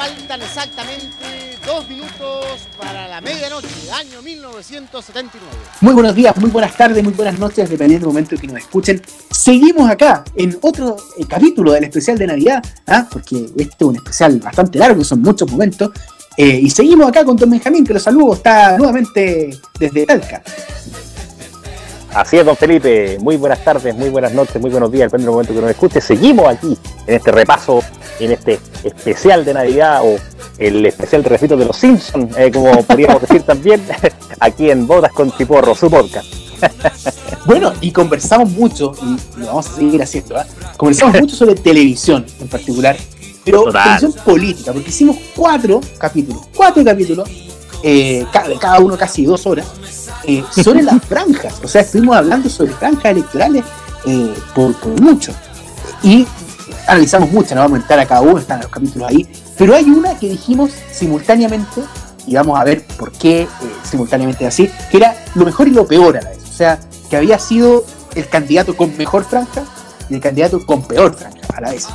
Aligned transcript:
faltan 0.00 0.40
exactamente 0.40 1.58
dos 1.66 1.86
minutos 1.86 2.46
para 2.78 3.06
la 3.06 3.20
medianoche, 3.20 3.68
año 3.92 4.22
1979. 4.22 5.46
Muy 5.82 5.92
buenos 5.92 6.14
días, 6.14 6.34
muy 6.38 6.48
buenas 6.48 6.74
tardes, 6.74 7.04
muy 7.04 7.12
buenas 7.12 7.38
noches, 7.38 7.68
dependiendo 7.68 8.06
del 8.06 8.14
momento 8.14 8.34
en 8.34 8.40
que 8.40 8.46
nos 8.46 8.56
escuchen. 8.60 9.02
Seguimos 9.30 9.90
acá 9.90 10.24
en 10.36 10.56
otro 10.62 10.96
eh, 11.18 11.26
capítulo 11.28 11.72
del 11.72 11.84
especial 11.84 12.16
de 12.16 12.28
Navidad, 12.28 12.62
¿ah? 12.86 13.06
porque 13.12 13.44
este 13.58 13.76
es 13.78 13.82
un 13.82 13.96
especial 13.96 14.38
bastante 14.38 14.78
largo, 14.78 15.04
son 15.04 15.20
muchos 15.20 15.50
momentos. 15.50 15.90
Eh, 16.34 16.60
y 16.62 16.70
seguimos 16.70 17.06
acá 17.06 17.22
con 17.22 17.36
Don 17.36 17.50
Benjamín, 17.50 17.84
que 17.84 17.92
los 17.92 18.02
saludo, 18.02 18.32
está 18.32 18.78
nuevamente 18.78 19.50
desde 19.78 20.06
Talca. 20.06 20.42
Así 22.14 22.38
es, 22.38 22.44
don 22.44 22.56
Felipe. 22.56 23.18
Muy 23.20 23.36
buenas 23.36 23.62
tardes, 23.62 23.94
muy 23.94 24.08
buenas 24.08 24.32
noches, 24.32 24.60
muy 24.60 24.70
buenos 24.70 24.90
días, 24.90 25.10
depende 25.10 25.26
del 25.26 25.32
momento 25.32 25.54
que 25.54 25.60
nos 25.60 25.70
escuche. 25.70 26.00
Seguimos 26.00 26.48
aquí 26.48 26.76
en 27.06 27.14
este 27.14 27.30
repaso, 27.30 27.82
en 28.18 28.32
este 28.32 28.58
especial 28.82 29.44
de 29.44 29.54
Navidad 29.54 30.02
o 30.04 30.16
el 30.58 30.84
especial 30.86 31.22
de 31.22 31.28
refrito 31.28 31.56
de 31.56 31.64
los 31.64 31.76
Simpsons, 31.76 32.36
eh, 32.36 32.50
como 32.50 32.82
podríamos 32.82 33.20
decir 33.22 33.42
también, 33.42 33.80
aquí 34.40 34.70
en 34.70 34.86
Bodas 34.86 35.12
con 35.12 35.30
Chiporro, 35.32 35.74
su 35.74 35.90
podcast. 35.90 36.26
Bueno, 37.46 37.72
y 37.80 37.90
conversamos 37.90 38.50
mucho, 38.50 38.92
y 39.02 39.40
lo 39.40 39.46
vamos 39.46 39.66
a 39.66 39.74
seguir 39.74 40.02
haciendo, 40.02 40.36
¿ah? 40.36 40.44
conversamos 40.76 41.22
mucho 41.22 41.34
sobre 41.34 41.54
televisión 41.54 42.24
en 42.38 42.48
particular, 42.48 42.98
pero 43.44 43.64
Total. 43.64 43.98
televisión 43.98 44.24
política, 44.24 44.72
porque 44.72 44.90
hicimos 44.90 45.16
cuatro 45.34 45.80
capítulos, 45.96 46.42
cuatro 46.54 46.84
capítulos, 46.84 47.28
eh, 47.82 48.26
cada, 48.32 48.58
cada 48.58 48.78
uno 48.80 48.96
casi 48.96 49.24
dos 49.24 49.46
horas, 49.46 49.66
eh, 50.24 50.44
sobre 50.50 50.82
las 50.82 51.02
franjas. 51.08 51.60
O 51.62 51.68
sea, 51.68 51.82
estuvimos 51.82 52.16
hablando 52.16 52.48
sobre 52.48 52.72
franjas 52.72 53.12
electorales 53.12 53.64
eh, 54.06 54.34
por, 54.54 54.74
por 54.74 55.00
mucho. 55.00 55.32
Y 56.02 56.26
analizamos 56.86 57.30
mucho, 57.30 57.54
no 57.54 57.62
vamos 57.62 57.78
a 57.78 57.82
entrar 57.82 57.98
a 58.00 58.06
cada 58.06 58.20
uno, 58.22 58.38
están 58.38 58.60
los 58.60 58.70
capítulos 58.70 59.08
ahí. 59.08 59.26
Pero 59.56 59.74
hay 59.74 59.84
una 59.84 60.18
que 60.18 60.28
dijimos 60.28 60.70
simultáneamente, 60.90 61.82
y 62.26 62.34
vamos 62.34 62.58
a 62.58 62.64
ver 62.64 62.84
por 62.98 63.12
qué 63.12 63.42
eh, 63.42 63.48
simultáneamente 63.82 64.46
así, 64.46 64.70
que 64.90 64.96
era 64.96 65.14
lo 65.34 65.44
mejor 65.44 65.68
y 65.68 65.72
lo 65.72 65.86
peor 65.86 66.16
a 66.16 66.22
la 66.22 66.30
vez. 66.30 66.38
O 66.48 66.52
sea, 66.52 66.78
que 67.08 67.16
había 67.16 67.38
sido 67.38 67.84
el 68.14 68.28
candidato 68.28 68.76
con 68.76 68.96
mejor 68.96 69.24
franja 69.24 69.64
y 70.08 70.14
el 70.14 70.20
candidato 70.20 70.64
con 70.64 70.82
peor 70.82 71.14
franja 71.14 71.40
a 71.54 71.60
la 71.60 71.70
vez. 71.70 71.88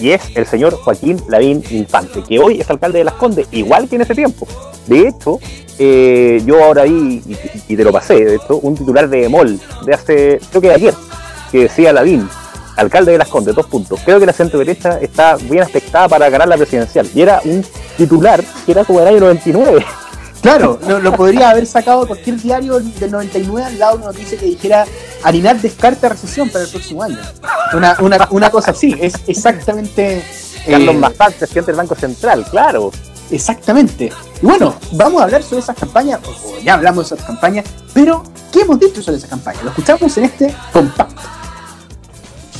Y 0.00 0.10
es 0.10 0.22
el 0.34 0.46
señor 0.46 0.74
Joaquín 0.76 1.20
Lavín 1.28 1.62
Infante, 1.70 2.22
que 2.22 2.38
hoy 2.38 2.60
es 2.60 2.70
alcalde 2.70 2.98
de 2.98 3.04
Las 3.04 3.14
Condes, 3.14 3.48
igual 3.50 3.88
que 3.88 3.96
en 3.96 4.02
ese 4.02 4.14
tiempo. 4.14 4.46
De 4.88 5.08
hecho, 5.08 5.38
eh, 5.78 6.42
yo 6.44 6.64
ahora 6.64 6.82
vi, 6.84 7.22
y, 7.24 7.36
y 7.68 7.76
te 7.76 7.84
lo 7.84 7.92
pasé, 7.92 8.24
de 8.24 8.34
hecho, 8.36 8.56
un 8.58 8.74
titular 8.76 9.08
de 9.08 9.28
MOL 9.28 9.60
de 9.86 9.94
hace, 9.94 10.40
creo 10.50 10.60
que 10.62 10.68
de 10.68 10.74
ayer, 10.74 10.94
que 11.52 11.58
decía 11.64 11.92
Lavín, 11.92 12.28
alcalde 12.76 13.12
de 13.12 13.18
Las 13.18 13.28
Condes, 13.28 13.54
dos 13.54 13.66
puntos. 13.66 14.00
Creo 14.04 14.18
que 14.20 14.26
la 14.26 14.32
centro 14.32 14.58
derecha 14.58 14.98
está 15.00 15.36
bien 15.36 15.62
aspectada 15.62 16.08
para 16.08 16.28
ganar 16.30 16.48
la 16.48 16.56
presidencial. 16.56 17.08
Y 17.14 17.22
era 17.22 17.40
un 17.44 17.64
titular 17.96 18.42
que 18.64 18.72
era 18.72 18.84
como 18.84 19.00
del 19.00 19.08
año 19.08 19.20
99. 19.20 19.84
Claro, 20.40 20.78
lo, 20.86 21.00
lo 21.00 21.12
podría 21.16 21.50
haber 21.50 21.66
sacado 21.66 22.06
cualquier 22.06 22.40
diario 22.40 22.78
del 22.78 23.10
99 23.10 23.66
al 23.66 23.76
lado 23.76 23.96
de 23.96 24.04
una 24.04 24.12
noticia 24.12 24.38
que 24.38 24.46
dijera 24.46 24.86
Arinar 25.24 25.60
descarta 25.60 26.10
recesión 26.10 26.48
para 26.48 26.64
el 26.64 26.70
próximo 26.70 27.02
año. 27.02 27.18
Una, 27.74 27.96
una, 27.98 28.28
una 28.30 28.48
cosa 28.48 28.70
así, 28.70 28.94
es 29.00 29.14
exactamente. 29.26 30.18
eh, 30.18 30.24
Carlos 30.70 30.94
Mazal, 30.94 31.32
presidente 31.32 31.72
del 31.72 31.76
Banco 31.76 31.96
Central, 31.96 32.46
claro. 32.48 32.92
Exactamente. 33.30 34.10
Y 34.42 34.46
bueno, 34.46 34.74
vamos 34.92 35.20
a 35.20 35.24
hablar 35.24 35.42
sobre 35.42 35.60
esas 35.60 35.76
campañas, 35.76 36.20
o, 36.24 36.58
ya 36.60 36.74
hablamos 36.74 37.08
de 37.08 37.16
esas 37.16 37.26
campañas, 37.26 37.64
pero 37.92 38.22
¿qué 38.52 38.60
hemos 38.60 38.78
dicho 38.80 39.02
sobre 39.02 39.18
esas 39.18 39.30
campañas? 39.30 39.62
Lo 39.62 39.70
escuchamos 39.70 40.16
en 40.16 40.24
este 40.24 40.54
compacto. 40.72 41.22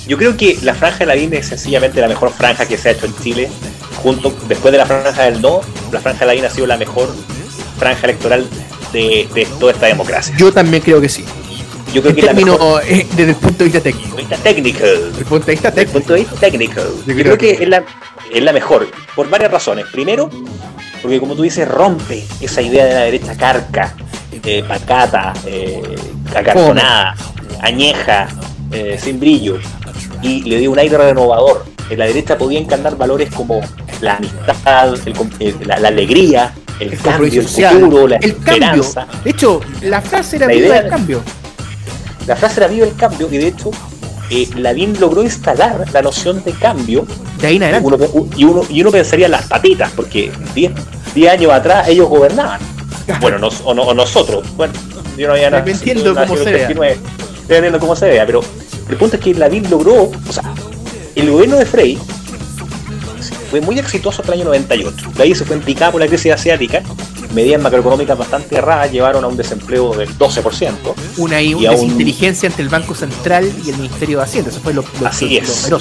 Yo 0.06 0.16
creo 0.16 0.36
que 0.36 0.58
la 0.62 0.74
franja 0.74 1.00
de 1.00 1.06
la 1.06 1.14
DIN 1.14 1.34
es 1.34 1.48
sencillamente 1.48 2.00
la 2.00 2.08
mejor 2.08 2.30
franja 2.32 2.66
que 2.66 2.78
se 2.78 2.88
ha 2.88 2.92
hecho 2.92 3.06
en 3.06 3.14
Chile. 3.18 3.50
Junto, 4.02 4.34
después 4.48 4.72
de 4.72 4.78
la 4.78 4.86
franja 4.86 5.24
del 5.24 5.42
no, 5.42 5.60
la 5.92 6.00
franja 6.00 6.20
de 6.20 6.26
la 6.26 6.32
DIN 6.32 6.44
ha 6.46 6.50
sido 6.50 6.66
la 6.66 6.78
mejor 6.78 7.08
franja 7.78 8.06
electoral 8.06 8.48
de, 8.92 9.28
de 9.34 9.46
toda 9.60 9.72
esta 9.72 9.86
democracia. 9.86 10.34
Yo 10.38 10.52
también 10.52 10.82
creo 10.82 11.00
que 11.00 11.10
sí. 11.10 11.24
Yo 11.92 12.02
creo 12.02 12.14
que 12.14 12.22
términos, 12.22 12.58
mejor 12.58 12.82
eh, 12.86 13.06
desde 13.16 13.30
el 13.30 13.36
punto 13.36 13.58
de 13.58 13.64
vista 13.64 13.80
técnico. 13.80 14.16
desde 14.16 14.26
el 14.26 14.34
punto 14.34 14.36
de 14.36 14.42
vista 14.42 14.42
técnico. 14.42 14.84
Desde 14.84 15.18
el 15.20 15.24
punto 15.26 15.46
de 15.46 15.52
vista 15.52 15.70
técnico. 15.72 15.92
punto 15.98 16.12
de 16.12 16.18
vista 16.20 16.36
técnico. 16.36 16.80
Yo 16.80 17.04
creo 17.14 17.16
creo 17.24 17.38
que 17.38 17.50
es 17.62 17.68
la, 17.68 17.84
es 18.32 18.42
la 18.42 18.52
mejor, 18.52 18.88
por 19.16 19.28
varias 19.30 19.50
razones. 19.50 19.86
Primero, 19.92 20.28
porque 21.02 21.18
como 21.20 21.34
tú 21.34 21.42
dices, 21.42 21.66
rompe 21.68 22.24
esa 22.40 22.60
idea 22.62 22.84
de 22.84 22.94
la 22.94 23.00
derecha 23.00 23.36
carca, 23.36 23.94
eh, 24.44 24.62
pacata, 24.66 25.32
eh, 25.46 25.82
acartonada, 26.34 27.14
añeja, 27.60 28.28
eh, 28.72 28.98
sin 29.02 29.18
brillo, 29.18 29.58
y 30.22 30.42
le 30.42 30.58
dio 30.58 30.70
un 30.70 30.78
aire 30.78 30.96
renovador. 30.98 31.64
En 31.90 31.98
la 31.98 32.04
derecha 32.04 32.36
podía 32.36 32.58
encarnar 32.60 32.96
valores 32.98 33.30
como 33.34 33.60
la 34.02 34.16
amistad, 34.16 34.94
el 35.06 35.14
el- 35.40 35.66
la, 35.66 35.78
la 35.78 35.88
alegría, 35.88 36.52
el, 36.78 36.92
El 36.92 36.98
cambio, 36.98 37.40
el 37.40 37.48
futuro, 37.48 38.08
la 38.08 38.16
El 38.16 38.36
cambio. 38.36 38.82
esperanza. 38.82 39.06
De 39.24 39.30
hecho, 39.30 39.60
la 39.82 40.00
frase 40.02 40.36
era 40.36 40.46
La 40.48 40.54
idea 40.54 40.74
del 40.74 40.84
de- 40.84 40.90
cambio. 40.90 41.22
La 42.28 42.36
frase 42.36 42.60
era 42.60 42.68
viva 42.68 42.86
el 42.86 42.94
cambio, 42.94 43.26
y 43.32 43.38
de 43.38 43.48
hecho, 43.48 43.70
eh, 44.30 44.48
Lavín 44.56 44.98
logró 45.00 45.22
instalar 45.22 45.84
la 45.92 46.02
noción 46.02 46.44
de 46.44 46.52
cambio 46.52 47.06
De 47.40 47.46
ahí 47.48 47.56
en 47.56 47.62
adelante. 47.64 47.86
Uno- 47.88 48.28
y, 48.36 48.44
uno, 48.44 48.62
y 48.68 48.80
uno 48.82 48.90
pensaría 48.92 49.26
en 49.26 49.32
las 49.32 49.46
patitas, 49.46 49.90
porque 49.96 50.30
10 50.54 50.72
10 51.14 51.32
años 51.32 51.50
atrás 51.52 51.88
ellos 51.88 52.08
gobernaban. 52.08 52.60
Bueno, 53.20 53.38
nos- 53.38 53.62
o, 53.64 53.72
no- 53.74 53.82
o 53.84 53.94
nosotros. 53.94 54.44
Bueno, 54.56 54.74
yo 55.16 55.26
no 55.26 55.32
había 55.32 55.50
Dependiendo 55.50 56.12
nacido 56.14 56.26
cómo 56.34 56.44
se 56.44 56.50
vea. 56.52 56.66
39, 56.66 56.98
Dependiendo 57.48 57.80
cómo 57.80 57.96
se 57.96 58.06
vea, 58.08 58.26
pero 58.26 58.40
el 58.90 58.96
punto 58.96 59.16
es 59.16 59.22
que 59.22 59.34
Lavín 59.34 59.68
logró, 59.70 59.94
o 60.28 60.32
sea, 60.32 60.44
el 61.14 61.30
gobierno 61.30 61.56
de 61.56 61.64
Frey 61.64 61.98
fue 63.50 63.60
muy 63.62 63.78
exitoso 63.78 64.20
hasta 64.20 64.34
el 64.34 64.40
año 64.40 64.48
98. 64.50 65.10
De 65.16 65.22
ahí 65.22 65.34
se 65.34 65.44
fue 65.46 65.56
en 65.56 65.62
picada 65.62 65.90
por 65.92 66.00
la 66.02 66.06
crisis 66.06 66.30
asiática. 66.32 66.82
Medidas 67.34 67.60
macroeconómicas 67.60 68.16
bastante 68.16 68.56
erradas 68.56 68.90
llevaron 68.90 69.22
a 69.24 69.26
un 69.28 69.36
desempleo 69.36 69.94
del 69.94 70.08
12%. 70.16 70.72
Una, 71.18 71.40
y 71.42 71.54
una 71.54 71.72
entre 71.74 72.62
el 72.62 72.68
Banco 72.68 72.94
Central 72.94 73.50
y 73.64 73.70
el 73.70 73.76
Ministerio 73.76 74.18
de 74.18 74.24
Hacienda. 74.24 74.50
Eso 74.50 74.60
fue 74.60 74.72
lo, 74.74 74.82
lo, 75.00 75.06
Así 75.06 75.28
lo- 75.38 75.42
es. 75.42 75.70
lo. 75.70 75.80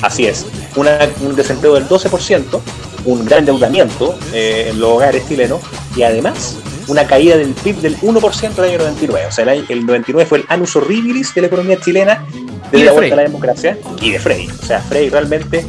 Así 0.00 0.26
es, 0.26 0.46
Una- 0.74 0.98
un 1.20 1.36
desempleo 1.36 1.74
del 1.74 1.86
12%, 1.88 2.60
un 3.04 3.24
gran 3.24 3.40
endeudamiento 3.40 4.18
eh, 4.32 4.68
en 4.70 4.80
los 4.80 4.90
hogares 4.90 5.28
chilenos 5.28 5.60
y 5.94 6.02
además 6.02 6.56
una 6.88 7.06
caída 7.06 7.36
del 7.36 7.50
PIB 7.50 7.76
del 7.76 7.96
1% 7.98 8.54
del 8.62 8.70
año 8.70 8.78
99. 8.78 9.26
O 9.28 9.30
sea, 9.32 9.44
el, 9.44 9.48
año- 9.50 9.64
el 9.68 9.86
99 9.86 10.26
fue 10.28 10.38
el 10.38 10.44
anus 10.48 10.74
horribilis 10.74 11.32
de 11.34 11.42
la 11.42 11.46
economía 11.46 11.78
chilena 11.78 12.24
desde 12.72 12.78
de 12.78 12.84
la 12.84 12.92
vuelta 12.92 13.14
a 13.14 13.16
la 13.18 13.22
democracia 13.22 13.78
y 14.00 14.10
de 14.10 14.18
Frey. 14.18 14.48
O 14.60 14.66
sea, 14.66 14.80
Frey 14.80 15.08
realmente 15.08 15.64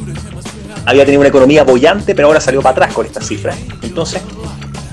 había 0.85 1.05
tenido 1.05 1.19
una 1.19 1.29
economía 1.29 1.63
bollante, 1.63 2.15
pero 2.15 2.27
ahora 2.29 2.41
salió 2.41 2.61
para 2.61 2.71
atrás 2.71 2.93
con 2.93 3.05
estas 3.05 3.27
cifras. 3.27 3.55
Entonces, 3.83 4.21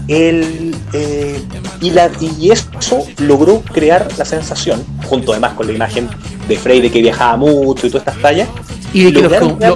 el, 0.09 0.75
eh, 0.93 1.41
y, 1.81 1.91
la, 1.91 2.11
y 2.21 2.50
eso 2.50 3.05
logró 3.19 3.61
crear 3.62 4.09
la 4.19 4.25
sensación, 4.25 4.83
junto 5.05 5.33
además 5.33 5.55
con 5.55 5.66
la 5.66 5.72
imagen 5.72 6.09
de 6.49 6.56
Frey 6.56 6.81
de 6.81 6.91
que 6.91 7.00
viajaba 7.03 7.37
mucho 7.37 7.87
y 7.87 7.91
todas 7.91 8.06
estas 8.06 8.21
tallas, 8.22 8.49
Y 8.93 9.05
de 9.05 9.12
que 9.12 9.22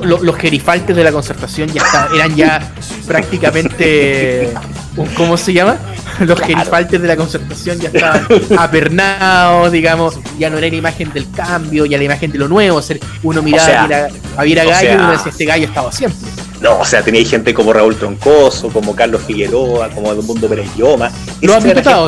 los, 0.06 0.22
los 0.22 0.36
gerifaltes 0.36 0.96
de 0.96 1.04
la 1.04 1.12
concertación 1.12 1.68
ya 1.72 1.82
está- 1.82 2.08
eran 2.14 2.34
ya 2.34 2.72
prácticamente. 3.06 4.52
¿Cómo 5.16 5.36
se 5.36 5.52
llama? 5.52 5.76
Los 6.26 6.40
gerifaltes 6.40 7.00
de 7.00 7.08
la 7.08 7.16
concertación 7.16 7.78
ya 7.80 7.88
estaban 7.88 8.26
apernados, 8.58 9.72
digamos. 9.72 10.14
Ya 10.38 10.50
no 10.50 10.58
era 10.58 10.68
la 10.68 10.74
imagen 10.74 11.12
del 11.12 11.30
cambio, 11.30 11.86
ya 11.86 11.98
la 11.98 12.04
imagen 12.04 12.30
de 12.32 12.38
lo 12.38 12.48
nuevo. 12.48 12.78
o 12.78 12.82
sea, 12.82 12.96
uno 13.22 13.42
miraba 13.42 13.64
sea, 13.66 13.84
a 13.84 13.86
Viera- 13.86 14.08
a 14.36 14.42
Viera 14.44 14.64
o 14.64 14.68
Gallo 14.68 14.90
y 14.90 14.94
uno 14.94 15.10
decía: 15.12 15.30
Este 15.32 15.44
gallo 15.44 15.66
estaba 15.66 15.92
siempre. 15.92 16.20
No, 16.60 16.78
o 16.78 16.84
sea, 16.84 17.02
tenía 17.02 17.24
gente 17.24 17.52
como 17.52 17.72
Raúl 17.72 17.96
Troncoso, 17.96 18.68
como 18.68 18.94
Carlos 18.96 19.22
Figueroa, 19.26 19.90
como 19.90 20.12
Edmundo 20.12 20.48
Pérez 20.48 20.68
Lloma. 20.76 21.10
Lo 21.42 21.54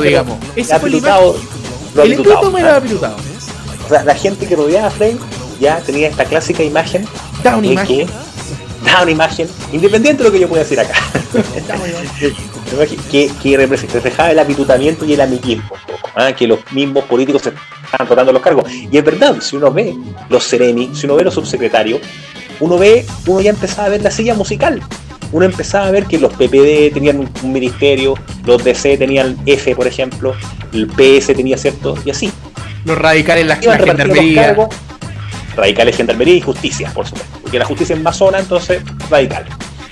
gente- 0.00 0.08
digamos. 0.08 0.38
Ese 0.56 0.78
fue 0.78 0.88
el 0.88 0.94
El 0.94 2.12
¿ah? 2.64 2.68
era 2.68 2.76
apitutado. 2.76 3.16
O 3.84 3.88
sea, 3.88 4.02
la 4.04 4.14
gente 4.14 4.46
que 4.46 4.56
rodeaba 4.56 4.88
a 4.88 4.90
Frey 4.90 5.16
ya 5.60 5.78
tenía 5.78 6.08
esta 6.08 6.24
clásica 6.24 6.62
imagen 6.62 7.06
Da 7.42 7.56
una 7.56 7.66
imagen. 7.66 8.06
que 8.06 8.12
da 8.92 9.02
una 9.02 9.10
imagen, 9.10 9.48
independiente 9.72 10.22
de 10.22 10.28
lo 10.28 10.32
que 10.32 10.40
yo 10.40 10.48
pueda 10.48 10.62
decir 10.62 10.80
acá, 10.80 10.94
que, 13.10 13.30
que 13.42 13.56
reflejaba 13.56 14.30
el 14.30 14.38
apitutamiento 14.38 15.04
y 15.04 15.14
el 15.14 15.20
amiguismo, 15.20 15.70
¿ah? 16.14 16.32
que 16.32 16.46
los 16.46 16.60
mismos 16.72 17.04
políticos 17.04 17.42
se 17.42 17.52
estaban 17.84 18.08
rotando 18.08 18.32
los 18.32 18.42
cargos. 18.42 18.70
Y 18.72 18.96
es 18.96 19.04
verdad, 19.04 19.36
si 19.40 19.56
uno 19.56 19.70
ve 19.70 19.94
los 20.28 20.44
seremi, 20.44 20.90
si 20.94 21.06
uno 21.06 21.16
ve 21.16 21.24
los 21.24 21.34
subsecretarios, 21.34 22.00
uno 22.60 22.78
ve, 22.78 23.04
uno 23.26 23.40
ya 23.40 23.50
empezaba 23.50 23.88
a 23.88 23.90
ver 23.90 24.02
la 24.02 24.10
silla 24.10 24.34
musical. 24.34 24.82
Uno 25.32 25.44
empezaba 25.44 25.88
a 25.88 25.90
ver 25.90 26.06
que 26.06 26.18
los 26.18 26.32
PPD 26.32 26.94
tenían 26.94 27.18
un, 27.18 27.28
un 27.42 27.52
ministerio, 27.52 28.14
los 28.44 28.62
DC 28.62 28.96
tenían 28.96 29.36
F, 29.44 29.74
por 29.74 29.86
ejemplo, 29.86 30.34
el 30.72 30.86
PS 30.86 31.34
tenía 31.34 31.58
cierto, 31.58 31.96
y 32.04 32.10
así. 32.10 32.30
Los 32.84 32.96
radicales, 32.96 33.46
la, 33.46 33.58
Iban 33.60 33.84
la 33.84 34.68
radicales, 35.56 35.96
gendarmería 35.96 36.34
y 36.34 36.40
justicia, 36.40 36.90
por 36.94 37.06
supuesto. 37.06 37.38
Porque 37.42 37.58
la 37.58 37.64
justicia 37.64 37.96
es 37.96 38.02
más 38.02 38.16
zona, 38.16 38.38
entonces 38.38 38.82
radical. 39.10 39.46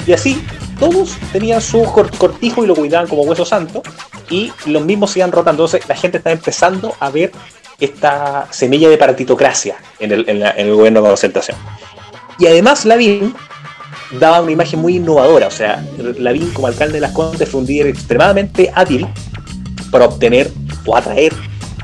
Y 0.06 0.12
así, 0.12 0.44
todos 0.78 1.16
tenían 1.32 1.61
su 1.61 1.82
cor- 1.84 2.16
cortijo 2.16 2.62
y 2.64 2.66
lo 2.66 2.75
cuidaban 2.75 3.08
como 3.08 3.22
hueso 3.22 3.44
santo, 3.44 3.82
y 4.31 4.52
los 4.66 4.84
mismos 4.84 5.11
se 5.12 5.20
iban 5.20 5.32
rotando. 5.32 5.64
Entonces, 5.64 5.88
la 5.88 5.96
gente 5.96 6.19
está 6.19 6.31
empezando 6.32 6.94
a 7.00 7.11
ver 7.11 7.32
esta 7.81 8.46
semilla 8.50 8.88
de 8.88 8.96
partitocracia 8.99 9.76
en 9.99 10.12
el, 10.12 10.28
en 10.28 10.40
la- 10.40 10.50
el 10.50 10.75
gobierno 10.75 11.02
de 11.02 11.08
concentración. 11.08 11.56
Y 12.38 12.46
además, 12.46 12.84
Lavín 12.84 13.34
daba 14.19 14.40
una 14.40 14.52
imagen 14.52 14.81
muy 14.81 14.96
innovadora. 14.96 15.46
O 15.46 15.50
sea, 15.50 15.84
Lavín 16.19 16.50
como 16.52 16.67
alcalde 16.67 16.94
de 16.94 17.00
Las 17.00 17.12
Condes 17.12 17.49
fue 17.49 17.60
un 17.60 17.67
líder 17.67 17.87
extremadamente 17.88 18.70
hábil 18.75 19.06
para 19.90 20.06
obtener 20.06 20.50
o 20.84 20.96
atraer 20.96 21.32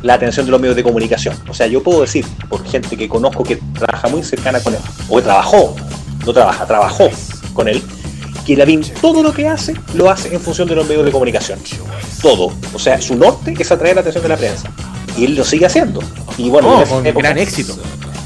la 0.03 0.15
atención 0.15 0.47
de 0.47 0.53
los 0.53 0.61
medios 0.61 0.77
de 0.77 0.83
comunicación. 0.83 1.35
O 1.49 1.55
sea, 1.55 1.67
yo 1.67 1.83
puedo 1.83 2.01
decir, 2.03 2.25
por 2.49 2.65
gente 2.67 2.97
que 2.97 3.09
conozco 3.09 3.43
que 3.45 3.57
trabaja 3.79 4.09
muy 4.09 4.23
cercana 4.23 4.61
con 4.61 4.75
él, 4.75 4.81
o 5.09 5.17
que 5.17 5.23
trabajó, 5.23 5.75
no 6.27 6.33
trabaja, 6.33 6.67
trabajó 6.67 7.09
con 7.53 7.69
él, 7.69 7.83
que 8.47 8.57
Lavín 8.57 8.83
todo 9.01 9.23
lo 9.23 9.33
que 9.33 9.47
hace, 9.49 9.75
lo 9.95 10.11
hace 10.11 10.35
en 10.35 10.41
función 10.41 10.67
de 10.69 10.75
los 10.75 10.87
medios 10.89 11.05
de 11.05 11.13
comunicación. 11.13 11.59
Todo. 12.23 12.53
O 12.75 12.79
sea, 12.79 13.01
su 13.01 13.15
norte 13.17 13.55
es 13.59 13.71
atraer 13.71 13.95
la 13.97 14.01
atención 14.01 14.23
de 14.23 14.29
la 14.29 14.37
prensa. 14.37 14.71
Y 15.17 15.25
él 15.25 15.35
lo 15.37 15.45
sigue 15.45 15.67
haciendo. 15.67 16.01
Y 16.39 16.49
bueno, 16.49 16.69
Oh, 16.81 16.85
con 16.89 17.05
época- 17.07 17.29
gran 17.29 17.39
éxito. 17.39 17.77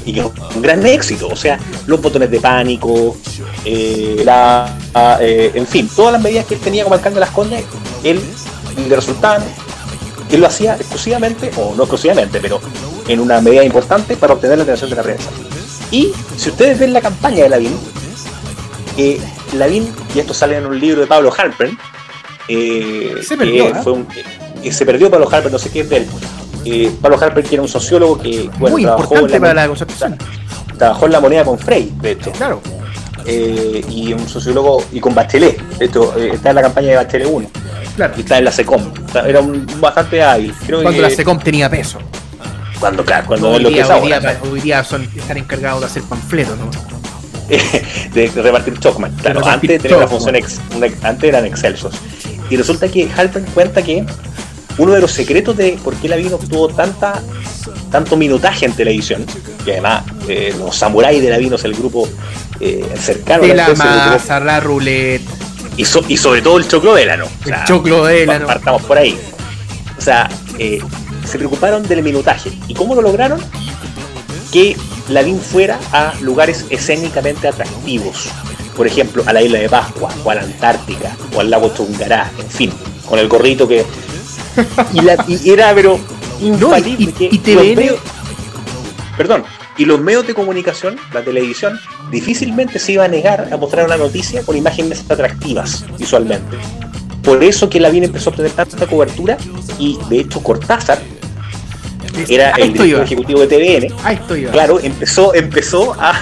y 0.05 0.19
un 0.19 0.31
gran 0.61 0.85
éxito. 0.85 1.27
O 1.31 1.35
sea, 1.35 1.57
los 1.87 1.99
botones 2.01 2.29
de 2.29 2.39
pánico, 2.39 3.17
eh, 3.65 4.21
la, 4.23 4.77
a- 4.93 5.17
eh, 5.19 5.51
en 5.55 5.65
fin, 5.65 5.89
todas 5.95 6.13
las 6.13 6.21
medidas 6.21 6.45
que 6.45 6.53
él 6.55 6.59
tenía 6.61 6.83
como 6.83 6.93
alcalde 6.95 7.15
de 7.15 7.21
Las 7.21 7.31
Condes, 7.31 7.65
él 8.03 8.21
le 8.87 8.95
resultaban, 8.95 9.43
él 10.31 10.41
lo 10.41 10.47
hacía 10.47 10.75
exclusivamente, 10.75 11.51
o 11.57 11.73
no 11.75 11.83
exclusivamente, 11.83 12.39
pero 12.41 12.59
en 13.07 13.19
una 13.19 13.41
medida 13.41 13.63
importante 13.63 14.17
para 14.17 14.33
obtener 14.33 14.57
la 14.57 14.63
atención 14.63 14.89
de 14.89 14.95
la 14.95 15.03
prensa. 15.03 15.29
Y 15.91 16.11
si 16.35 16.49
ustedes 16.49 16.79
ven 16.79 16.93
la 16.93 17.01
campaña 17.01 17.43
de 17.43 17.49
Lavín, 17.49 17.77
eh, 18.97 19.19
Lavín, 19.53 19.89
y 20.13 20.19
esto 20.19 20.33
sale 20.33 20.57
en 20.57 20.65
un 20.65 20.79
libro 20.79 21.01
de 21.01 21.07
Pablo 21.07 21.31
Harper, 21.37 21.69
eh, 22.47 23.15
Se 23.25 23.37
perdió, 23.37 23.65
que 23.71 23.79
¿eh? 23.79 23.81
fue 23.83 23.91
un- 23.93 24.07
eh, 24.63 24.71
se 24.71 24.85
perdió 24.85 25.09
Pablo 25.11 25.27
Harper, 25.31 25.51
no 25.51 25.59
sé 25.59 25.69
qué 25.69 25.81
es 25.81 25.89
de 25.89 25.97
él. 25.97 26.07
Eh, 26.65 26.91
Pablo 27.01 27.17
Harper, 27.21 27.43
que 27.43 27.55
era 27.55 27.61
un 27.61 27.67
sociólogo 27.67 28.17
que 28.17 28.49
bueno, 28.57 28.75
Muy 28.75 28.83
trabajó 28.83 29.15
en 29.17 29.31
la- 29.31 29.39
para 29.39 29.53
la 29.53 29.67
concertación. 29.67 30.17
trabajó 30.77 31.05
en 31.05 31.11
la 31.11 31.19
moneda 31.19 31.43
con 31.45 31.57
Frey, 31.59 31.93
de 32.01 32.11
hecho, 32.11 32.31
Claro. 32.31 32.61
y 33.27 34.13
un 34.13 34.27
sociólogo, 34.27 34.83
y 34.91 34.99
con 34.99 35.13
Bachelet, 35.15 35.59
de 35.77 35.85
hecho, 35.85 36.15
está 36.17 36.49
en 36.49 36.55
la 36.55 36.61
campaña 36.61 36.89
de 36.89 36.95
Bachelet 36.97 37.27
1, 37.31 37.47
Claro. 37.95 38.13
y 38.17 38.21
está 38.21 38.37
en 38.37 38.45
la 38.45 38.51
SECOM, 38.51 38.91
era 39.25 39.39
un 39.39 39.65
bastante 39.79 40.21
hábil, 40.21 40.53
creo 40.65 40.81
Cuando 40.81 40.97
que 40.97 41.01
la 41.09 41.09
SECOM 41.09 41.39
tenía 41.39 41.69
peso. 41.69 41.99
cuando, 42.79 43.05
claro, 43.05 43.25
cuando 43.27 43.55
es 43.55 43.61
lo 43.61 43.69
que 43.69 43.75
día, 43.75 43.83
es 43.83 43.89
hoy, 43.89 44.11
ahora, 44.13 44.19
día, 44.19 44.39
hoy 44.51 44.59
día 44.61 44.83
son, 44.83 45.03
están 45.15 45.37
encargados 45.37 45.79
de 45.81 45.85
hacer 45.87 46.03
panfletos, 46.03 46.57
¿no? 46.57 46.69
de 47.49 48.31
repartir 48.35 48.77
Chocman, 48.79 49.13
claro, 49.21 49.39
repartir 49.39 49.71
antes 49.71 49.81
tenía 49.83 49.97
una 49.97 50.05
Chocman. 50.07 50.19
función, 50.21 50.35
ex- 50.35 50.59
una- 50.75 51.07
antes 51.09 51.23
eran 51.29 51.45
excelsos, 51.45 51.95
y 52.49 52.57
resulta 52.57 52.87
que 52.89 53.09
Halpern 53.15 53.45
cuenta 53.53 53.81
que 53.83 54.05
uno 54.77 54.91
de 54.93 54.99
los 54.99 55.11
secretos 55.11 55.55
de 55.55 55.77
por 55.83 55.95
qué 55.95 56.09
Lavín 56.09 56.33
obtuvo 56.33 56.67
tanta 56.69 57.21
tanto 57.91 58.17
minutaje 58.17 58.65
en 58.65 58.73
televisión, 58.73 59.25
que 59.63 59.71
además 59.73 60.03
eh, 60.27 60.53
los 60.57 60.75
samuráis 60.75 61.21
de 61.21 61.29
Lavín, 61.29 61.53
o 61.53 61.57
sea, 61.57 61.69
el 61.69 61.75
grupo 61.77 62.09
eh, 62.59 62.83
cercano 62.99 63.43
De 63.43 63.49
la 63.49 63.55
la 63.55 63.65
grupo- 63.69 63.83
masa, 63.85 64.39
la 64.41 64.59
ruleta, 64.59 65.31
y, 65.77 65.85
so- 65.85 66.03
y 66.07 66.17
sobre 66.17 66.41
todo 66.41 66.57
el 66.57 66.67
choclo 66.67 66.93
vélano. 66.93 67.25
O 67.25 67.29
el 67.43 67.45
sea, 67.45 67.65
choclo 67.65 68.05
de 68.05 68.25
la 68.25 68.39
pa- 68.39 68.45
Partamos 68.45 68.81
por 68.83 68.97
ahí. 68.97 69.17
O 69.97 70.01
sea, 70.01 70.29
eh, 70.59 70.79
se 71.25 71.37
preocuparon 71.37 71.83
del 71.87 72.03
minutaje. 72.03 72.51
¿Y 72.67 72.73
cómo 72.73 72.95
lo 72.95 73.01
lograron? 73.01 73.39
Que 74.51 74.75
Lavín 75.09 75.39
fuera 75.39 75.79
a 75.91 76.13
lugares 76.21 76.65
escénicamente 76.69 77.47
atractivos. 77.47 78.29
Por 78.75 78.87
ejemplo, 78.87 79.23
a 79.25 79.33
la 79.33 79.41
isla 79.41 79.59
de 79.59 79.69
Pascua, 79.69 80.09
o 80.23 80.31
a 80.31 80.35
la 80.35 80.41
Antártica, 80.41 81.15
o 81.33 81.39
al 81.39 81.49
lago 81.49 81.73
Chungará, 81.75 82.29
en 82.37 82.49
fin, 82.49 82.73
con 83.07 83.19
el 83.19 83.27
gorrito 83.27 83.67
que. 83.67 83.85
Y, 84.93 85.01
la- 85.01 85.23
y 85.27 85.49
era, 85.49 85.73
pero. 85.73 85.99
infalible 86.41 87.13
y- 87.31 87.35
y 87.35 87.53
los 87.53 87.63
TVN 87.63 87.95
Perdón, 89.17 89.43
y 89.77 89.85
los 89.85 89.99
medios 89.99 90.25
de 90.25 90.33
comunicación, 90.33 90.97
la 91.13 91.21
televisión, 91.21 91.79
difícilmente 92.11 92.79
se 92.79 92.93
iba 92.93 93.05
a 93.05 93.07
negar 93.07 93.49
a 93.51 93.57
mostrar 93.57 93.85
una 93.85 93.97
noticia 93.97 94.41
con 94.43 94.55
imágenes 94.55 95.03
atractivas 95.09 95.85
visualmente. 95.97 96.57
Por 97.23 97.43
eso 97.43 97.69
que 97.69 97.79
Lavín 97.79 98.03
empezó 98.03 98.29
a 98.29 98.31
obtener 98.31 98.51
tanta 98.51 98.87
cobertura 98.87 99.37
y 99.79 99.97
de 100.09 100.19
hecho 100.19 100.41
Cortázar 100.41 100.99
era 102.29 102.51
el 102.51 102.71
director 102.73 103.03
ejecutivo 103.03 103.45
de 103.45 103.47
TVN. 103.47 103.95
Claro, 104.51 104.79
empezó, 104.79 105.33
empezó 105.33 105.93
a 105.99 106.21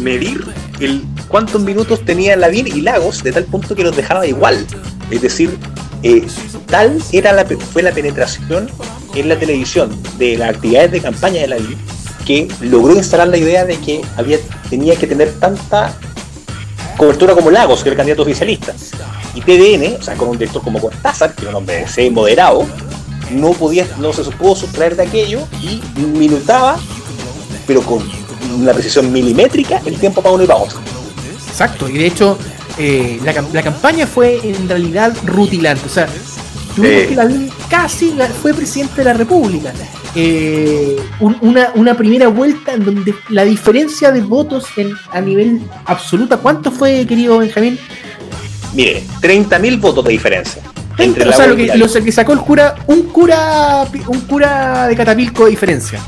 medir 0.00 0.44
el 0.80 1.02
cuántos 1.28 1.60
minutos 1.62 2.04
tenía 2.04 2.36
Lavín 2.36 2.66
y 2.66 2.80
Lagos 2.80 3.22
de 3.22 3.32
tal 3.32 3.44
punto 3.44 3.74
que 3.74 3.82
los 3.82 3.94
dejaba 3.94 4.26
igual. 4.26 4.66
Es 5.10 5.20
decir, 5.20 5.58
eh, 6.02 6.24
tal 6.66 7.02
era 7.12 7.32
la, 7.32 7.44
fue 7.44 7.82
la 7.82 7.90
penetración 7.90 8.70
en 9.14 9.28
la 9.28 9.38
televisión 9.38 9.90
de 10.18 10.38
las 10.38 10.50
actividades 10.50 10.92
de 10.92 11.00
campaña 11.00 11.40
de 11.40 11.48
Lavín 11.48 11.78
que 12.26 12.48
logró 12.60 12.94
instalar 12.94 13.28
la 13.28 13.36
idea 13.38 13.64
de 13.64 13.76
que 13.78 14.02
había, 14.16 14.38
tenía 14.68 14.96
que 14.96 15.06
tener 15.06 15.32
tanta 15.38 15.94
cobertura 16.96 17.34
como 17.34 17.50
Lagos, 17.50 17.82
que 17.82 17.88
era 17.90 17.94
el 17.94 17.96
candidato 17.98 18.22
oficialista. 18.22 18.74
Y 19.34 19.40
TVN, 19.42 19.96
o 20.00 20.02
sea, 20.02 20.14
con 20.16 20.28
un 20.30 20.38
director 20.38 20.62
como 20.62 20.80
Cortázar, 20.80 21.34
que 21.34 21.42
era 21.42 21.50
un 21.50 21.56
hombre 21.56 21.82
ese 21.82 22.10
moderado, 22.10 22.66
no 23.30 23.50
podía, 23.52 23.86
no 23.98 24.12
se 24.12 24.22
pudo 24.22 24.56
sustraer 24.56 24.96
de 24.96 25.04
aquello 25.04 25.40
y 25.62 25.80
minutaba, 26.00 26.78
pero 27.66 27.82
con 27.82 28.02
una 28.58 28.72
precisión 28.72 29.12
milimétrica, 29.12 29.80
el 29.84 29.98
tiempo 29.98 30.22
para 30.22 30.34
uno 30.34 30.44
y 30.44 30.46
para 30.46 30.60
otro. 30.60 30.78
Exacto, 31.48 31.88
y 31.88 31.98
de 31.98 32.06
hecho 32.06 32.38
eh, 32.78 33.20
la, 33.24 33.32
la 33.52 33.62
campaña 33.62 34.06
fue 34.06 34.40
en 34.42 34.68
realidad 34.68 35.14
rutilante, 35.24 35.86
o 35.86 35.88
sea, 35.90 36.06
tuvimos 36.74 37.02
que 37.08 37.14
Lavín 37.14 37.50
casi 37.68 38.12
la- 38.14 38.28
fue 38.28 38.52
presidente 38.54 38.96
de 38.96 39.04
la 39.04 39.12
República. 39.12 39.72
Eh, 40.18 40.96
un- 41.20 41.36
una, 41.42 41.68
una 41.74 41.94
primera 41.94 42.28
vuelta 42.28 42.72
en 42.72 42.84
donde 42.86 43.14
la 43.28 43.44
diferencia 43.44 44.10
de 44.10 44.22
votos 44.22 44.64
en, 44.78 44.92
a 45.12 45.20
nivel 45.20 45.60
absoluta, 45.84 46.38
¿cuánto 46.38 46.70
fue, 46.72 47.06
querido 47.06 47.36
Benjamín? 47.38 47.78
Mire, 48.74 49.04
30.000 49.20 49.78
votos 49.78 50.04
de 50.06 50.12
diferencia. 50.12 50.62
Entre 50.98 51.28
o 51.28 51.32
sea, 51.32 51.46
lo 51.46 51.56
que, 51.56 51.66
Lavín. 51.66 51.80
lo 51.86 51.92
que 52.04 52.12
sacó 52.12 52.32
el 52.32 52.38
cura, 52.40 52.74
un 52.86 53.02
cura, 53.04 53.86
un 54.06 54.20
cura 54.22 54.86
de 54.88 54.96
Catapilco 54.96 55.44
de 55.44 55.50
diferencia 55.50 56.00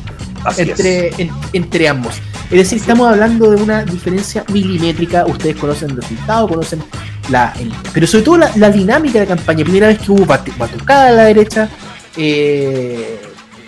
Así 0.44 0.62
entre, 0.62 1.08
en- 1.18 1.30
entre 1.52 1.86
ambos. 1.88 2.14
Es 2.50 2.56
decir, 2.56 2.78
estamos 2.78 3.06
hablando 3.12 3.50
de 3.50 3.62
una 3.62 3.84
diferencia 3.84 4.42
milimétrica. 4.50 5.26
Ustedes 5.26 5.56
conocen 5.56 5.90
el 5.90 5.96
resultado, 5.96 6.48
conocen 6.48 6.82
la. 7.28 7.52
el- 7.60 7.70
pero 7.92 8.06
sobre 8.06 8.24
todo 8.24 8.38
la, 8.38 8.50
la 8.56 8.70
dinámica 8.70 9.20
de 9.20 9.26
campaña. 9.26 9.64
Primera 9.64 9.88
vez 9.88 9.98
que 9.98 10.10
hubo 10.10 10.24
batu- 10.24 10.56
batucada 10.56 11.08
a 11.08 11.12
la 11.12 11.24
derecha. 11.26 11.68
eh, 12.16 13.20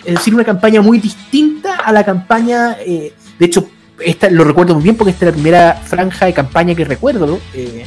es 0.05 0.15
decir, 0.15 0.33
una 0.33 0.43
campaña 0.43 0.81
muy 0.81 0.99
distinta 0.99 1.75
a 1.75 1.91
la 1.91 2.03
campaña. 2.03 2.77
eh, 2.85 3.13
de 3.39 3.45
hecho, 3.45 3.69
esta 4.03 4.29
lo 4.29 4.43
recuerdo 4.43 4.73
muy 4.75 4.83
bien 4.83 4.95
porque 4.95 5.11
esta 5.11 5.25
es 5.25 5.31
la 5.31 5.33
primera 5.33 5.81
franja 5.83 6.25
de 6.25 6.33
campaña 6.33 6.75
que 6.75 6.85
recuerdo. 6.85 7.39
Eh, 7.53 7.85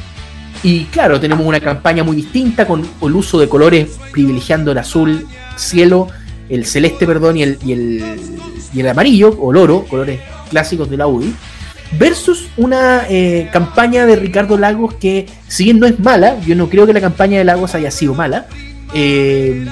y 0.62 0.84
claro, 0.84 1.20
tenemos 1.20 1.46
una 1.46 1.60
campaña 1.60 2.04
muy 2.04 2.16
distinta 2.16 2.66
con 2.66 2.86
el 3.02 3.14
uso 3.14 3.38
de 3.38 3.48
colores 3.48 3.98
privilegiando 4.12 4.72
el 4.72 4.78
azul 4.78 5.26
cielo, 5.56 6.08
el 6.48 6.64
celeste, 6.64 7.06
perdón, 7.06 7.36
y 7.36 7.42
el, 7.42 7.58
y 7.64 7.72
el, 7.72 8.04
y 8.72 8.80
el 8.80 8.88
amarillo 8.88 9.28
o 9.38 9.50
el 9.50 9.58
oro, 9.58 9.84
colores 9.88 10.20
clásicos 10.50 10.88
de 10.88 10.96
la 10.96 11.06
UDI, 11.06 11.34
versus 11.98 12.48
una 12.56 13.04
eh, 13.08 13.48
campaña 13.52 14.06
de 14.06 14.16
Ricardo 14.16 14.56
Lagos 14.56 14.94
que, 14.94 15.26
si 15.48 15.64
bien 15.64 15.78
no 15.78 15.86
es 15.86 16.00
mala, 16.00 16.40
yo 16.40 16.54
no 16.54 16.68
creo 16.68 16.86
que 16.86 16.92
la 16.92 17.00
campaña 17.00 17.38
de 17.38 17.44
Lagos 17.44 17.74
haya 17.74 17.90
sido 17.90 18.14
mala, 18.14 18.46
eh, 18.94 19.66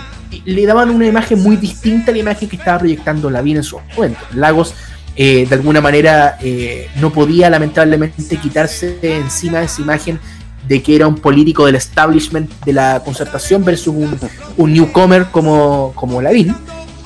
le 0.45 0.65
daban 0.67 0.91
una 0.91 1.07
imagen 1.07 1.43
muy 1.43 1.57
distinta 1.57 2.11
a 2.11 2.15
la 2.15 2.21
imagen 2.21 2.49
que 2.49 2.57
estaba 2.57 2.79
proyectando 2.79 3.29
Lavín 3.31 3.57
en 3.59 3.63
su 3.65 3.79
momento. 3.97 4.21
Lagos, 4.35 4.75
eh, 5.17 5.47
de 5.49 5.55
alguna 5.55 5.81
manera, 5.81 6.39
eh, 6.41 6.89
no 6.97 7.13
podía 7.13 7.51
lamentablemente 7.51 8.37
quitarse 8.37 8.97
de 9.03 9.17
encima 9.17 9.63
esa 9.63 9.83
imagen 9.83 10.19
de 10.67 10.83
que 10.83 10.95
era 10.97 11.07
un 11.09 11.17
político 11.17 11.67
del 11.67 11.75
establishment 11.75 12.51
de 12.65 12.73
la 12.73 13.03
concertación 13.05 13.65
versus 13.65 13.95
un, 13.95 14.19
un 14.57 14.73
newcomer 14.73 15.27
como, 15.31 15.93
como 15.95 16.23
Lavín. 16.23 16.55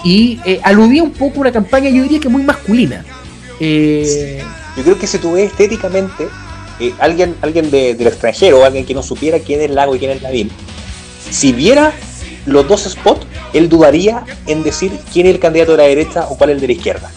Y 0.04 0.38
eh, 0.44 0.60
aludía 0.62 1.02
un 1.02 1.10
poco 1.12 1.38
a 1.38 1.40
una 1.40 1.52
campaña, 1.52 1.88
yo 1.90 2.02
diría 2.02 2.20
que 2.20 2.28
muy 2.28 2.42
masculina. 2.44 3.04
Eh, 3.58 4.42
Yo 4.76 4.82
creo 4.84 4.98
que 4.98 5.06
si 5.06 5.18
tú 5.18 5.32
ves 5.32 5.50
estéticamente, 5.50 6.28
eh, 6.78 6.92
alguien, 7.00 7.34
alguien 7.40 7.70
de- 7.70 7.94
del 7.94 8.06
extranjero, 8.08 8.62
alguien 8.64 8.84
que 8.84 8.92
no 8.94 9.02
supiera 9.02 9.38
quién 9.38 9.62
es 9.62 9.70
Lago 9.70 9.96
y 9.96 9.98
quién 9.98 10.10
es 10.10 10.20
Lavín, 10.22 10.50
si 11.30 11.52
viera 11.52 11.92
los 12.46 12.66
dos 12.68 12.84
spots, 12.84 13.26
él 13.52 13.68
dudaría 13.68 14.24
en 14.46 14.62
decir 14.62 14.92
quién 15.12 15.26
es 15.26 15.34
el 15.34 15.40
candidato 15.40 15.72
de 15.72 15.78
la 15.78 15.84
derecha 15.84 16.26
o 16.28 16.36
cuál 16.38 16.50
es 16.50 16.54
el 16.56 16.60
de 16.60 16.66
la 16.68 16.72
izquierda. 16.72 17.10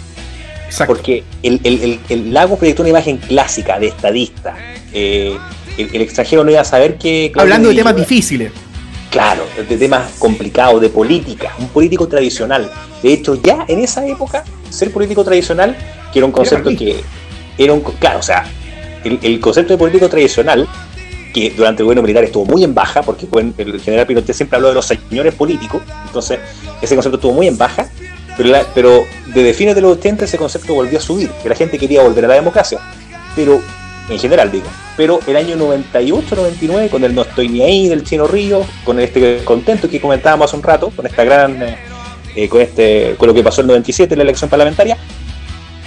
exacto. 0.66 0.94
Porque 0.94 1.24
el, 1.44 1.60
el- 1.64 1.82
el- 1.84 2.00
el 2.10 2.34
Lago 2.34 2.58
proyectó 2.58 2.82
una 2.84 2.90
imagen 2.90 3.18
clásica 3.18 3.80
de 3.80 3.88
estadista. 3.88 4.56
Eh, 4.94 5.38
el, 5.78 6.02
extranjero 6.02 6.44
no 6.44 6.52
iba 6.52 6.62
a 6.62 6.66
saber 6.66 6.98
que. 6.98 7.30
Claudio 7.32 7.54
Hablando 7.54 7.70
de 7.70 7.76
temas 7.76 7.96
difíciles. 7.96 8.52
Claro, 9.12 9.44
de 9.68 9.78
temas 9.78 10.12
complicados, 10.20 10.80
de 10.82 10.90
política, 10.90 11.54
un 11.58 11.68
político 11.70 12.08
tradicional. 12.08 12.70
De 13.02 13.14
hecho, 13.14 13.42
ya 13.42 13.66
en 13.68 13.80
esa 13.80 14.06
época, 14.06 14.44
ser 14.70 14.92
político 14.92 15.24
tradicional, 15.24 15.76
que 16.14 16.20
era 16.20 16.26
un 16.28 16.32
concepto 16.32 16.70
que 16.76 17.02
era 17.58 17.74
un. 17.74 17.82
Claro, 17.82 18.20
o 18.20 18.24
sea, 18.24 18.46
el, 19.04 19.18
el 19.24 19.40
concepto 19.40 19.74
de 19.74 19.78
político 19.80 20.10
tradicional, 20.10 20.68
que 21.34 21.52
durante 21.52 21.82
el 21.82 21.86
gobierno 21.86 22.02
militar 22.02 22.24
estuvo 22.24 22.46
muy 22.46 22.64
en 22.64 22.74
baja, 22.74 23.02
porque 23.04 23.28
el 23.58 23.80
general 23.82 24.08
Pinochet 24.08 24.36
siempre 24.36 24.56
habló 24.58 24.70
de 24.70 24.76
los 24.76 24.86
señores 24.86 25.34
políticos, 25.36 25.82
entonces 26.08 26.40
ese 26.82 26.96
concepto 26.96 27.18
estuvo 27.18 27.34
muy 27.34 27.48
en 27.48 27.58
baja, 27.58 27.88
pero, 28.36 28.50
la- 28.50 28.66
desde 29.28 29.54
fines 29.54 29.76
de 29.76 29.82
los 29.82 29.98
80 29.98 30.26
ese 30.26 30.38
concepto 30.38 30.74
volvió 30.74 30.98
a 30.98 31.02
subir, 31.02 31.30
que 31.44 31.50
la 31.50 31.56
gente 31.56 31.78
quería 31.78 32.02
volver 32.02 32.26
a 32.26 32.30
la 32.30 32.34
democracia, 32.36 32.80
pero 33.36 33.62
en 34.10 34.18
general 34.18 34.52
digo, 34.52 34.66
pero 34.98 35.20
el 35.28 35.36
año 35.36 35.56
98-99, 35.56 36.90
con 36.90 37.04
el 37.04 37.14
No 37.14 37.22
Estoy 37.22 37.48
Ni 37.48 37.62
Ahí 37.62 37.88
del 37.90 38.04
Chino 38.04 38.26
Río, 38.28 38.66
con 38.84 39.00
este 39.00 39.44
contento 39.44 39.88
que 39.90 40.02
comentábamos 40.02 40.46
hace 40.50 40.56
un 40.58 40.64
rato, 40.64 40.92
con 40.96 41.06
esta 41.06 41.24
gran, 41.24 41.62
eh, 41.62 41.78
eh, 42.36 42.50
con, 42.50 42.60
este, 42.62 43.16
con 43.18 43.28
lo 43.28 43.34
que 43.36 43.44
pasó 43.44 43.62
el 43.62 43.68
97 43.68 44.14
en 44.16 44.18
la 44.18 44.24
elección 44.24 44.50
parlamentaria, 44.50 44.98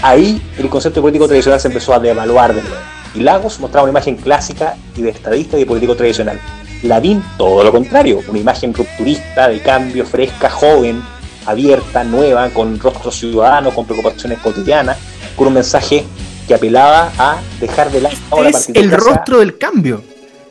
ahí 0.02 0.40
el 0.58 0.68
concepto 0.68 1.00
político 1.00 1.26
tradicional 1.26 1.58
se 1.60 1.68
empezó 1.68 1.94
a 1.94 1.98
devaluar 1.98 2.54
de 2.54 2.62
nuevo. 2.62 2.76
Y 3.14 3.20
Lagos 3.20 3.60
mostraba 3.60 3.84
una 3.84 3.92
imagen 3.92 4.16
clásica 4.16 4.76
y 4.96 5.02
de 5.02 5.10
estadista 5.10 5.56
y 5.56 5.60
de 5.60 5.66
político 5.66 5.94
tradicional. 5.94 6.40
Lavín, 6.82 7.22
todo 7.36 7.62
lo 7.62 7.70
contrario, 7.70 8.20
una 8.28 8.38
imagen 8.38 8.74
rupturista, 8.74 9.48
de 9.48 9.60
cambio, 9.60 10.04
fresca, 10.04 10.50
joven, 10.50 11.02
abierta, 11.46 12.04
nueva, 12.04 12.48
con 12.50 12.78
rostro 12.78 13.10
ciudadano, 13.10 13.70
con 13.70 13.86
preocupaciones 13.86 14.38
cotidianas, 14.38 14.98
con 15.36 15.48
un 15.48 15.54
mensaje 15.54 16.04
que 16.46 16.54
apelaba 16.54 17.12
a 17.18 17.40
dejar 17.60 17.90
de 17.90 18.00
lado 18.00 18.16
la 18.42 18.48
Es 18.48 18.68
el 18.68 18.90
rostro 18.90 19.38
del 19.38 19.58
cambio. 19.58 20.02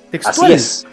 Textual. 0.10 0.54
Así 0.54 0.54
es. 0.54 0.86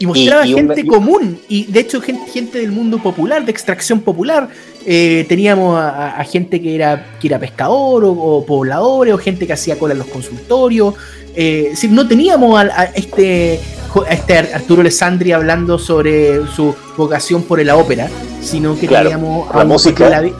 Y 0.00 0.06
mostraba 0.06 0.44
Y- 0.46 0.50
y 0.50 0.54
un- 0.54 0.60
gente 0.66 0.84
común, 0.86 1.38
y 1.48 1.66
de 1.66 1.80
hecho 1.80 2.00
gente, 2.00 2.28
gente 2.32 2.58
del 2.58 2.72
mundo 2.72 2.98
popular, 2.98 3.44
de 3.44 3.52
extracción 3.52 4.00
popular. 4.00 4.48
Eh, 4.86 5.26
teníamos 5.28 5.78
a, 5.78 5.90
a- 5.90 6.20
a 6.20 6.24
gente 6.24 6.60
que 6.60 6.74
era, 6.74 7.16
que 7.20 7.28
era 7.28 7.38
pescador 7.38 8.04
o, 8.04 8.10
o 8.12 8.44
pobladores, 8.46 9.12
o 9.14 9.18
gente 9.18 9.46
que 9.46 9.52
hacía 9.52 9.78
cola 9.78 9.92
en 9.92 9.98
los 9.98 10.08
consultorios. 10.08 10.94
Eh, 11.36 11.72
no 11.90 12.08
teníamos 12.08 12.58
al- 12.58 12.70
a, 12.70 12.84
este, 12.84 13.60
a 14.08 14.12
este 14.12 14.38
Ar- 14.38 14.48
Arturo 14.54 14.80
Alessandri 14.80 15.32
hablando 15.32 15.78
sobre 15.78 16.46
su 16.56 16.74
vocación 16.96 17.42
por 17.42 17.62
la 17.64 17.76
ópera, 17.76 18.08
sino 18.40 18.76
que 18.78 18.86
Claro, 18.86 19.10
teníamos 19.10 19.46
por 19.48 19.56
la 19.56 19.64
música. 19.64 20.08
Lavín- 20.10 20.34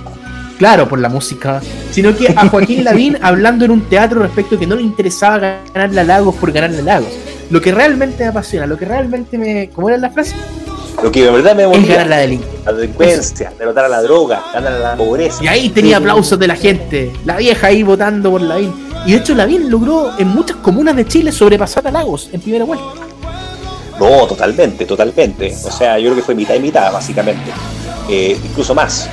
Claro, 0.59 0.89
por 0.89 0.99
la 1.01 1.09
música. 1.09 1.61
Sino 1.91 2.15
que 2.17 2.29
a 2.37 2.49
Joaquín 2.49 2.83
Lavín 2.85 3.17
hablando 3.23 3.65
en 3.67 3.71
un 3.71 3.83
teatro 3.83 4.21
respecto 4.23 4.57
a 4.57 4.59
que 4.59 4.67
no 4.67 4.77
le 4.77 4.83
interesaba 4.83 5.61
ganarle 5.75 6.01
a 6.01 6.05
Lagos 6.05 6.35
por 6.37 6.51
ganarle 6.53 6.81
a 6.81 6.83
Lagos. 6.83 7.09
Lo 7.51 7.61
que 7.61 7.73
realmente 7.73 8.23
me 8.23 8.31
apasiona, 8.31 8.67
lo 8.67 8.77
que 8.79 8.85
realmente 8.85 9.37
me. 9.37 9.71
¿Cómo 9.71 9.89
era 9.89 9.99
la 9.99 10.11
frase? 10.11 10.35
Lo 11.03 11.11
que 11.11 11.25
de 11.25 11.31
verdad 11.31 11.55
me 11.57 11.67
movía, 11.67 11.95
ganar 11.95 12.07
la 12.09 12.17
delincuencia. 12.19 12.63
la 12.67 12.73
delincuencia, 12.79 13.53
derrotar 13.59 13.85
a 13.87 13.89
la 13.89 14.03
droga, 14.03 14.43
ganar 14.53 14.73
a 14.75 14.79
la 14.79 14.97
pobreza. 14.97 15.43
Y 15.43 15.49
ahí 15.49 15.69
tenía 15.71 15.97
aplausos 15.97 16.39
de 16.39 16.47
la 16.47 16.57
gente. 16.57 17.11
La 17.25 17.37
vieja 17.39 17.69
ahí 17.69 17.83
votando 17.83 18.31
por 18.31 18.41
Lavín. 18.43 18.73
Y 19.07 19.13
de 19.13 19.19
hecho 19.19 19.35
Lavín 19.35 19.71
logró 19.71 20.11
en 20.19 20.29
muchas 20.29 20.59
comunas 20.59 20.95
de 20.95 21.07
Chile 21.07 21.33
sobrepasar 21.33 21.87
a 21.87 21.91
Lagos 21.91 22.29
en 22.33 22.41
primera 22.41 22.65
vuelta. 22.67 22.85
No, 23.99 24.27
totalmente, 24.27 24.85
totalmente. 24.87 25.55
O 25.65 25.71
sea, 25.71 25.99
yo 25.99 26.05
creo 26.07 26.17
que 26.17 26.23
fue 26.23 26.35
mitad 26.35 26.55
y 26.55 26.61
mitad, 26.61 26.93
básicamente. 26.93 27.51
Eh, 28.09 28.39
incluso 28.45 28.75
más. 28.75 29.09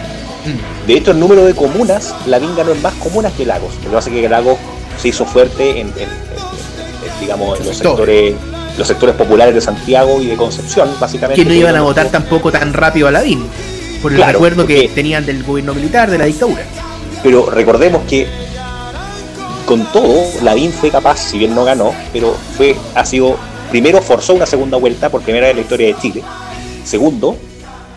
Mm. 0.46 0.88
De 0.88 0.94
hecho, 0.94 1.12
el 1.12 1.20
número 1.20 1.44
de 1.46 1.54
comunas, 1.54 2.14
Lavín 2.26 2.56
ganó 2.56 2.72
en 2.72 2.82
más 2.82 2.94
comunas 2.96 3.34
que 3.34 3.46
Lagos. 3.46 3.74
Lo 3.84 3.90
que 3.90 3.96
pasa 3.96 4.10
es 4.10 4.16
que 4.16 4.30
Lagos 4.30 4.58
se 4.98 5.08
hizo 5.10 5.26
fuerte 5.26 5.80
en- 5.82 5.88
en- 5.98 6.27
digamos, 7.20 7.60
en 7.60 7.66
los 7.66 7.76
Sector. 7.76 7.98
sectores, 7.98 8.36
los 8.78 8.88
sectores 8.88 9.16
populares 9.16 9.56
de 9.56 9.62
Santiago 9.62 10.22
y 10.22 10.28
de 10.28 10.36
Concepción, 10.36 10.90
básicamente. 11.00 11.42
Que 11.42 11.48
no 11.48 11.54
iban 11.54 11.76
a 11.76 11.82
votar 11.82 12.10
tampoco 12.10 12.52
tan 12.52 12.74
rápido 12.74 13.08
a 13.08 13.12
Lavín. 13.12 13.46
Por 14.02 14.12
el 14.12 14.18
Claro, 14.18 14.34
recuerdo 14.34 14.68
que 14.68 14.90
tenían 14.90 15.26
del 15.26 15.44
gobierno 15.44 15.74
militar, 15.74 16.10
de 16.12 16.18
la 16.18 16.26
dictadura. 16.26 16.64
Pero 17.24 17.50
recordemos 17.50 18.04
que 18.08 18.28
con 19.66 19.86
todo, 19.92 20.24
Lavín 20.44 20.72
fue 20.72 20.90
capaz, 20.90 21.18
si 21.18 21.38
bien 21.38 21.54
no 21.54 21.66
ganó, 21.66 21.94
pero 22.14 22.36
fue, 22.56 22.76
ha 22.96 23.06
sido, 23.06 23.36
primero 23.70 24.02
forzó 24.02 24.34
una 24.34 24.46
segunda 24.46 24.78
vuelta 24.78 25.10
por 25.10 25.22
primera 25.22 25.48
vez 25.48 25.52
en 25.52 25.58
la 25.58 25.62
historia 25.62 25.88
de 25.88 26.02
Chile. 26.02 26.24
Segundo, 26.86 27.36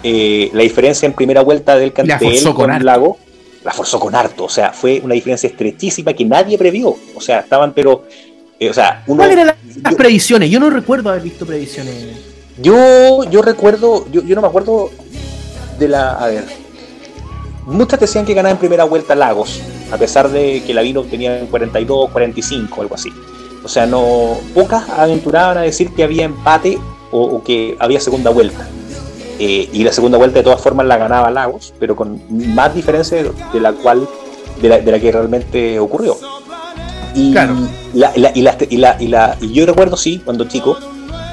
eh, 0.02 0.50
la 0.52 0.62
diferencia 0.62 1.06
en 1.06 1.12
primera 1.12 1.42
vuelta 1.42 1.76
del 1.76 1.92
Cantel 1.92 2.42
con 2.42 2.54
con. 2.54 2.84
Lago, 2.84 3.18
la 3.62 3.72
forzó 3.72 4.00
con 4.00 4.14
harto. 4.14 4.44
O 4.44 4.48
sea, 4.48 4.72
fue 4.72 5.00
una 5.04 5.14
diferencia 5.14 5.48
estrechísima 5.48 6.12
que 6.12 6.24
nadie 6.24 6.56
previó. 6.58 6.96
O 7.14 7.20
sea, 7.20 7.40
estaban, 7.40 7.72
pero, 7.72 8.04
eh, 8.60 8.70
o 8.70 8.74
sea, 8.74 9.02
uno. 9.06 9.18
¿Cuáles 9.18 9.36
eran 9.36 9.46
las 9.46 9.56
yo- 9.92 9.96
previsiones? 9.96 10.50
Yo 10.50 10.60
no 10.60 10.70
recuerdo 10.70 11.10
haber 11.10 11.22
visto 11.22 11.44
previsiones. 11.46 11.94
Yo, 12.62 13.24
yo 13.24 13.42
recuerdo, 13.42 14.06
yo, 14.12 14.22
yo 14.22 14.34
no 14.36 14.42
me 14.42 14.48
acuerdo 14.48 14.90
de 15.78 15.88
la. 15.88 16.12
A 16.12 16.26
ver. 16.28 16.44
Muchas 17.66 18.00
decían 18.00 18.24
que 18.24 18.34
ganaba 18.34 18.52
en 18.52 18.58
primera 18.58 18.84
vuelta 18.84 19.14
Lagos, 19.14 19.60
a 19.92 19.96
pesar 19.96 20.28
de 20.30 20.62
que 20.66 20.74
Lavino 20.74 21.00
obtenía 21.00 21.38
en 21.38 21.46
42, 21.46 22.10
45, 22.10 22.80
algo 22.82 22.94
así. 22.94 23.10
O 23.64 23.68
sea, 23.68 23.86
no. 23.86 24.36
Pocas 24.54 24.88
aventuraban 24.90 25.58
a 25.58 25.62
decir 25.62 25.92
que 25.94 26.02
había 26.02 26.24
empate 26.24 26.78
o, 27.12 27.22
o 27.22 27.42
que 27.44 27.76
había 27.78 28.00
segunda 28.00 28.30
vuelta. 28.30 28.68
Eh, 29.38 29.70
y 29.72 29.84
la 29.84 29.92
segunda 29.92 30.18
vuelta 30.18 30.38
de 30.40 30.42
todas 30.44 30.60
formas 30.60 30.84
la 30.86 30.98
ganaba 30.98 31.30
Lagos, 31.30 31.72
pero 31.78 31.96
con 31.96 32.20
más 32.54 32.74
diferencia 32.74 33.22
de, 33.22 33.30
de 33.52 33.60
la 33.60 33.72
cual 33.72 34.06
de 34.60 34.68
la, 34.68 34.78
de 34.80 34.90
la 34.92 35.00
que 35.00 35.10
realmente 35.12 35.78
ocurrió. 35.78 36.16
Y, 37.14 37.32
Claro. 37.32 37.54
la, 37.94 38.12
la- 38.16 38.32
y, 38.34 38.42
la- 38.42 38.56
y 38.68 38.76
la- 38.76 38.96
y 39.00 39.06
la- 39.08 39.36
y 39.40 39.52
yo 39.52 39.66
recuerdo, 39.66 39.96
sí, 39.96 40.20
cuando 40.24 40.44
chico, 40.44 40.78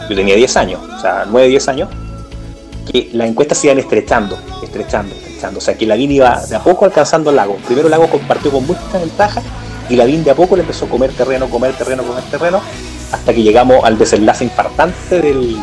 yo 0.10 0.15
tenía 0.15 0.36
10 0.36 0.57
años, 0.57 0.79
o 0.98 1.00
sea, 1.01 1.25
9, 1.29 1.48
10 1.50 1.67
años, 1.67 1.89
que 2.91 3.10
las 3.13 3.27
encuestas 3.27 3.57
se 3.57 3.67
iban 3.67 3.79
estrechando, 3.79 4.38
estrechando, 4.63 5.13
estrechando. 5.13 5.57
O 5.60 5.62
sea, 5.62 5.77
que 5.77 5.86
Lavín 5.86 6.12
iba 6.12 6.41
de 6.46 6.55
a 6.55 6.60
poco 6.63 6.86
alcanzando 6.86 7.29
el 7.31 7.36
lago. 7.36 7.57
Primero 7.65 7.89
Lago 7.89 8.07
compartió 8.07 8.50
con 8.50 8.65
mucha 8.65 8.79
ventaja 9.00 9.41
y 9.89 9.96
Lavín 9.98 10.24
de 10.24 10.31
a 10.31 10.36
poco 10.36 10.55
le 10.55 10.62
empezó 10.62 10.86
a 10.86 10.89
comer 10.89 11.12
terreno, 11.12 11.50
comer 11.50 11.74
terreno, 11.74 12.03
comer 12.03 12.24
terreno, 12.31 12.62
hasta 13.12 13.34
que 13.34 13.43
llegamos 13.43 13.84
al 13.84 13.98
desenlace 13.98 14.46
infartante 14.46 15.22
del, 15.22 15.57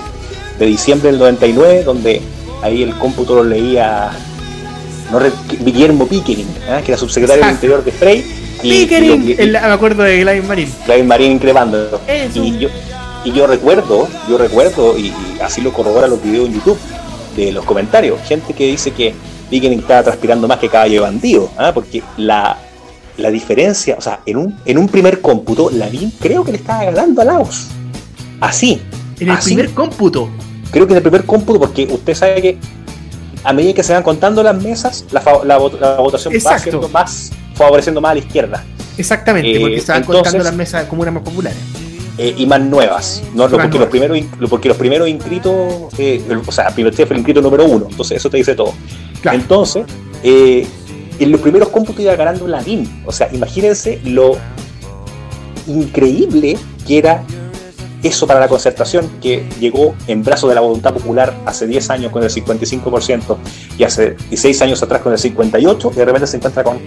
de 0.59 0.67
diciembre 0.67 1.11
del 1.11 1.19
99, 1.19 1.83
donde 1.85 2.21
ahí 2.63 2.83
el 2.83 2.95
cómputo 2.99 3.35
lo 3.37 3.45
leía 3.45 4.11
no 5.11 5.19
Guillermo 5.65 6.07
Pickering, 6.07 6.49
¿eh? 6.69 6.83
que 6.85 6.93
era 6.93 6.99
subsecretario 6.99 7.45
del. 7.45 7.55
Interior 7.55 7.85
de 7.85 7.93
Frey. 7.93 8.25
Pickering, 8.71 9.29
y- 9.29 9.33
y- 9.33 9.37
el- 9.39 9.53
me 9.53 9.59
acuerdo 9.59 10.03
de 10.03 10.21
Gladys 10.21 10.45
Marín. 10.45 10.73
Gladys 10.87 11.05
Marín. 11.05 11.41
Eso. 12.09 12.43
Y 12.45 12.59
yo, 12.59 12.69
y 13.25 13.33
yo 13.33 13.47
recuerdo, 13.47 14.09
yo 14.29 14.39
recuerdo, 14.39 14.99
y, 14.99 15.13
así 15.43 15.61
lo 15.61 15.73
corroboran 15.73 16.11
los 16.11 16.23
videos 16.23 16.47
en 16.49 16.55
YouTube, 16.55 16.79
de 17.37 17.53
los 17.53 17.65
comentarios, 17.65 18.21
gente 18.29 18.53
que 18.55 18.67
dice 18.69 18.93
que 18.93 19.15
Pickering 19.51 19.81
estaba 19.81 20.03
transpirando 20.05 20.47
más 20.49 20.59
que 20.59 20.69
caballo 20.69 21.03
bandido, 21.03 21.51
¿ah? 21.59 21.73
porque 21.75 22.03
la, 22.17 22.59
la 23.17 23.31
diferencia, 23.31 23.97
o 23.99 24.01
sea, 24.01 24.21
en 24.27 24.37
un, 24.37 24.59
en 24.65 24.79
un 24.79 24.89
primer 24.89 25.21
cómputo, 25.21 25.71
Lavín 25.71 26.13
creo 26.21 26.45
que 26.45 26.53
le 26.53 26.59
estaba 26.59 26.85
ganando 26.85 27.23
a 27.23 27.25
Laos. 27.25 27.67
Así, 28.41 28.81
En 29.21 29.29
el 29.31 29.37
así. 29.37 29.55
primer 29.55 29.71
cómputo. 29.75 30.29
creo 30.71 30.87
que 30.87 30.93
en 30.93 30.97
el 30.99 31.03
primer 31.03 31.25
cómputo, 31.25 31.59
porque 31.61 31.87
usted 31.91 32.15
sabe 32.15 32.41
que 32.43 32.59
a 33.43 33.53
medida 33.53 33.75
que 33.75 33.83
se 33.83 33.93
van 33.93 34.03
contando 34.03 34.43
las 34.43 34.61
mesas, 34.61 35.05
la, 35.11 35.23
la 35.45 35.59
la 35.81 35.97
votación 35.97 36.33
va 36.33 36.37
Exacto. 36.37 36.63
siendo 36.63 36.89
más, 36.89 37.31
favoreciendo 37.55 38.01
más 38.01 38.11
a 38.13 38.15
la 38.15 38.21
izquierda. 38.21 38.65
Exactamente, 38.97 39.57
Eh, 39.57 39.61
porque 39.61 39.77
estaban 39.77 40.03
entonces- 40.03 40.23
contando 40.23 40.45
las 40.45 40.55
mesas 40.55 40.85
comunas 40.87 41.15
más 41.15 41.23
populares. 41.23 41.59
eh, 42.17 42.33
y 42.39 42.47
más 42.47 42.61
nuevas, 42.61 43.23
¿no? 43.35 43.43
Más 43.43 43.51
porque, 43.51 43.67
nuevas. 43.67 43.81
Los 43.81 43.89
primeros, 43.89 44.19
porque 44.49 44.69
los 44.69 44.77
primeros 44.77 45.09
inscritos, 45.09 45.55
eh, 45.99 46.23
el- 46.29 46.43
o 46.47 46.53
sea, 46.53 46.71
Pinochet 46.71 47.09
fue 47.09 47.15
el 47.15 47.19
inscrito 47.19 47.41
número 47.43 47.65
uno, 47.65 47.89
entonces 47.91 48.19
eso 48.19 48.31
te 48.31 48.37
dice 48.37 48.55
todo. 48.55 48.73
Claro. 49.21 49.37
Entonces, 49.37 49.85
eh, 50.23 50.65
en 51.19 51.33
los 51.33 51.41
primeros 51.41 51.71
cómputos 51.71 52.01
iba 52.03 52.15
ganando 52.15 52.47
Lavín, 52.47 53.03
o 53.05 53.11
sea, 53.11 53.29
imagínense 53.33 54.01
lo 54.05 54.37
increíble 55.67 56.57
que 56.87 56.99
era 56.99 57.25
eso 58.03 58.27
para 58.27 58.39
la 58.39 58.49
concertación, 58.49 59.09
que 59.23 59.45
llegó 59.59 59.95
en 60.07 60.23
brazos 60.23 60.51
de 60.51 60.55
la 60.55 60.61
voluntad 60.61 60.93
popular 60.93 61.35
hace 61.47 61.67
10 61.67 61.89
años 61.91 62.13
con 62.13 62.23
el 62.23 62.31
55% 62.31 63.39
y 63.79 63.85
hace 63.85 64.11
16 64.29 64.61
años 64.63 64.83
atrás 64.83 65.01
con 65.01 65.13
el 65.13 65.19
58%, 65.19 65.91
y 65.95 65.97
de 65.97 66.05
repente 66.05 66.27
se 66.27 66.37
encuentra 66.37 66.63
con 66.63 66.79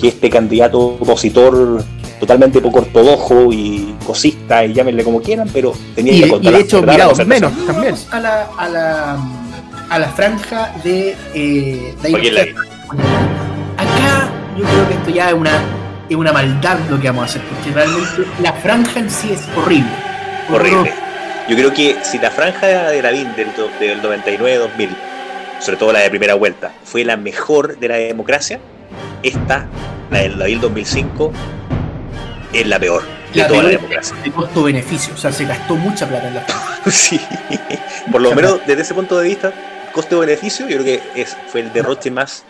que 0.00 0.08
este 0.08 0.30
candidato 0.30 0.78
opositor 0.78 1.82
totalmente 2.18 2.60
poco 2.60 2.80
ortodoxo 2.80 3.52
y 3.52 3.94
cosista, 4.06 4.64
y 4.64 4.72
llámenle 4.74 5.02
como 5.04 5.20
quieran, 5.22 5.48
pero 5.52 5.72
tenía 5.94 6.12
Y, 6.12 6.20
que 6.20 6.26
y 6.26 6.30
contar 6.30 6.52
de 6.52 6.58
la 6.58 6.64
hecho, 6.64 6.80
la 6.84 6.92
mirados 6.92 7.26
menos 7.26 7.66
también. 7.66 7.94
A 8.10 8.20
la, 8.20 8.48
a 8.58 8.68
la, 8.68 9.18
a 9.88 9.98
la 9.98 10.08
franja 10.10 10.72
de, 10.84 11.16
eh, 11.34 11.94
de. 12.02 12.54
Acá 13.76 14.28
yo 14.56 14.64
creo 14.64 14.88
que 14.88 14.94
esto 14.94 15.10
ya 15.10 15.28
es 15.28 15.34
una, 15.34 15.62
es 16.08 16.16
una 16.16 16.32
maldad 16.32 16.78
lo 16.90 17.00
que 17.00 17.06
vamos 17.08 17.22
a 17.22 17.26
hacer, 17.26 17.42
porque 17.42 17.70
realmente 17.72 18.24
la 18.42 18.52
franja 18.54 19.00
en 19.00 19.10
sí 19.10 19.30
es 19.32 19.40
horrible. 19.56 19.90
Horrible. 20.52 20.92
Yo 21.48 21.56
creo 21.56 21.72
que 21.72 21.96
si 22.02 22.18
la 22.18 22.30
franja 22.30 22.66
de 22.66 23.02
Lavín 23.02 23.34
del, 23.34 23.48
do- 23.56 23.70
del 23.80 24.00
99-2000, 24.02 24.88
sobre 25.60 25.76
todo 25.78 25.92
la 25.92 26.00
de 26.00 26.10
primera 26.10 26.34
vuelta, 26.34 26.72
fue 26.84 27.04
la 27.04 27.16
mejor 27.16 27.78
de 27.78 27.88
la 27.88 27.96
democracia, 27.96 28.60
esta, 29.22 29.66
la 30.10 30.18
del 30.20 30.38
Lavín 30.38 30.60
2005, 30.60 31.32
es 32.52 32.66
la 32.66 32.78
peor 32.78 33.02
de 33.32 33.40
La 33.40 33.48
toda 33.48 33.62
la 33.62 33.68
democracia. 33.70 34.16
de 34.24 34.30
costo-beneficio, 34.32 35.14
o 35.14 35.16
sea, 35.16 35.32
se 35.32 35.44
gastó 35.44 35.76
mucha 35.76 36.06
plata 36.08 36.28
en 36.28 36.34
la. 36.34 36.46
Sí, 36.90 37.20
por 38.10 38.20
lo 38.20 38.34
menos 38.34 38.60
desde 38.66 38.82
ese 38.82 38.94
punto 38.94 39.18
de 39.18 39.28
vista, 39.28 39.52
coste-beneficio, 39.92 40.68
yo 40.68 40.78
creo 40.78 40.84
que 40.84 41.20
es, 41.20 41.36
fue 41.48 41.60
el 41.60 41.72
derroche 41.72 42.10
más, 42.10 42.44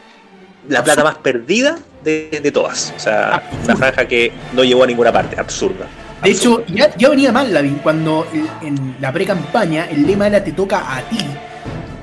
la 0.68 0.82
plata 0.84 1.02
más 1.04 1.16
perdida 1.16 1.78
de, 2.04 2.40
de 2.42 2.52
todas. 2.52 2.94
O 2.96 3.00
sea, 3.00 3.34
Absurdo. 3.34 3.64
una 3.64 3.76
franja 3.76 4.04
que 4.06 4.32
no 4.52 4.64
llegó 4.64 4.84
a 4.84 4.86
ninguna 4.86 5.12
parte, 5.12 5.38
absurda. 5.38 5.86
De 6.22 6.30
hecho, 6.30 6.64
ya, 6.66 6.94
ya 6.96 7.08
venía 7.08 7.32
mal 7.32 7.52
Lavín 7.52 7.76
cuando 7.82 8.26
en 8.62 8.96
la 9.00 9.10
pre-campaña 9.12 9.86
el 9.90 10.06
lema 10.06 10.26
era 10.26 10.42
te 10.44 10.52
toca 10.52 10.96
a 10.96 11.00
ti. 11.02 11.18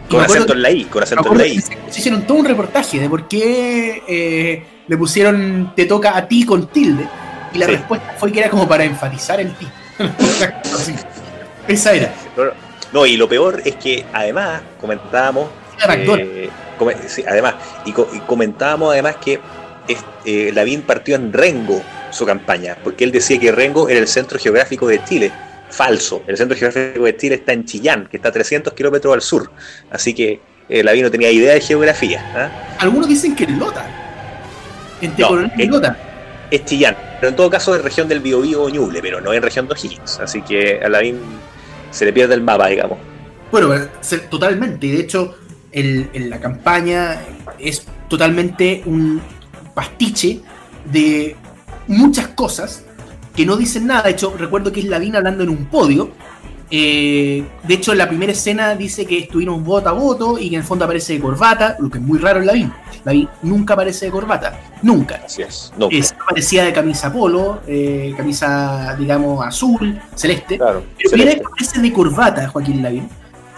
Con 0.10 0.22
acento 0.24 0.54
en 0.54 0.62
la 0.62 0.72
I, 0.72 0.84
con 0.86 1.04
acento 1.04 1.32
en 1.32 1.38
la 1.38 1.48
I. 1.48 1.56
que 1.56 1.62
se- 1.62 1.78
se 1.90 2.00
hicieron 2.00 2.22
todo 2.26 2.38
un 2.38 2.46
reportaje 2.46 3.00
de 3.00 3.10
por 3.10 3.28
qué 3.28 4.02
eh, 4.08 4.64
le 4.88 4.98
pusieron 4.98 5.74
te 5.76 5.86
toca 5.86 6.18
a 6.18 6.28
ti 6.28 6.46
con 6.46 6.68
tilde. 6.68 7.06
Y 7.54 7.58
la 7.58 7.66
Sí. 7.66 7.72
respuesta 7.74 8.16
fue 8.18 8.32
que 8.32 8.40
era 8.40 8.50
como 8.50 8.68
para 8.68 8.84
enfatizar 8.84 9.40
el 9.40 9.54
ti. 9.56 9.68
Esa 11.68 11.94
era. 11.94 12.14
No, 12.94 13.06
y 13.06 13.18
lo 13.18 13.28
peor 13.28 13.62
es 13.66 13.76
que 13.76 14.06
además 14.14 14.62
comentábamos. 14.80 15.50
Eh, 15.90 16.50
come- 16.80 16.96
sí, 17.08 17.24
además, 17.28 17.56
y, 17.86 17.92
co- 17.92 18.10
y 18.14 18.20
comentábamos 18.22 18.94
además 18.94 19.18
que 19.18 19.40
eh, 20.26 20.52
Lavín 20.54 20.82
partió 20.82 21.16
en 21.16 21.32
Rengo 21.32 21.82
su 22.12 22.26
campaña, 22.26 22.78
porque 22.84 23.04
él 23.04 23.12
decía 23.12 23.40
que 23.40 23.52
Rengo 23.52 23.88
era 23.90 24.00
el 24.00 24.08
centro 24.08 24.40
geográfico 24.40 24.88
de 24.88 25.04
Chile. 25.06 25.32
Falso. 25.70 26.24
El 26.28 26.38
centro 26.38 26.58
geográfico 26.58 27.06
de 27.06 27.18
Chile 27.18 27.36
está 27.36 27.54
en 27.54 27.66
Chillán, 27.66 28.08
que 28.10 28.18
está 28.18 28.30
a 28.30 28.32
300 28.32 28.74
kilómetros 28.74 29.14
al 29.14 29.22
sur. 29.22 29.52
Así 29.92 30.14
que 30.14 30.40
eh, 30.70 30.84
Lavín 30.84 31.04
no 31.04 31.12
tenía 31.12 31.30
idea 31.32 31.54
de 31.54 31.62
geografía. 31.62 32.24
¿ah? 32.36 32.78
Algunos 32.80 33.08
dicen 33.08 33.36
que 33.36 33.44
en 33.46 33.60
Lota. 33.60 33.86
Entre 35.02 35.22
No, 35.22 35.28
Coronel 35.30 35.52
y 35.58 35.64
es- 35.64 35.70
Lota. 35.70 35.98
Es 36.50 36.64
Chillán, 36.64 36.96
pero 37.20 37.30
en 37.30 37.36
todo 37.36 37.50
caso 37.50 37.76
es 37.76 37.82
región 37.84 38.08
del 38.08 38.22
Biobío 38.22 38.64
o 38.64 38.70
Ñuble, 38.70 39.02
pero 39.02 39.20
no 39.20 39.34
en 39.34 39.44
región 39.44 39.68
de 39.68 39.74
O'Higgins. 39.74 40.20
Así 40.22 40.42
que 40.42 40.80
a 40.82 40.88
Lavín 40.88 41.20
se 41.92 42.06
le 42.06 42.14
pierde 42.14 42.36
el 42.36 42.42
mapa, 42.42 42.68
digamos. 42.68 42.98
Bueno, 43.52 43.74
se- 44.00 44.20
totalmente. 44.20 44.88
De 44.88 45.00
hecho, 45.02 45.36
el- 45.74 46.10
en 46.14 46.30
la 46.30 46.40
campaña 46.40 47.20
es 47.60 47.86
totalmente 48.08 48.82
un 48.86 49.22
pastiche 49.76 50.40
de 50.86 51.36
muchas 51.88 52.30
cosas 52.30 52.86
que 53.38 53.46
no 53.46 53.56
dicen 53.56 53.88
nada. 53.88 54.02
De 54.04 54.10
hecho, 54.12 54.34
recuerdo 54.38 54.72
que 54.74 54.82
es 54.82 54.86
Lavín 54.88 55.16
hablando 55.16 55.44
en 55.44 55.50
un 55.50 55.66
podio. 55.68 56.10
Eh, 56.70 57.46
de 57.64 57.74
hecho, 57.74 57.94
en 57.94 58.00
la 58.00 58.10
primera 58.10 58.34
escena 58.34 58.76
dice 58.76 59.06
que 59.06 59.20
estuvieron 59.20 59.64
voto 59.64 59.88
a 59.88 59.94
voto 59.94 60.38
y 60.38 60.50
que 60.50 60.56
en 60.56 60.62
el 60.62 60.68
fondo 60.68 60.84
aparece 60.84 61.14
de 61.14 61.20
corbata, 61.22 61.78
lo 61.80 61.90
que 61.90 61.98
es 62.00 62.04
muy 62.04 62.20
raro 62.20 62.40
en 62.42 62.46
Lavín. 62.48 62.74
Lavín 63.06 63.30
nunca 63.44 63.74
aparece 63.76 64.08
de 64.08 64.12
corbata, 64.12 64.60
nunca. 64.82 65.22
Así 65.24 65.44
es. 65.44 65.72
No, 65.78 65.88
Es, 65.90 66.14
aparecía 66.22 66.66
de 66.66 66.74
camisa 66.74 67.14
polo, 67.14 67.62
eh, 67.68 68.14
camisa, 68.18 68.96
digamos, 69.00 69.46
azul, 69.46 69.98
celeste. 70.16 70.58
claro. 70.58 70.84
Pero 70.98 71.12
viene 71.16 71.42
aparece 71.46 71.80
de 71.80 71.94
corbata 71.94 72.50
Joaquín 72.50 72.82
Lavín. 72.84 73.08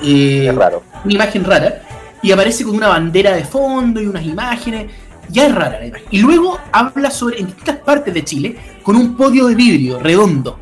Eh, 0.04 0.48
Es 0.50 0.56
raro. 0.56 0.84
una 1.04 1.14
imagen 1.14 1.44
rara. 1.46 1.82
Y 2.22 2.32
aparece 2.34 2.64
con 2.66 2.76
una 2.76 2.90
bandera 2.90 3.34
de 3.34 3.46
fondo 3.46 4.02
y 4.02 4.06
unas 4.06 4.24
imágenes. 4.26 4.92
Ya 5.30 5.46
es 5.48 5.56
rara 5.56 5.80
la 5.80 5.86
imagen. 5.88 6.08
Y 6.12 6.20
luego 6.20 6.60
habla 6.72 7.12
sobre 7.12 7.40
en 7.40 7.48
distintas 7.48 7.78
partes 7.78 8.14
de 8.14 8.24
Chile 8.24 8.56
con 8.84 8.96
un 8.96 9.16
podio 9.16 9.48
de 9.48 9.56
vidrio 9.56 10.00
redondo. 10.00 10.60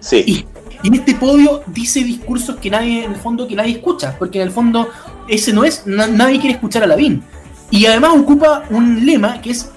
Sí. 0.00 0.24
Y, 0.26 0.46
y 0.82 0.88
en 0.88 0.94
este 0.94 1.14
podio 1.14 1.62
dice 1.66 2.02
discursos 2.04 2.56
que 2.56 2.70
nadie, 2.70 3.04
en 3.04 3.12
el 3.12 3.20
fondo, 3.20 3.46
que 3.48 3.54
nadie 3.56 3.72
escucha. 3.76 4.16
Porque 4.18 4.40
en 4.40 4.46
el 4.48 4.52
fondo 4.52 4.88
ese 5.28 5.52
no 5.52 5.64
es, 5.64 5.86
na- 5.86 6.06
nadie 6.06 6.38
quiere 6.40 6.54
escuchar 6.54 6.82
a 6.82 6.86
Lavín. 6.86 7.22
Y 7.70 7.86
además 7.86 8.12
ocupa 8.16 8.64
un 8.70 9.04
lema 9.06 9.40
que 9.40 9.50
es, 9.50 9.70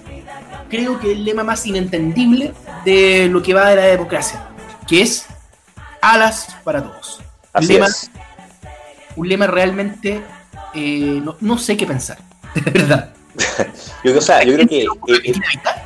creo 0.70 1.00
que 1.00 1.12
el 1.12 1.26
lema 1.26 1.44
más 1.44 1.66
inentendible 1.66 2.54
de 2.86 3.28
lo 3.30 3.42
que 3.42 3.54
va 3.54 3.70
de 3.70 3.76
la 3.76 3.84
democracia. 3.84 4.48
Que 4.88 5.02
es 5.02 5.26
alas 6.02 6.48
para 6.64 6.82
todos. 6.84 7.20
Así 7.54 7.74
lema- 7.74 7.88
es. 7.88 8.10
un 9.16 9.28
lema 9.28 9.46
realmente 9.48 10.22
eh, 10.74 11.20
no, 11.24 11.36
no 11.42 11.58
sé 11.58 11.76
qué 11.76 11.86
pensar, 11.86 12.18
de 12.56 12.62
verdad. 12.72 13.14
Yo, 14.04 14.18
o 14.18 14.22
sea, 14.22 14.44
yo 14.44 14.54
creo 14.56 14.68
que, 14.68 14.82
eh, 14.84 14.88
eh, 15.08 15.32
Dinamita, 15.32 15.86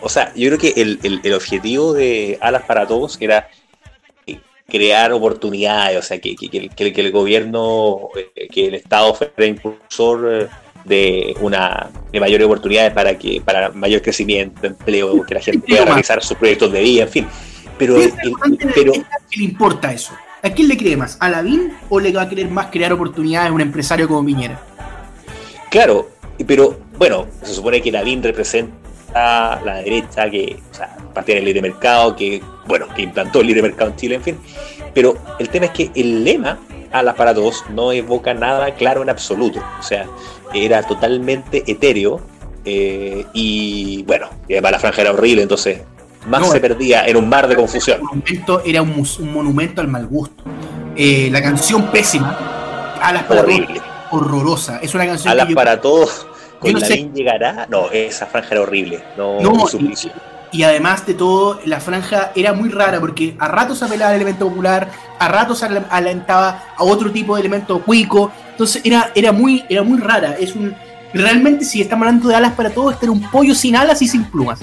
o 0.00 0.08
sea, 0.08 0.32
yo 0.34 0.48
creo 0.48 0.58
que 0.58 0.80
el, 0.80 0.98
el- 1.02 1.20
el 1.22 1.32
objetivo 1.34 1.92
de 1.92 2.38
Alas 2.40 2.62
para 2.62 2.86
Todos 2.86 3.16
era 3.20 3.48
eh, 4.26 4.38
crear 4.68 5.12
oportunidades, 5.12 5.98
o 5.98 6.02
sea, 6.02 6.18
que, 6.20 6.34
que- 6.36 6.48
que- 6.48 6.68
que- 6.68 6.92
que 6.92 7.00
el 7.00 7.12
gobierno, 7.12 8.08
eh, 8.36 8.48
que 8.48 8.66
el 8.68 8.74
Estado 8.74 9.14
fuera 9.14 9.46
impulsor 9.46 10.28
eh, 10.42 10.48
de 10.84 11.34
una 11.40 11.88
de 12.12 12.20
mayores 12.20 12.44
oportunidades 12.46 12.92
para 12.92 13.16
que 13.16 13.40
para 13.42 13.70
mayor 13.70 14.02
crecimiento, 14.02 14.66
empleo, 14.66 15.24
que 15.24 15.34
la 15.34 15.40
gente 15.40 15.66
pueda 15.66 15.84
realizar 15.86 16.22
sus 16.22 16.36
proyectos 16.36 16.70
de 16.72 16.80
vida, 16.82 17.02
en 17.04 17.08
fin. 17.08 17.26
Pero, 17.78 17.96
¿qué 17.96 18.04
el- 18.04 18.34
el- 18.44 18.72
pero 18.74 18.92
¿qué 18.92 19.36
le 19.38 19.44
importa 19.44 19.92
eso? 19.92 20.12
¿A 20.42 20.50
quién 20.50 20.68
le 20.68 20.76
cree 20.76 20.94
más? 20.96 21.16
¿A 21.20 21.30
Lavín 21.30 21.72
o 21.88 21.98
le 21.98 22.12
va 22.12 22.22
a 22.22 22.28
querer 22.28 22.48
más 22.48 22.66
crear 22.66 22.92
oportunidades 22.92 23.48
a 23.50 23.52
un 23.54 23.62
empresario 23.62 24.06
como 24.06 24.22
Piñera? 24.26 24.60
Claro, 25.70 26.10
pero 26.46 26.78
bueno, 26.98 27.26
se 27.42 27.54
supone 27.54 27.80
que 27.80 27.92
Lavín 27.92 28.22
representa 28.22 29.60
la 29.64 29.76
derecha 29.76 30.28
que, 30.28 30.58
o 30.70 30.74
sea, 30.74 30.96
partía 31.12 31.36
del 31.36 31.44
libre 31.44 31.62
mercado, 31.62 32.16
que, 32.16 32.42
bueno, 32.66 32.86
que 32.94 33.02
implantó 33.02 33.40
el 33.40 33.46
libre 33.46 33.62
mercado 33.62 33.90
en 33.90 33.96
Chile, 33.96 34.14
en 34.16 34.22
fin. 34.22 34.38
Pero 34.92 35.16
el 35.38 35.48
tema 35.48 35.66
es 35.66 35.72
que 35.72 35.90
el 35.94 36.24
lema 36.24 36.58
Alas 36.92 37.14
para 37.14 37.34
Todos 37.34 37.64
no 37.70 37.92
evoca 37.92 38.34
nada 38.34 38.74
claro 38.74 39.02
en 39.02 39.10
absoluto. 39.10 39.60
O 39.78 39.82
sea, 39.82 40.06
era 40.52 40.82
totalmente 40.82 41.62
etéreo 41.66 42.20
eh, 42.64 43.26
y, 43.32 44.02
bueno, 44.04 44.28
y 44.48 44.54
además 44.54 44.72
la 44.72 44.78
franja 44.78 45.02
era 45.02 45.12
horrible, 45.12 45.42
entonces 45.42 45.82
más 46.26 46.40
No, 46.40 46.46
se 46.46 46.60
perdía 46.60 47.06
en 47.06 47.16
un 47.16 47.28
mar 47.28 47.46
de 47.48 47.56
confusión. 47.56 48.00
monumento, 48.02 48.62
era 48.64 48.80
un, 48.80 48.90
un 48.92 49.32
monumento 49.32 49.80
al 49.80 49.88
mal 49.88 50.06
gusto. 50.06 50.44
Eh, 50.96 51.28
la 51.30 51.42
canción 51.42 51.90
pésima, 51.90 52.98
Alas 53.02 53.24
para 53.24 53.42
Horrible. 53.42 53.74
Todos, 53.74 53.93
horrorosa. 54.14 54.78
Es 54.82 54.94
una 54.94 55.06
canción 55.06 55.32
Alas 55.32 55.46
que 55.46 55.52
yo- 55.52 55.56
para 55.56 55.80
Todos, 55.80 56.26
con 56.58 56.72
yo 56.72 56.78
no 56.78 56.84
sé- 56.86 57.10
llegará. 57.14 57.66
No, 57.68 57.90
esa 57.90 58.26
franja 58.26 58.48
era 58.52 58.60
horrible. 58.62 59.02
No, 59.16 59.40
No, 59.40 59.66
suplicio. 59.66 60.10
Y 60.52 60.62
además 60.62 61.04
de 61.04 61.14
todo, 61.14 61.58
la 61.64 61.80
franja 61.80 62.30
era 62.36 62.52
muy 62.52 62.68
rara 62.68 63.00
porque 63.00 63.34
a 63.40 63.48
ratos 63.48 63.82
apelaba 63.82 64.10
al 64.10 64.16
elemento 64.16 64.48
popular, 64.48 64.88
a 65.18 65.26
ratos 65.28 65.62
ale- 65.64 65.82
alentaba 65.90 66.62
a 66.76 66.84
otro 66.84 67.10
tipo 67.10 67.34
de 67.34 67.40
elemento 67.40 67.82
cuico. 67.82 68.30
Entonces 68.52 68.80
era, 68.84 69.10
era, 69.16 69.32
muy, 69.32 69.64
era 69.68 69.82
muy 69.82 69.98
rara. 69.98 70.36
Es 70.38 70.54
un, 70.54 70.72
realmente, 71.12 71.64
si 71.64 71.80
estamos 71.82 72.06
hablando 72.06 72.28
de 72.28 72.36
alas 72.36 72.52
para 72.52 72.70
todos, 72.70 72.92
este 72.92 73.06
era 73.06 73.12
un 73.12 73.28
pollo 73.32 73.52
sin 73.54 73.74
alas 73.74 74.00
y 74.00 74.06
sin 74.06 74.24
plumas. 74.30 74.60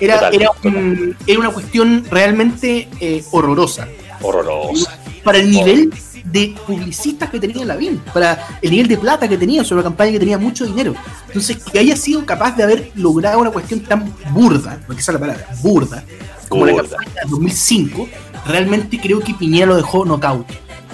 Era, 0.00 0.14
Total, 0.14 0.34
era, 0.34 0.50
un- 0.62 1.16
era 1.26 1.38
una 1.40 1.50
cuestión 1.50 2.04
realmente 2.08 2.88
eh, 3.00 3.24
horrorosa. 3.32 3.88
Horrorosa. 4.20 4.96
Para 5.24 5.38
el 5.38 5.50
nivel 5.50 5.92
de 6.24 6.54
publicistas 6.66 7.30
que 7.30 7.40
tenía 7.40 7.64
Lavín, 7.64 8.00
para 8.12 8.58
el 8.60 8.70
nivel 8.70 8.88
de 8.88 8.98
plata 8.98 9.28
que 9.28 9.36
tenía 9.36 9.64
sobre 9.64 9.80
una 9.80 9.90
campaña 9.90 10.12
que 10.12 10.18
tenía 10.18 10.38
mucho 10.38 10.64
dinero. 10.64 10.94
Entonces, 11.26 11.58
que 11.58 11.78
haya 11.78 11.96
sido 11.96 12.24
capaz 12.24 12.56
de 12.56 12.62
haber 12.62 12.92
logrado 12.94 13.40
una 13.40 13.50
cuestión 13.50 13.80
tan 13.80 14.12
burda, 14.32 14.80
porque 14.86 15.00
esa 15.00 15.12
es 15.12 15.14
la 15.14 15.20
palabra, 15.20 15.46
burda, 15.62 16.04
como 16.48 16.66
la 16.66 16.76
campaña 16.76 17.12
del 17.22 17.30
2005, 17.30 18.08
realmente 18.46 19.00
creo 19.00 19.20
que 19.20 19.34
Piñera 19.34 19.66
lo 19.66 19.76
dejó 19.76 20.04
knockout. 20.04 20.46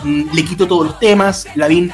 Mm, 0.04 0.32
Le 0.32 0.44
quitó 0.44 0.66
todos 0.66 0.86
los 0.86 0.98
temas, 0.98 1.46
Lavín 1.54 1.92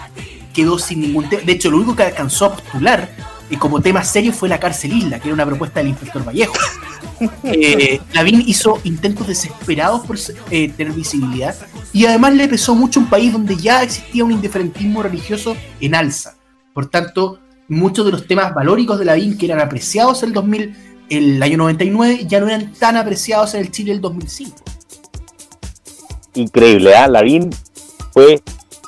quedó 0.53 0.79
sin 0.79 1.01
ningún 1.01 1.29
tema. 1.29 1.42
De 1.42 1.53
hecho, 1.53 1.70
lo 1.70 1.79
único 1.79 1.97
que 1.97 2.05
alcanzó 2.05 2.47
a 2.47 2.57
postular 2.57 3.11
eh, 3.55 3.59
como 3.59 3.81
tema 3.81 4.03
serio 4.03 4.33
fue 4.33 4.49
la 4.49 4.59
cárcel 4.59 4.93
isla, 4.93 5.19
que 5.19 5.29
era 5.29 5.35
una 5.35 5.47
propuesta 5.47 5.81
del 5.81 5.88
inspector 5.88 6.27
Vallejo. 6.27 6.55
Eh, 7.45 8.01
Lavín 8.12 8.43
hizo 8.47 8.81
intentos 8.83 9.29
desesperados 9.29 10.05
por 10.05 10.19
eh, 10.51 10.69
tener 10.71 10.93
visibilidad 10.93 11.55
y 11.93 12.07
además 12.07 12.35
le 12.35 12.49
pesó 12.49 12.75
mucho 12.75 12.99
un 12.99 13.09
país 13.09 13.33
donde 13.33 13.57
ya 13.57 13.83
existía 13.83 14.25
un 14.25 14.33
indiferentismo 14.33 15.03
religioso 15.03 15.57
en 15.81 15.95
alza. 15.95 16.37
Por 16.75 16.87
tanto, 16.87 17.38
muchos 17.69 18.05
de 18.05 18.12
los 18.12 18.27
temas 18.27 18.53
valóricos 18.53 18.99
de 18.99 19.05
Lavín 19.05 19.38
que 19.38 19.47
eran 19.47 19.61
apreciados 19.61 20.23
en 20.25 20.31
el 20.31 20.35
2000, 20.35 20.77
el 21.09 21.43
año 21.43 21.57
99, 21.59 22.27
ya 22.27 22.40
no 22.40 22.49
eran 22.49 22.73
tan 22.75 22.97
apreciados 22.97 23.55
en 23.55 23.61
el 23.61 23.71
Chile 23.71 23.93
del 23.93 24.01
2005. 24.01 24.57
increíble, 26.35 26.95
¿ah? 26.97 27.07
Lavín 27.07 27.51
fue 28.12 28.43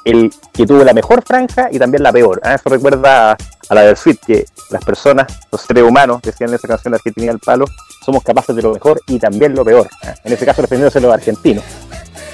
el 0.04 0.32
que 0.56 0.66
tuvo 0.66 0.82
la 0.82 0.94
mejor 0.94 1.22
franja 1.22 1.68
y 1.70 1.78
también 1.78 2.02
la 2.02 2.12
peor. 2.12 2.40
¿ah? 2.42 2.54
Eso 2.54 2.68
recuerda 2.68 3.36
a, 3.68 3.74
la 3.74 3.82
del 3.82 3.96
Sweet, 3.96 4.20
que 4.26 4.46
las 4.70 4.84
personas, 4.84 5.26
los 5.52 5.60
seres 5.60 5.84
humanos, 5.84 6.22
decían 6.22 6.50
en 6.50 6.56
esa 6.56 6.66
canción 6.66 6.92
de 6.92 6.96
Argentina 6.96 7.32
al 7.32 7.38
palo, 7.38 7.66
somos 8.04 8.22
capaces 8.22 8.56
de 8.56 8.62
lo 8.62 8.72
mejor 8.72 9.00
y 9.06 9.18
también 9.18 9.54
lo 9.54 9.64
peor. 9.64 9.88
¿ah? 10.02 10.14
En 10.24 10.32
ese 10.32 10.46
caso 10.46 10.62
refiriéndose 10.62 10.98
a 10.98 11.02
los 11.02 11.12
argentinos. 11.12 11.64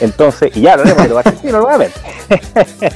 Entonces, 0.01 0.57
y 0.57 0.63
ya 0.63 0.75
hablaremos 0.75 1.03
de 1.03 1.09
los 1.09 1.19
argentinos 1.19 1.63
nuevamente. 1.63 2.01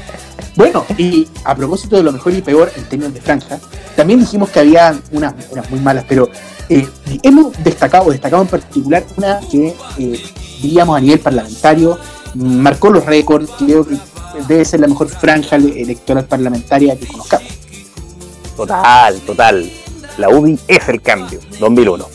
Bueno, 0.56 0.86
y 0.96 1.28
a 1.44 1.54
propósito 1.54 1.96
de 1.96 2.02
lo 2.02 2.12
mejor 2.12 2.32
y 2.32 2.40
peor 2.40 2.72
en 2.76 2.84
términos 2.84 3.12
de 3.12 3.20
franja, 3.20 3.58
también 3.94 4.20
dijimos 4.20 4.48
que 4.48 4.60
había 4.60 4.98
unas, 5.12 5.34
muy 5.68 5.80
malas, 5.80 6.06
pero 6.08 6.30
eh, 6.70 6.88
hemos 7.22 7.62
destacado, 7.62 8.10
destacado 8.10 8.42
en 8.42 8.48
particular 8.48 9.04
una 9.18 9.38
que, 9.40 9.76
eh, 9.98 10.22
diríamos 10.62 10.96
a 10.96 11.00
nivel 11.00 11.20
parlamentario, 11.20 11.98
marcó 12.36 12.90
los 12.90 13.04
récords, 13.04 13.50
creo 13.58 13.86
que 13.86 13.96
debe 14.48 14.64
ser 14.64 14.80
la 14.80 14.86
mejor 14.88 15.08
franja 15.08 15.56
ele- 15.56 15.80
electoral 15.82 16.24
parlamentaria 16.26 16.96
que 16.96 17.06
conozcamos. 17.06 17.48
Total, 18.56 19.20
total. 19.20 19.70
La 20.18 20.28
UDI 20.30 20.58
es 20.68 20.88
el 20.88 21.02
cambio, 21.02 21.40
2001. 21.60 22.06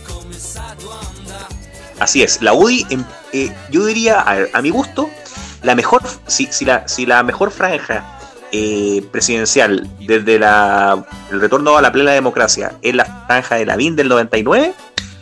Así 1.99 2.23
es, 2.23 2.41
la 2.41 2.53
UDI, 2.53 2.85
em- 2.89 3.05
eh, 3.31 3.53
yo 3.69 3.85
diría, 3.85 4.19
a, 4.21 4.37
a 4.53 4.61
mi 4.61 4.69
gusto, 4.71 5.09
la 5.61 5.75
mejor, 5.75 6.01
si, 6.25 6.47
si 6.51 6.65
la, 6.65 6.87
si 6.87 7.05
la 7.05 7.21
mejor 7.21 7.51
franja 7.51 8.17
eh, 8.51 9.05
presidencial 9.11 9.87
desde 10.07 10.39
la, 10.39 11.05
el 11.31 11.39
retorno 11.39 11.77
a 11.77 11.81
la 11.81 11.91
plena 11.91 12.11
democracia 12.11 12.73
es 12.81 12.95
la 12.95 13.05
franja 13.27 13.55
de 13.55 13.65
la 13.67 13.75
BIN 13.75 13.95
del 13.95 14.09
99, 14.09 14.73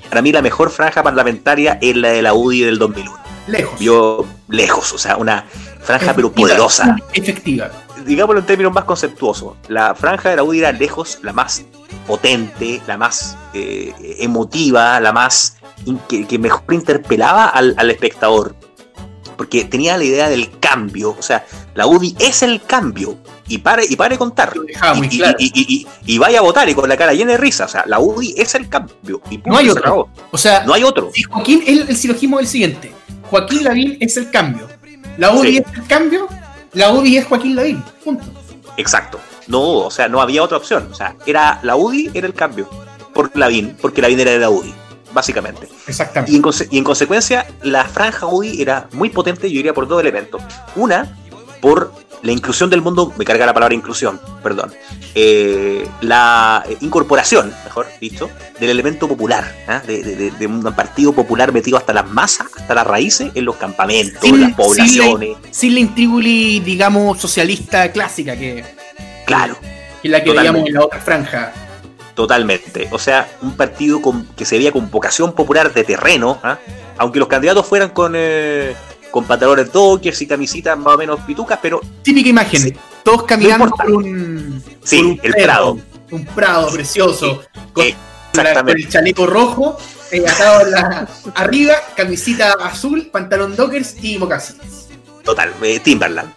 para 0.09 0.21
mí 0.21 0.31
la 0.31 0.41
mejor 0.41 0.71
franja 0.71 1.03
parlamentaria 1.03 1.77
es 1.81 1.95
la 1.97 2.09
de 2.09 2.21
la 2.21 2.33
UDI 2.33 2.61
del 2.61 2.79
2001. 2.79 3.11
Lejos. 3.49 3.79
Yo, 3.79 4.25
lejos, 4.47 4.93
o 4.93 4.97
sea, 4.97 5.17
una 5.17 5.45
franja 5.81 6.13
pero 6.13 6.31
poderosa. 6.31 6.95
Efectiva. 7.13 7.69
digámoslo 8.05 8.39
en 8.41 8.45
términos 8.45 8.73
más 8.73 8.83
conceptuosos, 8.85 9.53
la 9.67 9.93
franja 9.95 10.29
de 10.29 10.35
la 10.37 10.43
UDI 10.43 10.59
era 10.59 10.71
lejos 10.71 11.19
la 11.23 11.33
más 11.33 11.63
potente, 12.07 12.81
la 12.87 12.97
más 12.97 13.37
eh, 13.53 13.93
emotiva, 14.19 14.99
la 14.99 15.11
más 15.11 15.57
que, 16.07 16.25
que 16.27 16.37
mejor 16.39 16.63
interpelaba 16.73 17.45
al, 17.47 17.73
al 17.77 17.89
espectador. 17.91 18.55
porque 19.37 19.63
tenía 19.65 19.97
la 19.97 20.03
idea 20.03 20.29
del 20.29 20.49
cambio. 20.59 21.15
O 21.17 21.21
sea, 21.21 21.45
la 21.73 21.87
UDI 21.87 22.15
es 22.19 22.43
el 22.43 22.61
cambio. 22.61 23.17
Y 23.47 23.59
pare, 23.59 23.83
y 23.89 23.95
pare 23.95 24.17
contar. 24.17 24.51
Y, 24.55 24.71
y- 25.05 25.17
claro. 25.17 25.37
y- 25.39 25.45
y- 25.55 25.73
y- 25.75 25.87
y 26.13 26.17
vaya 26.17 26.39
a 26.39 26.41
votar 26.41 26.67
y 26.69 26.75
con 26.75 26.87
la 26.89 26.97
cara 26.97 27.13
llena 27.13 27.31
de 27.31 27.37
risa. 27.37 27.65
O 27.65 27.67
sea, 27.69 27.83
la 27.87 27.99
UDI 27.99 28.35
es 28.37 28.53
el 28.55 28.67
cambio. 28.69 29.21
Y 29.29 29.37
No 29.45 29.57
hay 29.57 29.69
otro. 29.69 30.09
O 30.31 30.37
sea, 30.37 30.65
No 30.65 30.73
hay 30.73 30.83
otro. 30.83 31.09
si 31.13 31.23
Joaquín, 31.23 31.63
el, 31.65 31.87
el 31.89 31.95
silogismo 31.95 32.37
es 32.39 32.43
el 32.45 32.49
siguiente. 32.51 32.91
Joaquín 33.29 33.63
Lavín 33.63 33.97
es 33.99 34.17
el 34.17 34.29
cambio. 34.31 34.67
La 35.17 35.31
UDI 35.31 35.51
Sí. 35.51 35.57
es 35.57 35.77
el 35.77 35.87
cambio. 35.87 36.27
La 36.73 36.91
UDI 36.91 37.17
es 37.17 37.25
Joaquín 37.25 37.55
Lavín. 37.55 37.83
Punto. 38.03 38.25
Exacto. 38.77 39.19
No, 39.47 39.61
o 39.61 39.91
sea, 39.91 40.07
no 40.07 40.21
había 40.21 40.43
otra 40.43 40.57
opción. 40.57 40.87
O 40.91 40.95
sea, 40.95 41.15
era 41.25 41.59
la 41.63 41.75
UDI, 41.75 42.11
era 42.13 42.27
el 42.27 42.33
cambio. 42.33 42.69
Por 43.13 43.35
Lavín, 43.35 43.75
porque 43.81 44.01
Lavín 44.01 44.19
era 44.19 44.31
de 44.31 44.39
la 44.39 44.49
UDI, 44.49 44.73
básicamente. 45.11 45.67
Exactamente. 45.87 46.31
Y 46.31 46.35
en, 46.35 46.43
y 46.71 46.77
en 46.77 46.83
consecuencia, 46.83 47.45
la 47.63 47.85
franja 47.85 48.27
UDI 48.27 48.61
era 48.61 48.87
muy 48.93 49.09
potente, 49.09 49.49
yo 49.49 49.57
diría, 49.57 49.73
por 49.73 49.87
dos 49.87 49.99
elementos. 49.99 50.41
Una, 50.75 51.17
por 51.61 51.91
la 52.21 52.31
inclusión 52.31 52.69
del 52.69 52.81
mundo, 52.81 53.13
me 53.17 53.23
carga 53.25 53.45
la 53.45 53.53
palabra 53.53 53.73
inclusión, 53.75 54.19
perdón. 54.43 54.73
Eh, 55.15 55.87
la 56.01 56.63
eh, 56.67 56.77
incorporación, 56.81 57.53
mejor 57.63 57.87
dicho, 58.01 58.29
del 58.59 58.69
elemento 58.71 59.07
popular, 59.07 59.55
¿ah? 59.67 59.81
de, 59.87 60.03
de- 60.03 60.15
de- 60.15 60.31
de 60.31 60.47
un 60.47 60.61
partido 60.73 61.13
popular 61.13 61.51
metido 61.53 61.77
hasta 61.77 61.93
las 61.93 62.07
masas, 62.09 62.47
hasta 62.57 62.75
las 62.75 62.85
raíces, 62.85 63.31
en 63.35 63.45
los 63.45 63.55
campamentos, 63.55 64.19
Sin- 64.21 64.41
las 64.41 64.53
poblaciones. 64.53 65.37
Sin 65.51 65.73
la 65.75 65.79
intríngulis, 65.79 66.63
digamos, 66.65 67.19
socialista 67.19 67.91
clásica, 67.91 68.35
que, 68.35 68.63
Claro. 69.25 69.57
que 70.01 70.07
es 70.07 70.11
la 70.11 70.23
que 70.23 70.31
veíamos 70.31 70.67
en 70.67 70.73
la 70.73 70.83
otra 70.85 70.99
franja. 70.99 71.53
Totalmente. 72.15 72.89
O 72.91 72.99
sea, 72.99 73.29
un 73.41 73.55
partido 73.55 74.01
con, 74.01 74.25
que 74.35 74.43
se 74.45 74.57
veía 74.57 74.71
con 74.73 74.91
vocación 74.91 75.31
popular 75.33 75.73
de 75.73 75.83
terreno, 75.85 76.37
¿ah? 76.43 76.57
aunque 76.97 77.17
los 77.19 77.29
candidatos 77.29 77.65
fueran 77.65 77.91
con, 77.91 78.13
eh, 78.15 78.75
con 79.11 79.25
pantalones 79.25 79.71
dockers 79.71 80.21
y 80.21 80.27
camisitas 80.27 80.77
más 80.77 80.95
o 80.95 80.97
menos 80.97 81.19
pitucas, 81.21 81.59
pero 81.61 81.81
Típica 82.01 82.29
imagen. 82.29 82.61
Sí. 82.61 82.73
Todos 83.03 83.23
caminando 83.23 83.69
por 83.69 83.91
un, 83.91 84.63
Sí, 84.83 84.97
por 84.97 85.05
un 85.05 85.19
el 85.23 85.33
prado. 85.33 85.79
Un 86.11 86.25
prado 86.25 86.69
precioso. 86.71 87.41
Con, 87.73 87.85
Eh, 87.85 87.89
la- 87.89 87.95
con 88.31 88.41
exactamente. 88.47 88.81
el 88.83 88.89
chaleco 88.89 89.25
rojo, 89.27 89.77
eh, 90.11 90.23
atado 90.27 90.65
la- 90.69 91.07
arriba, 91.35 91.75
camisita 91.95 92.53
azul, 92.61 93.09
pantalón 93.11 93.55
dockers 93.55 93.95
y 94.03 94.17
mocasines. 94.17 94.87
total, 95.23 95.53
eh, 95.61 95.79
Timberland. 95.79 96.31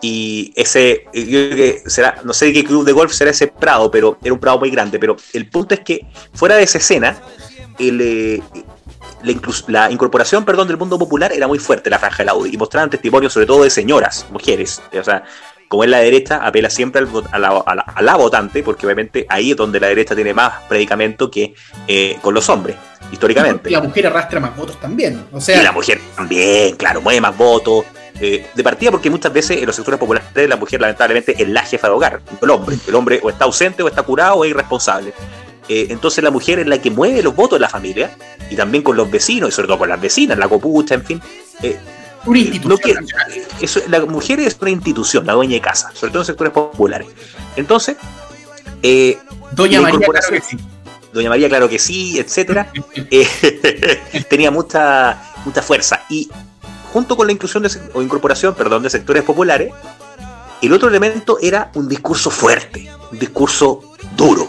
Y, 0.00 0.52
ese, 0.54 1.04
yo 1.12 1.22
creo 1.50 1.56
que 1.56 1.82
será, 1.86 2.20
no 2.24 2.32
sé 2.32 2.46
de 2.46 2.52
qué 2.52 2.64
club 2.64 2.84
de 2.84 2.92
golf 2.92 3.12
será 3.12 3.30
ese 3.32 3.48
Prado, 3.48 3.90
pero 3.90 4.16
era 4.22 4.32
un 4.32 4.38
Prado 4.38 4.58
muy 4.60 4.70
grande. 4.70 4.98
Pero 4.98 5.16
el 5.32 5.48
punto 5.48 5.74
es 5.74 5.80
que 5.80 6.06
fuera 6.34 6.56
de 6.56 6.62
esa 6.62 6.78
escena, 6.78 7.18
el, 7.78 8.00
eh, 8.00 8.42
la, 9.66 9.90
incorporación 9.90 10.44
perdón, 10.44 10.68
del 10.68 10.76
mundo 10.76 10.98
popular 10.98 11.32
era 11.32 11.46
muy 11.46 11.58
fuerte, 11.58 11.90
la 11.90 11.98
franja 11.98 12.18
de 12.18 12.24
la 12.26 12.34
UDI, 12.34 12.54
y 12.54 12.56
mostraban 12.56 12.90
testimonios 12.90 13.32
sobre 13.32 13.46
todo 13.46 13.62
de 13.64 13.70
señoras, 13.70 14.26
mujeres. 14.30 14.80
O 14.98 15.04
sea, 15.04 15.24
como 15.68 15.84
es 15.84 15.90
la 15.90 15.98
derecha, 15.98 16.36
apela 16.46 16.70
siempre 16.70 17.00
al 17.02 17.08
a, 17.30 17.38
la, 17.38 17.48
a 17.48 17.74
la- 17.74 17.82
a 17.82 18.02
la 18.02 18.16
votante, 18.16 18.62
porque 18.62 18.86
obviamente 18.86 19.26
ahí 19.28 19.50
es 19.50 19.56
donde 19.56 19.78
la 19.80 19.88
derecha 19.88 20.14
tiene 20.14 20.32
más 20.32 20.62
predicamento 20.68 21.30
que 21.30 21.54
eh, 21.86 22.16
con 22.22 22.32
los 22.32 22.48
hombres, 22.48 22.76
históricamente. 23.12 23.68
Y 23.68 23.72
la 23.74 23.82
mujer 23.82 24.06
arrastra 24.06 24.40
más 24.40 24.56
votos 24.56 24.80
también. 24.80 25.26
O 25.32 25.38
Y 25.38 25.40
sea, 25.40 25.62
la 25.62 25.72
mujer 25.72 26.00
también, 26.16 26.74
claro, 26.76 27.00
mueve 27.02 27.20
más 27.20 27.36
votos. 27.36 27.84
eh, 28.20 28.46
de 28.54 28.64
partida, 28.64 28.90
porque 28.90 29.10
muchas 29.10 29.32
veces 29.32 29.58
en 29.58 29.66
los 29.66 29.76
sectores 29.76 30.00
populares 30.00 30.48
la 30.48 30.56
mujer, 30.56 30.80
lamentablemente, 30.80 31.40
es 31.40 31.48
la 31.48 31.62
jefa 31.62 31.86
de 31.86 31.94
hogar, 31.94 32.20
el 32.42 32.50
hombre. 32.50 32.76
El 32.88 32.94
hombre 32.96 33.20
o 33.22 33.28
está 33.30 33.44
ausente, 33.44 33.80
o 33.82 33.86
está 33.88 34.02
curado, 34.02 34.36
o 34.36 34.44
es 34.44 34.50
irresponsable. 34.50 35.12
Eh, 35.68 35.88
entonces 35.90 36.24
la 36.24 36.30
mujer 36.30 36.58
es 36.60 36.66
la 36.66 36.78
que 36.80 36.90
mueve 36.90 37.22
los 37.22 37.34
votos 37.34 37.58
de 37.58 37.60
la 37.60 37.68
familia, 37.68 38.16
y 38.50 38.56
también 38.56 38.82
con 38.82 38.96
los 38.96 39.10
vecinos, 39.10 39.50
y 39.50 39.52
sobre 39.52 39.68
todo 39.68 39.78
con 39.78 39.88
las 39.88 40.00
vecinas, 40.00 40.38
la 40.38 40.48
copucha, 40.48 40.94
en 40.94 41.04
fin. 41.04 41.22
Eh, 41.62 41.78
una 42.24 42.38
no 42.40 42.44
institución. 42.44 43.06
quiere- 43.06 43.46
eso, 43.60 43.80
la 43.88 44.00
mujer 44.04 44.40
es 44.40 44.56
una 44.60 44.70
institución, 44.70 45.26
la 45.26 45.34
dueña 45.34 45.54
de 45.54 45.60
casa, 45.60 45.90
sobre 45.94 46.12
todo 46.12 46.22
en 46.22 46.26
sectores 46.26 46.52
populares. 46.52 47.08
Entonces, 47.56 47.96
eh, 48.82 49.18
Doña 49.52 49.80
María, 49.80 50.00
claro 50.06 50.28
que 50.30 50.40
sí. 50.40 50.56
Doña 51.12 51.28
María, 51.30 51.48
claro 51.48 51.68
que 51.68 51.78
sí, 51.78 52.18
etcétera, 52.18 52.70
eh, 53.10 54.24
tenía 54.30 54.50
mucha, 54.50 55.22
mucha 55.44 55.62
fuerza. 55.62 56.02
Y 56.08 56.28
junto 56.92 57.16
con 57.16 57.26
la 57.26 57.32
inclusión 57.32 57.62
de, 57.62 57.70
o 57.94 58.02
incorporación, 58.02 58.54
perdón, 58.54 58.82
de 58.82 58.90
sectores 58.90 59.22
populares, 59.22 59.72
el 60.60 60.72
otro 60.72 60.88
elemento 60.88 61.38
era 61.40 61.70
un 61.74 61.88
discurso 61.88 62.30
fuerte, 62.30 62.90
un 63.12 63.18
discurso 63.18 63.92
duro. 64.16 64.48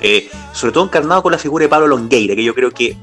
Eh, 0.00 0.28
sobre 0.52 0.72
todo 0.72 0.84
encarnado 0.84 1.22
con 1.22 1.32
la 1.32 1.38
figura 1.38 1.64
de 1.64 1.68
Pablo 1.68 1.86
Longueira, 1.88 2.34
que 2.34 2.44
yo 2.44 2.54
creo 2.54 2.70
que 2.70 2.96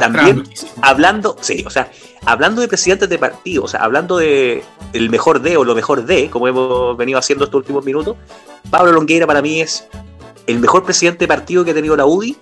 también- 0.00 0.44
hablando, 0.82 1.36
sí, 1.40 1.62
o 1.66 1.70
sea, 1.70 1.90
hablando 2.24 2.60
de 2.62 2.68
presidentes 2.68 3.08
de 3.08 3.18
partido, 3.18 3.64
o 3.64 3.68
sea, 3.68 3.80
hablando 3.80 4.16
de 4.16 4.62
el 4.92 5.10
mejor 5.10 5.40
de 5.42 5.56
o 5.56 5.64
lo 5.64 5.74
mejor 5.74 6.04
de, 6.06 6.30
como 6.30 6.48
hemos 6.48 6.96
venido 6.96 7.18
haciendo 7.18 7.44
estos 7.44 7.58
últimos 7.58 7.84
minutos, 7.84 8.16
Pablo 8.70 8.92
Longueira 8.92 9.26
para 9.26 9.42
mí 9.42 9.60
es 9.60 9.86
el 10.46 10.58
mejor 10.58 10.84
presidente 10.84 11.20
de 11.24 11.28
partido 11.28 11.64
que 11.64 11.72
ha 11.72 11.74
tenido 11.74 11.96
la 11.96 12.06
UDI, 12.06 12.36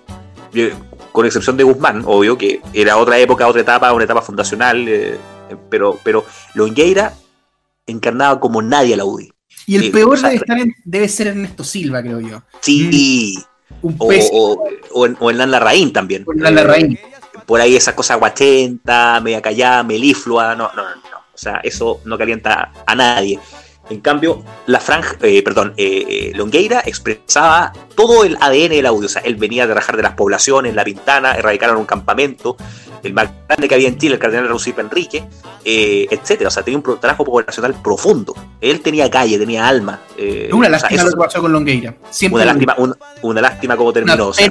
eh, 0.53 0.73
con 1.11 1.25
excepción 1.25 1.57
de 1.57 1.63
Guzmán, 1.63 2.03
obvio, 2.05 2.37
que 2.37 2.61
era 2.73 2.97
otra 2.97 3.17
época, 3.19 3.47
otra 3.47 3.61
etapa, 3.61 3.91
una 3.93 4.03
etapa 4.05 4.21
fundacional, 4.21 4.85
eh, 4.87 5.17
pero, 5.69 5.99
pero 6.03 6.25
Longueira 6.53 7.13
encarnaba 7.85 8.39
como 8.39 8.61
nadie 8.61 8.93
a 8.93 8.97
la 8.97 9.05
UDI. 9.05 9.31
Y 9.65 9.75
el 9.77 9.91
peor 9.91 10.13
o 10.13 10.17
sea, 10.17 10.29
debe, 10.29 10.41
estar 10.41 10.57
en- 10.59 10.75
debe 10.83 11.07
ser 11.09 11.27
Ernesto 11.27 11.63
Silva, 11.63 12.01
creo 12.01 12.19
yo. 12.19 12.41
Sí, 12.61 13.37
Un 13.83 13.95
o, 13.99 14.07
o, 14.07 14.69
o 14.93 15.05
en, 15.05 15.17
o 15.19 15.29
en 15.29 15.37
Lan 15.37 15.51
Larraín 15.51 15.93
también. 15.93 16.25
la 16.35 16.51
por 17.45 17.59
ahí 17.59 17.75
esa 17.75 17.95
cosa 17.95 18.15
guachenta, 18.15 19.19
media 19.19 19.41
callada, 19.41 19.83
meliflua, 19.83 20.55
no, 20.55 20.71
no, 20.75 20.83
no. 20.83 21.17
O 21.33 21.37
sea, 21.37 21.59
eso 21.63 21.99
no 22.05 22.17
calienta 22.17 22.71
a 22.85 22.95
nadie. 22.95 23.39
En 23.89 23.99
cambio, 23.99 24.41
la 24.65 24.79
franja, 24.79 25.15
eh, 25.21 25.43
perdón, 25.43 25.73
eh, 25.77 26.05
eh, 26.07 26.31
Longueira 26.35 26.81
expresaba 26.85 27.73
todo 27.95 28.23
el 28.23 28.37
ADN 28.39 28.69
del 28.69 28.85
audio. 28.85 29.05
O 29.07 29.09
sea, 29.09 29.21
él 29.23 29.35
venía 29.35 29.67
de 29.67 29.73
rajar 29.73 29.97
de 29.97 30.03
las 30.03 30.13
poblaciones, 30.13 30.73
la 30.73 30.83
Pintana, 30.85 31.33
erradicaron 31.35 31.77
un 31.77 31.85
campamento, 31.85 32.55
el 33.03 33.13
más 33.13 33.29
grande 33.47 33.67
que 33.67 33.75
había 33.75 33.89
en 33.89 33.97
Chile, 33.97 34.13
el 34.15 34.19
cardenal 34.19 34.47
Raucipe 34.47 34.79
Enrique, 34.81 35.25
eh, 35.65 36.07
etcétera. 36.09 36.47
O 36.47 36.51
sea, 36.51 36.63
tenía 36.63 36.77
un 36.79 36.99
trabajo 36.99 37.25
poblacional 37.25 37.73
profundo. 37.83 38.33
Él 38.61 38.79
tenía 38.79 39.09
calle, 39.11 39.37
tenía 39.37 39.67
alma. 39.67 39.99
eh, 40.17 40.49
Una 40.53 40.67
o 40.67 40.69
sea, 40.69 40.79
lástima 40.79 41.03
lo 41.03 41.09
que 41.11 41.17
pasó 41.17 41.41
con 41.41 41.51
Longueira. 41.51 41.93
Siempre 42.09 42.41
una 42.43 42.53
lástima, 42.53 42.75
un- 42.77 42.95
una 43.21 43.41
lástima 43.41 43.75
cómo 43.75 43.91
terminó. 43.91 44.27
o 44.29 44.33
sea, 44.33 44.45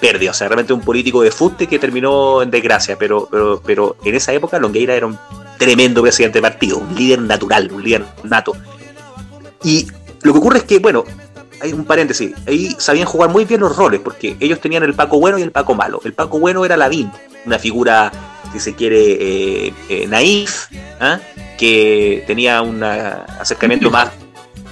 pérdida, 0.00 0.32
o 0.32 0.34
sea, 0.34 0.48
realmente 0.48 0.72
un 0.72 0.80
político 0.80 1.22
de 1.22 1.30
fuste 1.30 1.66
que 1.68 1.78
terminó 1.78 2.42
en 2.42 2.50
desgracia, 2.50 2.96
pero, 2.98 3.28
pero, 3.30 3.62
pero 3.64 3.96
en 4.04 4.14
esa 4.16 4.32
época 4.32 4.58
Longueira 4.58 4.94
era 4.94 5.06
un 5.06 5.16
tremendo 5.58 6.02
presidente 6.02 6.38
de 6.38 6.42
partido, 6.42 6.78
un 6.78 6.94
líder 6.94 7.20
natural, 7.20 7.70
un 7.72 7.82
líder 7.82 8.04
nato. 8.22 8.52
Y 9.62 9.86
lo 10.22 10.32
que 10.32 10.38
ocurre 10.38 10.58
es 10.58 10.64
que, 10.64 10.78
bueno, 10.78 11.04
hay 11.60 11.72
un 11.72 11.84
paréntesis, 11.84 12.32
ahí 12.46 12.76
sabían 12.78 13.06
jugar 13.06 13.30
muy 13.30 13.44
bien 13.44 13.60
los 13.60 13.76
roles, 13.76 14.00
porque 14.00 14.36
ellos 14.40 14.60
tenían 14.60 14.82
el 14.82 14.94
Paco 14.94 15.18
bueno 15.18 15.38
y 15.38 15.42
el 15.42 15.52
Paco 15.52 15.74
malo. 15.74 16.00
El 16.04 16.12
Paco 16.12 16.38
bueno 16.38 16.64
era 16.64 16.76
Lavín, 16.76 17.10
una 17.46 17.58
figura, 17.58 18.12
si 18.52 18.60
se 18.60 18.74
quiere, 18.74 19.66
eh, 19.68 19.74
eh, 19.88 20.06
naif, 20.06 20.66
¿ah? 21.00 21.20
que 21.56 22.24
tenía 22.26 22.60
un 22.62 22.82
acercamiento 22.82 23.90
más, 23.90 24.10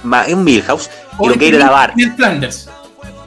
más, 0.03 0.27
un 0.27 0.43
Milhouse, 0.43 0.89
y 1.19 1.27
Longueira 1.27 1.57
era 1.57 1.69
Bart. 1.69 1.95
Flanders. 2.15 2.69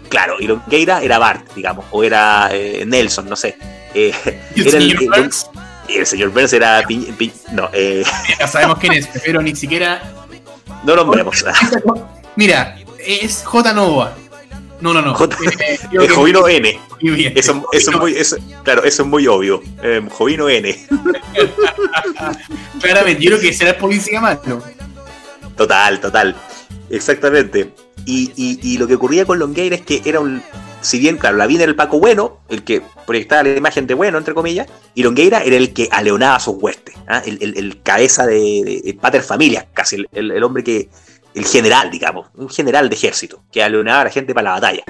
Claro, 0.09 0.37
y 0.39 0.47
Longueira 0.47 1.03
era 1.03 1.19
Bart, 1.19 1.53
digamos, 1.55 1.85
o 1.91 2.05
era 2.05 2.49
eh, 2.53 2.85
Nelson, 2.87 3.29
no 3.29 3.37
sé. 3.37 3.57
Eh, 3.95 4.13
el 4.55 4.63
era 4.63 4.71
señor 4.71 5.03
el, 5.03 5.31
Burns, 5.87 5.99
el- 5.99 6.07
señor 6.07 6.31
Burns 6.31 6.53
era 6.53 6.83
Pi- 6.87 7.13
Pi- 7.17 7.33
no, 7.53 7.69
eh, 7.73 8.05
ya 8.39 8.47
sabemos 8.49 8.79
quién 8.79 8.93
es, 8.95 9.09
pero 9.25 9.41
ni 9.43 9.55
siquiera. 9.57 10.03
no 10.85 10.95
nombremos. 10.97 11.45
Mira, 12.37 12.77
es 12.99 13.43
J. 13.45 13.73
Nova. 13.73 14.15
No, 14.81 14.93
no, 14.93 15.01
no. 15.01 15.15
J- 15.15 15.37
Eh, 15.61 16.09
Jovino 16.15 16.47
N. 16.49 16.79
muy 17.01 17.11
bien. 17.13 17.33
Eso, 17.37 17.65
eso 17.73 17.91
es 17.93 17.97
muy, 17.97 18.13
eso- 18.17 18.37
claro, 18.63 18.85
eso 18.85 19.03
es 19.03 19.09
muy 19.09 19.27
obvio. 19.27 19.63
Eh, 19.83 20.03
Jovino 20.11 20.49
N. 20.51 20.77
Claramente, 22.81 23.23
yo 23.23 23.31
creo 23.31 23.41
que 23.41 23.53
será 23.53 23.71
el 23.71 23.77
policía 23.77 24.21
malo. 24.21 24.63
Total, 25.57 25.99
total. 26.01 26.37
Exactamente. 26.91 27.73
Y, 28.05 28.31
y- 28.37 28.61
y 28.63 28.79
lo 28.79 28.87
que 28.87 28.95
ocurría 28.95 29.25
con 29.25 29.39
Longueira 29.39 29.77
es 29.77 29.83
que 29.83 30.03
era 30.05 30.21
un. 30.21 30.43
Si 30.81 30.99
bien, 30.99 31.17
claro, 31.17 31.37
Lavín 31.37 31.61
era 31.61 31.69
el 31.71 31.77
Paco 31.77 31.99
bueno, 31.99 32.39
el 32.49 32.63
que 32.63 32.83
proyectaba 33.07 33.43
la 33.43 33.57
imagen 33.57 33.87
de 33.87 33.95
bueno, 33.95 34.19
entre 34.19 34.35
comillas, 34.35 34.69
y 34.95 35.03
Longueira 35.03 35.43
era 35.43 35.57
el 35.57 35.73
que 35.73 35.89
aleonaba 35.91 36.39
sus 36.39 36.57
huestes, 36.61 36.95
¿ah? 37.09 37.23
el, 37.27 37.39
el- 37.57 37.83
cabeza 37.83 38.27
de, 38.27 38.83
de- 38.85 38.95
pater 39.01 39.23
familia, 39.23 39.67
casi 39.73 39.97
el, 39.97 40.09
el- 40.13 40.31
el 40.33 40.43
hombre 40.45 40.63
que. 40.65 40.89
El 41.35 41.45
general, 41.45 41.91
digamos, 41.91 42.29
un 42.37 42.49
general 42.49 42.89
de 42.89 42.95
ejército, 42.95 43.43
que 43.53 43.63
aleonaba 43.63 44.01
a 44.01 44.05
la 44.05 44.11
gente 44.11 44.33
para 44.33 44.45
la 44.45 44.51
batalla. 44.53 44.85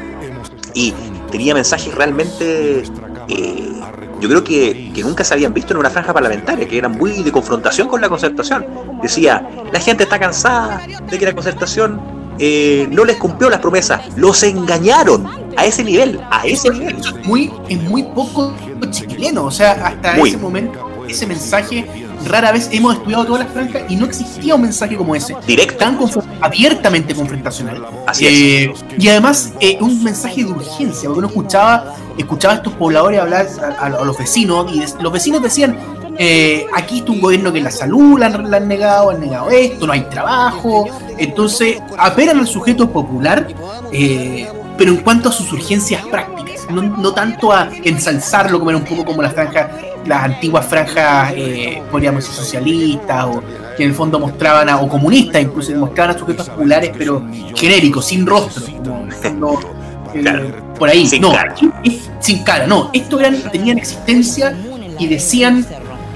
Y 0.74 0.94
tenía 1.32 1.54
mensajes 1.54 1.92
realmente. 1.92 2.84
eh, 3.28 3.72
yo 4.20 4.28
creo 4.28 4.44
que, 4.44 4.92
que 4.94 5.02
nunca 5.02 5.24
se 5.24 5.34
habían 5.34 5.52
visto 5.52 5.72
en 5.74 5.80
una 5.80 5.90
franja 5.90 6.14
parlamentaria, 6.14 6.68
que 6.68 6.78
eran 6.78 6.92
muy 6.92 7.24
de 7.24 7.32
confrontación 7.32 7.88
con 7.88 8.00
la 8.00 8.08
concertación. 8.08 8.64
Decía, 9.02 9.44
la 9.72 9.80
gente 9.80 10.04
está 10.04 10.20
cansada 10.20 10.86
de 11.10 11.18
que 11.18 11.24
la 11.24 11.34
concertación 11.34 12.00
eh, 12.38 12.88
no 12.90 13.04
les 13.04 13.16
cumplió 13.16 13.48
las 13.50 13.60
promesas, 13.60 14.02
los 14.16 14.42
engañaron 14.42 15.26
a 15.56 15.64
ese 15.66 15.82
nivel, 15.84 16.20
a 16.30 16.46
ese 16.46 16.70
nivel. 16.70 16.96
Es 16.98 17.26
muy, 17.26 17.50
es 17.68 17.82
muy 17.82 18.02
poco 18.02 18.54
chileno. 18.90 19.44
O 19.44 19.50
sea, 19.50 19.72
hasta 19.72 20.14
Muy. 20.14 20.28
ese 20.30 20.38
momento 20.38 20.90
ese 21.08 21.24
mensaje 21.26 21.86
rara 22.26 22.50
vez 22.50 22.68
hemos 22.72 22.96
estudiado 22.96 23.24
todas 23.26 23.44
las 23.44 23.52
franjas 23.52 23.82
y 23.88 23.94
no 23.94 24.06
existía 24.06 24.54
un 24.56 24.62
mensaje 24.62 24.96
como 24.96 25.14
ese. 25.14 25.36
Directo. 25.46 25.76
Tan 25.78 25.96
abiertamente 26.40 27.14
confrontacional. 27.14 27.86
Así 28.06 28.26
Eh, 28.26 28.74
Y 28.98 29.08
además, 29.08 29.52
eh, 29.60 29.78
un 29.80 30.02
mensaje 30.02 30.44
de 30.44 30.50
urgencia, 30.50 31.04
porque 31.08 31.18
uno 31.20 31.28
escuchaba, 31.28 31.94
escuchaba 32.18 32.54
a 32.54 32.56
estos 32.56 32.72
pobladores 32.74 33.20
hablar 33.20 33.46
a, 33.62 33.84
a- 33.84 33.86
a 33.86 34.04
los 34.04 34.18
vecinos 34.18 34.66
y 34.74 34.80
des- 34.80 34.96
los 35.00 35.12
vecinos 35.12 35.42
decían, 35.42 35.78
eh, 36.18 36.66
aquí 36.74 36.98
está 36.98 37.12
un 37.12 37.20
gobierno 37.20 37.52
que 37.52 37.60
la 37.60 37.70
salud 37.70 38.18
la 38.18 38.26
han, 38.26 38.50
la 38.50 38.56
han 38.58 38.68
negado, 38.68 39.10
han 39.10 39.20
negado 39.20 39.50
esto, 39.50 39.86
no 39.86 39.92
hay 39.92 40.02
trabajo. 40.02 40.86
Entonces, 41.18 41.78
apelan 41.98 42.38
al 42.38 42.46
sujeto 42.46 42.90
popular, 42.90 43.46
eh, 43.92 44.48
pero 44.78 44.90
en 44.92 44.98
cuanto 44.98 45.28
a 45.28 45.32
sus 45.32 45.52
urgencias 45.52 46.04
prácticas, 46.06 46.66
no, 46.70 46.82
no 46.82 47.12
tanto 47.12 47.52
a 47.52 47.68
ensalzarlo 47.84 48.58
como 48.58 48.70
era 48.70 48.78
un 48.78 48.84
poco 48.84 49.04
como 49.04 49.22
las 49.22 49.32
franjas, 49.32 49.68
las 50.06 50.24
antiguas 50.24 50.66
franjas, 50.66 51.32
eh, 51.36 51.82
podríamos 51.90 52.22
decir, 52.24 52.36
socialistas, 52.44 53.24
o 53.26 53.42
que 53.76 53.82
en 53.84 53.90
el 53.90 53.94
fondo 53.94 54.18
mostraban, 54.18 54.68
a, 54.68 54.78
o 54.80 54.88
comunistas 54.88 55.42
incluso, 55.42 55.72
mostraban 55.76 56.14
a 56.16 56.18
sujetos 56.18 56.48
populares, 56.48 56.92
pero 56.96 57.22
genéricos, 57.54 58.06
sin 58.06 58.26
rostro, 58.26 58.64
eh, 58.66 60.20
Claro. 60.22 60.44
por 60.78 60.88
ahí, 60.88 61.06
Sin 61.06 61.20
no, 61.22 61.32
cara. 61.32 61.54
es- 61.84 62.10
sin 62.20 62.42
cara, 62.42 62.66
no, 62.66 62.90
estos 62.92 63.20
eran, 63.20 63.36
tenían 63.52 63.78
existencia 63.78 64.56
y 64.98 65.06
decían 65.06 65.66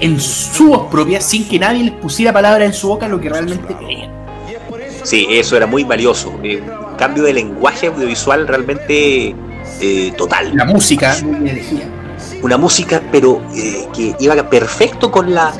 en 0.01 0.19
su 0.19 0.67
voz 0.69 0.89
propia, 0.91 1.21
sin 1.21 1.47
que 1.47 1.57
nadie 1.59 1.83
les 1.85 1.93
pusiera 1.93 2.33
palabra 2.33 2.65
en 2.65 2.73
su 2.73 2.87
boca 2.89 3.07
lo 3.07 3.19
que 3.21 3.29
realmente 3.29 3.73
creían. 3.75 4.11
Sí, 5.03 5.25
eso 5.29 5.55
era 5.57 5.65
muy 5.65 5.83
valioso. 5.83 6.33
Eh, 6.43 6.61
cambio 6.97 7.23
de 7.23 7.33
lenguaje 7.33 7.87
audiovisual 7.87 8.47
realmente 8.47 9.35
eh, 9.79 10.13
total. 10.17 10.51
La 10.55 10.65
música. 10.65 11.15
Una 12.43 12.57
música, 12.57 13.01
pero 13.11 13.41
eh, 13.55 13.87
que 13.95 14.15
iba 14.19 14.49
perfecto 14.49 15.09
con 15.11 15.33
la. 15.33 15.53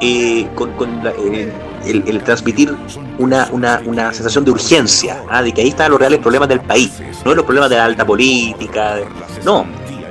eh, 0.00 0.46
con, 0.54 0.72
con 0.72 1.04
la- 1.04 1.10
eh, 1.10 1.52
el, 1.86 2.04
el 2.06 2.22
transmitir 2.22 2.74
una, 3.18 3.48
una, 3.52 3.80
una 3.86 4.12
sensación 4.12 4.44
de 4.44 4.50
urgencia, 4.50 5.22
¿ah? 5.30 5.42
de 5.42 5.50
que 5.52 5.62
ahí 5.62 5.68
estaban 5.68 5.92
los 5.92 5.98
reales 6.00 6.18
problemas 6.18 6.46
del 6.48 6.60
país, 6.60 6.90
no 7.24 7.34
los 7.34 7.44
problemas 7.44 7.70
de 7.70 7.76
la 7.76 7.86
alta 7.86 8.04
política, 8.04 8.96
de- 8.96 9.06
no. 9.44 9.64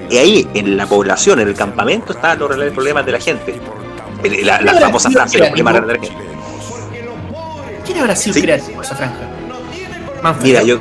Y 0.10 0.18
ahí, 0.18 0.48
en 0.54 0.76
la 0.78 0.86
población, 0.88 1.40
en 1.40 1.48
el 1.50 1.56
campamento, 1.56 2.14
estaban 2.14 2.40
los 2.40 2.50
reales 2.50 2.74
problemas 2.74 3.06
de 3.06 3.12
la 3.12 3.20
gente. 3.20 3.60
La, 4.44 4.60
la 4.62 4.74
famosa 4.74 5.10
frase, 5.12 5.38
los 5.38 5.48
problemas 5.50 5.74
de 5.86 5.94
la 5.94 6.00
gente. 6.00 6.24
¿Quién 7.86 8.00
habrá 8.00 8.16
sido 8.16 8.34
Sí. 8.36 8.42
creativo 8.42 8.82
esa 8.82 8.96
franja? 8.96 9.20
Mira, 10.44 10.64
yo, 10.64 10.80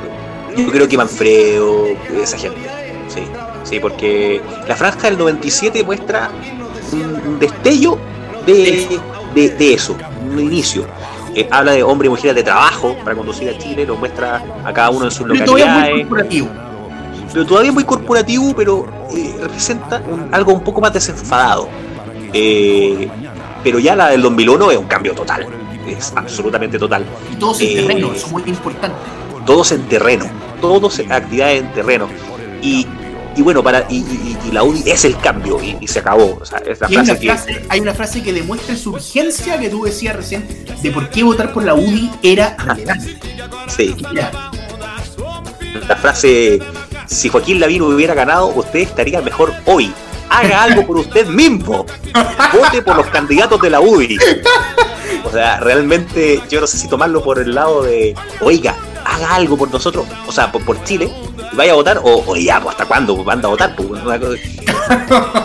yo 0.57 0.67
creo 0.71 0.87
que 0.87 0.97
Manfredo, 0.97 1.85
esa 2.21 2.37
gente. 2.37 2.59
Sí, 3.07 3.21
sí, 3.63 3.79
porque 3.79 4.41
la 4.67 4.75
franja 4.75 5.07
del 5.09 5.17
97 5.17 5.83
muestra 5.83 6.29
un, 6.91 7.39
destello 7.39 7.97
de, 8.45 8.99
de, 9.33 9.49
de 9.49 9.73
eso, 9.73 9.95
un 10.29 10.39
inicio. 10.39 10.85
Eh, 11.35 11.47
habla 11.51 11.71
de 11.73 11.83
hombres 11.83 12.07
y 12.07 12.09
mujeres 12.09 12.35
de 12.35 12.43
trabajo 12.43 12.95
para 13.03 13.15
conducir 13.15 13.47
a 13.49 13.57
Chile, 13.57 13.85
lo 13.85 13.95
muestra 13.95 14.43
a 14.65 14.73
cada 14.73 14.89
uno 14.89 15.05
en 15.05 15.11
sus 15.11 15.27
Pero 15.27 15.45
todavía 15.45 15.65
muy 15.67 15.73
localidades. 15.75 16.07
corporativo. 16.07 16.47
Pero 17.31 17.45
todavía 17.45 17.71
muy 17.71 17.83
corporativo, 17.83 18.53
pero 18.55 18.85
eh, 19.15 19.35
representa 19.41 20.01
un- 20.07 20.33
algo 20.33 20.53
un 20.53 20.63
poco 20.63 20.81
más 20.81 20.93
desenfadado. 20.93 21.69
Eh, 22.33 23.07
pero 23.63 23.79
ya 23.79 23.95
la 23.95 24.09
del 24.09 24.21
2001 24.21 24.71
es 24.71 24.77
un 24.77 24.85
cambio 24.87 25.13
total, 25.13 25.47
es 25.87 26.13
absolutamente 26.15 26.77
total. 26.79 27.05
Y 27.31 27.35
todos 27.35 27.59
en 27.61 27.67
Eh, 27.67 27.75
terreno, 27.81 28.13
eso 28.13 28.25
es 28.27 28.31
muy 28.31 28.43
importante. 28.47 28.95
todos 29.45 29.71
en 29.71 29.83
terreno, 29.87 30.25
todos 30.61 30.99
en 30.99 31.11
actividades 31.11 31.61
en 31.61 31.73
terreno. 31.73 32.07
Y, 32.61 32.85
y 33.35 33.41
bueno, 33.41 33.63
para 33.63 33.85
y, 33.89 33.97
y- 33.97 34.37
y 34.47 34.51
la 34.51 34.63
UDI 34.63 34.91
es 34.91 35.05
el 35.05 35.17
cambio 35.17 35.61
y, 35.61 35.77
y 35.79 35.87
se 35.87 35.99
acabó. 35.99 36.37
O 36.41 36.45
sea, 36.45 36.59
es 36.59 36.79
la 36.81 36.87
Y 36.91 36.95
hay 36.97 37.03
una, 37.03 37.15
frase 37.15 37.47
que 37.53 37.65
hay 37.69 37.79
una 37.79 37.93
frase 37.93 38.23
que 38.23 38.33
demuestra 38.33 38.75
su 38.75 38.91
urgencia 38.91 39.59
que 39.59 39.69
tú 39.69 39.83
decías 39.83 40.15
recién 40.15 40.45
de 40.81 40.91
por 40.91 41.09
qué 41.09 41.23
votar 41.23 41.51
por 41.53 41.63
la 41.63 41.73
UDI 41.73 42.11
era 42.23 42.55
relevante. 42.57 43.17
sí, 43.67 43.95
Mira, 44.09 44.31
la 45.87 45.95
frase 45.95 46.59
si 47.09 47.29
Joaquín 47.29 47.59
Lavín 47.59 47.81
hubiera 47.81 48.13
ganado, 48.13 48.47
usted 48.47 48.79
estaría 48.79 49.21
mejor 49.21 49.53
hoy. 49.65 49.93
Haga 50.29 50.63
algo 50.63 50.85
por 50.85 50.97
usted 50.97 51.25
mismo. 51.27 51.85
Vote 52.53 52.81
por 52.83 52.95
los 52.97 53.07
candidatos 53.07 53.59
de 53.61 53.69
la 53.71 53.79
UDI. 53.81 54.17
O 55.25 55.31
sea, 55.31 55.59
realmente 55.59 56.41
yo 56.49 56.61
no 56.61 56.67
sé 56.67 56.77
si 56.77 56.87
tomarlo 56.87 57.23
por 57.23 57.39
el 57.39 57.53
lado 57.55 57.81
de, 57.81 58.15
oiga, 58.41 58.75
haga 59.03 59.35
algo 59.35 59.57
por 59.57 59.71
nosotros, 59.71 60.05
o 60.27 60.31
sea, 60.31 60.51
por, 60.51 60.83
Chile, 60.83 61.11
y 61.51 61.55
vaya 61.55 61.71
a 61.71 61.75
votar, 61.75 61.97
o, 62.03 62.23
o 62.27 62.35
ya, 62.35 62.59
pues 62.61 62.73
hasta 62.73 62.85
cuándo 62.85 63.25
anda 63.29 63.47
a 63.47 63.51
votar. 63.51 63.75
Pues, 63.75 64.01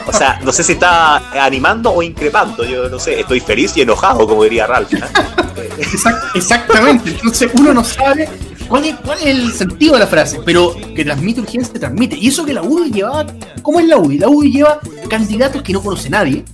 O 0.06 0.12
sea, 0.12 0.38
no 0.42 0.52
sé 0.52 0.62
si 0.62 0.72
está 0.72 1.16
animando 1.44 1.90
o 1.90 2.02
increpando, 2.02 2.64
yo 2.64 2.88
no 2.88 2.98
sé, 2.98 3.20
estoy 3.20 3.40
feliz 3.40 3.76
y 3.76 3.82
enojado, 3.82 4.26
como 4.26 4.44
diría 4.44 4.66
Ralph. 4.66 4.92
¿eh? 4.92 5.00
exact- 5.78 6.30
exactamente. 6.34 7.10
Entonces 7.10 7.50
uno 7.58 7.72
no 7.74 7.82
sabe 7.84 8.28
cuál 8.68 8.84
es, 8.84 8.94
cuál 8.96 9.18
es 9.18 9.26
el 9.26 9.52
sentido 9.52 9.94
de 9.94 10.00
la 10.00 10.06
frase, 10.06 10.40
pero 10.44 10.74
que 10.94 11.04
transmite 11.04 11.40
urgencia, 11.40 11.74
transmite. 11.78 12.16
Y 12.16 12.28
eso 12.28 12.44
que 12.44 12.52
la 12.52 12.62
UDI 12.62 12.90
llevaba, 12.90 13.26
¿cómo 13.62 13.80
es 13.80 13.86
la 13.86 13.98
UDI? 13.98 14.18
La 14.18 14.28
UDI 14.28 14.50
lleva 14.52 14.78
candidatos 15.08 15.62
que 15.62 15.72
no 15.72 15.82
conoce 15.82 16.10
nadie. 16.10 16.44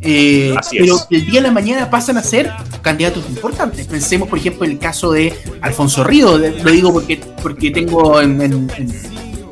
eh, 0.00 0.54
Así 0.56 0.76
pero 0.78 0.96
es. 0.96 1.02
que 1.08 1.16
el 1.16 1.26
día 1.26 1.40
de 1.40 1.48
la 1.48 1.52
mañana 1.52 1.90
pasan 1.90 2.16
a 2.18 2.22
ser 2.22 2.52
candidatos 2.82 3.24
importantes. 3.28 3.86
Pensemos, 3.86 4.28
por 4.28 4.38
ejemplo, 4.38 4.64
en 4.64 4.72
el 4.72 4.78
caso 4.78 5.10
de 5.12 5.34
Alfonso 5.62 6.04
Río, 6.04 6.38
lo 6.38 6.70
digo 6.70 6.92
porque, 6.92 7.18
porque 7.42 7.70
tengo 7.70 8.20
en, 8.20 8.40
en, 8.40 8.52
en- 8.76 8.88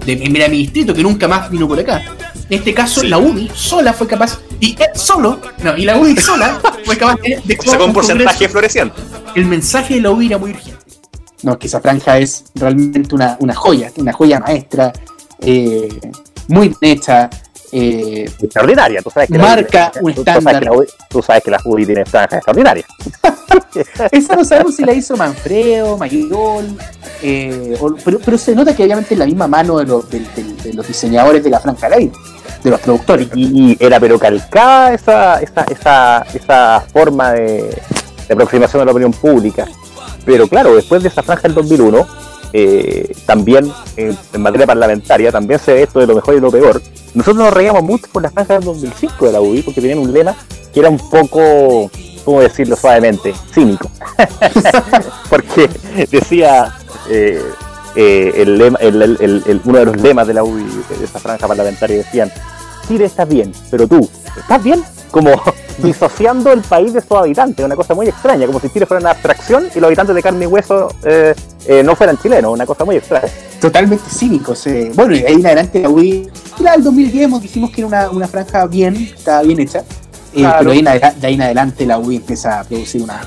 de- 0.07 0.13
en 0.25 0.33
mira, 0.33 0.49
mi 0.49 0.59
distrito 0.59 0.93
que 0.95 1.03
nunca 1.03 1.27
más 1.27 1.51
vino 1.51 1.67
por 1.67 1.79
acá. 1.81 2.05
En 2.51 2.59
este 2.59 2.75
caso, 2.75 3.01
Sí. 3.01 3.09
la 3.09 3.17
UDI 3.19 3.51
sola 3.55 3.93
fue 3.95 4.07
capaz, 4.07 4.39
y 4.61 4.73
él 4.79 4.89
solo, 4.95 5.41
no, 5.63 5.77
y 5.79 5.85
la 5.87 5.97
UDI 5.99 6.17
sola 6.19 6.61
fue 6.85 6.97
capaz 6.99 7.17
de, 7.23 7.41
de 7.43 7.59
Sacó 7.65 7.87
un 7.87 7.95
porcentaje 7.95 8.49
floreciente. 8.51 9.01
El 9.35 9.47
mensaje 9.47 9.95
de 9.95 10.01
la 10.03 10.11
UDI 10.11 10.27
era 10.27 10.39
muy 10.39 10.51
urgente. 10.51 10.84
No, 11.45 11.59
que 11.59 11.67
esa 11.69 11.81
franja 11.81 12.19
es 12.19 12.45
realmente 12.55 13.15
una, 13.15 13.37
una 13.41 13.55
joya, 13.55 13.93
una 13.99 14.13
joya 14.13 14.41
maestra, 14.41 14.93
eh, 15.41 15.89
muy 16.49 16.69
bien 16.81 16.99
hecha. 16.99 17.31
eh, 17.77 18.25
extraordinaria. 18.41 19.03
Tú 19.03 19.11
sabes 19.11 19.29
que 19.29 19.37
la 19.39 19.45
Marca 19.45 19.93
UDI- 19.97 20.03
un 20.03 20.15
tú 20.15 20.23
sabes 20.25 20.39
estándar. 20.39 20.59
que 20.63 20.65
la 20.69 20.73
UDI 20.77 20.87
Tú 21.09 21.23
sabes 21.23 21.43
que 21.43 21.51
la 21.51 21.61
UDI 21.65 21.87
tiene 21.87 22.05
franjas 22.07 22.35
extraordinarias. 22.39 22.87
esa 24.13 24.37
no 24.37 24.45
sabemos 24.45 24.77
si 24.77 24.85
la 24.85 24.93
hizo 24.93 25.17
Manfredo, 25.17 25.99
Mayol, 25.99 26.77
eh, 27.23 27.77
pero, 28.05 28.19
pero 28.25 28.39
se 28.39 28.55
nota 28.55 28.75
que 28.77 28.85
obviamente 28.85 29.15
es 29.15 29.19
la 29.19 29.27
misma 29.27 29.49
mano 29.49 29.79
de 29.79 29.87
los, 29.87 30.09
de, 30.09 30.21
de- 30.21 30.55
de 30.63 30.73
los 30.73 30.87
diseñadores 30.87 31.43
de 31.43 31.51
la 31.51 31.59
franja 31.61 31.89
live, 31.89 32.13
de 32.63 32.71
los 32.71 32.81
productores. 32.81 33.29
Y, 33.35 33.73
y 33.73 33.77
era 33.81 33.99
pero 34.01 34.19
calcada 34.19 34.95
esa, 34.95 35.41
esa, 35.41 35.65
esa, 35.65 36.27
esa 36.33 36.85
forma 36.93 37.33
de 37.33 37.77
aproximación 38.31 38.83
a 38.83 38.85
la 38.85 38.93
opinión 38.93 39.13
pública. 39.13 39.67
Pero 40.25 40.49
claro, 40.49 40.75
después 40.75 41.03
de 41.03 41.09
esa 41.09 41.23
franja 41.23 41.43
del 41.43 41.55
2001, 41.55 42.07
eh, 42.53 43.15
también 43.27 43.71
eh, 43.97 44.15
en 44.33 44.41
materia 44.43 44.67
parlamentaria, 44.67 45.33
también 45.33 45.59
se 45.61 45.73
ve 45.75 45.83
esto 45.83 45.99
de 46.01 46.07
lo 46.07 46.15
mejor 46.15 46.35
y 46.37 46.41
lo 46.41 46.51
peor. 46.51 46.81
Nosotros 47.15 47.45
nos 47.45 47.53
reíamos 47.55 47.83
mucho 47.83 48.07
por 48.13 48.23
la 48.23 48.31
franja 48.31 48.55
del 48.55 48.65
2005 48.65 49.27
de 49.27 49.33
la 49.33 49.41
UDI, 49.41 49.63
porque 49.63 49.81
tenían 49.81 49.99
un 49.99 50.13
lema 50.13 50.35
que 50.73 50.81
era 50.81 50.89
un 50.89 50.99
poco, 51.11 51.91
¿cómo 52.25 52.41
decirlo 52.41 52.77
suavemente? 52.77 53.35
Cínico. 53.53 53.91
porque 55.31 55.69
decía 56.11 56.75
eh, 57.09 57.43
el 57.97 58.59
lema- 58.59 58.79
el- 58.81 59.61
uno 59.65 59.79
de 59.79 59.85
los 59.85 59.97
lemas 60.01 60.27
de 60.27 60.35
la 60.35 60.43
UDI, 60.45 60.65
de 60.99 61.05
esa 61.05 61.19
franja 61.19 61.47
parlamentaria, 61.47 61.99
decían, 61.99 62.31
Chile 62.89 63.05
está 63.07 63.25
bien, 63.25 63.53
pero 63.71 63.87
tú, 63.87 64.09
¿estás 64.37 64.63
bien? 64.63 64.83
Como 65.15 65.31
disociando 65.79 66.53
el 66.53 66.61
país 66.63 66.93
de 66.93 67.01
sus 67.01 67.13
habitantes, 67.13 67.65
una 67.65 67.77
cosa 67.77 67.95
muy 67.95 68.09
extraña, 68.09 68.47
como 68.47 68.59
si 68.59 68.69
Chile 68.71 68.85
fuera 68.85 69.01
una 69.01 69.11
abstracción 69.13 69.69
y 69.73 69.79
los 69.79 69.85
habitantes 69.87 70.13
de 70.17 70.23
carne 70.23 70.43
y 70.45 70.49
hueso 70.49 70.89
eh, 71.05 71.35
eh, 71.67 71.83
no 71.85 71.95
fueran 71.95 72.19
chilenos, 72.19 72.53
una 72.53 72.67
cosa 72.67 72.85
muy 72.85 72.97
extraña. 72.97 73.29
Totalmente 73.61 74.05
cínicos. 74.11 74.67
eh. 74.67 74.91
Bueno, 74.95 75.15
y 75.15 75.19
ahí 75.25 75.35
en 75.35 75.47
adelante 75.47 75.81
la 75.81 75.89
UDI, 75.89 76.29
la 76.59 76.73
del 76.73 76.83
2010 76.83 77.25
hemos- 77.27 77.43
dijimos 77.43 77.71
que 77.71 77.81
era 77.83 77.87
una, 77.87 78.11
una 78.11 78.27
franja 78.27 78.67
bien, 78.67 78.97
estaba 78.97 79.43
bien 79.43 79.61
hecha, 79.61 79.79
eh, 79.79 79.85
Claro. 80.41 80.59
pero 80.59 80.71
de 80.71 80.77
ahí, 80.91 81.01
en 81.15 81.21
de 81.21 81.27
ahí 81.29 81.35
en 81.35 81.43
adelante 81.43 81.87
la 81.87 81.99
UDI 81.99 82.17
empieza 82.17 82.59
a 82.61 82.65
producir 82.65 83.03
una 83.03 83.21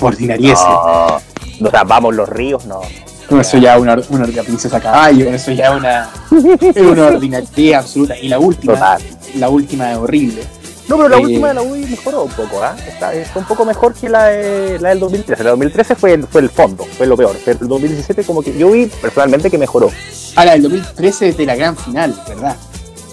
ordinariez. 0.00 0.58
No, 0.60 1.20
no, 1.60 1.68
o 1.68 1.70
sea, 1.70 1.84
vamos 1.84 2.14
los 2.14 2.26
ríos, 2.28 2.64
no. 2.64 2.80
Con 3.28 3.40
eso 3.40 3.58
ya 3.58 3.78
una, 3.78 3.98
una, 4.08 4.26
princesa 4.26 4.80
caballo, 4.80 5.26
con 5.26 5.34
eso 5.34 5.52
ya 5.52 5.72
una, 5.76 6.08
una 6.30 7.06
ordinariedad 7.06 7.80
absoluta. 7.80 8.18
Y 8.18 8.28
la 8.28 8.38
última, 8.38 8.74
Total. 8.74 9.02
la 9.36 9.48
última 9.50 9.92
es 9.92 9.98
horrible. 9.98 10.42
No, 10.88 10.96
pero 10.98 11.08
la 11.08 11.16
Eh, 11.16 11.20
última 11.20 11.48
de 11.48 11.54
la 11.54 11.62
UDI 11.62 11.86
mejoró 11.86 12.24
un 12.24 12.30
poco, 12.32 12.62
¿ah? 12.62 12.76
Está, 12.86 13.14
está 13.14 13.38
un 13.38 13.46
poco 13.46 13.64
mejor 13.64 13.94
que 13.94 14.08
la, 14.08 14.24
de- 14.26 14.78
la 14.80 14.90
del 14.90 15.00
2013. 15.00 15.42
La 15.42 15.50
del 15.50 15.58
2013 15.58 15.94
fue 15.94 16.12
el, 16.12 16.26
fue 16.26 16.42
el 16.42 16.50
fondo, 16.50 16.84
fue 16.98 17.06
lo 17.06 17.16
peor. 17.16 17.36
Pero 17.44 17.58
el 17.62 17.68
2017 17.68 18.24
como 18.24 18.42
que 18.42 18.56
yo 18.56 18.70
vi 18.70 18.86
personalmente 18.86 19.50
que 19.50 19.56
mejoró. 19.58 19.90
Ah, 20.36 20.44
la 20.44 20.52
del 20.52 20.62
2013 20.62 21.28
es 21.30 21.36
de 21.38 21.46
la 21.46 21.54
gran 21.56 21.76
final, 21.76 22.14
¿verdad? 22.28 22.56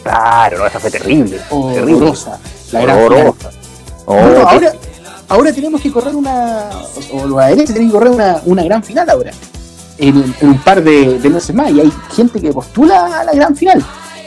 Claro, 0.04 0.58
no, 0.60 0.68
esa 0.68 0.80
fue 0.80 0.92
terrible. 0.92 1.38
terrible. 1.38 1.94
Horrorosa. 1.96 2.40
La 2.72 2.82
gran. 2.82 2.98
Horrorosa. 3.04 3.52
Oh, 4.06 4.16
ahora, 4.16 4.74
ahora 5.30 5.54
tenemos 5.54 5.80
que 5.80 5.92
correr 5.92 6.16
una. 6.16 6.70
O 7.14 7.26
los 7.28 7.40
ADN 7.40 7.66
tienen 7.66 7.88
que 7.88 7.92
correr 7.94 8.12
una, 8.12 8.42
una 8.46 8.64
gran 8.64 8.84
final 8.84 9.10
ahora. 9.10 9.32
En, 9.98 10.34
en 10.42 10.50
un 10.50 10.58
par 10.64 10.84
de, 10.84 11.20
de 11.20 11.30
meses 11.30 11.56
más. 11.56 11.70
Y 11.72 11.80
hay 11.80 11.94
gente 12.16 12.42
que 12.42 12.52
postula 12.52 13.20
a 13.22 13.24
la 13.24 13.32
gran 13.32 13.56
final. 13.56 13.82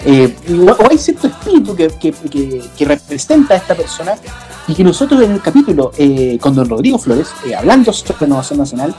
Eh, 0.05 0.35
o 0.79 0.91
hay 0.91 0.99
cierto 0.99 1.29
espíritu 1.29 1.75
que, 1.75 1.89
que, 1.89 2.85
representa 2.85 3.55
a 3.55 3.57
esta 3.57 3.75
persona 3.75 4.17
y 4.69 4.75
que 4.75 4.85
nosotros 4.85 5.23
en 5.23 5.33
el 5.33 5.41
capítulo 5.41 5.93
eh, 5.97 6.39
con 6.41 6.55
don 6.55 6.69
Rodrigo 6.69 6.99
Flores, 6.99 7.29
eh, 7.47 7.55
hablando 7.55 7.93
sobre 7.93 8.19
renovación 8.21 8.59
nacional, 8.59 8.95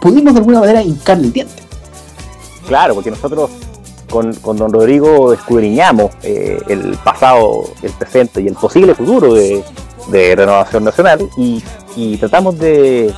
pudimos 0.00 0.34
de 0.34 0.40
alguna 0.40 0.60
manera 0.60 0.82
hincarle 0.82 1.26
el 1.26 1.32
diente. 1.32 1.62
Claro, 2.66 2.94
porque 2.94 3.10
nosotros 3.10 3.50
con, 4.08 4.32
con 4.36 4.56
don 4.56 4.72
Rodrigo 4.72 5.32
escudriñamos 5.32 6.12
el 6.22 6.96
pasado, 7.04 7.64
el 7.82 7.92
presente 7.92 8.40
y 8.40 8.48
el 8.48 8.54
posible 8.54 8.94
futuro 8.94 9.34
de, 9.34 9.62
de 10.10 10.36
Renovación 10.36 10.84
Nacional 10.84 11.28
y, 11.36 11.62
tratamos 12.18 12.58
de 12.58 13.12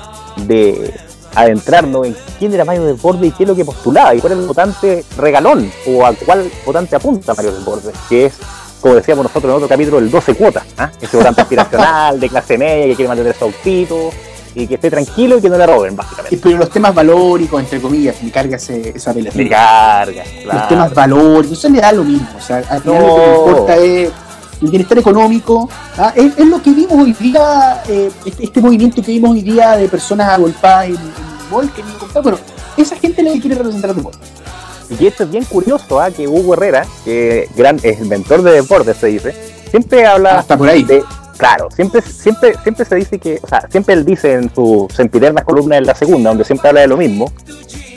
adentrarnos 1.34 2.06
en 2.06 2.16
quién 2.38 2.52
era 2.52 2.64
Mario 2.64 2.84
Desbordes 2.84 3.28
y 3.28 3.32
qué 3.32 3.44
es 3.44 3.48
lo 3.48 3.56
que 3.56 3.64
postulaba 3.64 4.14
y 4.14 4.20
cuál 4.20 4.32
es 4.34 4.38
el 4.38 4.46
votante 4.46 5.04
regalón 5.16 5.70
o 5.86 6.04
a 6.04 6.12
cuál 6.14 6.50
votante 6.64 6.96
apunta 6.96 7.34
Mario 7.34 7.52
Desbordes, 7.52 7.94
que 8.08 8.26
es, 8.26 8.34
como 8.80 8.94
decíamos 8.94 9.24
nosotros 9.24 9.50
en 9.50 9.56
otro 9.56 9.68
capítulo, 9.68 9.98
el 9.98 10.10
12 10.10 10.34
cuotas, 10.34 10.64
¿ah? 10.78 10.90
ese 11.00 11.16
votante 11.16 11.42
aspiracional 11.42 12.18
de 12.18 12.28
clase 12.28 12.58
media 12.58 12.86
que 12.86 12.96
quiere 12.96 13.08
mantener 13.08 13.34
su 13.34 13.44
autito 13.44 14.10
y 14.54 14.66
que 14.66 14.74
esté 14.74 14.90
tranquilo 14.90 15.38
y 15.38 15.40
que 15.40 15.48
no 15.48 15.56
le 15.56 15.66
roben, 15.66 15.94
básicamente. 15.94 16.38
Pero 16.42 16.58
los 16.58 16.70
temas 16.70 16.94
valóricos, 16.94 17.60
entre 17.60 17.80
comillas, 17.80 18.20
me 18.22 18.30
carga 18.30 18.56
ese, 18.56 18.92
esa 18.94 19.12
apelación. 19.12 19.44
Me 19.44 19.50
carga, 19.50 20.24
claro. 20.42 20.58
Los 20.58 20.68
temas 20.68 20.94
valóricos, 20.94 21.58
eso 21.58 21.68
le 21.68 21.80
da 21.80 21.92
lo 21.92 22.04
mismo. 22.04 22.28
O 22.36 22.40
sea, 22.40 22.56
al 22.56 22.82
final 22.82 23.06
lo 23.06 23.14
que 23.14 23.20
me 23.20 23.36
importa 23.36 23.76
es 23.76 24.10
el 24.62 24.68
bienestar 24.68 24.98
económico, 24.98 25.68
¿ah? 25.96 26.12
es, 26.14 26.36
lo 26.38 26.62
que 26.62 26.70
vimos 26.70 26.92
hoy 26.92 27.12
día, 27.12 27.82
eh, 27.88 28.10
este, 28.24 28.44
este, 28.44 28.60
movimiento 28.60 29.02
que 29.02 29.12
vimos 29.12 29.30
hoy 29.30 29.42
día 29.42 29.76
de 29.76 29.88
personas 29.88 30.28
agolpadas 30.28 30.86
en, 30.86 30.94
en 30.94 31.50
Mol, 31.50 31.70
que 31.72 31.82
bueno, 32.20 32.38
esa 32.76 32.96
gente 32.96 33.22
la 33.22 33.32
que 33.32 33.40
quiere 33.40 33.56
representar 33.56 33.90
a 33.90 33.94
tu 33.94 34.10
Y 34.98 35.06
esto 35.06 35.24
es 35.24 35.30
bien 35.30 35.44
curioso, 35.44 36.00
¿ah? 36.00 36.10
que 36.10 36.28
Hugo 36.28 36.54
Herrera, 36.54 36.86
que 37.04 37.48
gran, 37.56 37.76
es 37.82 38.00
el 38.00 38.08
mentor 38.08 38.42
de 38.42 38.52
deportes, 38.52 38.96
se 38.96 39.08
dice, 39.08 39.34
siempre 39.70 40.06
habla 40.06 40.38
Hasta 40.38 40.56
por 40.56 40.68
ahí. 40.68 40.82
de... 40.82 41.02
Claro, 41.36 41.68
siempre, 41.74 42.02
siempre, 42.02 42.52
siempre 42.62 42.84
se 42.84 42.94
dice 42.96 43.18
que, 43.18 43.40
o 43.40 43.48
sea, 43.48 43.66
siempre 43.70 43.94
él 43.94 44.04
dice 44.04 44.34
en 44.34 44.54
su 44.54 44.86
sempiterna 44.94 45.42
columna 45.42 45.78
en 45.78 45.86
la 45.86 45.94
segunda, 45.94 46.28
donde 46.28 46.44
siempre 46.44 46.68
habla 46.68 46.82
de 46.82 46.86
lo 46.86 46.98
mismo, 46.98 47.32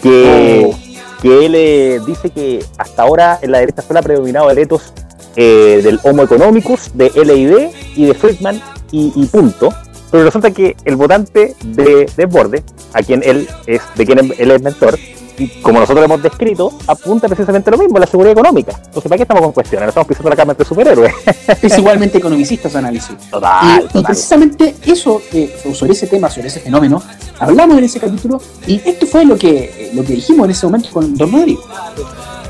que, 0.01 0.71
oh. 0.73 1.21
que 1.21 1.45
él 1.45 1.53
eh, 1.53 1.99
dice 2.07 2.29
que 2.29 2.63
hasta 2.77 3.01
ahora 3.01 3.39
en 3.41 3.51
la 3.51 3.59
derecha 3.59 3.81
solo 3.81 3.99
ha 3.99 4.01
predominado 4.01 4.49
el 4.49 4.59
etos 4.59 4.93
eh, 5.35 5.81
del 5.83 5.99
Homo 6.03 6.23
economicus, 6.23 6.91
de 6.93 7.11
LID 7.15 7.69
y 7.95 8.05
de 8.05 8.13
Friedman 8.13 8.61
y, 8.91 9.25
punto. 9.25 9.73
Pero 10.11 10.25
resulta 10.25 10.51
que 10.51 10.75
el 10.85 10.95
votante 10.95 11.55
de 11.63 12.05
Desborde, 12.15 12.63
a 12.93 13.01
quien 13.01 13.23
él 13.25 13.47
es, 13.65 13.81
de 13.95 14.05
quien 14.05 14.19
él 14.19 14.51
es 14.51 14.61
mentor, 14.61 14.99
y 15.37 15.47
como 15.61 15.79
nosotros 15.79 16.05
hemos 16.05 16.21
descrito, 16.21 16.71
apunta 16.87 17.27
precisamente 17.27 17.71
lo 17.71 17.77
mismo, 17.77 17.97
la 17.97 18.05
seguridad 18.05 18.33
económica. 18.33 18.73
Entonces, 18.85 19.03
¿para 19.03 19.17
qué 19.17 19.23
estamos 19.23 19.41
con 19.43 19.51
cuestiones? 19.51 19.85
No 19.85 19.89
estamos 19.89 20.07
pisando 20.07 20.29
la 20.29 20.35
cama 20.35 20.51
entre 20.53 20.65
superhéroes. 20.65 21.13
Es 21.61 21.77
igualmente 21.77 22.17
economicista 22.17 22.69
su 22.69 22.77
análisis. 22.77 23.15
Total, 23.29 23.89
y, 23.93 24.03
precisamente 24.03 24.75
eso, 24.85 25.21
eh, 25.31 25.55
sobre 25.73 25.93
ese 25.93 26.07
tema, 26.07 26.29
sobre 26.29 26.47
ese 26.47 26.59
fenómeno, 26.59 27.01
hablamos 27.39 27.77
en 27.77 27.83
ese 27.85 27.99
capítulo 27.99 28.41
y 28.67 28.81
esto 28.85 29.07
fue 29.07 29.25
lo 29.25 29.37
que, 29.37 29.91
lo 29.93 30.03
que 30.03 30.13
dijimos 30.13 30.45
en 30.45 30.51
ese 30.51 30.65
momento 30.65 30.89
con 30.91 31.15
Don 31.15 31.31
Rodrigo. 31.31 31.63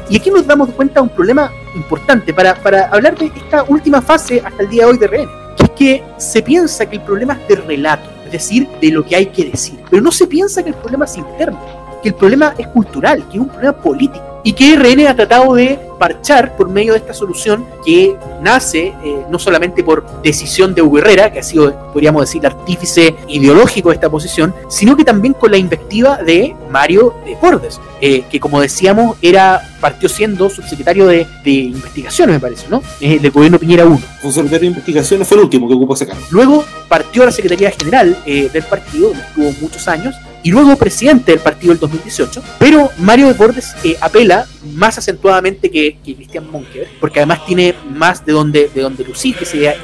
Y 0.10 0.18
aquí 0.18 0.30
nos 0.30 0.46
damos 0.46 0.70
cuenta 0.70 0.96
de 0.96 1.02
un 1.02 1.10
problema 1.10 1.52
importante 1.76 2.34
para, 2.34 2.56
para 2.56 2.88
hablar 2.88 3.18
de 3.18 3.28
esta 3.28 3.64
última 3.64 4.02
fase 4.02 4.42
hasta 4.44 4.64
el 4.64 4.70
día 4.70 4.86
de 4.86 4.92
hoy 4.92 4.98
de 4.98 5.08
RN, 5.08 5.30
que 5.56 5.64
es 5.64 5.70
que 5.72 6.04
se 6.18 6.42
piensa 6.42 6.86
que 6.86 6.98
el 6.98 7.02
problema 7.02 7.34
es 7.34 7.48
de 7.48 7.56
relato, 7.56 8.10
es 8.26 8.32
decir, 8.32 8.68
de 8.82 8.92
lo 8.92 9.06
que 9.06 9.16
hay 9.16 9.28
que 9.28 9.46
decir, 9.46 9.80
pero 9.90 10.02
no 10.02 10.12
se 10.12 10.28
piensa 10.28 10.62
que 10.64 10.70
el 10.70 10.76
problema 10.76 11.06
es 11.06 11.18
interno, 11.18 11.60
que 12.02 12.10
el 12.10 12.16
problema 12.16 12.54
es 12.58 12.68
cultural, 12.68 13.24
que 13.30 13.38
es 13.38 13.42
un 13.42 13.50
problema 13.50 13.74
político. 13.74 14.42
Y 14.46 14.52
que 14.52 14.76
RN 14.76 15.08
ha 15.08 15.16
tratado 15.16 15.54
de 15.54 15.80
parchar 15.98 16.58
por 16.58 16.68
medio 16.68 16.92
de 16.92 17.00
esta 17.00 17.14
solución 17.14 17.66
que 17.86 18.18
nace 18.42 18.94
eh, 19.02 19.26
no 19.30 19.40
solamente 19.40 19.86
por 19.86 20.06
decisión 20.22 20.76
de 20.76 20.82
Hugo 20.82 21.00
que 21.02 21.40
ha 21.40 21.44
sido, 21.44 21.94
podríamos 21.94 22.24
decir, 22.24 22.46
artífice 22.46 23.16
ideológico 23.30 23.88
de 23.88 23.96
esta 23.96 24.10
posición, 24.10 24.54
sino 24.68 24.98
que 24.98 25.06
también 25.06 25.34
con 25.34 25.50
la 25.50 25.58
invectiva 25.58 26.18
de 26.18 26.54
Mario 26.70 27.16
Bordes, 27.42 27.80
eh, 28.02 28.26
que 28.30 28.38
como 28.42 28.60
decíamos 28.60 29.16
era 29.22 29.62
partió 29.84 30.08
siendo 30.08 30.50
subsecretario 30.50 31.08
de, 31.08 31.28
de 31.44 31.52
investigaciones, 31.52 32.36
me 32.36 32.40
parece, 32.40 32.68
¿no? 32.70 32.82
Eh, 33.02 33.20
del 33.20 33.32
gobierno 33.32 33.60
Piñera 33.60 33.86
1. 33.86 34.02
Subsecretario 34.22 34.62
de 34.62 34.68
investigaciones 34.68 35.28
fue 35.28 35.36
el 35.38 35.44
último 35.44 35.68
que 35.68 35.74
ocupó 35.74 35.94
ese 35.94 36.08
cargo. 36.08 36.24
Luego 36.32 36.64
partió 36.88 37.24
a 37.24 37.26
la 37.26 37.32
Secretaría 37.34 37.70
General 37.70 38.18
del 38.26 38.64
partido, 38.64 39.10
donde 39.10 39.24
estuvo 39.24 39.52
muchos 39.60 39.86
años, 39.90 40.16
y 40.44 40.52
luego 40.52 40.76
presidente 40.78 41.32
del 41.32 41.42
partido 41.42 41.74
del 41.74 41.80
2018. 41.80 42.44
Pero 42.60 42.92
Mario 42.98 43.28
Desbordes 43.28 43.74
eh, 43.84 43.98
apela 44.00 44.46
más 44.74 44.98
acentuadamente 44.98 45.70
que, 45.70 45.98
que 46.04 46.16
Cristian 46.16 46.50
Monker, 46.50 46.88
porque 47.02 47.20
además 47.20 47.46
tiene 47.46 47.76
más 47.90 48.26
de 48.26 48.34
donde, 48.34 48.70
de 48.74 48.82
donde 48.82 49.04
lucir, 49.04 49.36
que 49.36 49.46
sea 49.46 49.76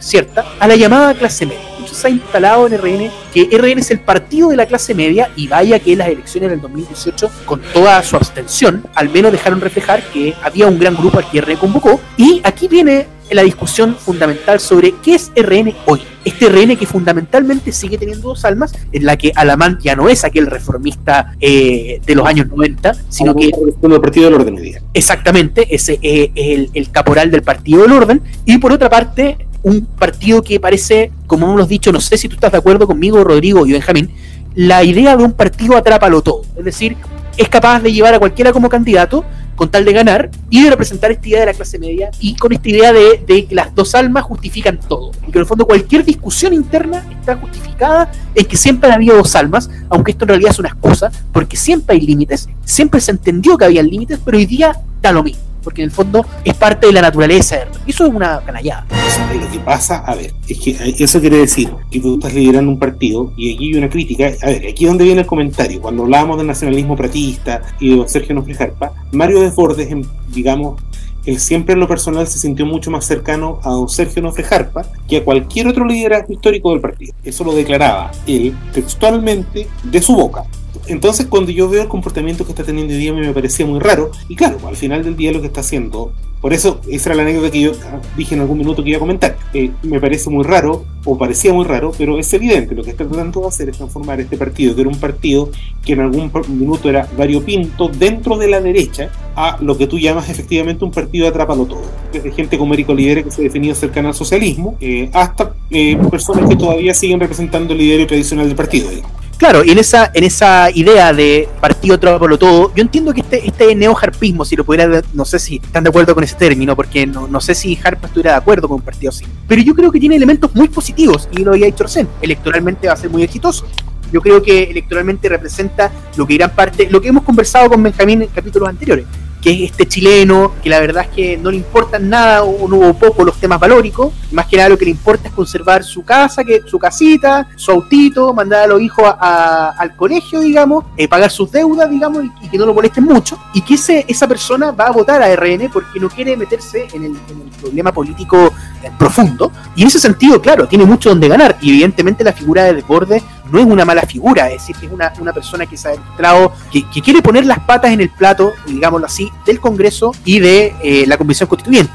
cierta, 0.00 0.44
a 0.58 0.66
la 0.66 0.76
llamada 0.76 1.14
clase 1.14 1.46
media. 1.46 1.75
Se 1.96 2.08
ha 2.08 2.10
instalado 2.10 2.66
en 2.66 2.76
RN 2.76 3.10
que 3.32 3.48
RN 3.56 3.78
es 3.78 3.90
el 3.90 4.00
partido 4.00 4.50
de 4.50 4.56
la 4.56 4.66
clase 4.66 4.94
media 4.94 5.30
y 5.34 5.48
vaya 5.48 5.78
que 5.78 5.96
las 5.96 6.08
elecciones 6.08 6.50
del 6.50 6.60
2018, 6.60 7.30
con 7.46 7.62
toda 7.72 8.02
su 8.02 8.16
abstención, 8.16 8.84
al 8.94 9.08
menos 9.08 9.32
dejaron 9.32 9.62
reflejar 9.62 10.02
que 10.12 10.34
había 10.42 10.66
un 10.66 10.78
gran 10.78 10.94
grupo 10.94 11.18
al 11.18 11.30
que 11.30 11.40
RN 11.40 11.56
convocó. 11.56 11.98
Y 12.18 12.42
aquí 12.44 12.68
viene 12.68 13.06
la 13.30 13.42
discusión 13.42 13.96
fundamental 13.96 14.60
sobre 14.60 14.94
qué 15.02 15.14
es 15.14 15.32
RN 15.34 15.74
hoy. 15.86 16.02
Este 16.22 16.50
RN 16.50 16.76
que 16.76 16.84
fundamentalmente 16.84 17.72
sigue 17.72 17.96
teniendo 17.96 18.28
dos 18.28 18.44
almas, 18.44 18.74
en 18.92 19.06
la 19.06 19.16
que 19.16 19.32
Alamán 19.34 19.78
ya 19.80 19.96
no 19.96 20.10
es 20.10 20.22
aquel 20.22 20.48
reformista 20.48 21.34
eh, 21.40 22.02
de 22.04 22.14
los 22.14 22.26
años 22.26 22.48
90, 22.48 22.92
sino 23.08 23.34
que... 23.34 23.46
El 23.46 24.00
Partido 24.02 24.26
del 24.26 24.34
Orden 24.34 24.56
día. 24.56 24.82
Exactamente, 24.92 25.74
ese 25.74 25.98
es 26.02 26.30
el, 26.34 26.70
el 26.74 26.90
caporal 26.90 27.30
del 27.30 27.42
Partido 27.42 27.82
del 27.82 27.92
Orden. 27.92 28.22
Y 28.44 28.58
por 28.58 28.72
otra 28.72 28.90
parte, 28.90 29.46
un 29.66 29.84
partido 29.84 30.42
que 30.42 30.60
parece, 30.60 31.10
como 31.26 31.52
hemos 31.52 31.68
dicho, 31.68 31.90
no 31.90 32.00
sé 32.00 32.16
si 32.16 32.28
tú 32.28 32.36
estás 32.36 32.52
de 32.52 32.58
acuerdo 32.58 32.86
conmigo, 32.86 33.24
Rodrigo 33.24 33.66
y 33.66 33.72
Benjamín, 33.72 34.12
la 34.54 34.84
idea 34.84 35.16
de 35.16 35.24
un 35.24 35.32
partido 35.32 35.76
atrápalo 35.76 36.22
todo. 36.22 36.42
Es 36.56 36.64
decir, 36.64 36.96
es 37.36 37.48
capaz 37.48 37.80
de 37.80 37.92
llevar 37.92 38.14
a 38.14 38.20
cualquiera 38.20 38.52
como 38.52 38.68
candidato 38.68 39.24
con 39.56 39.68
tal 39.68 39.84
de 39.84 39.92
ganar 39.92 40.30
y 40.50 40.62
de 40.62 40.70
representar 40.70 41.10
esta 41.10 41.28
idea 41.28 41.40
de 41.40 41.46
la 41.46 41.52
clase 41.52 41.80
media 41.80 42.12
y 42.20 42.36
con 42.36 42.52
esta 42.52 42.68
idea 42.68 42.92
de, 42.92 43.24
que 43.26 43.54
las 43.56 43.74
dos 43.74 43.96
almas 43.96 44.22
justifican 44.22 44.78
todo 44.78 45.10
y 45.26 45.32
que 45.32 45.38
en 45.38 45.40
el 45.40 45.46
fondo 45.46 45.66
cualquier 45.66 46.04
discusión 46.04 46.54
interna 46.54 47.04
está 47.18 47.36
justificada 47.36 48.12
en 48.36 48.44
que 48.46 48.56
siempre 48.56 48.88
ha 48.92 48.94
habido 48.94 49.16
dos 49.16 49.34
almas, 49.34 49.68
aunque 49.88 50.12
esto 50.12 50.26
en 50.26 50.28
realidad 50.28 50.52
es 50.52 50.60
una 50.60 50.68
excusa, 50.68 51.10
porque 51.32 51.56
siempre 51.56 51.96
hay 51.96 52.02
límites, 52.02 52.48
siempre 52.64 53.00
se 53.00 53.10
entendió 53.10 53.58
que 53.58 53.64
había 53.64 53.82
límites, 53.82 54.20
pero 54.24 54.38
hoy 54.38 54.46
día 54.46 54.80
da 55.02 55.10
lo 55.10 55.24
mismo 55.24 55.42
porque 55.66 55.82
en 55.82 55.86
el 55.86 55.90
fondo 55.90 56.24
es 56.44 56.54
parte 56.54 56.86
de 56.86 56.92
la 56.92 57.02
naturaleza. 57.02 57.56
Eso 57.88 58.06
es 58.06 58.14
una 58.14 58.40
canallada. 58.46 58.86
Lo 59.34 59.50
que 59.50 59.58
pasa, 59.58 59.96
a 59.96 60.14
ver, 60.14 60.32
es 60.46 60.60
que 60.60 60.70
eh, 60.70 60.94
eso 60.96 61.18
quiere 61.20 61.38
decir 61.38 61.68
que 61.90 61.98
tú 61.98 62.14
estás 62.14 62.32
liderando 62.34 62.70
un 62.70 62.78
partido 62.78 63.32
y 63.36 63.52
aquí 63.52 63.72
hay 63.72 63.74
una 63.74 63.90
crítica. 63.90 64.30
A 64.42 64.46
ver, 64.46 64.68
aquí 64.68 64.84
es 64.84 64.88
donde 64.88 65.02
viene 65.02 65.22
el 65.22 65.26
comentario. 65.26 65.80
Cuando 65.80 66.04
hablábamos 66.04 66.38
del 66.38 66.46
nacionalismo 66.46 66.94
pratista 66.94 67.62
y 67.80 67.98
de 67.98 68.08
Sergio 68.08 68.36
Nofrejarpa, 68.36 68.92
Mario 69.10 69.40
Desbordes, 69.40 69.88
digamos, 70.28 70.80
él 71.24 71.40
siempre 71.40 71.72
en 71.74 71.80
lo 71.80 71.88
personal 71.88 72.28
se 72.28 72.38
sintió 72.38 72.64
mucho 72.64 72.92
más 72.92 73.04
cercano 73.04 73.58
a 73.64 73.70
don 73.70 73.88
Sergio 73.88 74.22
Nofrejarpa 74.22 74.86
que 75.08 75.16
a 75.16 75.24
cualquier 75.24 75.66
otro 75.66 75.84
liderazgo 75.84 76.32
histórico 76.32 76.70
del 76.70 76.80
partido. 76.80 77.12
Eso 77.24 77.42
lo 77.42 77.52
declaraba 77.52 78.12
él 78.28 78.54
textualmente 78.72 79.66
de 79.82 80.00
su 80.00 80.14
boca. 80.14 80.44
Entonces, 80.88 81.26
cuando 81.26 81.50
yo 81.50 81.68
veo 81.68 81.82
el 81.82 81.88
comportamiento 81.88 82.44
que 82.44 82.52
está 82.52 82.64
teniendo 82.64 82.92
hoy 82.92 83.00
día, 83.00 83.12
me 83.12 83.32
parecía 83.32 83.66
muy 83.66 83.80
raro. 83.80 84.10
Y 84.28 84.36
claro, 84.36 84.58
al 84.66 84.76
final 84.76 85.02
del 85.02 85.16
día 85.16 85.32
lo 85.32 85.40
que 85.40 85.48
está 85.48 85.60
haciendo, 85.60 86.12
por 86.40 86.52
eso 86.52 86.80
esa 86.88 87.10
era 87.10 87.16
la 87.16 87.22
anécdota 87.22 87.50
que 87.50 87.60
yo 87.60 87.72
dije 88.16 88.34
en 88.34 88.42
algún 88.42 88.58
minuto 88.58 88.84
que 88.84 88.90
iba 88.90 88.98
a 88.98 89.00
comentar. 89.00 89.36
Eh, 89.54 89.70
me 89.82 90.00
parece 90.00 90.30
muy 90.30 90.44
raro, 90.44 90.84
o 91.04 91.16
parecía 91.16 91.52
muy 91.52 91.64
raro, 91.64 91.92
pero 91.96 92.18
es 92.18 92.32
evidente. 92.34 92.74
Lo 92.74 92.84
que 92.84 92.90
está 92.90 93.06
tratando 93.06 93.40
de 93.40 93.48
hacer 93.48 93.68
es 93.70 93.76
transformar 93.76 94.20
este 94.20 94.36
partido, 94.36 94.74
que 94.74 94.82
era 94.82 94.90
un 94.90 95.00
partido 95.00 95.50
que 95.84 95.94
en 95.94 96.00
algún 96.00 96.30
minuto 96.48 96.88
era 96.88 97.08
variopinto 97.16 97.88
dentro 97.88 98.36
de 98.36 98.48
la 98.48 98.60
derecha, 98.60 99.10
a 99.34 99.58
lo 99.60 99.76
que 99.76 99.86
tú 99.86 99.98
llamas 99.98 100.28
efectivamente 100.28 100.84
un 100.84 100.90
partido 100.90 101.26
atrápalo 101.26 101.64
todo. 101.66 101.82
Desde 102.12 102.30
gente 102.32 102.58
como 102.58 102.74
Erico 102.74 102.94
Lidere, 102.94 103.24
que 103.24 103.30
se 103.30 103.42
definía 103.42 103.74
cercana 103.74 104.10
al 104.10 104.14
socialismo, 104.14 104.76
eh, 104.80 105.10
hasta 105.12 105.54
eh, 105.70 105.96
personas 106.10 106.48
que 106.48 106.56
todavía 106.56 106.94
siguen 106.94 107.18
representando 107.18 107.72
el 107.72 107.80
liderato 107.80 108.08
tradicional 108.08 108.46
del 108.46 108.56
partido. 108.56 108.90
Claro, 109.38 109.62
y 109.62 109.70
en 109.70 109.78
esa, 109.78 110.10
en 110.14 110.24
esa 110.24 110.70
idea 110.70 111.12
de 111.12 111.46
partido 111.60 111.98
lo 112.26 112.38
todo, 112.38 112.72
yo 112.74 112.82
entiendo 112.82 113.12
que 113.12 113.20
este, 113.20 113.46
este 113.46 113.74
neo-harpismo, 113.74 114.46
si 114.46 114.56
lo 114.56 114.64
pudiera, 114.64 115.02
no 115.12 115.24
sé 115.26 115.38
si 115.38 115.56
están 115.56 115.84
de 115.84 115.90
acuerdo 115.90 116.14
con 116.14 116.24
ese 116.24 116.36
término, 116.36 116.74
porque 116.74 117.06
no, 117.06 117.28
no 117.28 117.40
sé 117.42 117.54
si 117.54 117.78
Harpa 117.82 118.06
estuviera 118.06 118.32
de 118.32 118.38
acuerdo 118.38 118.66
con 118.66 118.76
un 118.76 118.82
partido 118.82 119.10
así. 119.10 119.26
Pero 119.46 119.60
yo 119.60 119.74
creo 119.74 119.92
que 119.92 120.00
tiene 120.00 120.16
elementos 120.16 120.54
muy 120.54 120.68
positivos, 120.68 121.28
y 121.32 121.44
lo 121.44 121.52
había 121.52 121.66
dicho 121.66 121.84
recién, 121.84 122.08
electoralmente 122.22 122.86
va 122.86 122.94
a 122.94 122.96
ser 122.96 123.10
muy 123.10 123.22
exitoso. 123.22 123.66
Yo 124.10 124.22
creo 124.22 124.42
que 124.42 124.64
electoralmente 124.64 125.28
representa 125.28 125.92
lo 126.16 126.26
que 126.26 126.36
gran 126.36 126.54
parte, 126.54 126.88
lo 126.88 127.02
que 127.02 127.08
hemos 127.08 127.22
conversado 127.22 127.68
con 127.68 127.82
Benjamín 127.82 128.22
en 128.22 128.28
capítulos 128.28 128.68
anteriores, 128.68 129.04
que 129.42 129.50
es 129.64 129.70
este 129.70 129.86
chileno, 129.86 130.52
que 130.62 130.68
la 130.70 130.80
verdad 130.80 131.04
es 131.04 131.10
que 131.14 131.36
no 131.36 131.50
le 131.50 131.56
importan 131.58 132.08
nada 132.08 132.42
o 132.42 132.68
no 132.68 132.76
hubo 132.76 132.94
poco 132.94 133.24
los 133.24 133.36
temas 133.38 133.60
valóricos, 133.60 134.12
más 134.32 134.46
que 134.46 134.56
nada 134.56 134.68
lo 134.70 134.78
que 134.78 134.84
le 134.86 134.90
importa 134.90 135.28
es 135.28 135.34
conservar 135.34 135.84
su 135.84 136.04
casa, 136.04 136.42
que 136.44 136.62
su 136.66 136.78
casita, 136.78 137.48
su 137.56 137.70
autito, 137.70 138.34
mandar 138.34 138.64
a 138.64 138.66
los 138.66 138.80
hijos 138.80 139.04
a- 139.06 139.74
al 139.78 139.94
colegio, 139.94 140.40
digamos, 140.40 140.84
eh, 140.96 141.06
pagar 141.08 141.30
sus 141.30 141.50
deudas, 141.52 141.88
digamos, 141.90 142.24
y, 142.42 142.48
que 142.48 142.58
no 142.58 142.66
lo 142.66 142.74
molesten 142.74 143.04
mucho, 143.04 143.38
y 143.54 143.60
que 143.60 143.74
ese, 143.74 144.04
esa 144.08 144.26
persona 144.26 144.72
va 144.72 144.86
a 144.86 144.90
votar 144.92 145.22
a 145.22 145.28
RN 145.32 145.68
porque 145.72 146.00
no 146.00 146.08
quiere 146.08 146.36
meterse 146.36 146.86
en 146.92 147.04
el, 147.04 147.10
en 147.12 147.40
el 147.42 147.50
problema 147.60 147.92
político 147.92 148.52
eh, 148.82 148.90
profundo, 148.98 149.52
y 149.76 149.82
en 149.82 149.88
ese 149.88 149.98
sentido, 150.00 150.40
claro, 150.40 150.66
tiene 150.66 150.84
mucho 150.84 151.08
donde 151.10 151.28
ganar, 151.28 151.56
y 151.60 151.70
evidentemente 151.70 152.24
la 152.24 152.32
figura 152.32 152.64
de 152.64 152.74
Desbordes 152.74 153.22
no 153.50 153.58
es 153.58 153.66
una 153.66 153.84
mala 153.84 154.02
figura, 154.02 154.50
es 154.50 154.60
decir, 154.60 154.76
que 154.76 154.86
es 154.86 154.92
una, 154.92 155.12
una 155.20 155.32
persona 155.32 155.66
que 155.66 155.76
se 155.76 155.88
ha 155.88 155.92
demostrado 155.92 156.52
que, 156.70 156.88
que 156.90 157.00
quiere 157.00 157.22
poner 157.22 157.46
las 157.46 157.60
patas 157.60 157.92
en 157.92 158.00
el 158.00 158.10
plato, 158.10 158.54
digámoslo 158.66 159.06
así, 159.06 159.30
del 159.44 159.60
Congreso 159.60 160.12
y 160.24 160.40
de 160.40 160.74
eh, 160.82 161.04
la 161.06 161.16
Convención 161.16 161.48
Constituyente. 161.48 161.92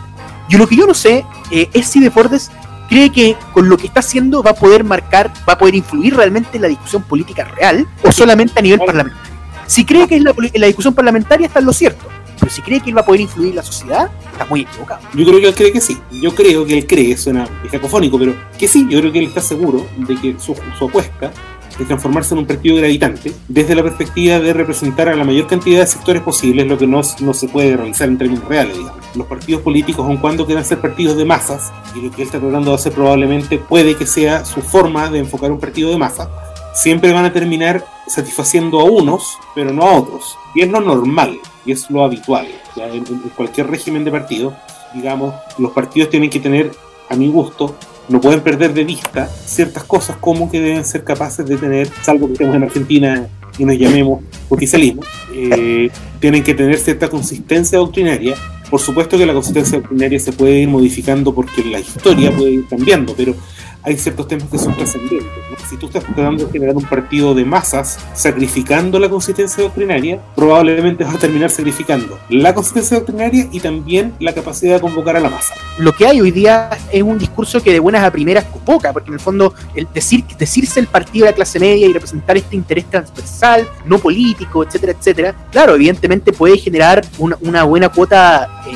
Yo 0.50 0.58
lo 0.58 0.68
que 0.68 0.76
yo 0.76 0.86
no 0.86 0.94
sé 0.94 1.26
eh, 1.52 1.70
es 1.74 1.88
si 1.88 2.00
Desbordes 2.00 2.52
cree 2.90 3.10
que 3.10 3.38
con 3.54 3.70
lo 3.70 3.78
que 3.78 3.88
está 3.88 4.02
haciendo 4.02 4.44
va 4.44 4.52
a 4.52 4.56
poder 4.56 4.84
marcar, 4.84 5.32
va 5.48 5.54
a 5.54 5.58
poder 5.58 5.76
influir 5.76 6.16
realmente 6.16 6.58
en 6.58 6.64
la 6.64 6.68
discusión 6.68 7.04
política 7.04 7.46
real 7.46 7.88
o 8.04 8.12
solamente 8.12 8.60
a 8.60 8.62
nivel 8.62 8.80
parlamentario. 8.80 9.32
Si 9.66 9.86
cree 9.86 10.08
que 10.08 10.18
es 10.18 10.24
la, 10.24 10.34
la 10.56 10.68
discusión 10.68 10.94
parlamentaria 10.94 11.48
está 11.48 11.60
en 11.60 11.66
lo 11.66 11.74
cierto, 11.74 12.06
pero 12.42 12.52
si 12.52 12.64
cree 12.64 12.80
que 12.80 12.90
él 12.90 12.98
va 12.98 13.02
a 13.02 13.06
poder 13.06 13.22
influir 13.22 13.52
en 13.52 13.58
la 13.58 13.64
sociedad, 13.64 14.10
está 14.32 14.46
muy 14.46 14.62
equivocado. 14.62 15.00
Yo 15.14 15.26
creo 15.26 15.40
que 15.40 15.48
él 15.48 15.56
cree 15.56 15.72
que 15.72 15.80
sí. 15.80 15.98
Yo 16.12 16.34
creo 16.34 16.66
que 16.66 16.76
él 16.76 16.88
cree, 16.88 17.16
suena 17.16 17.48
cacofónico, 17.72 18.18
pero 18.18 18.36
que 18.58 18.68
sí. 18.68 18.88
Yo 18.90 19.00
creo 19.00 19.12
que 19.12 19.20
él 19.20 19.26
está 19.28 19.42
seguro 19.42 19.86
de 19.96 20.16
que 20.16 20.36
su, 20.40 20.56
su 20.78 20.86
apuesta 20.86 21.32
es 21.80 21.88
transformarse 21.88 22.34
en 22.34 22.40
un 22.40 22.48
partido 22.48 22.76
gravitante 22.78 23.32
desde 23.48 23.76
la 23.76 23.84
perspectiva 23.84 24.40
de 24.40 24.54
representar 24.54 25.08
a 25.08 25.16
la 25.16 25.24
mayor 25.24 25.48
cantidad 25.48 25.82
de 25.82 25.88
sectores 25.88 26.24
posibles, 26.24 26.68
lo 26.68 26.78
que 26.78 26.88
no, 26.88 27.02
no 27.20 27.34
se 27.34 27.48
puede 27.48 27.78
realizar 27.78 28.08
en 28.08 28.18
términos 28.18 28.48
reales, 28.48 28.76
digamos. 28.76 29.00
Los 29.16 29.28
partidos 29.28 29.62
políticos, 29.62 30.06
aun 30.06 30.18
cuando 30.18 30.46
quieran 30.46 30.66
ser 30.66 30.80
partidos 30.80 31.18
de 31.18 31.26
masas, 31.26 31.72
y 31.96 32.02
lo 32.02 32.12
que 32.12 32.24
él 32.24 32.28
está 32.28 32.40
tratando 32.40 32.72
de 32.72 32.76
hacer 32.76 32.92
probablemente 32.92 33.60
puede 33.60 33.96
que 33.96 34.08
sea 34.08 34.46
su 34.46 34.62
forma 34.62 35.10
de 35.12 35.20
enfocar 35.20 35.52
un 35.52 35.60
partido 35.60 35.92
de 35.92 35.98
masa, 35.98 36.30
siempre 36.74 37.14
van 37.14 37.26
a 37.26 37.34
terminar 37.34 37.86
satisfaciendo 38.12 38.80
a 38.80 38.84
unos, 38.84 39.38
pero 39.56 39.72
no 39.72 39.84
a 39.84 39.96
otros. 39.96 40.38
Y 40.54 40.62
es 40.62 40.70
lo 40.70 40.82
normal, 40.82 41.40
y 41.66 41.72
es 41.72 41.90
lo 41.90 42.04
habitual. 42.04 42.48
Ya 42.76 42.88
en, 42.88 43.06
en 43.08 43.20
cualquier 43.36 43.68
régimen 43.68 44.04
de 44.04 44.12
partido, 44.12 44.56
digamos, 44.94 45.34
los 45.58 45.72
partidos 45.72 46.10
tienen 46.10 46.30
que 46.30 46.40
tener, 46.40 46.72
a 47.10 47.16
mi 47.16 47.28
gusto, 47.28 47.76
no 48.10 48.20
pueden 48.20 48.42
perder 48.42 48.74
de 48.74 48.84
vista 48.84 49.28
ciertas 49.28 49.84
cosas 49.84 50.18
como 50.18 50.52
que 50.52 50.60
deben 50.60 50.84
ser 50.84 51.04
capaces 51.04 51.46
de 51.46 51.58
tener, 51.58 51.90
salvo 52.02 52.28
que 52.28 52.34
estemos 52.34 52.56
en 52.56 52.64
Argentina 52.64 53.28
y 53.58 53.66
nos 53.66 53.78
llamemos 53.78 54.24
oficialismo, 54.50 55.02
eh, 55.34 55.90
tienen 56.20 56.44
que 56.44 56.54
tener 56.54 56.78
cierta 56.78 57.10
consistencia 57.10 57.78
doctrinaria. 57.78 58.36
Por 58.70 58.80
supuesto 58.80 59.18
que 59.18 59.26
la 59.26 59.34
consistencia 59.34 59.80
doctrinaria 59.80 60.20
se 60.20 60.32
puede 60.32 60.60
ir 60.60 60.70
modificando 60.70 61.34
porque 61.34 61.64
la 61.64 61.80
historia 61.80 62.36
puede 62.36 62.52
ir 62.52 62.68
cambiando, 62.68 63.14
pero 63.16 63.36
hay 63.84 63.98
ciertos 63.98 64.28
temas 64.28 64.48
que 64.50 64.58
son 64.58 64.76
trascendentes. 64.76 65.28
Si 65.70 65.78
tú 65.78 65.88
estás 65.88 66.04
tratando 66.04 66.46
de 66.46 66.52
generar 66.52 66.76
un 66.76 66.84
partido 66.84 67.34
de 67.34 67.46
masas 67.46 67.98
sacrificando 68.14 69.00
la 69.00 69.10
consistencia 69.10 69.64
doctrinaria, 69.64 70.20
probablemente 70.36 71.04
vas 71.04 71.16
a 71.16 71.18
terminar 71.18 71.50
sacrificando 71.50 72.20
la 72.30 72.54
consistencia 72.54 72.98
doctrinaria 72.98 73.48
y 73.52 73.60
también 73.60 74.14
la 74.20 74.34
capacidad 74.34 74.76
de 74.76 74.82
convocar 74.82 75.16
a 75.16 75.20
la 75.20 75.30
masa. 75.30 75.56
lo 75.80 75.94
que 75.94 76.06
hay 76.06 76.22
hoy 76.22 76.32
día 76.32 76.70
es 76.92 77.02
un 77.02 77.18
discurso 77.18 77.62
que 77.62 77.72
de 77.72 77.80
buenas 77.80 78.04
a 78.04 78.12
primeras 78.12 78.46
convoca, 78.46 78.94
porque 78.94 79.10
en 79.10 79.16
el 79.16 79.20
fondo 79.20 79.54
el 79.76 79.88
decir, 79.94 80.26
decirse 80.38 80.80
el 80.80 80.88
partido 80.88 81.26
de 81.26 81.32
la 81.32 81.36
clase 81.36 81.60
media 81.60 81.88
y 81.88 81.94
representar 81.94 82.38
este 82.38 82.56
interés 82.56 82.86
transversal, 82.86 83.68
no 83.86 83.98
político, 83.98 84.64
etcétera, 84.64 84.94
etcétera, 84.98 85.36
claro, 85.52 85.76
evidentemente 85.76 86.34
puede 86.34 86.58
generar 86.58 87.04
una, 87.18 87.38
una 87.42 87.64
buena 87.64 87.90
cuota 87.90 88.64
eh, 88.68 88.76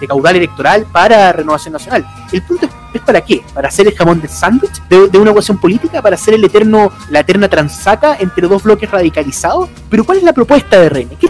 de 0.00 0.06
caudal 0.06 0.36
electoral 0.36 0.86
para 0.90 1.32
Renovación 1.32 1.72
Nacional. 1.72 2.04
El 2.32 2.42
punto 2.42 2.66
es, 2.66 2.72
¿es 2.94 3.00
para 3.02 3.20
qué? 3.20 3.42
¿Para 3.54 3.68
hacer 3.68 3.86
el 3.88 3.94
jamón 3.94 4.20
de 4.20 4.28
sándwich 4.28 4.80
de, 4.88 5.08
de 5.08 5.18
una 5.18 5.30
ecuación 5.30 5.58
política? 5.58 6.00
¿Para 6.02 6.14
hacer 6.14 6.34
el 6.34 6.44
eterno, 6.44 6.90
la 7.10 7.20
eterna 7.20 7.48
transaca 7.48 8.16
entre 8.20 8.46
dos 8.46 8.62
bloques 8.62 8.90
radicalizados? 8.90 9.68
Pero 9.88 10.04
¿cuál 10.04 10.18
es 10.18 10.24
la 10.24 10.32
propuesta 10.32 10.78
de 10.80 10.88
René? 10.88 11.16
¿Qué, 11.20 11.28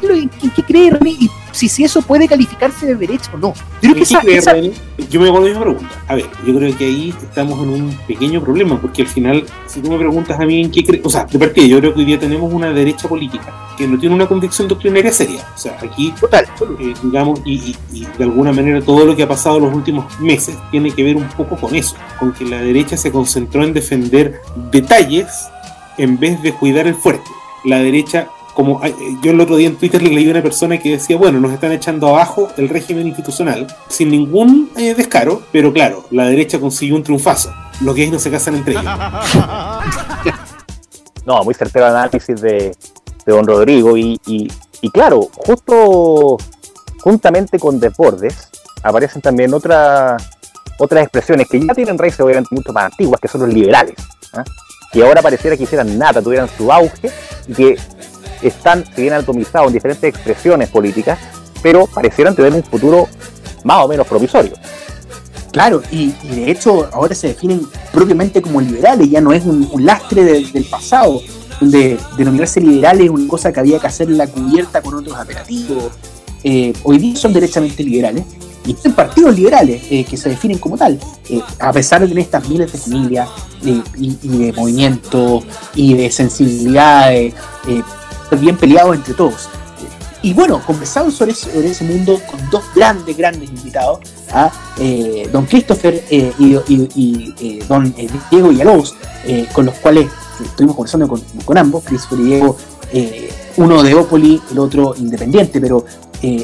qué 0.55 0.63
cree 0.63 0.91
René? 0.91 1.11
Y 1.11 1.31
si, 1.53 1.69
si 1.69 1.85
eso 1.85 2.03
puede 2.03 2.29
calificarse 2.29 2.87
de 2.87 2.95
derecha 2.95 3.31
o 3.35 3.39
no. 3.39 3.55
Yo 3.83 3.93
creo 3.93 3.95
que 3.95 3.99
¿En 4.01 4.21
qué 4.21 4.37
esa, 4.37 4.51
esa- 4.51 4.53
René? 4.53 4.73
Me 5.19 5.27
hago 5.29 5.41
la 5.41 5.47
misma 5.47 5.61
pregunta. 5.63 5.89
A 6.09 6.15
ver, 6.15 6.27
yo 6.47 6.55
creo 6.55 6.77
que 6.77 6.85
ahí 6.85 7.15
estamos 7.23 7.59
en 7.63 7.69
un 7.71 7.99
pequeño 8.07 8.41
problema, 8.43 8.81
porque 8.81 9.03
al 9.03 9.09
final, 9.09 9.45
si 9.67 9.81
tú 9.81 9.91
me 9.91 9.99
preguntas 9.99 10.39
a 10.39 10.45
mí 10.45 10.61
en 10.63 10.71
qué 10.71 10.85
crees, 10.85 11.05
o 11.05 11.11
sea, 11.11 11.25
de 11.25 11.39
partida, 11.39 11.67
yo 11.67 11.79
creo 11.81 11.95
que 11.95 12.01
hoy 12.01 12.05
día 12.07 12.19
tenemos 12.19 12.53
una 12.53 12.71
derecha 12.73 13.09
política 13.09 13.53
que 13.77 13.89
no 13.89 13.99
tiene 13.99 14.15
una 14.15 14.27
convicción 14.29 14.69
doctrinaria 14.69 15.11
seria. 15.13 15.41
O 15.55 15.59
sea, 15.59 15.77
aquí, 15.83 16.13
Total. 16.21 16.47
eh, 16.79 16.95
digamos, 17.03 17.41
y, 17.45 17.55
y- 17.55 17.77
y 17.93 18.07
de 18.19 18.25
alguna 18.25 18.53
manera 18.53 18.81
todo 18.83 19.05
lo 19.07 19.17
que 19.17 19.23
ha 19.23 19.29
pasado 19.29 19.57
en 19.57 19.65
los 19.65 19.75
últimos 19.75 20.21
meses 20.21 20.57
tiene 20.71 20.90
que 20.93 21.03
ver 21.03 21.17
un 21.17 21.29
poco 21.29 21.57
con 21.57 21.75
eso, 21.75 21.95
con 22.19 22.33
que 22.33 22.45
la 22.45 22.61
derecha 22.61 22.97
se 22.97 23.11
concentró 23.13 23.63
en 23.65 23.73
defender 23.73 24.41
detalles 24.71 25.27
en 25.99 26.19
vez 26.19 26.43
de 26.43 26.53
cuidar 26.53 26.87
el 26.87 26.95
fuerte. 26.95 27.29
La 27.65 27.79
derecha 27.79 28.29
como 28.55 28.85
eh, 28.85 28.95
yo 29.23 29.31
el 29.31 29.41
otro 29.41 29.57
día 29.57 29.69
en 29.69 29.77
Twitter 29.77 30.03
le 30.03 30.11
leí 30.11 30.27
a 30.29 30.33
una 30.33 30.43
persona 30.43 30.79
que 30.79 30.91
decía, 30.91 31.17
bueno, 31.17 31.41
nos 31.41 31.53
están 31.53 31.73
echando 31.73 32.09
abajo 32.09 32.49
el 32.57 32.69
régimen 32.69 33.07
institucional 33.07 33.67
sin 33.89 34.11
ningún 34.11 34.71
eh, 34.77 34.95
descaro, 34.95 35.43
pero 35.53 35.73
claro, 35.73 36.05
la 36.11 36.25
derecha 36.27 36.59
consiguió 36.59 36.97
un 36.97 37.03
triunfazo. 37.03 37.53
Los 37.81 37.95
gays 37.95 38.11
no 38.13 38.19
se 38.19 38.31
casan 38.31 38.57
entre 38.57 38.73
ellos. 38.73 38.85
No, 41.27 41.45
muy 41.45 41.55
certero 41.55 41.87
análisis 41.87 42.41
de, 42.41 42.75
de 43.27 43.33
don 43.33 43.47
Rodrigo. 43.47 43.97
Y, 43.97 44.19
y- 44.27 44.49
y 44.83 44.91
claro, 44.91 45.29
justo 45.37 46.39
juntamente 47.03 47.59
con 47.59 47.79
Desbordes 47.79 48.49
aparecen 48.83 49.21
también 49.21 49.53
otras 49.53 50.23
otras 50.81 51.03
expresiones 51.03 51.47
que 51.49 51.61
ya 51.65 51.75
tienen 51.75 51.99
raíces 51.99 52.21
obviamente 52.21 52.55
mucho 52.55 52.73
más 52.73 52.87
antiguas, 52.87 53.21
que 53.21 53.29
son 53.29 53.43
los 53.43 53.53
liberales. 53.53 53.95
¿ah? 54.33 54.43
Que 54.91 55.03
ahora 55.05 55.23
pareciera 55.23 55.57
que 55.57 55.65
hicieran 55.65 55.97
nada, 55.99 56.23
tuvieran 56.23 56.49
su 56.57 56.73
auge 56.73 57.11
y 57.47 57.53
que 57.53 57.79
están, 58.43 58.85
bien 58.97 59.13
atomizados 59.13 59.69
en 59.69 59.75
diferentes 59.75 60.09
expresiones 60.15 60.71
políticas, 60.71 61.19
pero 61.63 61.87
parecieran 61.87 62.35
tener 62.35 62.55
un 62.55 62.65
futuro 62.65 63.09
más 63.63 63.85
o 63.85 63.89
menos 63.89 64.07
provisorio. 64.07 64.53
Claro, 65.53 65.83
y, 65.91 66.13
de 66.13 66.51
hecho 66.51 66.89
ahora 66.93 67.15
se 67.15 67.29
definen 67.29 67.67
propiamente 67.93 68.41
como 68.41 68.61
liberales, 68.61 69.11
ya 69.11 69.21
no 69.21 69.33
es 69.33 69.45
un, 69.45 69.69
lastre 69.85 70.25
de- 70.25 70.45
del 70.53 70.65
pasado, 70.65 71.21
donde 71.61 71.99
denominarse 72.17 72.61
liberales 72.61 73.05
es 73.05 73.11
una 73.11 73.29
cosa 73.29 73.53
que 73.53 73.61
había 73.61 73.79
que 73.79 73.87
hacer 73.87 74.09
la 74.09 74.27
cubierta 74.27 74.81
con 74.81 74.95
otros 74.95 75.15
apelativos. 75.17 75.93
Eh, 76.43 76.73
hoy 76.85 76.97
día 76.97 77.17
son 77.17 77.35
derechamente 77.35 77.83
liberales 77.83 78.25
y 78.67 78.75
son 78.75 78.93
partidos 78.93 79.35
liberales 79.35 79.83
eh, 79.91 80.05
que 80.05 80.17
se 80.17 80.29
definen 80.29 80.59
como 80.59 80.77
tal, 80.77 80.99
eh, 81.29 81.41
a 81.59 81.73
pesar 81.73 82.01
de 82.03 82.09
tener 82.09 82.25
estas 82.25 82.47
miles 82.49 82.71
de 82.73 82.79
familias 82.79 83.29
eh, 83.65 83.83
y, 83.99 84.17
de 84.29 84.53
movimiento 84.53 85.43
y 85.75 85.95
de 85.95 86.11
sensibilidades 86.11 87.35
eh, 87.69 87.83
bien 88.39 88.57
peleados 88.57 88.97
entre 88.97 89.15
todos. 89.15 89.49
Y 90.23 90.35
bueno, 90.35 90.61
conversamos 90.67 91.15
sobre, 91.15 91.33
ese- 91.33 91.51
sobre 91.51 91.71
ese 91.71 91.83
mundo 91.85 92.21
con 92.31 92.39
dos 92.51 92.63
grandes, 92.77 93.17
grandes 93.17 93.49
invitados, 93.49 94.01
a 94.31 94.53
eh, 94.79 95.29
don 95.33 95.47
Christopher 95.47 96.05
y, 96.11 96.17
y- 96.19 97.35
y, 97.41 97.59
don 97.67 97.95
Diego 98.31 98.49
Villalobos, 98.51 98.95
con 99.55 99.65
los 99.67 99.75
cuales 99.77 100.09
estuvimos 100.45 100.77
conversando 100.77 101.09
con, 101.09 101.23
con 101.47 101.57
ambos, 101.57 101.85
Christopher 101.85 102.21
y 102.21 102.23
Diego, 102.25 102.57
uno 103.57 103.83
de 103.83 103.95
Opoli, 103.95 104.41
el 104.53 104.59
otro 104.59 104.95
independiente, 104.99 105.59
pero 105.61 105.87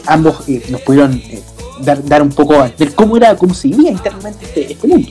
ambos 0.06 0.36
nos 0.70 0.80
pudieron 0.80 1.20
dar, 1.80 2.04
dar 2.04 2.22
un 2.22 2.30
poco 2.30 2.54
a 2.54 2.70
ver 2.78 2.94
cómo 2.94 3.16
era, 3.16 3.36
cómo 3.36 3.54
se 3.54 3.68
vivía 3.68 3.90
internamente 3.90 4.44
este, 4.44 4.72
este 4.72 4.86
mundo. 4.86 5.08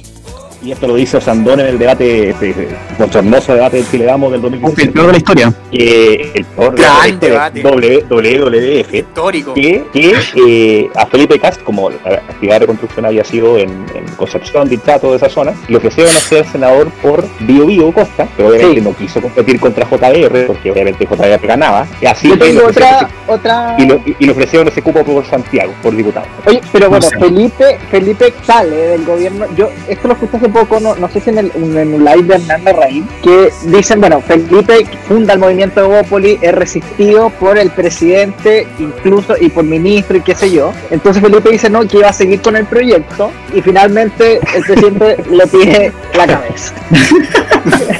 Y 0.63 0.71
esto 0.71 0.87
lo 0.87 0.95
dice 0.95 1.17
Osandón 1.17 1.59
en 1.59 1.67
el 1.67 1.77
debate, 1.77 2.29
este, 2.31 2.67
nuestro 2.97 3.19
hermoso 3.19 3.53
debate 3.53 3.77
del 3.77 3.87
Chile 3.91 4.05
Damos 4.05 4.31
del 4.31 4.41
2017. 4.41 4.99
de 4.99 5.11
la 5.11 5.17
historia. 5.17 5.53
que 5.71 6.31
el 6.33 6.45
peor 6.45 6.75
Gran 6.75 7.19
debate 7.19 7.59
debate. 7.61 7.61
W- 7.61 8.05
WWF 8.09 8.93
Histórico. 8.95 9.53
que, 9.53 9.83
que 9.93 10.15
eh, 10.47 10.89
a 10.95 11.05
Felipe 11.05 11.39
Cast, 11.39 11.61
como 11.61 11.91
la 11.91 11.97
actividad 12.29 12.55
de 12.55 12.59
reconstrucción 12.61 13.05
había 13.05 13.23
sido 13.23 13.57
en, 13.59 13.69
en 13.93 14.05
Concepción, 14.17 14.67
Dichato, 14.67 15.11
de 15.11 15.17
esa 15.17 15.29
zona, 15.29 15.53
le 15.67 15.77
ofrecieron 15.77 16.11
a 16.15 16.19
ser 16.19 16.45
senador 16.47 16.89
por 17.01 17.23
Bio 17.41 17.67
Bio 17.67 17.91
Costa, 17.91 18.27
que 18.35 18.43
obviamente 18.43 18.81
no 18.81 18.95
quiso 18.95 19.21
competir 19.21 19.59
contra 19.59 19.85
JR, 19.85 20.45
porque 20.47 20.71
obviamente 20.71 21.05
JR 21.05 21.45
ganaba, 21.45 21.85
y 22.01 22.05
así 22.07 22.29
Yo 22.29 22.39
tengo 22.39 22.65
otra, 22.65 23.07
otra. 23.27 23.75
y, 23.77 23.85
lo- 23.85 23.97
y- 24.05 24.15
y 24.17 24.25
le 24.25 24.31
ofrecieron 24.31 24.67
ese 24.67 24.81
cupo 24.81 25.03
por 25.03 25.23
Santiago, 25.27 25.73
por 25.83 25.95
diputado. 25.95 26.25
Oye, 26.47 26.61
pero 26.71 26.89
bueno, 26.89 27.05
No 27.05 27.09
sé. 27.11 27.19
Felipe, 27.19 27.77
Felipe 27.91 28.33
sale 28.43 28.75
del 28.75 29.05
gobierno. 29.05 29.45
Yo 29.55 29.69
esto 29.87 30.07
lo 30.07 30.13
escuché 30.15 30.39
hace 30.45 30.53
poco, 30.53 30.79
no, 30.79 30.95
no 30.95 31.09
sé 31.09 31.19
si 31.19 31.29
en, 31.29 31.39
el, 31.39 31.51
en 31.55 31.93
un 31.93 32.05
live 32.05 32.23
de 32.23 32.35
Hernán 32.35 32.63
Larraín, 32.63 33.07
que 33.23 33.51
dicen, 33.65 33.99
bueno, 33.99 34.21
Felipe 34.21 34.85
funda 35.07 35.33
el 35.33 35.39
movimiento 35.39 35.81
de 35.81 35.87
Bópoli, 35.87 36.39
es 36.41 36.53
resistido 36.53 37.29
por 37.31 37.57
el 37.57 37.69
presidente, 37.71 38.67
incluso 38.79 39.35
y 39.39 39.49
por 39.49 39.63
ministro 39.63 40.17
y 40.17 40.21
qué 40.21 40.35
sé 40.35 40.51
yo. 40.51 40.73
Entonces 40.91 41.21
Felipe 41.21 41.49
dice 41.49 41.69
no, 41.69 41.87
que 41.87 41.97
iba 41.97 42.09
a 42.09 42.13
seguir 42.13 42.41
con 42.41 42.55
el 42.55 42.65
proyecto 42.65 43.31
y 43.53 43.61
finalmente 43.61 44.39
el 44.55 44.63
presidente 44.63 45.17
le 45.29 45.47
pide 45.47 45.91
la 46.15 46.27
cabeza. 46.27 46.73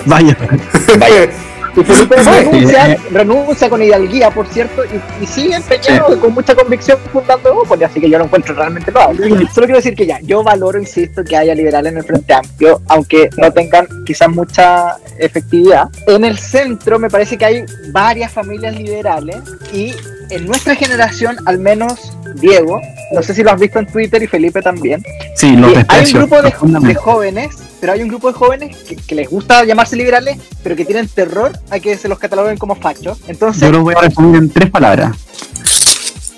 Vaya. 0.05 0.37
Vaya, 0.99 1.29
Y 1.75 1.83
Felipe 1.83 2.15
Sí, 2.23 2.29
renuncia, 2.29 2.97
renuncia 3.11 3.69
con 3.69 3.83
hidalguía, 3.83 4.31
por 4.31 4.47
cierto, 4.47 4.83
y, 4.85 5.23
y 5.23 5.27
sigue 5.27 5.55
empeñado 5.55 6.19
con 6.19 6.33
mucha 6.33 6.55
convicción 6.55 6.97
fundando 7.11 7.49
Evópolis, 7.49 7.87
así 7.87 7.99
que 7.99 8.09
yo 8.09 8.17
lo 8.17 8.25
encuentro 8.25 8.55
realmente 8.55 8.91
loable. 8.91 9.27
Solo 9.53 9.67
quiero 9.67 9.77
decir 9.77 9.95
que 9.95 10.05
ya, 10.05 10.19
yo 10.21 10.43
valoro, 10.43 10.79
insisto, 10.79 11.23
que 11.23 11.35
haya 11.35 11.53
liberales 11.53 11.91
en 11.91 11.97
el 11.97 12.03
Frente 12.03 12.33
Amplio, 12.33 12.81
aunque 12.87 13.29
no 13.37 13.51
tengan 13.51 13.87
quizás 14.05 14.29
mucha 14.29 14.97
efectividad. 15.19 15.89
En 16.07 16.25
el 16.25 16.37
centro 16.37 16.99
me 16.99 17.09
parece 17.09 17.37
que 17.37 17.45
hay 17.45 17.65
varias 17.91 18.31
familias 18.31 18.75
liberales 18.75 19.37
y 19.73 19.93
en 20.29 20.45
nuestra 20.45 20.75
generación, 20.75 21.37
al 21.45 21.59
menos 21.59 22.17
Diego, 22.35 22.81
no 23.13 23.21
sé 23.21 23.33
si 23.33 23.43
lo 23.43 23.51
has 23.51 23.59
visto 23.59 23.79
en 23.79 23.85
Twitter 23.85 24.21
y 24.23 24.27
Felipe 24.27 24.61
también, 24.61 25.03
Sí, 25.35 25.55
lo 25.55 25.67
hay 25.87 26.05
un 26.05 26.13
grupo 26.13 26.41
de, 26.41 26.87
de 26.87 26.95
jóvenes, 26.95 27.49
pero 27.79 27.93
hay 27.93 28.01
un 28.01 28.09
grupo 28.09 28.27
de 28.27 28.33
jóvenes 28.33 28.77
que, 28.77 28.95
que 28.95 29.15
les 29.15 29.29
gusta 29.29 29.63
llamarse 29.63 29.95
liberales, 29.95 30.37
pero 30.63 30.75
que 30.75 30.85
tienen 30.85 31.07
terror 31.07 31.57
a 31.69 31.79
que 31.79 31.97
se 31.97 32.07
los 32.07 32.19
cataloguen 32.19 32.57
como 32.57 32.75
fachos. 32.75 33.19
Entonces, 33.27 33.61
Yo 33.61 33.71
lo 33.71 33.83
voy 33.83 33.95
a 33.95 34.01
resumir 34.01 34.35
en 34.35 34.49
tres 34.49 34.69
palabras. 34.69 35.15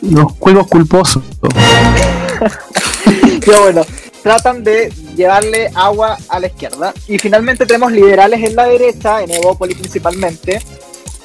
Los 0.02 0.34
juegos 0.34 0.68
culposos. 0.68 1.24
que 3.42 3.52
bueno, 3.60 3.82
tratan 4.22 4.64
de 4.64 4.94
llevarle 5.16 5.72
agua 5.74 6.18
a 6.30 6.40
la 6.40 6.48
izquierda. 6.48 6.94
Y 7.08 7.18
finalmente 7.18 7.66
tenemos 7.66 7.92
liberales 7.92 8.44
en 8.44 8.56
la 8.56 8.66
derecha, 8.66 9.22
en 9.22 9.32
Evópoli 9.32 9.74
principalmente, 9.74 10.62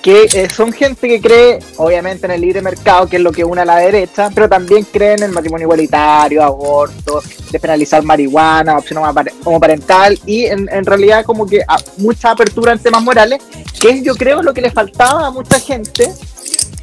que 0.02 0.24
eh, 0.34 0.48
son 0.50 0.72
gente 0.72 1.06
que 1.08 1.20
cree, 1.20 1.60
obviamente, 1.76 2.26
en 2.26 2.32
el 2.32 2.40
libre 2.40 2.60
mercado, 2.60 3.08
que 3.08 3.16
es 3.16 3.22
lo 3.22 3.30
que 3.30 3.44
une 3.44 3.60
a 3.60 3.64
la 3.64 3.76
derecha, 3.76 4.30
pero 4.34 4.48
también 4.48 4.84
creen 4.84 5.18
en 5.20 5.26
el 5.26 5.32
matrimonio 5.32 5.64
igualitario, 5.66 6.42
aborto, 6.42 7.22
despenalizar 7.52 8.02
marihuana, 8.02 8.78
opción 8.78 9.00
homopare- 9.02 9.32
homoparental, 9.44 10.18
y 10.26 10.46
en, 10.46 10.68
en 10.72 10.84
realidad 10.84 11.24
como 11.24 11.46
que 11.46 11.62
a- 11.66 11.78
mucha 11.98 12.32
apertura 12.32 12.72
en 12.72 12.80
temas 12.80 13.02
morales, 13.02 13.40
que 13.80 13.90
es 13.90 14.02
yo 14.02 14.14
creo 14.16 14.42
lo 14.42 14.52
que 14.52 14.60
le 14.60 14.70
faltaba 14.72 15.26
a 15.26 15.30
mucha 15.30 15.60
gente 15.60 16.10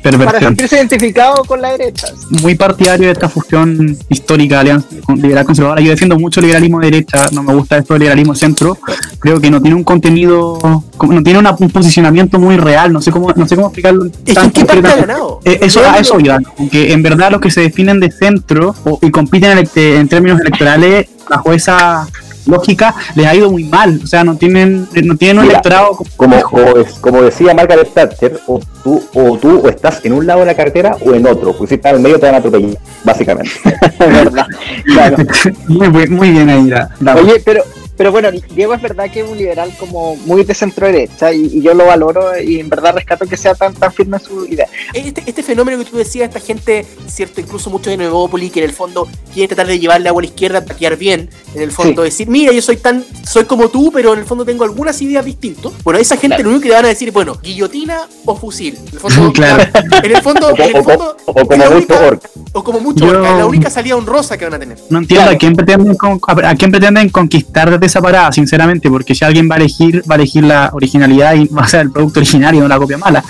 para 0.01 0.17
Perversión. 0.17 0.49
sentirse 0.51 0.75
identificado 0.77 1.43
con 1.43 1.61
la 1.61 1.71
derecha. 1.71 2.07
Muy 2.41 2.55
partidario 2.55 3.07
de 3.07 3.13
esta 3.13 3.27
fusión 3.29 3.97
histórica 4.09 4.59
alianza 4.61 4.87
liberal 5.15 5.45
conservadora. 5.45 5.81
Yo 5.81 5.89
defiendo 5.91 6.17
mucho 6.17 6.39
el 6.39 6.45
liberalismo 6.47 6.79
de 6.79 6.85
derecha, 6.91 7.27
no 7.31 7.43
me 7.43 7.53
gusta 7.53 7.77
esto 7.77 7.93
del 7.93 8.01
liberalismo 8.01 8.33
centro. 8.35 8.77
Creo 9.19 9.39
que 9.41 9.51
no 9.51 9.61
tiene 9.61 9.75
un 9.75 9.83
contenido, 9.83 10.57
no 10.63 11.23
tiene 11.23 11.39
una- 11.39 11.55
un 11.59 11.69
posicionamiento 11.69 12.39
muy 12.39 12.57
real, 12.57 12.93
no 12.93 13.01
sé 13.01 13.11
cómo, 13.11 13.31
no 13.35 13.47
sé 13.47 13.55
cómo 13.55 13.67
explicarlo. 13.67 14.05
Es 14.05 14.11
que 14.25 14.33
tan 14.33 14.45
¿en 14.45 14.51
qué 14.51 14.65
parte 14.65 14.81
ganado? 15.01 15.39
Eh, 15.45 15.59
eso, 15.61 15.81
a 15.83 15.97
eso 15.97 16.19
iba, 16.19 16.39
que 16.71 16.93
en 16.93 17.03
verdad 17.03 17.31
los 17.31 17.41
que 17.41 17.51
se 17.51 17.61
definen 17.61 17.99
de 17.99 18.11
centro 18.11 18.73
o- 18.85 18.99
y 19.01 19.11
compiten 19.11 19.57
elect- 19.57 19.77
en 19.99 20.07
términos 20.07 20.39
electorales 20.39 21.07
bajo 21.29 21.51
esa 21.53 22.07
lógica 22.45 22.95
les 23.15 23.25
ha 23.25 23.35
ido 23.35 23.49
muy 23.51 23.63
mal, 23.65 23.99
o 24.03 24.07
sea, 24.07 24.23
no 24.23 24.35
tienen 24.35 24.87
no 25.03 25.15
tienen 25.15 25.39
un 25.39 25.43
Mira, 25.45 25.55
electorado 25.59 25.95
como- 25.95 26.09
Como, 26.15 26.41
como, 26.43 26.77
es- 26.77 26.93
como 26.99 27.21
decía 27.21 27.53
Margaret 27.53 27.93
Thatcher, 27.93 28.39
o 28.47 28.59
tú, 28.83 29.01
o 29.13 29.37
tú 29.37 29.59
o 29.63 29.69
estás 29.69 30.03
en 30.05 30.13
un 30.13 30.25
lado 30.27 30.41
de 30.41 30.45
la 30.47 30.55
carretera 30.55 30.95
o 31.05 31.13
en 31.13 31.25
otro, 31.27 31.53
porque 31.53 31.67
si 31.67 31.75
estás 31.75 31.93
en 31.95 32.01
medio 32.01 32.19
te 32.19 32.25
van 32.25 32.35
a 32.35 32.37
atropellar, 32.39 32.77
básicamente. 33.03 33.51
¿verdad? 33.99 34.45
Claro. 34.85 35.17
muy, 35.67 36.07
muy 36.07 36.31
bien 36.31 36.49
ahí 36.49 36.63
la, 36.67 36.89
la- 36.99 37.15
Oye, 37.15 37.41
pero, 37.43 37.63
pero 37.99 38.13
bueno, 38.13 38.29
Diego 38.55 38.73
es 38.73 38.81
verdad 38.81 39.11
que 39.11 39.19
es 39.19 39.29
un 39.29 39.37
liberal 39.37 39.73
como 39.77 40.15
muy 40.25 40.45
de 40.45 40.53
centro 40.53 40.87
derecha 40.87 41.33
y, 41.33 41.47
y 41.57 41.61
yo 41.61 41.73
lo 41.73 41.85
valoro 41.85 42.39
y 42.41 42.57
en 42.61 42.69
verdad 42.69 42.93
rescato 42.95 43.25
que 43.27 43.35
sea 43.35 43.55
tan, 43.55 43.73
tan 43.73 43.91
firme 43.91 44.15
en 44.15 44.23
su 44.23 44.45
idea. 44.45 44.67
Este, 44.93 45.21
este 45.25 45.43
fenómeno 45.43 45.77
que 45.79 45.83
tú 45.83 45.97
decías, 45.97 46.29
esta 46.29 46.39
gente, 46.39 46.85
cierto, 47.07 47.41
incluso 47.41 47.69
muchos 47.69 47.91
de 47.91 47.97
Nuevópolis, 47.97 48.53
que 48.53 48.59
en 48.63 48.69
el 48.69 48.73
fondo 48.73 49.05
quieren 49.33 49.49
tratar 49.49 49.67
de 49.67 49.79
llevarle 49.79 50.07
agua 50.07 50.21
a 50.21 50.23
la 50.23 50.27
izquierda 50.29 50.63
para 50.63 50.79
quedar 50.79 50.95
bien, 50.95 51.29
en 51.53 51.61
el 51.61 51.71
fondo 51.73 52.03
decir, 52.03 52.29
mira, 52.29 52.53
yo 52.53 52.61
soy 52.61 52.77
tan, 52.77 53.03
soy 53.27 53.43
como 53.43 53.67
tú, 53.67 53.91
pero 53.91 54.13
en 54.13 54.19
el 54.19 54.25
fondo 54.25 54.45
tengo 54.45 54.63
algunas 54.63 55.01
ideas 55.01 55.25
distintas. 55.25 55.73
Bueno, 55.83 55.97
a 55.97 56.01
esa 56.01 56.15
gente 56.15 56.41
lo 56.41 56.51
único 56.51 56.61
que 56.63 56.69
le 56.69 56.75
van 56.75 56.85
a 56.85 56.87
decir, 56.87 57.11
bueno, 57.11 57.37
guillotina 57.43 58.07
o 58.23 58.33
fusil. 58.33 58.77
En 58.77 58.93
el 58.93 58.99
fondo, 59.01 59.33
Claro. 59.33 59.63
en 60.03 60.15
el 60.15 60.21
fondo, 60.21 60.47
O, 60.47 60.55
en 60.55 60.61
el 60.61 60.75
o- 60.77 60.83
fondo, 60.85 61.17
o- 61.25 61.33
como 61.33 61.57
mucho 61.57 61.75
única- 61.75 62.19
o 62.53 62.63
como 62.63 62.79
mucho, 62.79 63.05
Yo- 63.05 63.25
es 63.25 63.37
la 63.37 63.45
única 63.45 63.69
salida 63.69 63.97
honrosa 63.97 64.37
que 64.37 64.45
van 64.45 64.53
a 64.53 64.59
tener. 64.59 64.77
No 64.89 64.99
entiendo 64.99 65.23
Claro. 65.25 65.35
a 65.35 65.37
quién 65.37 65.53
pretenden 65.55 65.95
con- 65.97 66.19
a 66.45 66.55
quién 66.55 66.71
pretenden 66.71 67.09
conquistar 67.09 67.69
desde 67.71 67.88
esa 67.89 68.01
parada, 68.01 68.31
sinceramente, 68.31 68.89
porque 68.89 69.13
si 69.13 69.25
alguien 69.25 69.49
va 69.49 69.55
a 69.55 69.57
elegir, 69.57 70.03
va 70.09 70.15
a 70.15 70.17
elegir 70.17 70.43
la 70.43 70.69
originalidad 70.73 71.35
y 71.35 71.47
va 71.47 71.63
a 71.63 71.67
ser 71.67 71.81
el 71.81 71.91
producto 71.91 72.19
originario, 72.19 72.61
no 72.61 72.67
la 72.67 72.77
copia 72.77 72.97
mala. 72.97 73.23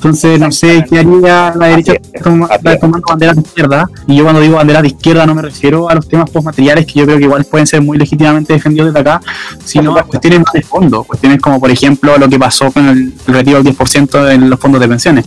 Entonces 0.00 0.40
no 0.40 0.50
sé 0.50 0.82
qué 0.88 1.00
haría 1.00 1.52
la 1.54 1.66
derecha 1.66 1.92
es. 1.92 2.22
tomando 2.80 3.06
banderas 3.06 3.36
de 3.36 3.42
izquierda. 3.42 3.90
Y 4.06 4.16
yo 4.16 4.24
cuando 4.24 4.40
digo 4.40 4.56
banderas 4.56 4.80
de 4.80 4.88
izquierda 4.88 5.26
no 5.26 5.34
me 5.34 5.42
refiero 5.42 5.90
a 5.90 5.94
los 5.94 6.08
temas 6.08 6.30
postmateriales 6.30 6.86
que 6.86 7.00
yo 7.00 7.04
creo 7.04 7.18
que 7.18 7.24
igual 7.24 7.44
pueden 7.44 7.66
ser 7.66 7.82
muy 7.82 7.98
legítimamente 7.98 8.54
defendidos 8.54 8.94
desde 8.94 9.00
acá, 9.00 9.20
sino 9.62 9.94
a 9.98 10.02
cuestiones 10.04 10.40
más 10.40 10.54
de 10.54 10.62
fondo, 10.62 11.04
cuestiones 11.04 11.38
como 11.40 11.60
por 11.60 11.70
ejemplo 11.70 12.16
lo 12.16 12.30
que 12.30 12.38
pasó 12.38 12.72
con 12.72 12.88
el, 12.88 13.12
el 13.26 13.34
retiro 13.34 13.62
del 13.62 13.76
10% 13.76 14.32
en 14.32 14.48
los 14.48 14.58
fondos 14.58 14.80
de 14.80 14.88
pensiones. 14.88 15.26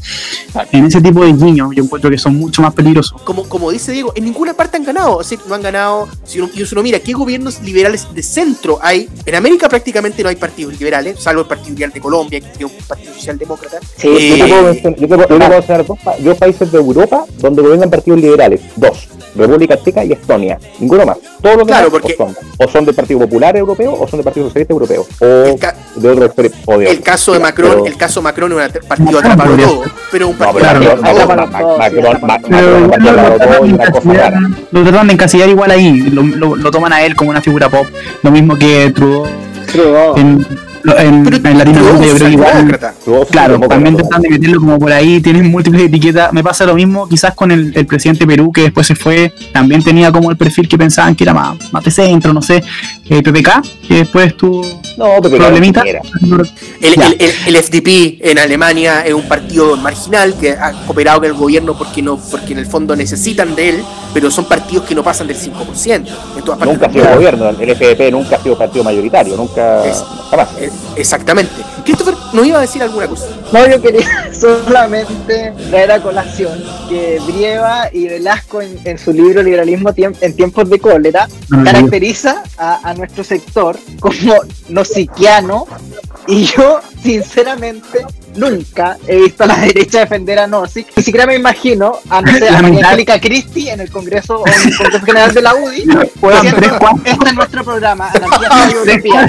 En 0.72 0.86
ese 0.86 1.00
tipo 1.02 1.24
de 1.24 1.34
guiños 1.34 1.70
yo 1.76 1.84
encuentro 1.84 2.10
que 2.10 2.18
son 2.18 2.36
mucho 2.36 2.64
más 2.64 2.74
peligrosos. 2.74 3.22
como, 3.22 3.48
como 3.48 3.70
dice 3.70 3.92
Diego, 3.92 4.12
en 4.16 4.26
ninguna 4.26 4.56
parte 4.56 4.78
han 4.78 4.84
ganado. 4.84 5.18
O 5.18 5.24
sea, 5.24 5.38
no 5.48 5.56
han 5.56 5.62
ganado. 5.62 6.08
Si 6.26 6.40
uno, 6.40 6.50
si 6.52 6.66
uno 6.72 6.84
mira 6.84 7.00
qué 7.00 7.14
gobiernos 7.14 7.62
liberales 7.62 8.08
de 8.14 8.24
centro 8.24 8.80
hay, 8.82 9.08
en 9.26 9.36
América 9.36 9.70
prácticamente 9.70 10.24
no 10.24 10.30
hay 10.30 10.36
partidos 10.36 10.78
liberales, 10.80 11.20
salvo 11.20 11.42
el 11.42 11.48
Partido 11.48 11.70
Liberal 11.70 11.92
de 11.94 12.00
Colombia, 12.00 12.40
que 12.40 12.66
es 12.66 12.72
un 12.72 12.72
partido 12.88 13.14
socialdemócrata. 13.14 13.80
Sí, 13.98 14.08
Eh, 14.08 14.63
mencionar, 14.66 15.00
yo 15.00 15.08
te 15.08 15.16
yo 15.16 15.28
te 15.28 15.28
puedo 15.28 15.50
mencionar 15.50 15.86
dos, 15.86 16.00
pa- 16.04 16.16
dos 16.20 16.38
países 16.38 16.72
de 16.72 16.78
Europa 16.78 17.26
donde 17.40 17.62
gobiernan 17.62 17.90
partidos 17.90 18.20
liberales. 18.22 18.62
Dos. 18.76 19.08
República 19.36 19.76
Checa 19.84 20.06
y 20.06 20.12
Estonia. 20.12 20.60
Ninguno 20.80 21.08
más. 21.08 21.18
Todos 21.42 21.58
los 21.58 21.66
Claro, 21.68 21.86
demás 21.88 22.02
porque- 22.02 22.14
o, 22.20 22.28
son, 22.28 22.36
o 22.60 22.72
son 22.72 22.86
del 22.86 22.94
Partido 22.94 23.20
Popular 23.22 23.58
Europeo 23.58 23.92
o 24.00 24.08
son 24.08 24.18
del 24.20 24.24
Partido 24.26 24.46
Socialista 24.46 24.74
Europeo. 24.74 25.08
O 25.20 25.26
de 25.26 26.10
otro 26.10 26.44
o 26.68 26.78
de 26.78 26.90
el 26.92 27.02
caso 27.02 27.34
de 27.34 27.40
Macron, 27.40 27.72
pero- 27.72 27.86
el 27.88 27.98
caso 27.98 28.20
de 28.20 28.24
Macron 28.26 28.52
es 28.52 28.58
un 28.58 28.88
partido 28.88 29.12
Macron 29.12 29.32
atrapado 29.32 29.58
todo, 29.58 29.84
pero 30.12 30.28
un 30.28 30.36
partido 30.38 30.60
lo 30.64 30.70
Macron- 31.02 31.02
tratan 34.86 35.08
de 35.08 35.14
encasillar- 35.14 35.50
igual 35.50 35.72
ahí, 35.72 35.92
lo, 36.12 36.22
lo- 36.24 36.56
lo 36.56 36.72
toman 36.72 36.94
a 36.94 37.02
él 37.04 37.16
como 37.16 37.30
una 37.32 37.42
figura 37.42 37.70
pop, 37.70 37.86
lo 38.22 38.32
mismo 38.32 38.56
que 38.58 38.92
Trudeau 38.96 39.26
Trudeau. 39.72 40.18
en, 40.18 40.46
en, 40.98 41.24
Pero 41.24 41.36
en 41.38 41.58
Latinoamérica 41.58 42.06
yo 42.06 42.16
creo 42.16 42.28
que 42.28 42.34
igual, 42.34 42.80
claro, 43.32 43.60
también 43.62 43.96
tratan 43.98 44.22
de 44.22 44.30
meterlo 44.30 44.60
como 44.60 44.80
por 44.80 44.92
ahí, 44.92 45.22
tienen 45.22 45.50
múltiples 45.50 45.84
etiquetas, 45.84 46.34
me 46.34 46.44
pasa 46.44 46.66
lo 46.66 46.76
mismo 46.76 47.08
quizás 47.08 47.34
con 47.34 47.52
el, 47.52 47.72
el 47.76 47.86
presidente 47.86 48.26
de 48.26 48.28
Perú 48.28 48.52
que 48.52 48.62
después 48.64 48.86
se 48.88 48.96
fue, 48.96 49.34
también 49.54 49.84
tenía 49.84 50.12
como 50.12 50.30
el 50.32 50.38
perfil 50.38 50.68
que 50.68 50.78
pensaban 50.78 51.16
que 51.16 51.24
era 51.24 51.34
más, 51.34 51.56
más 51.72 51.84
de 51.84 51.92
centro, 51.92 52.34
no 52.34 52.42
sé, 52.42 52.64
eh, 53.10 53.22
PPK, 53.24 53.62
que 53.88 53.94
después 53.96 54.36
tuvo 54.38 54.64
No, 54.98 55.22
problemita. 55.22 55.82
El, 55.82 56.00
el- 56.82 57.02
el- 57.20 57.32
el 57.48 57.56
FDP 57.64 58.20
en 58.22 58.40
Alemania 58.40 59.02
es 59.06 59.14
un 59.14 59.24
partido 59.28 59.76
marginal 59.78 60.36
que 60.40 60.52
ha 60.52 60.72
cooperado 60.86 61.20
con 61.20 61.28
el 61.30 61.34
gobierno 61.34 61.78
porque 61.78 62.02
no 62.02 62.18
porque 62.18 62.54
en 62.54 62.60
el 62.60 62.66
fondo 62.66 62.96
necesitan 62.96 63.56
de 63.56 63.70
él, 63.70 63.84
pero 64.14 64.30
son 64.32 64.46
partidos 64.46 64.86
que 64.86 64.96
no 64.96 65.04
pasan 65.04 65.28
del 65.28 65.38
5% 65.38 65.94
en 66.38 66.44
todas 66.44 66.60
partes 66.60 66.68
Nunca 66.68 66.88
ha 66.88 66.92
sido 66.92 67.16
gobierno, 67.16 67.50
el 67.50 67.76
FDP 67.76 68.12
nunca 68.12 68.36
ha 68.36 68.44
sido 68.44 68.58
partido 68.58 68.84
mayoritario, 68.84 69.36
nunca, 69.36 69.86
Es- 69.86 70.04
jamás. 70.30 70.50
Exactamente. 70.96 71.54
Christopher 71.84 72.16
nos 72.34 72.46
iba 72.46 72.58
a 72.60 72.62
decir 72.62 72.82
alguna 72.82 73.08
cosa. 73.08 73.26
No, 73.52 73.68
yo 73.68 73.82
quería 73.82 74.34
solamente 74.34 75.54
traer 75.70 75.92
a 75.92 76.02
colación 76.02 76.64
que 76.90 77.20
Brieva 77.26 77.90
y 77.92 78.08
Velasco 78.08 78.62
en, 78.62 78.80
en 78.84 78.98
su 78.98 79.12
libro 79.12 79.44
Liberalismo 79.44 79.92
en 79.96 80.36
tiempos 80.36 80.70
de 80.70 80.80
cólera 80.80 81.28
No 81.50 81.58
lo 81.58 81.64
caracteriza 81.64 82.44
a, 82.58 82.90
a 82.90 82.94
nuestro 82.94 83.24
sector 83.24 83.78
como 84.00 84.36
nosiquiano 84.70 85.68
y 86.28 86.46
yo 86.46 86.80
sinceramente 87.02 88.06
nunca 88.36 88.98
he 89.08 89.18
visto 89.18 89.44
a 89.44 89.48
la 89.48 89.56
derecha 89.62 90.00
defender 90.00 90.40
a 90.40 90.48
Nozick, 90.48 90.88
ni 90.96 91.04
siquiera 91.04 91.26
me 91.26 91.36
imagino 91.36 91.98
a, 92.10 92.22
no 92.22 92.32
sé, 92.38 92.48
a 92.50 92.62
María. 92.62 92.86
Angélica 92.86 93.20
Cristi 93.20 93.70
en 93.70 93.82
el 93.82 93.92
Congreso 93.92 94.42
o 94.42 94.48
en 94.48 94.54
el 94.54 94.78
Congreso 94.78 95.06
General 95.06 95.34
de 95.34 95.42
la 95.42 95.56
UDI 95.56 95.86
diciendo, 96.42 96.80
este 97.06 97.26
es 97.30 97.34
nuestro 97.36 97.64
programa, 97.64 98.12
Anarquía 98.14 98.72
y 98.72 98.76
Utopía. 98.92 99.28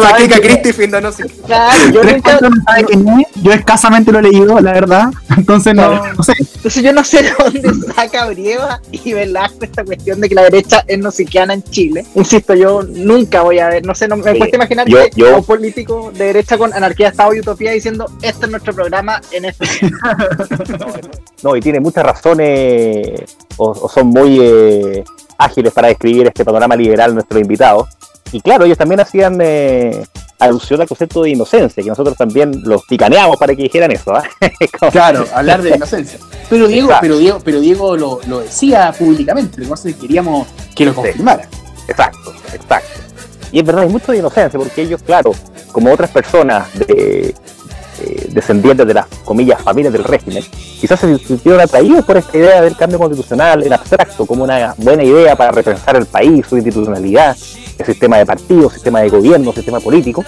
Matica 0.00 0.36
Cristi 0.38 0.62
defiende 0.68 0.96
a 0.98 1.00
Nozick. 1.00 1.26
Claro, 1.46 1.90
yo 1.92 2.02
nunca, 2.04 2.38
no 2.40 2.50
sabe 2.66 2.84
quién 2.84 3.08
es, 3.20 3.26
yo 3.42 3.52
escasamente 3.52 4.12
lo 4.12 4.18
he 4.18 4.22
leído, 4.22 4.60
la 4.60 4.72
verdad, 4.72 5.10
entonces 5.36 5.74
no, 5.74 5.84
Claro. 5.88 6.14
no 6.16 6.22
sé. 6.24 6.32
Entonces 6.64 6.82
yo 6.82 6.94
no 6.94 7.04
sé 7.04 7.22
de 7.22 7.30
dónde 7.38 7.92
saca 7.94 8.26
Brieva 8.30 8.80
y 8.90 9.12
Velasco 9.12 9.58
esta 9.66 9.84
cuestión 9.84 10.18
de 10.22 10.30
que 10.30 10.34
la 10.34 10.44
derecha 10.44 10.82
es 10.86 10.98
nosiquiana 10.98 11.52
en 11.52 11.62
Chile. 11.62 12.06
Insisto, 12.14 12.54
yo 12.54 12.82
nunca 12.82 13.42
voy 13.42 13.58
a 13.58 13.68
ver, 13.68 13.84
no 13.84 13.94
sé, 13.94 14.08
no 14.08 14.16
me 14.16 14.32
Sí, 14.32 14.38
cuesta 14.38 14.56
imaginar 14.56 14.88
yo- 14.88 14.96
que 15.04 15.10
yo- 15.14 15.36
un 15.36 15.44
político 15.44 16.10
de 16.12 16.24
derecha 16.24 16.56
con 16.56 16.72
anarquía, 16.72 17.08
Estado 17.08 17.34
y 17.34 17.40
utopía 17.40 17.70
diciendo 17.72 18.06
este 18.22 18.46
es 18.46 18.50
nuestro 18.50 18.72
programa 18.74 19.20
en 19.30 19.44
este. 19.44 19.66
No, 21.42 21.54
y 21.54 21.60
tiene 21.60 21.80
muchas 21.80 22.04
razones, 22.04 23.20
o, 23.58 23.68
o 23.72 23.88
son 23.90 24.06
muy 24.06 24.38
eh, 24.40 25.04
ágiles 25.36 25.70
para 25.74 25.88
describir 25.88 26.26
este 26.28 26.42
panorama 26.46 26.74
liberal 26.74 27.12
nuestros 27.12 27.38
invitados. 27.42 27.88
Y 28.32 28.40
claro, 28.40 28.64
ellos 28.64 28.78
también 28.78 29.00
hacían 29.00 29.38
eh, 29.42 30.02
alusión 30.38 30.80
al 30.80 30.88
concepto 30.88 31.22
de 31.22 31.30
inocencia, 31.30 31.82
que 31.82 31.88
nosotros 31.88 32.16
también 32.16 32.62
los 32.64 32.84
picaneamos 32.84 33.36
para 33.36 33.54
que 33.54 33.62
dijeran 33.62 33.90
eso. 33.92 34.14
¿ah? 34.14 34.22
Como- 34.78 34.90
Claro, 34.92 35.24
hablar 35.34 35.62
de 35.62 35.70
inocencia. 35.76 36.18
Pero 36.50 36.66
Diego, 36.68 36.88
Exacto. 36.88 37.02
pero 37.02 37.18
Diego, 37.18 37.38
pero 37.44 37.60
Diego 37.60 37.96
lo, 37.96 38.20
lo 38.26 38.40
decía 38.40 38.92
públicamente, 38.98 39.58
lo 39.58 39.64
que 39.64 39.70
pasa 39.70 39.88
es 39.88 39.94
que 39.94 40.00
queríamos 40.02 40.46
que 40.74 40.84
lo 40.84 40.94
confirmara. 40.94 41.48
Exacto, 41.88 42.32
exacto. 42.52 43.00
Y 43.52 43.60
es 43.60 43.64
verdad, 43.64 43.84
hay 43.84 43.88
mucho 43.88 44.10
de 44.12 44.18
inocencia, 44.18 44.58
porque 44.58 44.82
ellos, 44.82 45.02
claro, 45.02 45.32
como 45.72 45.92
otras 45.92 46.10
personas 46.10 46.66
de, 46.78 47.34
eh, 48.00 48.28
descendientes 48.30 48.86
de 48.86 48.94
las 48.94 49.06
comillas 49.24 49.60
familias 49.62 49.92
del 49.92 50.04
régimen, 50.04 50.42
quizás 50.80 51.00
se 51.00 51.18
sintieron 51.18 51.60
atraídos 51.60 52.04
por 52.04 52.16
esta 52.16 52.36
idea 52.36 52.60
del 52.62 52.76
cambio 52.76 52.98
constitucional 52.98 53.62
en 53.62 53.72
abstracto 53.72 54.26
como 54.26 54.44
una 54.44 54.74
buena 54.78 55.02
idea 55.02 55.36
para 55.36 55.52
repensar 55.52 55.96
el 55.96 56.06
país, 56.06 56.46
su 56.46 56.56
institucionalidad, 56.56 57.36
el 57.78 57.86
sistema 57.86 58.18
de 58.18 58.26
partidos, 58.26 58.72
sistema 58.72 59.00
de 59.00 59.08
gobierno, 59.08 59.52
sistema 59.52 59.80
político. 59.80 60.24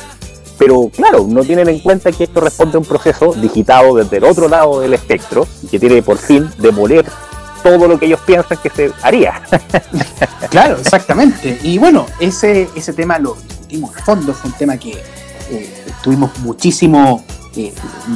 Pero 0.59 0.91
claro, 0.95 1.27
no 1.29 1.45
tienen 1.45 1.69
en 1.69 1.81
cuenta 1.81 2.11
que 2.12 2.25
esto 2.25 2.41
responde 2.41 2.77
a 2.77 2.81
un 2.81 2.87
proceso 2.87 3.35
digitado 3.35 3.97
desde 3.97 4.17
el 4.17 4.25
otro 4.25 4.49
lado 4.49 4.81
del 4.81 4.95
espectro 4.95 5.47
y 5.62 5.67
que 5.67 5.79
tiene 5.79 6.03
por 6.03 6.17
fin 6.17 6.49
demoler 6.59 7.05
todo 7.62 7.89
lo 7.89 7.99
que 7.99 8.07
ellos 8.07 8.21
piensan 8.25 8.59
que 8.62 8.71
se 8.71 8.93
haría. 9.03 9.43
Claro, 10.51 10.79
exactamente. 10.79 11.59
Y 11.62 11.77
bueno, 11.77 12.07
ese, 12.21 12.69
ese 12.75 12.93
tema 12.93 13.19
lo 13.19 13.35
discutimos 13.35 13.97
a 13.97 14.03
fondo, 14.03 14.33
fue 14.33 14.51
un 14.51 14.57
tema 14.57 14.77
que 14.77 14.93
eh, 15.51 15.85
estuvimos 15.87 16.39
muchísimo 16.39 17.25
eh, 17.57 17.72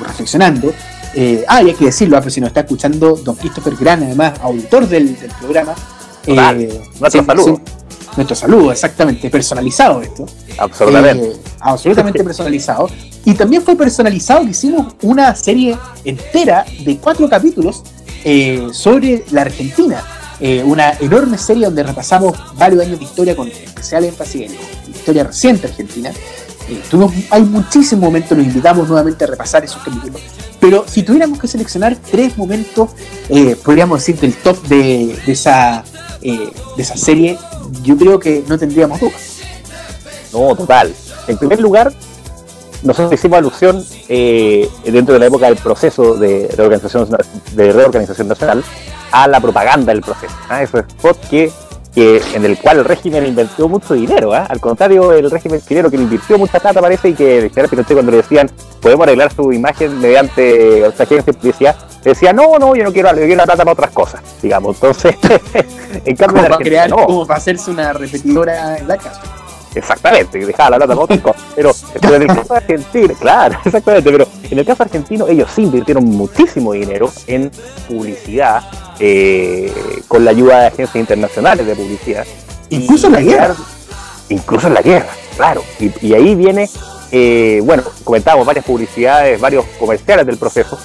reflexionando. 0.07 0.73
Eh, 1.15 1.45
ah, 1.49 1.63
y 1.63 1.69
hay 1.69 1.75
que 1.75 1.87
decirlo, 1.87 2.17
ah, 2.17 2.21
pero 2.21 2.31
si 2.31 2.41
nos 2.41 2.49
está 2.49 2.61
escuchando 2.61 3.17
don 3.17 3.35
Christopher 3.37 3.75
Gran, 3.77 4.03
además, 4.03 4.39
autor 4.43 4.89
del, 4.89 5.19
del 5.19 5.31
programa. 5.33 5.75
Eh, 6.27 6.81
Nuestro 7.01 7.25
saludo. 7.25 7.61
nuestro 8.17 8.37
saludo, 8.37 8.73
exactamente, 8.73 9.31
personalizado 9.31 10.03
esto. 10.03 10.27
Absolutamente. 10.59 11.33
Absolutamente 11.61 12.25
personalizado. 12.25 12.89
Y 13.25 13.35
también 13.35 13.63
fue 13.63 13.77
personalizado 13.77 14.45
que 14.45 14.51
hicimos 14.51 14.95
una 15.03 15.35
serie 15.35 15.77
entera 16.05 16.65
de 16.85 16.97
cuatro 16.99 17.29
capítulos 17.29 17.83
sobre 18.73 19.25
la 19.31 19.43
Argentina. 19.43 20.03
Eh, 20.43 20.63
una 20.65 20.93
enorme 21.01 21.37
serie 21.37 21.67
donde 21.67 21.83
repasamos 21.83 22.35
varios 22.57 22.83
años 22.87 22.99
de 22.99 23.05
historia 23.05 23.37
con 23.37 23.47
especial 23.49 24.07
énfasis 24.07 24.51
en 24.51 24.91
historia 24.91 25.25
reciente 25.25 25.67
argentina. 25.67 26.11
Eh, 26.71 26.81
tuvimos- 26.89 27.13
hay 27.31 27.43
muchísimos 27.43 28.05
momentos, 28.05 28.39
nos 28.39 28.47
invitamos 28.47 28.87
nuevamente 28.89 29.25
a 29.25 29.27
repasar 29.27 29.65
esos 29.65 29.83
capítulos. 29.83 30.21
Pero 30.61 30.85
si 30.87 31.03
tuviéramos 31.03 31.39
que 31.39 31.49
seleccionar 31.49 31.97
tres 32.11 32.37
momentos, 32.39 32.91
eh, 33.29 33.57
podríamos 33.63 33.99
decir, 33.99 34.19
del 34.21 34.35
top 34.37 34.63
de, 34.69 35.19
de 35.27 35.33
esa, 35.33 35.83
eh, 36.23 36.53
de 36.77 36.83
esa 36.83 36.97
serie, 36.97 37.39
yo 37.83 37.97
creo 37.97 38.19
que 38.21 38.45
no 38.47 38.57
tendríamos 38.59 39.01
dudas. 39.01 39.39
No, 40.33 40.55
total. 40.55 40.95
En 41.27 41.39
primer 41.39 41.61
lugar, 41.61 41.93
nosotros 42.83 43.13
hicimos 43.15 43.39
alusión 43.39 43.85
eh, 44.09 44.69
dentro 44.85 45.15
de 45.15 45.21
la 45.21 45.27
época 45.27 45.47
del 45.47 45.57
proceso 45.57 46.15
de 46.15 46.49
reorganización, 46.57 47.09
de 47.53 47.73
reorganización 47.73 48.29
nacional 48.29 48.63
a 49.11 49.27
la 49.27 49.41
propaganda 49.41 49.93
del 49.93 50.03
proceso. 50.03 50.35
¿ah? 50.49 50.63
Esos 50.63 50.85
spots 50.91 51.27
que, 51.29 51.51
que, 51.95 52.23
en 52.35 52.45
el 52.45 52.59
cual 52.59 52.79
el 52.79 52.85
régimen 52.85 53.27
invirtió 53.27 53.69
mucho 53.69 53.95
dinero. 53.95 54.33
¿ah? 54.33 54.47
Al 54.49 54.61
contrario, 54.61 55.13
el 55.13 55.31
régimen 55.31 55.61
chileno 55.61 55.91
que 55.91 55.97
le 55.97 56.05
invirtió 56.05 56.39
mucha 56.39 56.59
plata 56.61 56.81
parece 56.81 57.11
y 57.11 57.15
que 57.15 57.49
general 57.49 57.69
Pinochet 57.69 57.95
cuando 57.95 58.13
le 58.13 58.19
decían 58.19 58.51
podemos 58.81 59.07
arreglar 59.07 59.33
su 59.33 59.53
imagen 59.53 60.01
mediante 60.01 60.85
otra 60.85 61.05
agencia 61.05 61.33
de 61.33 61.39
publicidad, 61.39 61.77
decía 62.03 62.33
no, 62.33 62.59
no, 62.59 62.75
yo 62.75 62.85
no 62.85 62.93
quiero, 62.93 63.11
yo 63.11 63.27
quiero 63.27 63.37
la 63.37 63.45
plata 63.45 63.65
para 63.65 63.73
otras 63.73 63.91
cosas, 63.91 64.23
digamos. 64.41 64.77
Entonces, 64.77 65.17
en 66.05 66.17
cambio, 66.17 66.43
para 66.43 66.57
crear, 66.57 66.89
no. 66.89 67.05
como 67.07 67.27
para 67.27 67.39
hacerse 67.39 67.71
una 67.71 67.93
repetidora 67.93 68.79
en 68.79 68.89
la 68.89 68.97
casa. 68.97 69.21
Exactamente, 69.75 70.39
que 70.39 70.47
dejaba 70.47 70.71
la 70.71 70.77
plata 70.79 70.95
para 70.95 71.05
otras 71.05 71.21
cosas. 71.21 71.43
Pero, 71.55 71.73
pero 72.01 72.15
en 72.17 72.23
el 72.23 72.29
caso 72.29 72.55
argentino, 72.55 73.15
claro, 73.15 73.59
exactamente, 73.65 74.11
pero 74.11 74.27
en 74.51 74.59
el 74.59 74.67
caso 74.67 74.83
argentino 74.83 75.29
ellos 75.29 75.51
sí 75.55 75.63
invirtieron 75.63 76.05
muchísimo 76.05 76.73
dinero 76.73 77.11
en 77.27 77.51
publicidad, 77.89 78.63
eh, 78.99 79.73
con 80.09 80.25
la 80.25 80.33
ayuda 80.33 80.61
de 80.61 80.67
agencias 80.67 80.97
internacionales 80.97 81.67
de 81.67 81.75
publicidad. 81.75 82.27
Incluso 82.71 83.07
en 83.09 83.13
la 83.15 83.21
guerra. 83.21 83.57
Incluso 84.29 84.69
en 84.69 84.75
la 84.75 84.83
guerra, 84.83 85.09
claro. 85.37 85.63
Y, 85.79 86.07
y 86.07 86.15
ahí 86.15 86.35
viene, 86.35 86.69
eh, 87.11 87.61
bueno, 87.65 87.83
comentábamos 88.05 88.47
varias 88.47 88.65
publicidades, 88.65 89.41
varios 89.41 89.65
comerciales 89.79 90.27
del 90.27 90.37
proceso. 90.37 90.79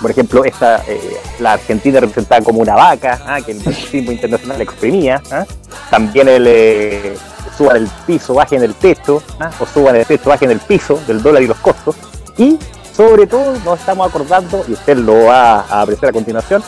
Por 0.00 0.10
ejemplo, 0.10 0.44
esta, 0.44 0.82
eh, 0.88 1.16
la 1.38 1.52
Argentina 1.52 2.00
representada 2.00 2.42
como 2.42 2.60
una 2.60 2.74
vaca, 2.74 3.20
ah, 3.24 3.40
que 3.40 3.52
el 3.52 3.64
racismo 3.64 4.12
internacional 4.12 4.60
exprimía. 4.60 5.22
ah. 5.30 5.44
También 5.90 6.28
el 6.28 6.44
eh, 6.46 7.16
suban 7.56 7.76
el 7.76 7.88
piso, 8.06 8.34
bajen 8.34 8.62
el 8.62 8.74
techo, 8.74 9.22
ah, 9.40 9.50
o 9.58 9.66
suban 9.66 9.96
el 9.96 10.06
techo, 10.06 10.30
bajen 10.30 10.50
el 10.50 10.60
piso 10.60 11.00
del 11.06 11.22
dólar 11.22 11.42
y 11.42 11.46
los 11.46 11.58
costos. 11.58 11.96
Y 12.36 12.58
sobre 12.92 13.26
todo 13.26 13.56
nos 13.64 13.80
estamos 13.80 14.08
acordando, 14.08 14.64
y 14.68 14.72
usted 14.72 14.96
lo 14.96 15.24
va 15.24 15.60
a 15.60 15.82
apreciar 15.82 16.10
a 16.10 16.12
continuación, 16.12 16.62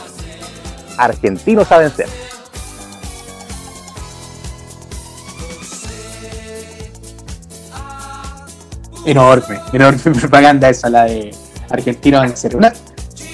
argentinos 0.97 1.71
a 1.73 1.79
vencer. 1.79 2.09
Enorme, 9.05 9.61
enorme 9.73 10.01
propaganda 10.21 10.71
esa, 10.71 10.89
la 10.89 11.05
de 11.05 11.31
Argentino 11.71 12.23
en 12.23 12.37
serio. 12.37 12.59
Una, 12.59 12.73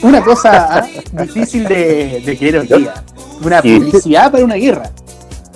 una 0.02 0.20
cosa 0.22 0.78
ah, 0.78 0.86
difícil 1.22 1.64
de, 1.64 2.22
de 2.24 2.38
creer 2.38 2.58
hoy 2.58 2.66
día. 2.66 2.94
Una 3.42 3.62
publicidad 3.62 4.30
para 4.30 4.44
una 4.44 4.56
guerra. 4.56 4.90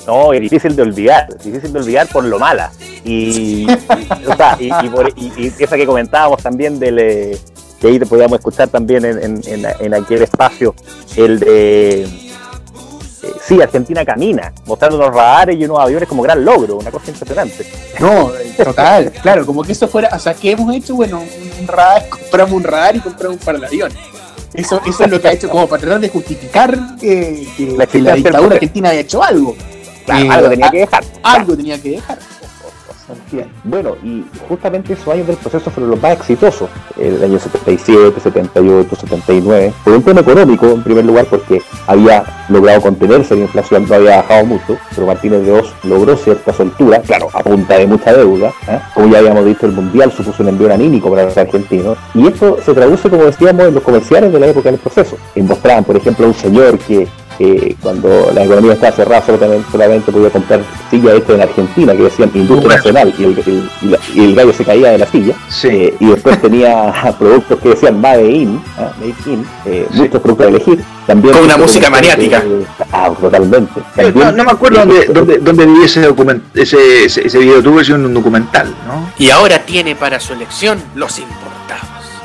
No, 0.07 0.33
es 0.33 0.41
difícil 0.41 0.77
de 0.77 0.83
olvidar, 0.83 1.29
difícil 1.43 1.73
de 1.73 1.79
olvidar 1.79 2.07
por 2.09 2.25
lo 2.25 2.39
mala. 2.39 2.71
Y, 3.05 3.67
y- 3.67 4.27
o 4.27 4.37
sea, 4.37 4.57
y, 4.61 4.67
y 4.85 4.89
por- 4.91 5.13
y- 5.17 5.53
esa 5.59 5.77
que 5.77 5.87
comentábamos 5.87 6.43
también 6.43 6.79
del 6.79 6.99
eh, 6.99 7.39
que 7.81 7.87
ahí 7.89 7.99
te 7.99 8.07
podíamos 8.07 8.39
escuchar 8.39 8.69
también 8.69 9.05
en, 9.05 9.19
en- 9.23 9.41
en- 9.47 9.67
en 9.81 9.95
aquel 9.95 10.23
espacio, 10.23 10.75
el 11.17 11.39
de 11.41 12.03
eh, 12.03 12.09
sí, 13.47 13.61
Argentina 13.63 14.05
camina, 14.05 14.53
mostrando 14.67 14.97
unos 14.99 15.15
radares 15.15 15.57
y 15.59 15.65
unos 15.65 15.79
aviones 15.81 16.07
como 16.09 16.23
gran 16.23 16.45
logro, 16.45 16.77
una 16.77 16.91
cosa 16.91 17.11
impresionante. 17.11 17.67
No, 17.99 18.31
eh, 18.35 18.55
total, 18.63 19.11
claro, 19.23 19.47
como 19.47 19.63
que 19.63 19.73
eso 19.73 19.89
fuera, 19.89 20.11
o 20.15 20.19
sea, 20.19 20.35
¿qué 20.35 20.51
hemos 20.53 20.75
hecho? 20.75 20.95
Bueno, 20.97 21.23
un, 21.61 21.67
radar, 21.67 22.09
compramos 22.11 22.53
un 22.53 22.63
radar 22.65 22.97
y 22.97 23.01
compramos 23.01 23.39
un 23.39 23.45
par 23.45 23.59
de 23.59 23.67
aviones. 23.67 23.97
Eso, 24.53 24.81
eso 24.87 25.05
es 25.05 25.11
lo 25.11 25.21
que 25.21 25.29
ha 25.29 25.33
hecho 25.33 25.49
como 25.49 25.67
para 25.67 25.81
tratar 25.81 26.01
de 26.01 26.09
justificar 26.11 26.79
que, 27.01 27.47
que- 27.57 27.75
La 27.77 27.87
que 27.87 28.01
la 28.01 28.15
dictadura 28.15 28.55
argentina 28.55 28.91
había 28.91 29.01
hecho 29.01 29.23
algo. 29.23 29.57
Claro, 30.05 30.33
algo 30.33 30.49
tenía 30.51 30.71
que 30.71 30.79
dejar. 30.79 31.05
Algo 31.23 31.57
tenía 31.57 31.83
que 31.83 31.91
dejar. 31.91 32.19
Bueno, 33.65 33.97
y 34.03 34.25
justamente 34.49 34.95
esos 34.95 35.09
años 35.09 35.27
del 35.27 35.37
proceso 35.37 35.71
fueron 35.71 35.91
los 35.91 36.03
más 36.03 36.13
exitosos, 36.13 36.69
el 36.99 37.23
año 37.23 37.39
77, 37.39 38.21
78, 38.21 38.97
79, 38.97 39.73
por 39.85 39.93
un 39.95 40.03
tema 40.03 40.21
económico 40.21 40.67
en 40.67 40.83
primer 40.83 41.05
lugar 41.05 41.27
porque 41.27 41.61
había 41.87 42.25
logrado 42.49 42.81
contenerse 42.81 43.35
la 43.35 43.43
inflación, 43.43 43.87
no 43.89 43.95
había 43.95 44.17
bajado 44.17 44.47
mucho, 44.47 44.79
pero 44.95 45.07
Martínez 45.07 45.45
de 45.45 45.53
Oz 45.53 45.75
logró 45.83 46.17
cierta 46.17 46.53
soltura, 46.53 47.01
claro, 47.01 47.29
a 47.33 47.43
punta 47.43 47.79
de 47.79 47.87
mucha 47.87 48.13
deuda, 48.15 48.53
¿eh? 48.69 48.79
como 48.95 49.09
ya 49.09 49.19
habíamos 49.19 49.45
dicho, 49.45 49.67
el 49.67 49.73
Mundial 49.73 50.13
supuso 50.13 50.43
un 50.43 50.51
envío 50.51 50.73
anímico 50.73 51.11
para 51.11 51.25
los 51.25 51.37
argentinos, 51.37 51.99
y 52.15 52.27
esto 52.27 52.59
se 52.65 52.73
traduce, 52.73 53.11
como 53.11 53.25
decíamos, 53.25 53.67
en 53.67 53.75
los 53.75 53.83
comerciales 53.83 54.33
de 54.33 54.41
la 54.41 54.47
época 54.47 54.71
del 54.71 54.81
proceso, 54.81 55.17
que 55.35 55.43
mostraban, 55.43 55.85
por 55.85 55.97
ejemplo, 55.97 56.25
a 56.25 56.29
un 56.29 56.35
señor 56.35 56.79
que 56.79 57.07
eh, 57.39 57.75
cuando 57.81 58.31
la 58.35 58.45
economía 58.45 58.75
estaba 58.75 58.93
cerrada 58.93 59.25
solamente, 59.27 59.71
solamente 59.71 60.13
podía 60.13 60.31
comprar 60.31 60.61
sillas 60.91 61.15
hechas 61.15 61.31
en 61.31 61.43
Argentina 61.43 61.93
que 61.95 62.03
decían 62.05 62.31
industria 62.35 62.77
nacional 62.77 63.15
y 63.19 63.25
el, 63.25 63.39
el- 63.39 63.71
y 63.83 63.87
la- 63.89 63.99
y 64.15 64.25
el 64.25 64.35
gallo 64.35 64.53
se 64.53 64.65
caía 64.65 64.91
de 64.93 64.99
la 64.99 65.07
silla 65.07 65.35
Sí. 65.49 65.69
Eh, 65.69 65.95
y 66.01 66.07
después 66.07 66.41
tenía 66.41 66.93
productos 67.19 67.59
que 67.61 67.71
decían 67.71 68.01
Made 68.01 68.31
in, 68.31 68.61
¿ah? 68.79 68.93
Made 69.01 69.33
in 69.33 69.47
eh, 69.67 69.87
Sí. 69.93 69.99
muchos 70.03 70.21
productos 70.21 70.47
a 70.47 70.49
elegir 70.51 70.85
también 71.07 71.35
Con 71.35 71.45
una 71.45 71.57
música 71.57 71.91
maniática. 71.91 72.41
de- 72.41 72.65
ah, 72.93 73.11
totalmente 73.21 73.81
No, 73.81 74.03
También- 74.03 74.37
no 74.37 74.45
me 74.45 74.51
acuerdo 74.53 74.79
dónde, 74.81 75.07
dónde, 75.07 75.39
dónde 75.39 75.67
vi 75.67 75.83
ese, 75.85 76.01
document, 76.03 76.43
ese, 76.57 77.05
ese, 77.05 77.27
ese 77.27 77.39
video, 77.39 77.63
tuve 77.63 77.83
un 77.95 78.15
documental, 78.15 78.75
¿no? 78.87 79.11
Y 79.19 79.31
ahora 79.31 79.59
tiene 79.67 79.95
para 79.97 80.19
su 80.21 80.33
elección 80.33 80.79
los 80.95 81.19
importados. 81.19 81.54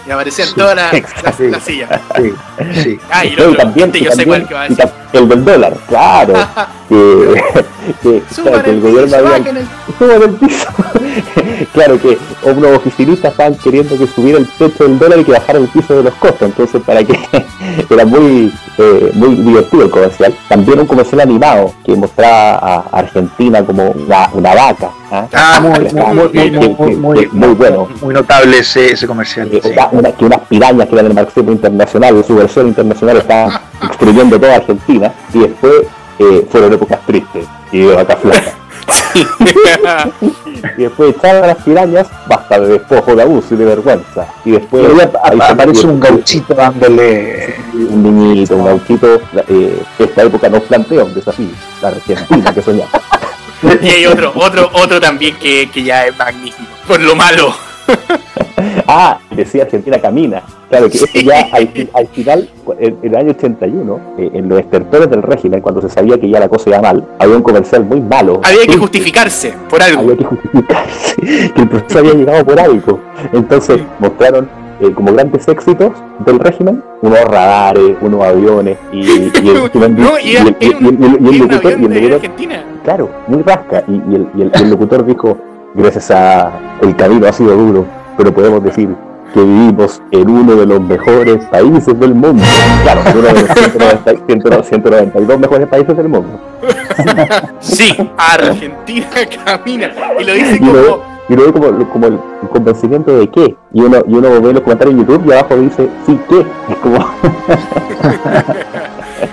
Y 0.09 0.11
aparecían 0.11 0.47
Sí, 0.47 0.55
todas 0.55 0.75
las 1.23 1.39
las 1.39 1.63
sillas. 1.63 2.01
Sí, 2.15 2.33
sí. 2.81 2.99
Ah, 3.11 3.23
y 3.23 3.33
el 3.33 3.39
otro, 3.41 3.57
también, 3.57 3.91
yo 3.91 4.11
sé 4.11 4.25
cuál 4.25 4.47
que 4.47 4.55
va 4.55 4.63
a 4.63 4.67
decir. 4.67 4.85
El 5.13 5.27
del 5.29 5.45
dólar, 5.45 5.73
claro, 5.87 6.33
que, 6.89 7.43
que, 8.03 8.23
claro, 8.35 8.63
que 8.63 8.69
el 8.69 8.75
el 8.75 8.81
gobierno 8.81 9.05
piso, 9.05 9.17
había 9.17 9.37
el 9.49 9.67
suban 9.97 10.21
el 10.23 10.35
piso. 10.35 10.67
claro 11.73 11.99
que 11.99 12.17
unos 12.43 12.77
oficinistas 12.77 13.31
estaban 13.31 13.55
queriendo 13.55 13.97
que 13.97 14.07
subiera 14.07 14.37
el 14.39 14.47
techo 14.47 14.83
del 14.85 14.99
dólar 14.99 15.19
y 15.19 15.23
que 15.23 15.31
bajara 15.31 15.59
el 15.59 15.67
piso 15.67 15.95
de 15.95 16.03
los 16.03 16.13
costos, 16.15 16.43
entonces 16.43 16.81
para 16.85 17.03
que 17.03 17.17
era 17.89 18.05
muy 18.05 18.53
eh, 18.77 19.11
muy 19.15 19.35
divertido 19.35 19.83
el 19.83 19.89
comercial. 19.89 20.33
También 20.47 20.79
un 20.79 20.85
comercial 20.85 21.21
animado 21.21 21.73
que 21.85 21.95
mostraba 21.95 22.55
a 22.57 22.99
Argentina 22.99 23.63
como 23.65 23.89
una, 23.91 24.29
una 24.33 24.55
vaca. 24.55 24.89
muy, 27.31 27.53
bueno. 27.55 27.87
Muy 28.01 28.13
notable 28.13 28.59
ese, 28.59 28.93
ese 28.93 29.07
comercial. 29.07 29.49
Eh, 29.51 29.59
sí. 29.61 29.69
una- 29.71 29.89
una- 29.91 30.11
que 30.11 30.25
unas 30.25 30.39
pirañas 30.41 30.87
que 30.87 30.93
eran 30.95 31.05
del 31.05 31.13
marxismo 31.15 31.51
internacional, 31.51 32.23
su 32.25 32.35
versión 32.35 32.67
internacional, 32.67 33.17
estaban 33.17 33.59
exprimiendo 33.83 34.39
toda 34.39 34.55
Argentina 34.55 35.13
y 35.33 35.39
después 35.39 35.73
eh, 36.19 36.47
fueron 36.51 36.73
épocas 36.73 36.99
tristes 37.05 37.45
y 37.71 37.79
de 37.79 37.95
vaca 37.95 38.15
flaca. 38.17 38.53
y 40.77 40.83
después 40.83 41.15
echaban 41.15 41.43
a 41.43 41.47
las 41.47 41.57
pirañas, 41.57 42.07
basta 42.27 42.59
de 42.59 42.67
despojo, 42.67 43.15
de 43.15 43.21
abuso 43.21 43.53
y 43.53 43.57
de 43.57 43.65
vergüenza. 43.65 44.27
Y 44.45 44.51
después 44.51 44.83
Y 44.83 44.99
ahí 45.23 45.39
aparece 45.49 45.87
un 45.87 45.99
gauchito 45.99 46.53
dándole. 46.53 47.55
un 47.73 48.03
niñito, 48.03 48.55
un 48.55 48.65
gauchito. 48.65 49.21
Eh, 49.47 49.81
esta 49.99 50.23
época 50.23 50.49
nos 50.49 50.63
plantea 50.63 51.03
un 51.03 51.13
desafío, 51.13 51.49
la 51.81 51.89
Argentina 51.89 52.53
que 52.53 52.61
soñamos. 52.61 52.91
Y 53.81 53.89
hay 53.89 54.05
otro, 54.05 54.31
otro, 54.35 54.69
otro 54.71 55.01
también 55.01 55.35
que, 55.37 55.69
que 55.69 55.83
ya 55.83 56.05
es 56.05 56.17
magnífico. 56.17 56.69
Por 56.87 57.01
lo 57.01 57.13
malo. 57.13 57.53
Ah, 58.87 59.19
decía 59.31 59.63
Argentina 59.63 59.99
camina. 59.99 60.41
Claro 60.69 60.89
que 60.89 60.97
esto 60.97 61.19
ya 61.19 61.47
al, 61.51 61.67
fi- 61.69 61.89
al 61.93 62.07
final, 62.07 62.49
en, 62.79 62.97
en 63.01 63.09
el 63.11 63.15
año 63.15 63.31
81, 63.31 63.99
eh, 64.17 64.29
en 64.33 64.49
los 64.49 64.59
estertores 64.59 65.09
del 65.09 65.21
régimen, 65.23 65.61
cuando 65.61 65.81
se 65.81 65.89
sabía 65.89 66.19
que 66.19 66.29
ya 66.29 66.39
la 66.39 66.47
cosa 66.49 66.69
iba 66.69 66.81
mal, 66.81 67.07
había 67.19 67.35
un 67.35 67.41
comercial 67.43 67.85
muy 67.85 68.01
malo. 68.01 68.41
Había 68.43 68.65
que 68.67 68.77
justificarse 68.77 69.53
por 69.69 69.81
algo. 69.81 70.01
había 70.01 70.17
que 70.17 70.25
justificarse 70.25 71.15
que 71.55 71.61
el 71.61 71.69
proceso 71.69 71.99
había 71.99 72.13
llegado 72.13 72.45
por 72.45 72.59
algo. 72.59 72.99
Entonces 73.33 73.79
mostraron 73.99 74.49
eh, 74.81 74.91
como 74.93 75.11
grandes 75.13 75.47
éxitos 75.47 75.91
del 76.25 76.39
régimen, 76.39 76.83
unos 77.01 77.19
radares, 77.25 77.95
unos 78.01 78.23
aviones 78.23 78.77
y, 78.93 78.99
y 78.99 79.09
el, 79.49 79.71
No, 79.97 80.19
y 80.19 80.35
era- 80.35 80.43
y 80.43 80.47
el- 80.47 80.55
y 80.59 80.65
el- 80.65 80.81
y 80.81 80.87
el- 80.87 80.99
y 80.99 81.05
el- 81.05 81.21
y 81.21 81.27
el 81.27 81.35
Era 81.35 81.43
un 81.43 81.49
locutor, 81.49 81.71
y 81.71 81.73
avión 81.73 81.93
el 81.93 82.01
de 82.01 82.01
locutor- 82.09 82.15
Argentina. 82.15 82.63
claro, 82.83 83.09
muy 83.27 83.41
rasca. 83.41 83.83
Y, 83.87 83.91
y 83.93 84.15
el, 84.15 84.27
y 84.35 84.41
el- 84.43 84.51
y 84.53 84.61
el 84.63 84.69
locutor 84.69 85.05
dijo, 85.05 85.37
gracias 85.73 86.11
a 86.11 86.51
el 86.81 86.95
camino 86.95 87.27
ha 87.27 87.33
sido 87.33 87.55
duro, 87.55 87.85
pero 88.19 88.33
podemos 88.33 88.61
decir 88.61 88.89
que 89.33 89.39
vivimos 89.39 90.01
en 90.11 90.29
uno 90.29 90.55
de 90.57 90.65
los 90.65 90.81
mejores 90.81 91.37
países 91.45 91.97
del 91.97 92.13
mundo. 92.15 92.43
Claro, 92.83 93.01
en 93.05 93.17
uno 93.17 93.27
de 93.27 93.33
los 93.33 93.43
190 93.53 94.11
190 94.27 94.63
192 94.67 95.39
mejores 95.39 95.67
países 95.67 95.95
del 95.95 96.09
mundo. 96.09 96.37
Sí, 97.61 97.95
Argentina 98.17 99.07
camina. 99.45 99.91
Y 100.19 100.23
lo 100.25 100.33
dice 100.33 100.57
Y 100.57 100.65
lo 100.65 100.73
ve, 100.73 100.83
como. 100.87 101.03
y 101.29 101.35
lo 101.35 101.45
ve 101.45 101.51
como, 101.53 101.89
como 101.89 102.07
el 102.07 102.19
convencimiento 102.51 103.17
de 103.17 103.29
qué. 103.29 103.55
Y 103.71 103.81
uno, 103.81 104.03
y 104.05 104.13
uno 104.15 104.41
ve 104.41 104.51
los 104.53 104.63
comentarios 104.63 104.95
en 104.95 105.05
YouTube 105.07 105.25
y 105.29 105.31
abajo 105.31 105.55
dice, 105.55 105.87
sí, 106.05 106.19
¿qué? 106.27 106.39
Es 106.71 106.77
como, 106.81 106.97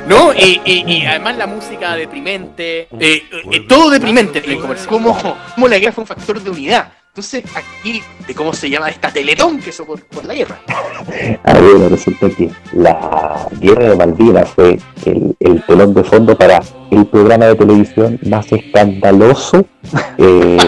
¿No? 0.09 0.33
Y, 0.35 0.61
y- 0.65 0.85
y 0.87 1.07
además 1.07 1.37
la 1.37 1.47
música 1.47 1.95
deprimente. 1.97 2.83
eh, 3.01 3.23
eh, 3.51 3.61
todo 3.69 3.91
deprimente. 3.91 4.43
Como, 4.89 5.17
como 5.55 5.69
la 5.69 5.79
guerra 5.79 5.93
fue 5.93 6.03
un 6.03 6.09
factor 6.09 6.41
de 6.41 6.51
unidad. 6.51 6.89
Entonces, 7.17 7.45
aquí, 7.57 8.03
de 8.29 8.35
cómo 8.35 8.53
se 8.53 8.69
llama 8.69 8.91
esta 8.91 9.11
teletón 9.11 9.59
que 9.59 9.71
hizo 9.71 9.87
por, 9.87 9.99
la 10.27 10.35
guerra. 10.35 10.61
A 11.45 11.55
ver, 11.55 11.91
resulta 11.91 12.29
que 12.29 12.51
la 12.75 13.49
guerra 13.59 13.89
de 13.89 13.97
Malvinas 13.97 14.51
fue 14.51 14.79
el, 15.07 15.35
el 15.41 15.65
telón 15.65 15.95
de 15.95 16.05
fondo 16.05 16.37
para 16.37 16.61
el 16.91 17.07
programa 17.07 17.47
de 17.47 17.55
televisión 17.55 18.21
más 18.29 18.53
escandaloso 18.53 19.65
eh, 20.19 20.59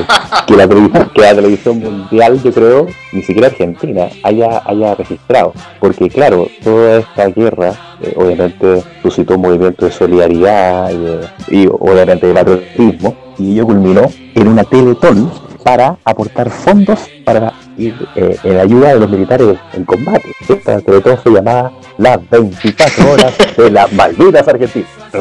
que, 0.47 0.57
la 0.57 0.67
que 0.67 1.21
la 1.21 1.35
televisión 1.35 1.81
mundial, 1.81 2.43
yo 2.43 2.51
creo, 2.51 2.87
ni 3.13 3.23
siquiera 3.23 3.49
Argentina, 3.49 4.09
haya, 4.23 4.63
haya 4.65 4.95
registrado. 4.95 5.53
Porque 5.81 6.09
claro, 6.09 6.49
toda 6.65 7.01
esta 7.01 7.27
guerra 7.27 7.75
eh, 8.01 8.15
obviamente 8.17 8.83
suscitó 9.03 9.35
un 9.35 9.43
movimiento 9.43 9.85
de 9.85 9.93
solidaridad 9.93 10.91
y, 10.93 10.97
de- 10.97 11.29
y 11.49 11.67
obviamente 11.67 12.27
de 12.27 12.33
patriotismo 12.33 13.15
y 13.37 13.53
ello 13.53 13.67
culminó 13.67 14.11
en 14.35 14.49
una 14.49 14.65
teletón 14.65 15.31
para 15.63 15.97
aportar 16.05 16.51
fondos 16.51 17.01
para 17.25 17.53
ir 17.77 17.95
eh, 18.17 18.37
en 18.45 18.59
ayuda 18.61 18.95
de 18.95 19.01
los 19.01 19.11
militares 19.11 19.57
en 19.73 19.85
combate. 19.85 20.33
Esta 20.49 20.81
teletón 20.81 21.19
se 21.23 21.31
llamaba 21.31 21.73
Las 21.99 22.19
24 22.31 23.11
horas 23.13 23.35
de 23.57 23.71
las 23.71 23.93
Malvinas 23.93 24.47
Argentinas. 24.49 24.89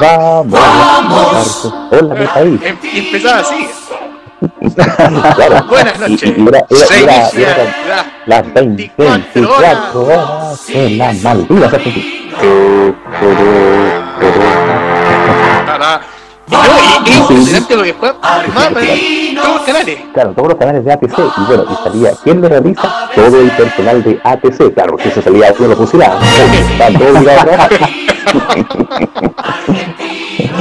Vamos, 0.00 0.46
Vamos. 0.50 1.72
Hola, 1.90 2.14
mi 2.14 2.26
país. 2.26 2.60
Em- 2.62 2.76
Y 2.92 2.98
empezaba 2.98 3.40
así. 3.40 3.68
Claro. 5.34 5.64
Buenas 5.68 5.98
noches. 5.98 6.34
las 8.26 8.54
20, 8.54 8.92
24 8.98 10.04
horas 10.04 10.66
de 10.66 10.90
las 10.90 11.22
Malvinas 11.22 11.72
Argentinas. 11.72 12.16
Tará. 16.50 16.74
Y 17.04 17.10
no, 17.10 17.10
y- 17.10 17.10
y 17.10 17.12
es 17.12 17.30
impresionante 17.30 17.74
porque 17.74 17.88
después 17.92 18.12
además 18.22 18.64
para 18.72 18.86
todos 19.42 19.54
los 19.56 19.62
canales. 19.66 19.98
Claro, 20.14 20.32
todos 20.32 20.48
los 20.48 20.58
canales 20.58 20.84
de 20.84 20.92
ATC, 20.92 21.18
y 21.18 21.40
bueno, 21.46 21.64
y 21.70 21.74
salía, 21.84 22.12
¿quién 22.22 22.40
lo 22.40 22.48
realiza? 22.48 23.08
Todo 23.14 23.40
el 23.40 23.50
personal 23.50 24.02
de 24.04 24.20
ATC, 24.22 24.74
claro, 24.74 24.96
que 24.96 25.08
eso 25.08 25.22
salía 25.22 25.52
uno 25.58 25.68
lo 25.68 25.76
fusilaba, 25.76 26.20
están 26.70 26.94
todos 26.98 27.16
obligados 27.16 27.40
a 27.42 27.44
trabajar. 27.46 27.70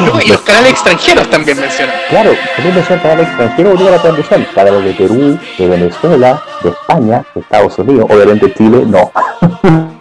No, 0.05 0.21
y 0.21 0.27
los 0.27 0.41
canales 0.41 0.71
extranjeros 0.71 1.29
también 1.29 1.59
mencionan. 1.59 1.95
Claro, 2.09 2.31
también 2.55 2.75
mencionan 2.75 3.01
canales 3.03 3.27
extranjeros 3.27 3.79
a 3.81 3.91
la 3.91 4.01
transmisión, 4.01 4.47
canales 4.53 4.83
de 4.83 4.91
Perú, 4.93 5.39
de 5.57 5.67
Venezuela, 5.67 6.41
de 6.63 6.69
España, 6.69 7.23
de 7.33 7.41
Estados 7.41 7.77
Unidos, 7.79 8.05
obviamente 8.09 8.53
Chile, 8.53 8.83
no. 8.86 9.11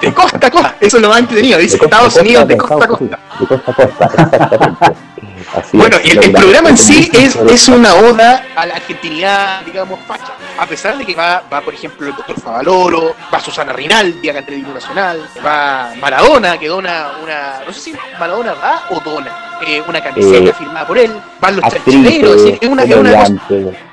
De 0.00 0.12
costa 0.12 0.46
a 0.46 0.50
costa. 0.50 0.76
Eso 0.80 0.96
es 0.96 1.02
lo 1.02 1.08
más 1.08 1.18
entretenido. 1.20 1.58
Dice 1.58 1.76
Estados 1.76 2.16
Unidos 2.16 2.48
de 2.48 2.56
costa 2.56 2.84
a 2.84 2.88
costa. 2.88 3.04
Unidos, 3.04 3.20
De 3.40 3.46
costa 3.46 3.70
a 3.70 3.74
costa, 3.74 4.14
exactamente. 4.14 4.86
Así 5.54 5.76
Bueno, 5.76 5.96
es, 5.98 6.14
y 6.14 6.18
el, 6.18 6.32
programa 6.32 6.70
en 6.70 6.76
sí 6.76 7.08
es, 7.12 7.36
es 7.36 7.68
una 7.68 7.94
oda 7.94 8.44
a 8.56 8.66
la 8.66 8.74
argentinidad, 8.74 9.62
digamos, 9.64 10.00
facha. 10.06 10.32
A 10.58 10.66
pesar 10.66 10.98
de 10.98 11.04
que 11.04 11.14
va, 11.14 11.42
va 11.52 11.60
por 11.60 11.72
ejemplo, 11.72 12.08
el 12.08 12.16
doctor 12.16 12.38
Favaloro, 12.40 13.14
va 13.32 13.40
Susana 13.40 13.72
Rinaldi, 13.72 14.28
acá 14.28 14.40
en 14.40 14.44
Televisión 14.44 14.74
Nacional, 14.74 15.28
va 15.44 15.92
Maradona, 16.00 16.58
que 16.58 16.68
dona 16.68 17.12
una, 17.22 17.60
no 17.66 17.72
sé 17.72 17.80
si 17.80 17.94
Maradona 18.18 18.54
da 18.54 18.86
o 18.90 19.00
dona, 19.00 19.58
eh, 19.66 19.82
una 19.86 20.02
camiseta 20.02 20.50
Eh, 20.50 20.52
firmada 20.52 20.86
por 20.86 20.98
él, 20.98 21.12
van 21.40 21.56
los 21.56 21.64
actrices, 21.64 21.92
chanchineros, 21.94 22.36
es 22.36 22.42
decir, 22.42 22.58
es 22.60 22.68
una, 22.68 22.82
es 22.82 22.96
una 22.96 23.12
cosa 23.12 23.34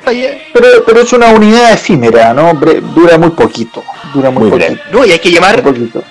Pero, 0.05 0.67
pero 0.85 0.99
es 1.01 1.13
una 1.13 1.27
unidad 1.29 1.71
efímera, 1.73 2.33
¿no? 2.33 2.51
Bre- 2.53 2.81
dura 2.81 3.17
muy 3.17 3.29
poquito. 3.31 3.83
Dura 4.13 4.29
muy, 4.29 4.49
Muy 4.49 4.59
poquito. 4.59 4.81
No, 4.91 5.05
y 5.05 5.11
hay 5.11 5.19
que 5.19 5.31
llamar, 5.31 5.63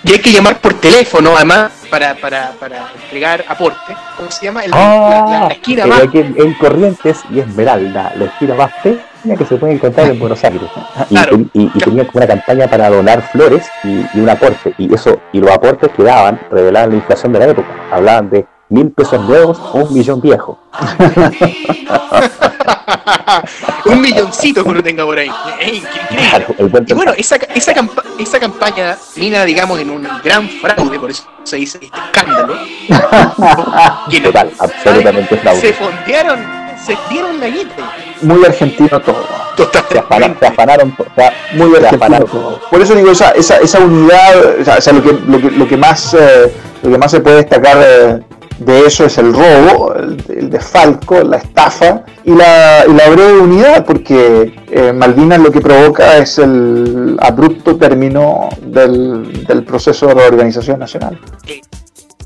y 0.05 0.13
hay 0.13 0.19
que 0.19 0.33
llamar 0.33 0.59
por 0.59 0.75
teléfono, 0.75 1.37
además, 1.37 1.73
para, 1.91 2.15
para, 2.17 2.53
para 2.59 2.89
entregar 3.05 3.45
aporte. 3.49 3.95
¿Cómo 4.17 4.31
se 4.31 4.47
llama? 4.47 4.65
El- 4.65 4.73
Ah, 4.75 5.25
la, 5.29 5.33
la- 5.33 5.41
la 5.49 5.55
esquina 5.55 5.83
pero 5.85 5.95
más. 5.95 6.05
aquí 6.05 6.19
en, 6.19 6.35
en 6.37 6.55
Corrientes 6.55 7.21
y 7.31 7.39
Esmeralda, 7.41 8.13
la 8.17 8.25
esquina 8.25 8.55
más 8.55 8.73
pequeña 8.83 9.37
que 9.37 9.45
se 9.45 9.57
puede 9.57 9.75
encontrar 9.75 10.09
en 10.09 10.19
Buenos 10.19 10.43
Aires. 10.43 10.63
Y, 11.11 11.15
Claro. 11.15 11.37
y, 11.53 11.61
y- 11.63 11.71
y 11.75 11.79
tenían 11.79 12.07
como 12.07 12.19
una 12.25 12.27
campaña 12.27 12.67
para 12.69 12.89
donar 12.91 13.23
flores 13.31 13.67
y, 13.85 13.89
y 14.15 14.21
un 14.21 14.29
aporte. 14.29 14.75
Y 14.79 14.93
eso 14.93 15.21
y 15.33 15.41
los 15.41 15.51
aportes 15.51 15.91
que 15.97 16.03
daban 16.03 16.41
revelaban 16.51 16.91
la 16.91 16.97
inflación 16.97 17.33
de 17.33 17.39
la 17.39 17.47
época. 17.49 17.69
Hablaban 17.93 18.31
de 18.31 18.47
mil 18.71 18.91
pesos 18.91 19.21
nuevos 19.29 19.61
un 19.75 19.93
millón 19.95 20.21
viejo. 20.21 20.59
un 23.87 24.01
milloncito 24.01 24.63
que 24.65 24.71
uno 24.71 24.83
tenga 24.83 25.05
por 25.05 25.19
ahí. 25.19 25.31
Increíble. 25.61 25.89
Claro, 26.31 26.55
Y 26.87 26.93
bueno, 26.95 27.13
esa, 27.17 27.37
esa, 27.55 27.75
campa- 27.75 28.03
esa 28.19 28.39
campaña 28.41 28.97
mina, 29.17 29.45
digamos, 29.45 29.79
en 29.81 29.91
un 29.91 30.09
gran 30.25 30.49
fraude, 30.49 30.99
por 30.99 31.11
eso 31.11 31.25
se 31.45 31.57
dice 31.57 31.79
este 31.83 31.99
escándalo. 31.99 32.55
Total, 34.23 34.51
absolutamente 34.59 35.35
Se 35.37 35.41
fraude. 35.41 35.73
fondearon, 35.73 36.41
se 36.85 36.97
dieron 37.11 37.41
la 37.41 37.47
guita. 37.49 37.93
Muy 38.23 38.45
argentino 38.45 39.01
todo. 39.01 39.27
Se 39.57 39.63
afanaron, 39.65 39.89
se 39.89 39.95
Totalmente. 39.99 40.47
afanaron, 40.47 40.97
se- 40.97 41.57
Muy 41.57 41.77
se 41.81 41.87
afanaron. 41.89 42.29
todo. 42.29 42.61
Por 42.71 42.81
eso 42.81 42.95
digo, 42.95 43.11
esa, 43.11 43.31
esa, 43.33 43.57
esa 43.59 43.79
unidad, 43.81 44.37
o 44.61 44.65
sea, 44.65 44.77
o 44.77 44.81
sea, 44.81 44.93
lo, 44.93 45.03
que, 45.03 45.13
lo, 45.27 45.41
que, 45.41 45.51
lo, 45.51 45.69
que 45.69 45.77
más, 45.77 46.15
eh, 46.15 46.53
lo 46.83 46.91
que 46.91 46.99
más 46.99 47.11
se 47.11 47.21
puede 47.21 47.37
destacar 47.37 47.77
eh, 47.85 48.21
de 48.65 48.87
eso 48.87 49.05
es 49.05 49.19
el 49.19 49.33
robo, 49.33 49.95
el, 49.95 50.23
el 50.29 50.51
desfalco, 50.51 51.23
la 51.23 51.39
estafa 51.39 52.05
y 52.25 52.33
la, 52.33 52.85
y 52.89 52.93
la 52.93 53.09
breve 53.11 53.41
unidad, 53.41 53.85
porque 53.85 54.55
eh, 54.71 54.93
Malvinas 54.93 55.41
lo 55.41 55.51
que 55.51 55.61
provoca 55.61 56.19
es 56.19 56.39
el 56.39 57.17
abrupto 57.21 57.77
término 57.77 58.49
del, 58.63 59.45
del 59.47 59.65
proceso 59.65 60.07
de 60.07 60.15
reorganización 60.15 60.79
nacional. 60.79 61.19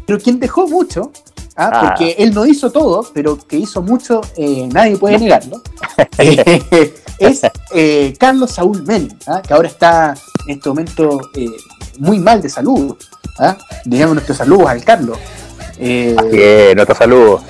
Pero 0.07 0.18
quien 0.18 0.39
dejó 0.39 0.68
mucho, 0.68 1.12
¿ah? 1.57 1.70
Ah. 1.72 1.80
porque 1.89 2.16
él 2.18 2.32
no 2.32 2.47
hizo 2.47 2.70
todo, 2.70 3.07
pero 3.12 3.37
que 3.37 3.57
hizo 3.57 3.82
mucho, 3.82 4.20
eh, 4.37 4.68
nadie 4.72 4.97
puede 4.97 5.18
negarlo, 5.18 5.62
es 7.18 7.43
eh, 7.74 8.14
Carlos 8.18 8.53
Saúl 8.53 8.82
Menem, 8.84 9.09
¿ah? 9.26 9.43
que 9.43 9.55
ahora 9.55 9.68
está 9.68 10.14
en 10.47 10.57
este 10.57 10.68
momento 10.68 11.20
eh, 11.34 11.47
muy 11.99 12.18
mal 12.18 12.43
de 12.43 12.49
salud. 12.49 12.97
¿ah? 13.39 13.57
Digamos 13.84 14.14
nuestros 14.14 14.39
saludos 14.39 14.68
al 14.68 14.84
Carlos. 14.84 15.18
Eh, 15.79 16.16
Bien, 16.31 16.77
nuestro 16.77 16.95
saludo. 16.97 17.43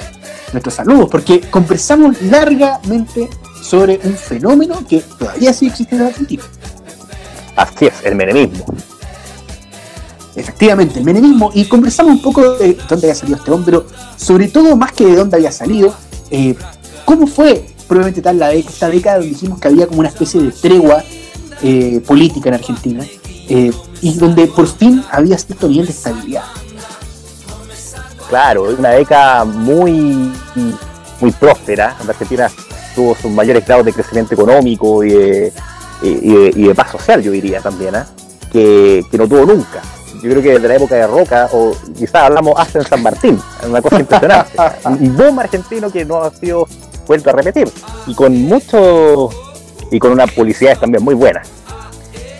nuestros 0.52 0.74
saludos, 0.74 1.08
porque 1.10 1.40
conversamos 1.42 2.20
largamente 2.22 3.28
sobre 3.62 4.00
un 4.04 4.14
fenómeno 4.14 4.84
que 4.88 5.00
todavía 5.00 5.52
sigue 5.52 5.70
existiendo 5.70 6.06
en 6.06 6.12
Argentina. 6.12 6.42
Así 7.56 7.86
es, 7.86 7.94
el 8.04 8.14
menemismo. 8.14 8.64
Efectivamente, 10.34 10.98
el 10.98 11.04
menemismo, 11.04 11.50
y 11.54 11.64
conversamos 11.64 12.12
un 12.12 12.22
poco 12.22 12.56
de 12.56 12.76
dónde 12.88 13.06
había 13.06 13.14
salido 13.14 13.38
este 13.38 13.50
hombre, 13.50 13.64
pero 13.66 13.86
sobre 14.16 14.48
todo 14.48 14.76
más 14.76 14.92
que 14.92 15.06
de 15.06 15.16
dónde 15.16 15.36
había 15.36 15.50
salido, 15.50 15.94
eh, 16.30 16.54
cómo 17.04 17.26
fue 17.26 17.66
probablemente 17.88 18.20
tal 18.20 18.38
la 18.38 18.52
esta 18.52 18.88
década 18.90 19.18
donde 19.18 19.30
dijimos 19.30 19.58
que 19.60 19.68
había 19.68 19.86
como 19.86 20.00
una 20.00 20.08
especie 20.08 20.42
de 20.42 20.50
tregua 20.50 21.02
eh, 21.62 22.02
política 22.06 22.50
en 22.50 22.54
Argentina, 22.56 23.04
eh, 23.48 23.72
y 24.02 24.14
donde 24.14 24.46
por 24.48 24.66
fin 24.66 25.02
había 25.10 25.38
cierto 25.38 25.68
nivel 25.68 25.86
de 25.86 25.92
estabilidad. 25.92 26.44
Claro, 28.28 28.64
una 28.76 28.90
década 28.90 29.44
muy, 29.44 30.32
muy 31.20 31.30
próspera. 31.32 31.94
donde 31.98 32.12
Argentina 32.12 32.50
tuvo 32.94 33.14
sus 33.14 33.30
mayores 33.30 33.64
grados 33.66 33.84
de 33.86 33.92
crecimiento 33.92 34.34
económico 34.34 35.04
y 35.04 35.10
de, 35.12 35.52
y 36.02 36.34
de- 36.34 36.52
y 36.56 36.68
de 36.68 36.74
paz 36.74 36.90
social, 36.92 37.22
yo 37.22 37.30
diría 37.30 37.60
también, 37.60 37.94
¿ah? 37.94 38.06
que, 38.50 39.04
que 39.10 39.18
no 39.18 39.28
tuvo 39.28 39.44
nunca. 39.46 39.82
Yo 40.22 40.30
creo 40.30 40.42
que 40.42 40.52
desde 40.54 40.66
la 40.68 40.76
época 40.76 40.94
de 40.96 41.06
Roca, 41.06 41.48
o 41.52 41.72
quizás 41.96 42.22
hablamos 42.24 42.54
hasta 42.56 42.78
en 42.80 42.84
San 42.86 43.02
Martín, 43.02 43.38
es 43.60 43.68
una 43.68 43.82
cosa 43.82 44.00
impresionante. 44.00 44.52
Un 44.86 45.16
boom 45.16 45.38
argentino 45.38 45.90
que 45.90 46.04
no 46.06 46.22
ha 46.22 46.30
sido 46.30 46.66
vuelto 47.06 47.28
a 47.30 47.32
repetir. 47.34 47.70
Y 48.06 48.14
con 48.14 48.34
mucho. 48.42 49.28
Y 49.90 49.98
con 50.00 50.10
una 50.12 50.26
publicidad 50.26 50.78
también 50.78 51.04
muy 51.04 51.14
buena. 51.14 51.42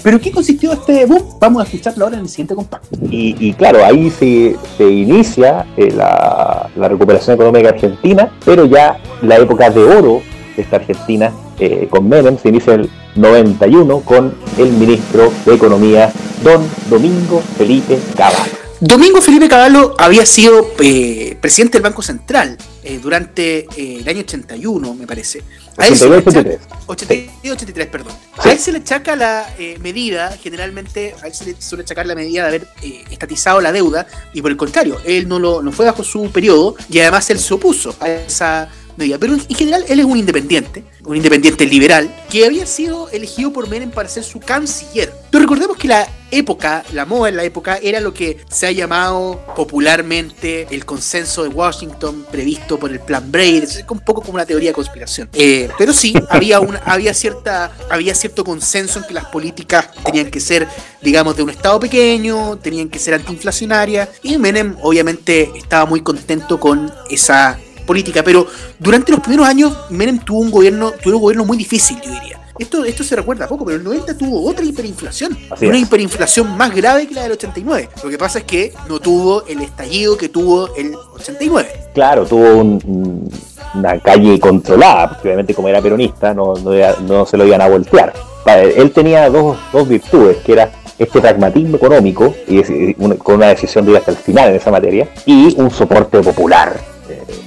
¿Pero 0.07 0.21
qué 0.21 0.31
consistió 0.31 0.73
este 0.73 1.05
boom? 1.05 1.37
Vamos 1.41 1.63
a 1.63 1.65
escucharlo 1.65 2.05
ahora 2.05 2.17
en 2.19 2.23
el 2.23 2.29
siguiente 2.29 2.55
compacto. 2.55 2.97
Y, 3.11 3.35
y 3.41 3.53
claro, 3.55 3.85
ahí 3.85 4.09
se, 4.09 4.55
se 4.79 4.89
inicia 4.89 5.67
eh, 5.77 5.91
la, 5.91 6.71
la 6.77 6.89
recuperación 6.89 7.35
económica 7.35 7.71
argentina, 7.71 8.31
pero 8.45 8.67
ya 8.67 9.01
la 9.23 9.35
época 9.37 9.69
de 9.69 9.83
oro 9.83 10.23
de 10.55 10.63
esta 10.63 10.77
Argentina 10.77 11.33
eh, 11.59 11.89
con 11.91 12.09
Menem 12.09 12.39
se 12.39 12.51
inicia 12.51 12.75
en 12.75 12.83
el 12.83 12.91
91 13.17 13.99
con 14.03 14.33
el 14.59 14.71
ministro 14.75 15.33
de 15.45 15.55
Economía, 15.55 16.13
don 16.45 16.65
Domingo 16.89 17.43
Felipe 17.59 17.99
Caballo. 18.17 18.67
Domingo 18.81 19.23
Felipe 19.23 19.49
Caballo 19.49 19.95
había 19.97 20.27
sido 20.27 20.71
eh, 20.81 21.35
presidente 21.41 21.79
del 21.79 21.83
Banco 21.83 22.03
Central 22.03 22.59
eh, 22.85 23.01
durante 23.03 23.61
eh, 23.61 23.99
el 24.01 24.09
año 24.09 24.21
81, 24.21 24.95
me 24.95 25.07
parece. 25.07 25.43
A 25.79 25.87
él 25.89 25.97
se 25.97 26.09
le 26.09 26.17
82, 26.17 26.35
achaca- 26.35 26.77
82, 26.87 27.53
83, 27.53 27.87
perdón. 27.89 28.13
A 28.39 28.51
él 28.53 28.59
se 28.59 28.73
le 28.73 28.79
achaca 28.79 29.15
la 29.17 29.47
eh, 29.59 29.79
medida, 29.81 30.37
generalmente, 30.43 31.15
a 31.23 31.27
él 31.27 31.35
se 31.35 31.45
le 31.45 31.57
suele 31.61 31.83
achacar 31.83 32.07
la 32.07 32.15
medida 32.15 32.43
de 32.43 32.49
haber 32.49 32.69
eh, 32.83 33.05
estatizado 33.11 33.61
la 33.61 33.73
deuda, 33.73 34.07
y 34.33 34.41
por 34.43 34.51
el 34.51 34.57
contrario, 34.57 34.99
él 35.05 35.29
no, 35.29 35.39
lo, 35.39 35.63
no 35.63 35.73
fue 35.73 35.85
bajo 35.87 36.03
su 36.03 36.31
periodo, 36.31 36.77
y 36.89 37.01
además 37.01 37.29
él 37.31 37.39
se 37.39 37.53
opuso 37.55 37.95
a 38.01 38.09
esa 38.09 38.69
medida. 38.97 39.19
Pero 39.19 39.35
en, 39.35 39.43
en 39.49 39.57
general, 39.57 39.85
él 39.89 40.01
es 40.01 40.05
un 40.05 40.19
independiente, 40.19 40.85
un 41.05 41.17
independiente 41.17 41.67
liberal, 41.67 42.15
que 42.31 42.47
había 42.47 42.67
sido 42.67 43.09
elegido 43.11 43.53
por 43.53 43.69
Menem 43.69 43.91
para 43.91 44.09
ser 44.09 44.25
su 44.25 44.41
canciller. 44.41 45.13
Pero 45.31 45.43
recordemos 45.43 45.77
que 45.77 45.89
la 45.89 46.09
época, 46.31 46.85
la 46.93 47.05
moda 47.05 47.29
en 47.29 47.37
la 47.37 47.45
época, 47.45 47.79
era 47.83 48.01
lo 48.01 48.13
que 48.13 48.39
se 48.51 48.67
ha 48.67 48.73
llamado 48.73 49.41
popularmente 49.55 50.67
el 50.71 50.85
consenso 50.85 51.43
de 51.43 51.51
Washington 51.51 52.27
previsto 52.31 52.79
por 52.79 52.91
el 52.91 53.01
Plan 53.01 53.31
Braid, 53.31 53.65
es 53.65 53.85
un 53.89 54.01
poco 54.01 54.23
como 54.23 54.35
una 54.35 54.47
teoría 54.47 54.71
de 54.71 54.75
conspiración. 54.75 55.29
Eh, 55.33 55.69
pero 55.79 55.93
sí, 55.93 56.15
había, 56.31 56.61
una, 56.61 56.79
había, 56.79 57.15
cierta, 57.15 57.73
había 57.91 58.15
cierto 58.15 58.45
consenso 58.45 58.99
en 58.99 59.07
que 59.07 59.15
las 59.15 59.27
políticas 59.27 59.89
tenían 60.05 60.31
que 60.31 60.41
ser, 60.41 60.67
digamos, 61.01 61.37
de 61.37 61.43
un 61.43 61.51
Estado 61.51 61.79
pequeño, 61.81 62.59
tenían 62.59 62.89
que 62.89 62.99
ser 62.99 63.15
antiinflacionarias, 63.15 64.09
y 64.23 64.37
Menem 64.39 64.77
obviamente 64.83 65.51
estaba 65.57 65.87
muy 65.87 66.03
contento 66.03 66.59
con 66.59 66.93
esa 67.11 67.59
política, 67.87 68.23
pero 68.25 68.47
durante 68.79 69.13
los 69.13 69.21
primeros 69.21 69.47
años 69.47 69.77
Menem 69.91 70.19
tuvo 70.19 70.41
un 70.41 70.51
gobierno, 70.51 70.93
tuvo 71.03 71.17
un 71.17 71.23
gobierno 71.23 71.45
muy 71.45 71.57
difícil, 71.57 71.99
yo 72.05 72.11
diría. 72.13 72.41
Esto, 72.59 72.85
esto 72.87 73.05
se 73.05 73.15
recuerda 73.15 73.47
poco, 73.47 73.67
pero 73.67 73.77
el 73.77 73.85
90 73.85 74.17
tuvo 74.17 74.49
otra 74.49 74.65
hiperinflación. 74.65 75.37
Así 75.51 75.67
una 75.67 75.77
es. 75.77 75.83
hiperinflación 75.83 76.57
más 76.57 76.75
grave 76.75 77.07
que 77.07 77.15
la 77.15 77.25
del 77.25 77.33
89. 77.33 77.91
Lo 78.03 78.09
que 78.09 78.17
pasa 78.17 78.39
es 78.39 78.45
que 78.47 78.73
no 78.89 78.99
tuvo 78.99 79.45
el 79.47 79.61
estallido 79.61 80.17
que 80.17 80.31
tuvo 80.31 80.75
el 80.75 80.95
89. 81.15 81.69
Claro, 81.93 82.25
tuvo 82.25 82.55
un- 82.55 82.81
un- 82.87 83.31
una 83.75 83.99
calle 84.01 84.41
controlada, 84.41 85.11
porque 85.11 85.29
obviamente 85.29 85.53
como 85.55 85.69
era 85.69 85.83
peronista 85.83 86.33
no, 86.33 86.55
no, 86.55 86.71
no 87.07 87.27
se 87.27 87.37
lo 87.37 87.45
iban 87.47 87.61
a 87.61 87.69
voltear. 87.69 88.15
Él 88.47 88.91
tenía 88.93 89.29
dos, 89.29 89.59
dos 89.71 89.87
virtudes, 89.87 90.39
que 90.39 90.53
era 90.53 90.71
este 90.99 91.21
pragmatismo 91.21 91.77
económico, 91.77 92.35
y 92.49 92.95
con 93.19 93.35
una 93.35 93.49
decisión 93.49 93.85
de 93.85 93.91
ir 93.91 93.97
hasta 93.99 94.13
el 94.13 94.17
final 94.17 94.49
en 94.49 94.57
esa 94.57 94.71
materia, 94.71 95.11
y 95.27 95.55
un 95.61 95.71
soporte 95.71 96.21
popular 96.23 96.81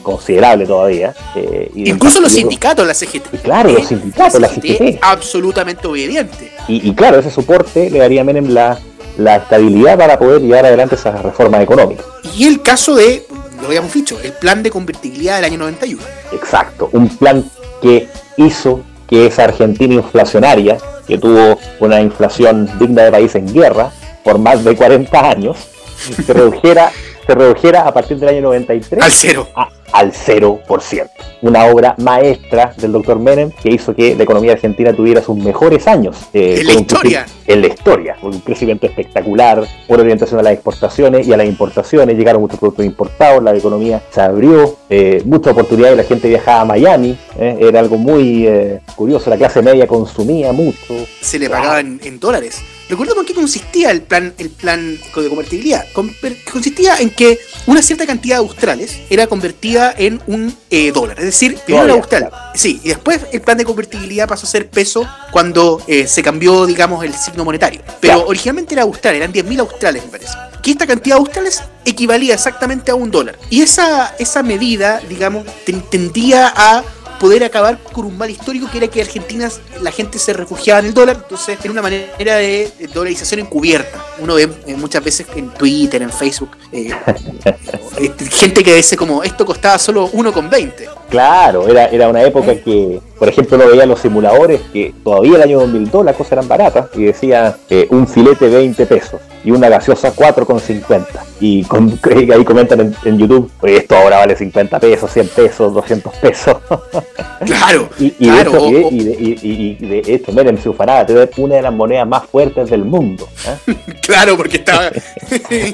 considerable 0.04 0.66
todavía. 0.66 1.14
eh, 1.36 1.72
y 1.74 1.90
Incluso 1.90 2.20
los 2.22 2.32
sindicatos, 2.32 2.86
la 2.88 2.94
CGT. 2.94 3.42
Claro, 3.44 3.70
los 3.72 3.88
sindicatos, 3.88 4.40
la 4.40 4.50
CGT 4.50 4.78
CGT. 4.78 5.00
absolutamente 5.02 5.88
obediente. 5.88 6.52
Y, 6.68 6.88
y 6.90 6.94
claro, 6.94 7.20
ese 7.20 7.32
soporte 7.32 7.90
le 7.90 8.00
daría 8.00 8.22
a 8.22 8.24
Menem 8.24 8.50
la, 8.50 8.78
la 9.18 9.38
estabilidad 9.38 9.98
para 9.98 10.18
poder 10.20 10.42
llevar 10.42 10.66
adelante 10.66 10.96
esas 10.96 11.22
reformas 11.22 11.62
económicas. 11.62 12.06
Y 12.38 12.48
el 12.48 12.62
caso 12.62 12.96
de, 12.96 13.26
lo 13.62 13.68
habíamos 13.68 13.94
dicho, 13.94 14.18
el 14.24 14.34
plan 14.34 14.64
de 14.64 14.70
convertibilidad 14.72 15.36
del 15.38 15.46
año 15.46 15.58
91. 15.60 16.02
Exacto, 16.32 16.90
un 16.94 17.10
plan 17.18 17.44
que 17.82 18.08
hizo 18.38 18.82
que 19.08 19.26
esa 19.28 19.46
Argentina 19.46 19.94
inflacionaria, 19.96 20.78
que 21.08 21.18
tuvo 21.18 21.58
una 21.80 22.00
inflación 22.02 22.70
digna 22.78 23.04
de 23.04 23.12
país 23.12 23.34
en 23.36 23.52
guerra 23.52 23.92
por 24.24 24.38
más 24.38 24.64
de 24.64 24.76
40 24.76 25.20
años, 25.30 25.58
se 26.26 26.32
redujera, 26.34 26.92
se 27.30 27.36
redujera 27.36 27.82
a 27.88 27.94
partir 27.94 28.18
del 28.18 28.30
año 28.30 28.42
93 28.42 29.04
Al 29.04 29.12
cero. 29.12 29.48
a- 29.56 29.70
al 29.92 30.12
0%. 30.14 31.10
Una 31.42 31.66
obra 31.66 31.96
maestra 31.98 32.74
del 32.78 32.92
doctor 32.92 33.18
Menem 33.20 33.50
que 33.52 33.70
hizo 33.72 33.94
que 33.96 34.16
la 34.16 34.22
economía 34.24 34.52
argentina 34.54 34.94
tuviera 34.94 35.22
sus 35.22 35.36
mejores 35.36 35.88
años. 35.88 36.16
eh, 36.34 36.58
En 36.60 36.68
la 36.68 36.74
historia. 36.74 37.26
En 37.48 37.62
la 37.62 37.68
historia. 37.68 38.16
con 38.22 38.34
Un 38.34 38.40
crecimiento 38.42 38.86
espectacular, 38.88 39.64
una 39.88 40.02
orientación 40.04 40.40
a 40.40 40.44
las 40.44 40.54
exportaciones 40.54 41.28
y 41.28 41.34
a 41.34 41.38
las 41.38 41.48
importaciones. 41.48 42.18
Llegaron 42.18 42.42
muchos 42.42 42.60
productos 42.60 42.86
importados, 42.86 43.44
la 43.44 43.56
economía 43.56 44.02
se 44.12 44.22
abrió, 44.22 44.76
eh, 44.90 45.22
mucha 45.26 45.52
oportunidad 45.52 45.92
y 45.94 45.96
la 45.96 46.04
gente 46.04 46.28
viajaba 46.28 46.62
a 46.62 46.66
Miami. 46.66 47.18
eh, 47.40 47.58
era 47.62 47.80
algo 47.80 47.98
muy 47.98 48.46
eh, 48.48 48.80
curioso. 48.96 49.30
La 49.30 49.38
clase 49.38 49.62
media 49.62 49.88
consumía 49.88 50.52
mucho. 50.52 50.94
se 51.22 51.40
le 51.40 51.50
pagaba 51.50 51.80
en, 51.80 52.00
en 52.04 52.20
dólares. 52.20 52.62
Recordemos 52.90 53.20
en 53.22 53.26
qué 53.28 53.34
consistía 53.36 53.92
el 53.92 54.02
plan, 54.02 54.34
el 54.40 54.50
plan 54.50 54.98
de 55.16 55.30
convertibilidad. 55.30 55.86
Con- 55.94 56.12
consistía 56.52 56.98
en 56.98 57.12
que 57.12 57.38
una 57.68 57.82
cierta 57.84 58.06
cantidad 58.08 58.38
de 58.38 58.40
australes 58.40 58.98
era 59.10 59.28
convertida 59.28 59.94
en 59.98 60.20
un 60.28 60.56
eh, 60.72 60.92
dólar. 60.92 61.20
Es 61.20 61.26
decir, 61.26 61.56
primero 61.66 61.86
el 61.86 61.90
Dólar, 62.02 62.24
austral. 62.24 62.52
Sí, 62.56 62.82
y 62.84 62.90
después 62.90 63.20
el 63.32 63.42
plan 63.42 63.58
de 63.60 63.66
convertibilidad 63.66 64.28
pasó 64.28 64.48
a 64.48 64.50
ser 64.50 64.70
peso 64.70 65.08
cuando 65.32 65.82
eh, 65.88 66.08
se 66.08 66.24
cambió, 66.24 66.66
digamos, 66.66 67.04
el 67.06 67.14
signo 67.14 67.46
monetario. 67.46 67.82
Pero 68.00 68.16
Claro. 68.16 68.28
originalmente 68.28 68.74
era 68.74 68.82
austral, 68.84 69.16
eran 69.16 69.32
10.000 69.32 69.60
australes, 69.60 70.04
me 70.06 70.10
parece. 70.12 70.34
Que 70.64 70.72
esta 70.72 70.88
cantidad 70.88 71.16
de 71.16 71.20
australes 71.22 71.62
equivalía 71.86 72.34
exactamente 72.34 72.92
a 72.92 72.96
un 72.96 73.12
dólar. 73.12 73.38
Y 73.52 73.62
esa, 73.62 74.16
esa 74.20 74.42
medida, 74.44 75.00
digamos, 75.08 75.46
ten- 75.66 75.84
tendía 75.90 76.52
a 76.56 76.84
poder 77.20 77.44
acabar 77.44 77.78
con 77.84 78.06
un 78.06 78.18
mal 78.18 78.30
histórico 78.30 78.70
que 78.72 78.78
era 78.78 78.88
que 78.88 79.02
Argentina 79.02 79.50
la 79.82 79.92
gente 79.92 80.18
se 80.18 80.34
refugiaba 80.34 80.80
en 80.80 80.88
el 80.88 80.94
dólar, 80.94 81.18
entonces 81.22 81.58
era 81.62 81.72
una 81.72 81.82
manera 81.82 82.38
de, 82.38 82.72
de 82.80 82.88
dolarización 82.88 83.42
encubierta. 83.42 84.04
Uno 84.20 84.36
ve 84.36 84.50
eh, 84.66 84.76
muchas 84.76 85.04
veces 85.04 85.28
en 85.36 85.50
Twitter, 85.54 86.02
en 86.02 86.12
Facebook, 86.12 86.52
eh, 86.72 86.90
eh, 87.98 88.14
gente 88.32 88.64
que 88.64 88.76
dice 88.76 88.96
como 88.96 89.24
esto 89.24 89.46
costaba 89.46 89.78
solo 89.78 90.10
1,20. 90.12 90.99
Claro, 91.10 91.68
era, 91.68 91.86
era 91.88 92.07
una 92.07 92.22
época 92.22 92.55
que, 92.55 92.99
por 93.18 93.28
ejemplo, 93.28 93.57
uno 93.57 93.68
veía 93.68 93.86
los 93.86 93.99
simuladores 93.99 94.62
que 94.72 94.93
todavía 95.03 95.38
el 95.38 95.41
año 95.43 95.60
2002 95.62 96.05
las 96.05 96.16
cosas 96.16 96.34
eran 96.34 96.47
baratas 96.47 96.88
y 96.95 97.03
decía 97.05 97.57
eh, 97.70 97.88
un 97.89 98.07
filete 98.07 98.47
20 98.47 98.86
pesos 98.86 99.20
y 99.43 99.51
una 99.51 99.70
gaseosa 99.70 100.14
4,50. 100.14 101.05
Y 101.39 101.64
con- 101.64 101.99
ahí 102.34 102.43
comentan 102.45 102.82
en, 102.82 102.95
en 103.05 103.18
YouTube, 103.18 103.49
pues 103.60 103.80
esto 103.82 103.95
ahora 103.95 104.18
vale 104.20 104.36
50 104.36 104.80
pesos, 104.80 105.12
100 105.12 105.28
pesos, 105.30 105.74
200 105.74 106.14
pesos. 106.16 106.57
Claro, 107.45 107.88
Y, 107.99 108.07
y 108.20 108.26
claro. 108.28 108.51
de 108.51 108.57
hecho, 108.57 108.88
o- 108.88 108.91
y, 108.91 109.03
de- 109.03 109.18
y 109.18 109.34
de, 109.36 109.47
y- 109.47 109.76
de 110.03 110.14
hecho, 110.14 110.32
miren, 110.34 110.62
se 110.62 110.68
ufanaba, 110.68 111.05
tener 111.05 111.30
una 111.38 111.55
de 111.55 111.62
las 111.62 111.74
monedas 111.74 112.05
más 112.05 112.26
fuertes 112.26 112.70
del 112.70 112.84
mundo. 112.84 113.28
¿eh? 113.68 113.76
Claro, 114.01 114.36
porque 114.36 114.57
estaba, 114.57 114.91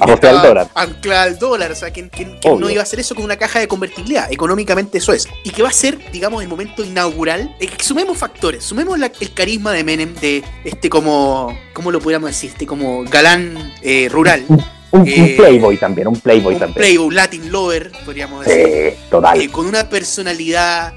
al 0.00 0.20
dólar. 0.20 0.68
anclada 0.74 1.22
al 1.24 1.38
dólar. 1.38 1.72
O 1.72 1.74
sea, 1.74 1.90
¿quién, 1.90 2.08
quién- 2.08 2.36
quién 2.40 2.60
no 2.60 2.70
iba 2.70 2.80
a 2.80 2.82
hacer 2.84 3.00
eso 3.00 3.16
con 3.16 3.24
una 3.24 3.36
caja 3.36 3.58
de 3.58 3.66
convertibilidad? 3.66 4.30
Económicamente 4.30 4.98
eso 4.98 5.12
es. 5.12 5.25
Y 5.44 5.50
que 5.50 5.62
va 5.62 5.68
a 5.68 5.72
ser, 5.72 5.98
digamos, 6.10 6.42
el 6.42 6.48
momento 6.48 6.84
inaugural. 6.84 7.54
Eh, 7.60 7.68
sumemos 7.80 8.18
factores, 8.18 8.64
sumemos 8.64 8.98
la- 8.98 9.12
el 9.20 9.32
carisma 9.32 9.72
de 9.72 9.84
Menem, 9.84 10.14
de 10.14 10.42
este 10.64 10.88
como, 10.90 11.56
¿cómo 11.72 11.90
lo 11.90 12.00
pudiéramos 12.00 12.30
decir? 12.30 12.50
Este 12.50 12.66
como 12.66 13.04
galán 13.04 13.74
eh, 13.82 14.08
rural. 14.10 14.44
Un, 14.48 14.64
un 14.92 15.08
Eh, 15.08 15.34
playboy 15.36 15.76
también, 15.76 16.08
un 16.08 16.18
playboy 16.20 16.54
un 16.54 16.60
también. 16.60 16.74
playboy, 16.76 17.14
Latin 17.14 17.50
lover, 17.52 17.92
podríamos 18.04 18.44
decir. 18.46 18.94
Sí, 18.96 19.04
total. 19.10 19.40
Eh, 19.40 19.48
con 19.50 19.66
una 19.66 19.88
personalidad 19.88 20.94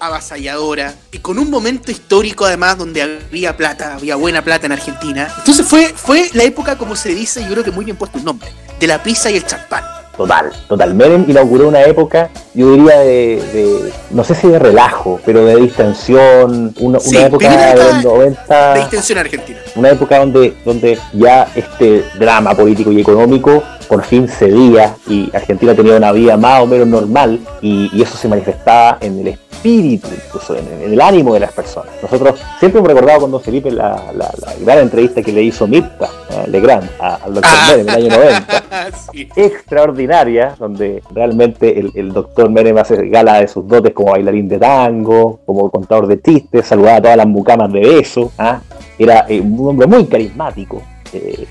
avasalladora 0.00 0.94
y 1.12 1.18
con 1.18 1.38
un 1.38 1.50
momento 1.50 1.90
histórico 1.90 2.44
además 2.44 2.78
donde 2.78 3.02
había 3.02 3.56
plata, 3.56 3.94
había 3.94 4.16
buena 4.16 4.42
plata 4.42 4.66
en 4.66 4.72
Argentina. 4.72 5.32
Entonces 5.38 5.66
fue, 5.66 5.92
fue 5.94 6.28
la 6.34 6.44
época, 6.44 6.76
como 6.78 6.96
se 6.96 7.14
dice, 7.14 7.42
yo 7.42 7.50
creo 7.50 7.64
que 7.64 7.70
muy 7.70 7.84
bien 7.84 7.96
puesto 7.96 8.18
el 8.18 8.24
nombre, 8.24 8.48
de 8.78 8.86
la 8.86 9.02
pizza 9.02 9.30
y 9.30 9.36
el 9.36 9.46
champán. 9.46 9.84
Total, 10.18 10.50
total. 10.68 10.94
Menem 10.94 11.24
inauguró 11.28 11.68
una 11.68 11.82
época, 11.84 12.28
yo 12.52 12.72
diría, 12.72 12.98
de, 12.98 13.40
de- 13.54 13.92
no 14.10 14.24
sé 14.24 14.34
si 14.34 14.48
de 14.48 14.58
relajo, 14.58 15.20
pero 15.24 15.44
de 15.44 15.54
distensión, 15.56 16.74
una, 16.80 16.98
Sí, 17.00 17.16
una 17.16 17.26
época 17.26 17.48
de 17.48 17.56
década 17.56 17.92
los 17.94 18.04
90, 18.04 18.74
De 18.74 18.80
distensión 18.80 19.18
argentina. 19.18 19.60
una 19.76 19.90
época 19.90 20.18
donde, 20.18 20.54
donde 20.64 20.98
ya 21.12 21.46
este 21.54 22.04
drama 22.18 22.54
político 22.54 22.90
y 22.92 23.00
económico 23.00 23.62
por 23.88 24.02
fin 24.04 24.28
cedía 24.28 24.94
y 25.08 25.30
Argentina 25.34 25.74
tenía 25.74 25.96
una 25.96 26.12
vida 26.12 26.36
más 26.36 26.62
o 26.62 26.66
menos 26.66 26.86
normal 26.86 27.40
y, 27.62 27.90
y 27.92 28.02
eso 28.02 28.16
se 28.16 28.28
manifestaba 28.28 28.98
en 29.00 29.18
el 29.20 29.28
espíritu, 29.28 30.08
incluso 30.14 30.54
en, 30.56 30.64
en 30.82 30.92
el 30.92 31.00
ánimo 31.00 31.32
de 31.34 31.40
las 31.40 31.52
personas. 31.52 31.90
Nosotros 32.02 32.38
siempre 32.60 32.78
hemos 32.78 32.88
recordado 32.92 33.20
con 33.22 33.30
don 33.30 33.40
Felipe 33.40 33.70
la, 33.70 34.12
la- 34.14 34.30
la 34.40 34.54
gran 34.60 34.78
entrevista 34.80 35.22
que 35.22 35.32
le 35.32 35.42
hizo 35.42 35.66
Mirta 35.66 36.08
eh, 36.30 36.44
Legrand 36.48 36.88
al 37.00 37.34
doctor 37.34 37.50
Ah. 37.52 37.68
Menem 37.72 37.88
en 37.88 37.88
el 37.88 37.94
año 38.06 38.16
90 38.18 38.64
Sí. 39.12 39.28
extraordinaria, 39.36 40.54
donde 40.58 41.02
realmente 41.14 41.78
el, 41.78 41.92
el 41.94 42.12
doctor 42.12 42.50
Menem 42.50 42.76
hace 42.78 43.08
gala 43.08 43.40
de 43.40 43.48
sus 43.48 43.66
dotes 43.66 43.92
como 43.92 44.12
bailarín 44.12 44.48
de 44.48 44.58
tango, 44.58 45.40
como 45.46 45.70
contador 45.70 46.06
de 46.06 46.20
chistes, 46.20 46.66
saludaba 46.66 46.96
a 46.98 47.02
todas 47.02 47.16
las 47.16 47.26
mucamas 47.26 47.72
de 47.72 47.80
beso, 47.80 48.32
¿ah? 48.38 48.60
era 48.98 49.24
eh, 49.28 49.40
un 49.40 49.68
hombre 49.68 49.86
muy 49.86 50.04
carismático. 50.06 50.82
eh, 51.12 51.46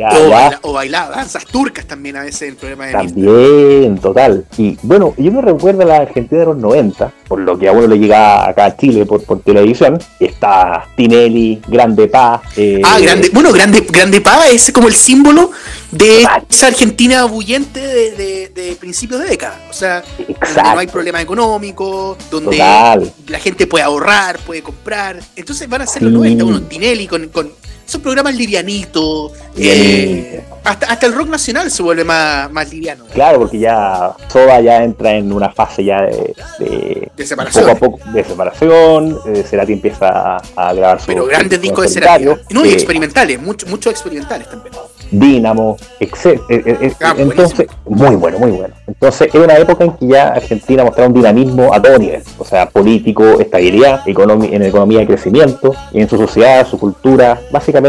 Ya, 0.00 0.08
o, 0.08 0.28
ya. 0.28 0.36
baila- 0.36 0.58
o 0.62 0.72
bailaba 0.72 1.16
danzas 1.16 1.44
turcas 1.44 1.84
también 1.84 2.16
a 2.16 2.22
veces 2.22 2.42
el 2.48 2.56
programa 2.56 2.86
de 2.86 2.96
Mirta. 2.96 3.14
También, 3.14 3.98
total. 3.98 4.46
Y 4.56 4.78
bueno, 4.82 5.12
yo 5.18 5.30
me 5.30 5.42
recuerdo 5.42 5.82
a 5.82 5.84
la 5.84 5.96
Argentina 5.98 6.40
de 6.40 6.46
los 6.46 6.56
90, 6.56 7.12
por 7.28 7.40
lo 7.40 7.58
que 7.58 7.68
a 7.68 7.72
uno 7.72 7.86
le 7.86 7.98
llegaba 7.98 8.48
acá 8.48 8.64
a 8.64 8.76
Chile 8.76 9.04
por, 9.04 9.22
por 9.24 9.40
televisión. 9.42 9.98
Está 10.18 10.86
Tinelli, 10.96 11.60
Grande 11.68 12.08
Paz. 12.08 12.40
eh, 12.56 12.80
Ah, 12.84 12.98
grande, 12.98 13.28
bueno, 13.32 13.52
grande, 13.52 13.80
grande 13.90 14.20
Pava 14.20 14.48
es 14.48 14.72
como 14.72 14.88
el 14.88 14.94
símbolo 14.94 15.50
de 15.90 16.22
Total. 16.22 16.44
esa 16.48 16.66
Argentina 16.68 17.24
bullente 17.24 17.80
de, 17.80 18.10
de- 18.12 18.48
de 18.54 18.76
principios 18.76 19.20
de 19.20 19.28
década. 19.28 19.60
O 19.68 19.72
sea, 19.72 20.02
donde 20.16 20.62
no 20.62 20.78
hay 20.78 20.86
problemas 20.86 21.22
económicos, 21.22 22.16
donde 22.30 22.52
Total. 22.56 23.12
la 23.28 23.38
gente 23.38 23.66
puede 23.66 23.84
ahorrar, 23.84 24.38
puede 24.46 24.62
comprar. 24.62 25.20
Entonces 25.36 25.68
van 25.68 25.82
a 25.82 25.86
ser 25.86 26.02
los 26.02 26.10
Sí. 26.12 26.16
90, 26.16 26.44
unos 26.44 26.68
Tinelli 26.68 27.06
con, 27.06 27.28
con 27.28 27.50
esos 27.90 28.00
programas 28.02 28.34
livianitos. 28.36 29.32
Livianito. 29.56 30.36
eh, 30.36 30.44
hasta, 30.62 30.86
hasta 30.92 31.06
el 31.06 31.14
rock 31.14 31.28
nacional 31.28 31.70
se 31.70 31.82
vuelve 31.82 32.04
más, 32.04 32.50
más 32.52 32.70
liviano. 32.70 33.04
Claro, 33.12 33.38
porque 33.40 33.58
ya 33.58 34.12
Soda 34.28 34.60
ya 34.60 34.84
entra 34.84 35.12
en 35.14 35.32
una 35.32 35.50
fase 35.50 35.82
ya 35.84 36.02
de, 36.02 36.34
de- 36.58 37.08
De 37.16 37.26
separación. 37.26 37.64
poco 37.64 37.76
a 37.76 37.80
poco 37.98 38.10
de 38.12 38.24
separación. 38.24 39.18
Eh, 39.26 39.42
Cerati 39.48 39.72
empieza 39.72 40.36
a 40.36 40.72
grabar 40.74 41.00
su 41.00 41.06
Pero 41.06 41.24
grandes 41.26 41.60
discos 41.60 41.84
de. 41.86 41.90
Cerati. 41.90 42.24
No, 42.50 42.64
y 42.64 42.68
Eh, 42.70 42.72
experimentales, 42.74 43.40
mucho- 43.40 43.66
muchos 43.66 43.90
experimentales 43.92 44.48
también. 44.48 44.72
Dínamo, 45.12 45.76
etc. 45.98 46.26
Eh, 46.26 46.40
eh, 46.50 46.76
eh, 46.82 46.92
Ah, 47.00 47.14
entonces, 47.18 47.66
muy 47.86 48.14
bueno, 48.14 48.38
muy 48.38 48.52
bueno. 48.52 48.72
Entonces, 48.86 49.28
era 49.34 49.42
una 49.44 49.56
época 49.56 49.82
en 49.84 49.92
que 49.96 50.06
ya 50.06 50.28
Argentina 50.28 50.84
mostraba 50.84 51.08
un 51.08 51.14
dinamismo 51.14 51.74
a 51.74 51.82
todo 51.82 51.98
nivel, 51.98 52.22
o 52.38 52.44
sea, 52.44 52.68
político, 52.68 53.40
estabilidad, 53.40 54.02
en 54.06 54.62
economía 54.62 55.00
de 55.00 55.06
crecimiento, 55.08 55.74
en 55.92 56.08
su 56.08 56.16
sociedad, 56.16 56.64
su 56.64 56.78
cultura. 56.78 57.40
Básicamente, 57.50 57.79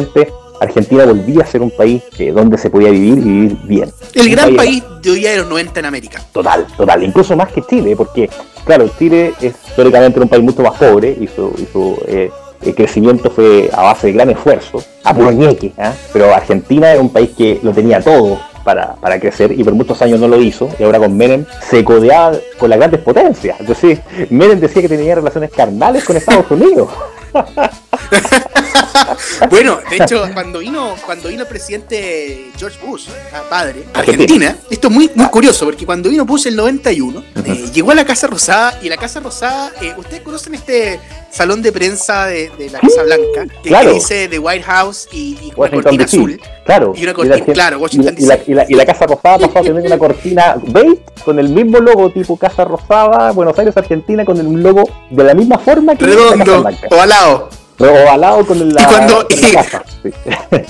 Argentina 0.61 1.05
volvía 1.05 1.43
a 1.43 1.47
ser 1.47 1.61
un 1.61 1.71
país 1.71 2.03
eh, 2.19 2.31
donde 2.31 2.57
se 2.57 2.69
podía 2.69 2.91
vivir 2.91 3.17
y 3.17 3.21
vivir 3.21 3.57
bien. 3.63 3.91
El 4.13 4.27
Un 4.27 4.31
gran 4.31 4.55
país 4.55 4.83
de 5.01 5.09
hoy 5.09 5.19
día 5.19 5.31
de 5.31 5.37
los 5.37 5.47
90 5.47 5.79
en 5.79 5.85
América. 5.87 6.21
Total, 6.31 6.67
total, 6.77 7.03
incluso 7.03 7.35
más 7.35 7.51
que 7.51 7.63
Chile, 7.63 7.95
porque, 7.95 8.29
claro, 8.63 8.87
Chile 8.99 9.33
es 9.41 9.55
históricamente 9.67 10.19
un 10.19 10.29
país 10.29 10.43
mucho 10.43 10.61
más 10.61 10.77
pobre 10.77 11.17
y 11.19 11.27
su, 11.27 11.51
y 11.57 11.65
su 11.71 11.97
eh, 12.07 12.29
crecimiento 12.75 13.31
fue 13.31 13.71
a 13.73 13.81
base 13.81 14.07
de 14.07 14.13
gran 14.13 14.29
esfuerzo, 14.29 14.83
a 15.03 15.13
puro 15.15 15.31
ñeque, 15.31 15.73
¿ah? 15.79 15.93
pero 16.13 16.31
Argentina 16.33 16.91
era 16.91 17.01
un 17.01 17.09
país 17.09 17.31
que 17.35 17.59
lo 17.63 17.71
tenía 17.71 17.99
todo 17.99 18.39
para, 18.63 18.93
para 18.97 19.19
crecer 19.19 19.51
y 19.51 19.63
por 19.63 19.73
muchos 19.73 19.99
años 20.03 20.19
no 20.19 20.27
lo 20.27 20.39
hizo, 20.39 20.69
y 20.77 20.83
ahora 20.83 20.99
con 20.99 21.17
Menem 21.17 21.43
se 21.67 21.83
codeaba 21.83 22.37
con 22.59 22.69
las 22.69 22.77
grandes 22.77 23.01
potencias. 23.01 23.59
Es 23.59 23.67
decir, 23.67 24.01
Menem 24.29 24.59
decía 24.59 24.83
que 24.83 24.89
tenía 24.89 25.15
relaciones 25.15 25.49
carnales 25.49 26.03
con 26.03 26.15
Estados 26.17 26.51
Unidos. 26.51 26.89
Bueno, 29.49 29.79
de 29.89 29.97
hecho, 29.97 30.23
cuando 30.33 30.59
vino, 30.59 30.95
cuando 31.05 31.29
vino 31.29 31.41
el 31.43 31.47
presidente 31.47 32.51
George 32.57 32.77
Bush, 32.85 33.07
ah, 33.33 33.41
padre, 33.49 33.83
Argentina, 33.93 34.55
esto 34.69 34.87
es 34.87 34.93
muy, 34.93 35.11
muy 35.15 35.27
curioso, 35.27 35.65
porque 35.65 35.85
cuando 35.85 36.09
vino 36.09 36.25
Bush 36.25 36.47
el 36.47 36.55
91, 36.55 37.23
eh, 37.45 37.65
llegó 37.73 37.91
a 37.91 37.95
la 37.95 38.05
Casa 38.05 38.27
Rosada, 38.27 38.79
y 38.81 38.89
la 38.89 38.97
Casa 38.97 39.19
Rosada, 39.19 39.71
eh, 39.81 39.93
ustedes 39.97 40.21
conocen 40.21 40.55
este 40.55 40.99
salón 41.31 41.61
de 41.61 41.71
prensa 41.71 42.25
de, 42.25 42.49
de 42.57 42.69
la 42.69 42.79
Casa 42.79 43.03
Blanca, 43.03 43.43
que, 43.55 43.61
que 43.63 43.69
Claro. 43.69 43.93
dice 43.93 44.27
The 44.27 44.39
White 44.39 44.63
House 44.63 45.07
y, 45.11 45.37
y 45.41 45.53
una 45.55 45.69
cortina 45.71 46.03
DC. 46.03 46.17
azul. 46.17 46.41
Claro. 46.65 46.93
Y 46.95 47.03
una 47.03 47.13
cortina, 47.13 47.37
la- 47.37 47.53
claro, 47.53 47.79
Washington 47.79 48.15
y 48.17 48.25
la, 48.25 48.39
y 48.47 48.53
la- 48.53 48.65
y 48.69 48.73
la 48.75 48.85
Casa 48.85 49.05
Rosada 49.07 49.39
pasó 49.39 49.59
a 49.59 49.61
tener 49.63 49.83
una 49.85 49.97
cortina 49.97 50.55
beige 50.61 50.99
con 51.25 51.39
el 51.39 51.49
mismo 51.49 51.79
logo 51.79 52.09
tipo 52.11 52.37
Casa 52.37 52.63
Rosada, 52.65 53.31
Buenos 53.31 53.57
Aires, 53.59 53.75
Argentina, 53.77 54.23
con 54.25 54.37
el 54.39 54.47
logo 54.61 54.83
de 55.09 55.23
la 55.23 55.33
misma 55.33 55.57
forma 55.57 55.95
que 55.95 56.05
la 56.05 56.15
Casa 56.15 56.29
Redondo, 56.43 56.61
Blanca. 56.61 56.87
ovalado. 56.91 57.49
Ovalado 57.89 58.45
con 58.45 58.73
la, 58.73 58.81
Y 58.81 58.85
cuando- 58.85 59.27
con 59.27 59.41
la 59.41 59.51
casa. 59.63 59.83
sí. 60.03 60.09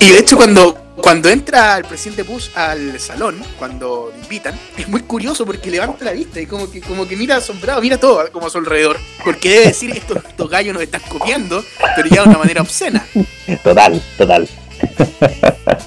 Y 0.00 0.08
de 0.10 0.18
hecho, 0.18 0.36
cuando, 0.36 0.74
cuando 0.96 1.28
entra 1.28 1.76
el 1.78 1.84
presidente 1.84 2.22
Bush 2.22 2.48
al 2.54 2.98
salón, 3.00 3.42
cuando 3.58 4.12
lo 4.14 4.22
invitan, 4.22 4.58
es 4.76 4.88
muy 4.88 5.02
curioso 5.02 5.44
porque 5.46 5.70
levanta 5.70 6.04
la 6.04 6.12
vista 6.12 6.40
y 6.40 6.46
como 6.46 6.70
que, 6.70 6.80
como 6.80 7.06
que 7.08 7.16
mira 7.16 7.36
asombrado, 7.36 7.80
mira 7.80 7.98
todo 7.98 8.30
como 8.32 8.46
a 8.46 8.50
su 8.50 8.58
alrededor. 8.58 8.98
Porque 9.24 9.50
debe 9.50 9.66
decir, 9.66 9.90
estos, 9.96 10.18
estos 10.24 10.48
gallos 10.50 10.74
nos 10.74 10.82
están 10.82 11.02
copiando, 11.08 11.64
pero 11.96 12.08
ya 12.08 12.22
de 12.22 12.28
una 12.30 12.38
manera 12.38 12.62
obscena. 12.62 13.04
Total, 13.64 14.00
total. 14.16 14.48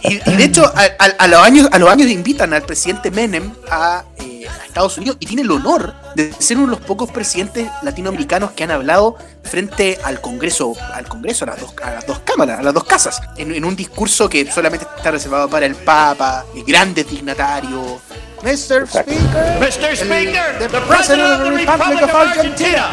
Y, 0.04 0.16
y 0.30 0.36
de 0.36 0.44
hecho, 0.44 0.66
a, 0.76 0.82
a- 1.00 1.06
a 1.18 1.28
los 1.28 1.42
años, 1.42 1.68
a 1.72 1.80
los 1.80 1.90
años 1.90 2.10
invitan 2.10 2.54
al 2.54 2.62
presidente 2.64 3.10
Menem 3.12 3.52
a, 3.72 4.04
eh, 4.18 4.46
a 4.48 4.66
Estados 4.66 4.98
Unidos 4.98 5.18
y 5.20 5.26
tiene 5.26 5.42
el 5.42 5.52
honor 5.52 5.94
de 6.16 6.32
ser 6.38 6.58
uno 6.58 6.68
de 6.68 6.78
los 6.78 6.86
pocos 6.86 7.10
presidentes 7.12 7.68
latinoamericanos 7.82 8.52
que 8.52 8.64
han 8.64 8.72
hablado 8.72 9.18
frente 9.44 9.98
al 10.04 10.22
Congreso, 10.22 10.74
al 10.94 11.08
Congreso, 11.08 11.46
a 11.46 11.50
las 11.50 11.60
dos, 11.60 11.74
a 11.84 11.92
las 11.92 12.06
dos 12.06 12.20
cámaras, 12.20 12.60
a 12.60 12.64
las 12.64 12.74
dos 12.74 12.84
casas, 12.84 13.20
en, 13.38 13.54
en 13.54 13.66
un 13.66 13.76
discurso 13.76 14.30
que 14.30 14.50
solamente 14.52 14.86
está 14.98 15.12
reservado 15.12 15.50
para 15.50 15.66
el 15.66 15.76
Papa, 15.76 16.46
y 16.54 16.64
grandes 16.64 17.10
dignatarios. 17.10 18.00
Mr. 18.44 18.86
Speaker, 18.88 19.58
Mr. 19.60 19.86
el- 19.90 19.98
Speaker, 19.98 20.60
the 20.60 20.68
the 20.70 20.82
President 20.82 21.32
of 21.32 21.44
the 21.44 21.50
Republic 21.52 22.04
of 22.04 22.14
Argentina. 22.16 22.90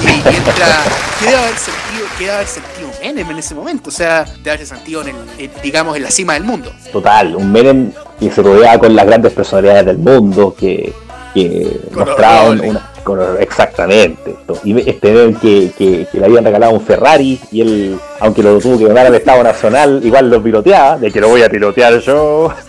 y 0.00 0.06
entra, 0.36 0.84
¿qué 1.18 1.26
debe 1.26 1.38
haber 1.38 1.58
sentido, 1.58 2.34
haber 2.34 2.46
sentido 2.46 2.90
Menem 3.02 3.30
en 3.30 3.38
ese 3.38 3.54
momento? 3.54 3.88
O 3.88 3.92
sea, 3.92 4.24
debe 4.24 4.52
haberse 4.52 4.66
sentido 4.74 5.02
en 5.02 5.08
el, 5.08 5.16
en, 5.38 5.50
digamos, 5.62 5.96
en 5.96 6.04
la 6.04 6.10
cima 6.10 6.34
del 6.34 6.44
mundo. 6.44 6.72
Total. 6.92 7.34
Un 7.34 7.50
Menem 7.50 7.92
que 8.18 8.30
se 8.30 8.42
rodeaba 8.42 8.78
con 8.78 8.94
las 8.94 9.06
grandes 9.06 9.32
personalidades 9.32 9.86
del 9.86 9.98
mundo, 9.98 10.54
que, 10.58 10.92
que 11.34 11.80
Orlando. 11.94 12.62
una. 12.62 12.91
Exactamente. 13.38 14.34
Y 14.64 14.78
este 14.88 15.12
Menem 15.12 15.34
que, 15.34 15.70
que, 15.76 16.06
que 16.10 16.18
le 16.18 16.26
habían 16.26 16.44
regalado 16.44 16.72
un 16.72 16.80
Ferrari 16.80 17.40
y 17.50 17.60
él, 17.60 17.98
aunque 18.20 18.42
lo 18.42 18.58
tuvo 18.58 18.78
que 18.78 18.84
donar 18.84 19.06
al 19.06 19.14
Estado 19.14 19.42
Nacional, 19.42 20.00
igual 20.04 20.30
lo 20.30 20.42
piloteaba, 20.42 20.98
de 20.98 21.10
que 21.10 21.20
lo 21.20 21.28
voy 21.28 21.42
a 21.42 21.48
pilotear 21.48 21.98
yo. 22.00 22.52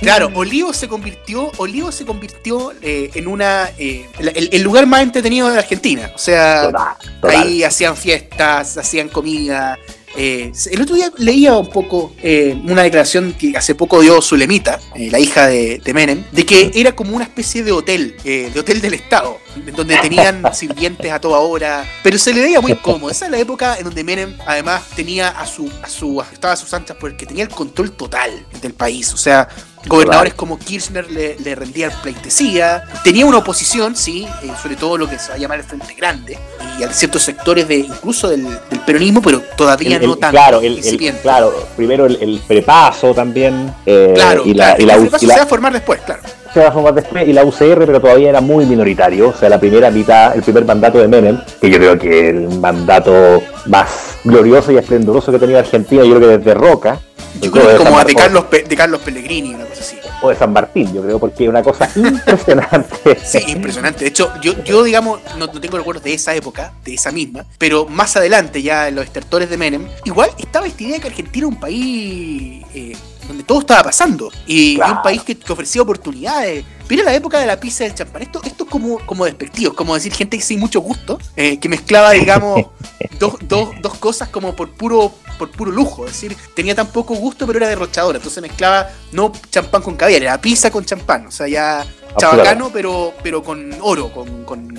Claro, 0.00 0.30
Olivo 0.34 0.72
se 0.72 0.88
convirtió, 0.88 1.50
Olivo 1.58 1.92
se 1.92 2.04
convirtió 2.04 2.72
eh, 2.82 3.10
en 3.14 3.26
una 3.28 3.70
eh, 3.78 4.06
el, 4.18 4.48
el 4.52 4.62
lugar 4.62 4.86
más 4.86 5.02
entretenido 5.02 5.50
de 5.50 5.58
Argentina. 5.58 6.10
O 6.14 6.18
sea, 6.18 6.62
Total, 6.62 6.86
total. 7.20 7.42
ahí 7.42 7.62
hacían 7.64 7.96
fiestas, 7.96 8.78
hacían 8.78 9.08
comida. 9.08 9.78
Eh, 10.20 10.52
el 10.72 10.82
otro 10.82 10.96
día 10.96 11.12
leía 11.16 11.56
un 11.56 11.68
poco 11.68 12.12
eh, 12.20 12.60
una 12.64 12.82
declaración 12.82 13.34
que 13.34 13.56
hace 13.56 13.76
poco 13.76 14.00
dio 14.00 14.20
Zulemita, 14.20 14.80
eh, 14.96 15.10
la 15.12 15.20
hija 15.20 15.46
de, 15.46 15.78
de 15.78 15.94
Menem, 15.94 16.24
de 16.32 16.44
que 16.44 16.72
era 16.74 16.90
como 16.96 17.14
una 17.14 17.24
especie 17.24 17.62
de 17.62 17.70
hotel, 17.70 18.16
de 18.24 18.52
hotel 18.58 18.80
del 18.80 18.94
Estado, 18.94 19.38
donde 19.76 19.96
tenían 19.98 20.42
sirvientes 20.52 21.12
a 21.12 21.20
toda 21.20 21.38
hora, 21.38 21.84
pero 22.02 22.18
se 22.18 22.34
le 22.34 22.40
veía 22.40 22.60
muy 22.60 22.74
cómodo. 22.74 23.12
Esa 23.12 23.26
es 23.26 23.30
la 23.30 23.38
época 23.38 23.76
en 23.76 23.84
donde 23.84 24.02
Menem 24.02 24.36
además 24.44 24.82
tenía 24.96 25.28
a 25.28 25.46
su, 25.46 25.70
a 25.82 25.88
su, 25.88 26.20
estaba 26.32 26.54
a 26.54 26.56
sus 26.56 26.74
anchas 26.74 26.96
porque 26.98 27.24
tenía 27.24 27.44
el 27.44 27.50
control 27.50 27.92
total 27.92 28.44
del 28.60 28.74
país. 28.74 29.12
O 29.12 29.16
sea, 29.16 29.48
gobernadores 29.88 30.34
como 30.34 30.58
Kirchner 30.58 31.10
le, 31.10 31.36
le 31.38 31.54
rendían 31.54 31.90
pleitesía, 32.02 32.84
tenía 33.04 33.26
una 33.26 33.38
oposición, 33.38 33.96
sí, 33.96 34.26
eh, 34.42 34.50
sobre 34.62 34.76
todo 34.76 34.98
lo 34.98 35.08
que 35.08 35.18
se 35.18 35.30
va 35.30 35.34
a 35.36 35.38
llamar 35.38 35.58
el 35.58 35.64
Frente 35.64 35.94
Grande, 35.94 36.38
y 36.78 36.82
a 36.84 36.92
ciertos 36.92 37.22
sectores 37.22 37.66
de 37.66 37.76
incluso 37.78 38.28
del, 38.28 38.44
del 38.44 38.80
peronismo, 38.86 39.20
pero 39.22 39.40
todavía 39.56 39.96
El- 39.96 40.02
el- 40.02 40.08
no 40.10 40.16
tan 40.16 40.30
claro, 40.30 40.60
el, 40.60 40.80
claro, 41.22 41.52
primero 41.76 42.06
el, 42.06 42.40
prepaso 42.46 43.14
también. 43.14 43.72
eh, 43.86 44.12
Claro, 44.14 44.42
y 44.44 44.54
la, 44.54 44.76
claro, 44.76 44.82
y 44.82 44.86
la, 44.86 44.94
el 44.94 45.00
U- 45.06 45.10
paso 45.10 45.24
y 45.24 45.28
la- 45.28 45.34
se 45.34 45.40
va 45.40 45.44
a 45.44 45.48
formar 45.48 45.72
después, 45.72 46.00
claro. 46.02 46.22
se 46.54 46.60
va 46.60 46.68
a 46.68 46.72
formar 46.72 46.94
después, 46.94 47.26
y 47.28 47.32
la 47.32 47.44
UCR, 47.44 47.84
pero 47.86 48.00
todavía 48.00 48.28
era 48.30 48.40
muy 48.40 48.64
minoritario. 48.66 49.28
O 49.30 49.34
sea, 49.34 49.48
la 49.48 49.58
primera 49.60 49.90
mitad, 49.90 50.34
el 50.34 50.42
primer 50.42 50.64
mandato 50.64 50.98
de 50.98 51.08
Menem, 51.08 51.40
que 51.60 51.70
yo 51.70 51.78
creo 51.78 51.98
que 51.98 52.28
el 52.30 52.48
mandato 52.60 53.42
más 53.66 54.16
glorioso 54.24 54.72
y 54.72 54.76
esplendoroso 54.78 55.30
que 55.30 55.36
ha 55.36 55.40
tenido 55.40 55.58
Argentina, 55.58 56.02
yo 56.04 56.16
creo 56.16 56.20
que 56.30 56.38
desde 56.38 56.54
Roca. 56.54 57.00
Yo 57.40 57.50
creo 57.50 57.66
que 57.66 57.72
todo 57.74 57.84
como 57.84 57.98
San 57.98 58.06
de 58.06 58.14
Carlos, 58.14 58.44
Pe- 58.44 58.62
de 58.64 58.76
Carlos 58.76 59.00
Pellegrini, 59.02 59.54
una 59.54 59.64
cosa 59.64 59.80
así. 59.80 59.96
O 60.22 60.30
de 60.30 60.36
San 60.36 60.52
Martín, 60.52 60.92
yo 60.92 61.02
creo, 61.02 61.18
porque 61.18 61.44
es 61.44 61.50
una 61.50 61.62
cosa 61.62 61.88
impresionante. 61.96 63.18
Sí, 63.24 63.38
impresionante. 63.48 64.00
De 64.04 64.10
hecho, 64.10 64.32
yo, 64.42 64.62
yo 64.64 64.82
digamos, 64.82 65.20
no, 65.36 65.46
no 65.46 65.60
tengo 65.60 65.76
recuerdos 65.78 66.02
de 66.04 66.14
esa 66.14 66.34
época, 66.34 66.72
de 66.84 66.94
esa 66.94 67.10
misma, 67.12 67.44
pero 67.58 67.86
más 67.86 68.16
adelante, 68.16 68.62
ya 68.62 68.88
en 68.88 68.94
los 68.96 69.04
estertores 69.04 69.48
de 69.50 69.56
Menem, 69.56 69.86
igual 70.04 70.30
estaba 70.38 70.66
esta 70.66 70.82
idea 70.82 70.94
de 70.96 71.00
que 71.00 71.08
Argentina 71.08 71.38
era 71.38 71.46
un 71.48 71.60
país 71.60 72.64
eh, 72.74 72.96
donde 73.28 73.44
todo 73.44 73.60
estaba 73.60 73.84
pasando. 73.84 74.32
Y, 74.46 74.80
un 74.80 75.02
país 75.02 75.22
que, 75.22 75.38
que 75.38 75.52
ofrecía 75.52 75.82
oportunidades. 75.82 76.64
Era 76.90 77.04
la 77.04 77.14
época 77.14 77.38
de 77.38 77.46
la 77.46 77.60
pizza 77.60 77.84
del 77.84 77.94
champán. 77.94 78.22
Esto, 78.22 78.40
esto 78.42 78.64
es 78.64 78.70
como, 78.70 78.98
como 79.06 79.26
despectivo, 79.26 79.72
es 79.72 79.76
como 79.76 79.94
decir 79.94 80.12
gente 80.12 80.40
sin 80.40 80.58
mucho 80.58 80.80
gusto, 80.80 81.18
eh, 81.36 81.58
que 81.58 81.68
mezclaba, 81.68 82.12
digamos, 82.12 82.66
dos, 83.18 83.34
dos, 83.42 83.70
dos 83.82 83.94
cosas 83.98 84.28
como 84.30 84.56
por 84.56 84.70
puro 84.70 85.12
por 85.38 85.50
puro 85.50 85.70
lujo, 85.70 86.04
es 86.04 86.12
decir, 86.12 86.36
tenía 86.54 86.74
tan 86.74 86.88
poco 86.88 87.14
gusto 87.14 87.46
pero 87.46 87.58
era 87.58 87.68
derrochadora, 87.68 88.18
entonces 88.18 88.42
mezclaba 88.42 88.90
no 89.12 89.32
champán 89.50 89.82
con 89.82 89.96
caviar, 89.96 90.22
era 90.22 90.40
pizza 90.40 90.70
con 90.70 90.84
champán, 90.84 91.28
o 91.28 91.30
sea, 91.30 91.46
ya 91.46 91.86
chabacano 92.18 92.70
pero, 92.72 93.14
pero 93.22 93.42
con 93.42 93.72
oro, 93.80 94.12
con, 94.12 94.44
con, 94.44 94.74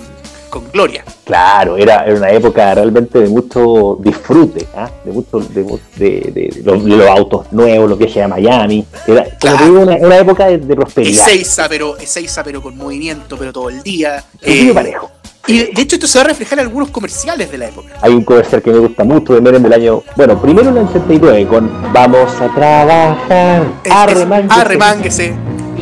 con 0.49 0.69
gloria. 0.71 1.03
Claro, 1.25 1.77
era, 1.77 2.05
era 2.05 2.15
una 2.15 2.31
época 2.31 2.73
realmente 2.75 3.19
de 3.19 3.29
mucho 3.29 3.97
disfrute, 4.01 4.65
¿ah? 4.75 4.89
de 5.05 5.11
mucho 5.11 5.39
de, 5.39 5.63
de- 5.63 6.31
de- 6.31 6.61
de 6.63 6.71
los, 6.95 7.07
autos 7.09 7.51
nuevos, 7.51 7.89
los 7.89 7.97
viajes 7.99 8.23
a 8.23 8.27
Miami. 8.27 8.85
Era, 9.07 9.25
Claro. 9.39 9.81
una, 9.83 9.95
una 9.95 10.17
época 10.17 10.47
de, 10.47 10.57
prosperidad. 10.75 11.27
Ezeiza 11.29 11.69
pero, 11.69 11.97
Ezeiza 11.97 12.43
pero 12.43 12.61
con 12.61 12.75
movimiento, 12.77 13.37
pero 13.37 13.53
todo 13.53 13.69
el 13.69 13.81
día. 13.83 14.23
Eh, 14.41 14.71
parejo. 14.73 15.11
Y 15.47 15.71
de 15.73 15.81
hecho 15.81 15.95
esto 15.95 16.05
se 16.07 16.19
va 16.19 16.25
a 16.25 16.27
reflejar 16.27 16.59
en 16.59 16.65
algunos 16.65 16.89
comerciales 16.89 17.49
de 17.49 17.57
la 17.57 17.69
época. 17.69 17.89
Hay 18.01 18.13
un 18.13 18.23
comercial 18.23 18.61
que 18.61 18.71
me 18.71 18.77
gusta 18.79 19.03
mucho 19.03 19.33
de 19.33 19.41
Menem 19.41 19.63
del 19.63 19.73
año, 19.73 20.03
bueno, 20.15 20.39
primero 20.39 20.69
en 20.69 20.77
el 20.77 20.83
89 20.85 21.47
con 21.47 21.71
Vamos 21.93 22.29
a 22.39 22.53
trabajar, 22.53 23.63
Es- 23.83 23.89
es- 23.91 24.51
arremánguese. 24.51 25.33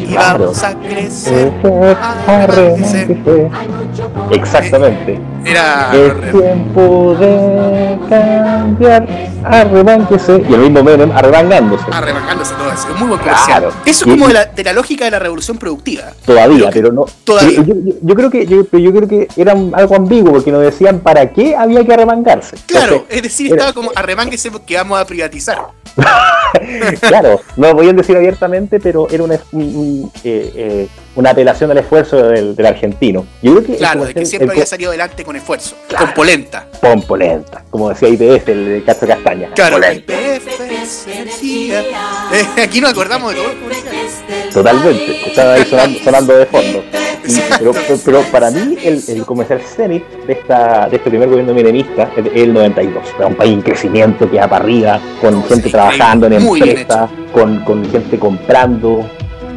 Y 0.09 0.15
vamos 0.15 0.63
a 0.63 0.73
crecer. 0.75 1.51
Arremánguese. 2.27 3.17
Exactamente. 4.31 5.19
Era. 5.47 5.91
Es 5.93 6.31
tiempo 6.31 7.15
de 7.19 7.97
cambiar, 8.09 9.07
arremánguese. 9.43 10.43
Y 10.49 10.53
el 10.53 10.59
mismo 10.61 10.83
Menem 10.83 11.11
arremangándose. 11.11 11.85
Arremangándose 11.91 12.53
todo 12.55 12.71
eso. 12.71 12.87
Es 12.93 12.99
muy 12.99 13.07
buen 13.07 13.19
comercial. 13.19 13.61
Claro. 13.61 13.73
Eso 13.85 14.05
es 14.05 14.11
como 14.11 14.27
de 14.27 14.33
la, 14.33 14.45
de 14.45 14.63
la 14.63 14.73
lógica 14.73 15.05
de 15.05 15.11
la 15.11 15.19
revolución 15.19 15.57
productiva. 15.57 16.03
Todavía, 16.25 16.69
pero 16.71 16.91
no. 16.91 17.05
todavía. 17.23 17.63
Yo, 17.63 17.73
yo- 17.75 17.93
yo 18.01 18.15
creo 18.15 18.29
que 18.29 18.45
yo, 18.45 18.65
creo 18.67 19.07
que 19.07 19.27
era 19.37 19.53
algo 19.53 19.95
ambiguo 19.95 20.33
porque 20.33 20.51
nos 20.51 20.61
decían 20.61 20.99
para 20.99 21.29
qué 21.31 21.55
había 21.55 21.83
que 21.85 21.93
arremangarse. 21.93 22.57
Claro, 22.65 22.93
Entonces, 22.93 23.15
es 23.17 23.23
decir, 23.23 23.47
era- 23.47 23.55
estaba 23.55 23.73
como 23.73 23.91
arremánguese 23.95 24.51
porque 24.51 24.75
vamos 24.75 24.99
a 24.99 25.05
privatizar. 25.05 25.59
claro, 27.01 27.39
no 27.55 27.67
lo 27.69 27.75
podían 27.77 27.95
decir 27.95 28.15
abiertamente, 28.15 28.79
pero 28.79 29.07
era 29.09 29.23
una, 29.23 29.39
un- 29.51 29.61
un, 29.75 30.11
eh, 30.23 30.53
eh, 30.55 30.87
una 31.17 31.31
apelación 31.31 31.69
al 31.71 31.79
esfuerzo 31.79 32.27
del, 32.29 32.55
del 32.55 32.65
argentino. 32.65 33.25
Yo 33.41 33.51
creo 33.55 33.65
que 33.65 33.71
el 33.73 33.77
Claro, 33.79 34.05
de 34.05 34.13
que 34.13 34.25
siempre 34.25 34.45
el 34.45 34.51
había 34.51 34.65
salido 34.65 34.91
adelante 34.91 35.23
con 35.25 35.35
esfuerzo. 35.35 35.75
Con 35.97 36.13
polenta. 36.13 36.67
Pompo 36.79 37.17
lenta, 37.17 37.63
como 37.69 37.89
decía 37.89 38.07
IPF, 38.09 38.47
el 38.49 38.65
de 38.65 38.83
Castro 38.85 39.07
Castaña. 39.07 39.49
Claro, 39.55 39.77
Polenta. 39.77 40.13
IPF, 40.13 41.07
energía. 41.09 41.81
Eh, 42.31 42.61
aquí 42.63 42.79
nos 42.79 42.91
acordamos 42.91 43.33
de 43.33 43.41
todo. 43.41 43.51
Totalmente, 44.53 45.27
estaba 45.27 45.53
ahí 45.53 45.65
sonando, 45.65 45.99
sonando 46.03 46.37
de 46.37 46.45
fondo. 46.45 46.83
Y- 47.27 47.41
pero, 48.05 48.21
para 48.31 48.49
mí 48.51 48.77
el, 48.83 49.03
el 49.07 49.25
comercial 49.25 49.59
cenit 49.61 50.03
de, 50.27 50.33
esta, 50.33 50.87
de 50.87 50.95
este 50.97 51.09
primer 51.09 51.27
gobierno 51.27 51.53
milenista 51.53 52.09
es 52.15 52.25
el 52.33 52.53
92. 52.53 53.03
Era 53.17 53.27
un 53.27 53.35
país 53.35 53.53
en 53.53 53.61
crecimiento 53.61 54.29
que 54.29 54.37
va 54.37 54.47
para 54.47 54.63
arriba, 54.63 55.01
con 55.19 55.43
gente 55.45 55.69
trabajando 55.69 56.27
en 56.27 56.33
empresas, 56.33 57.09
con, 57.33 57.63
con 57.65 57.83
gente 57.91 58.17
comprando, 58.17 59.09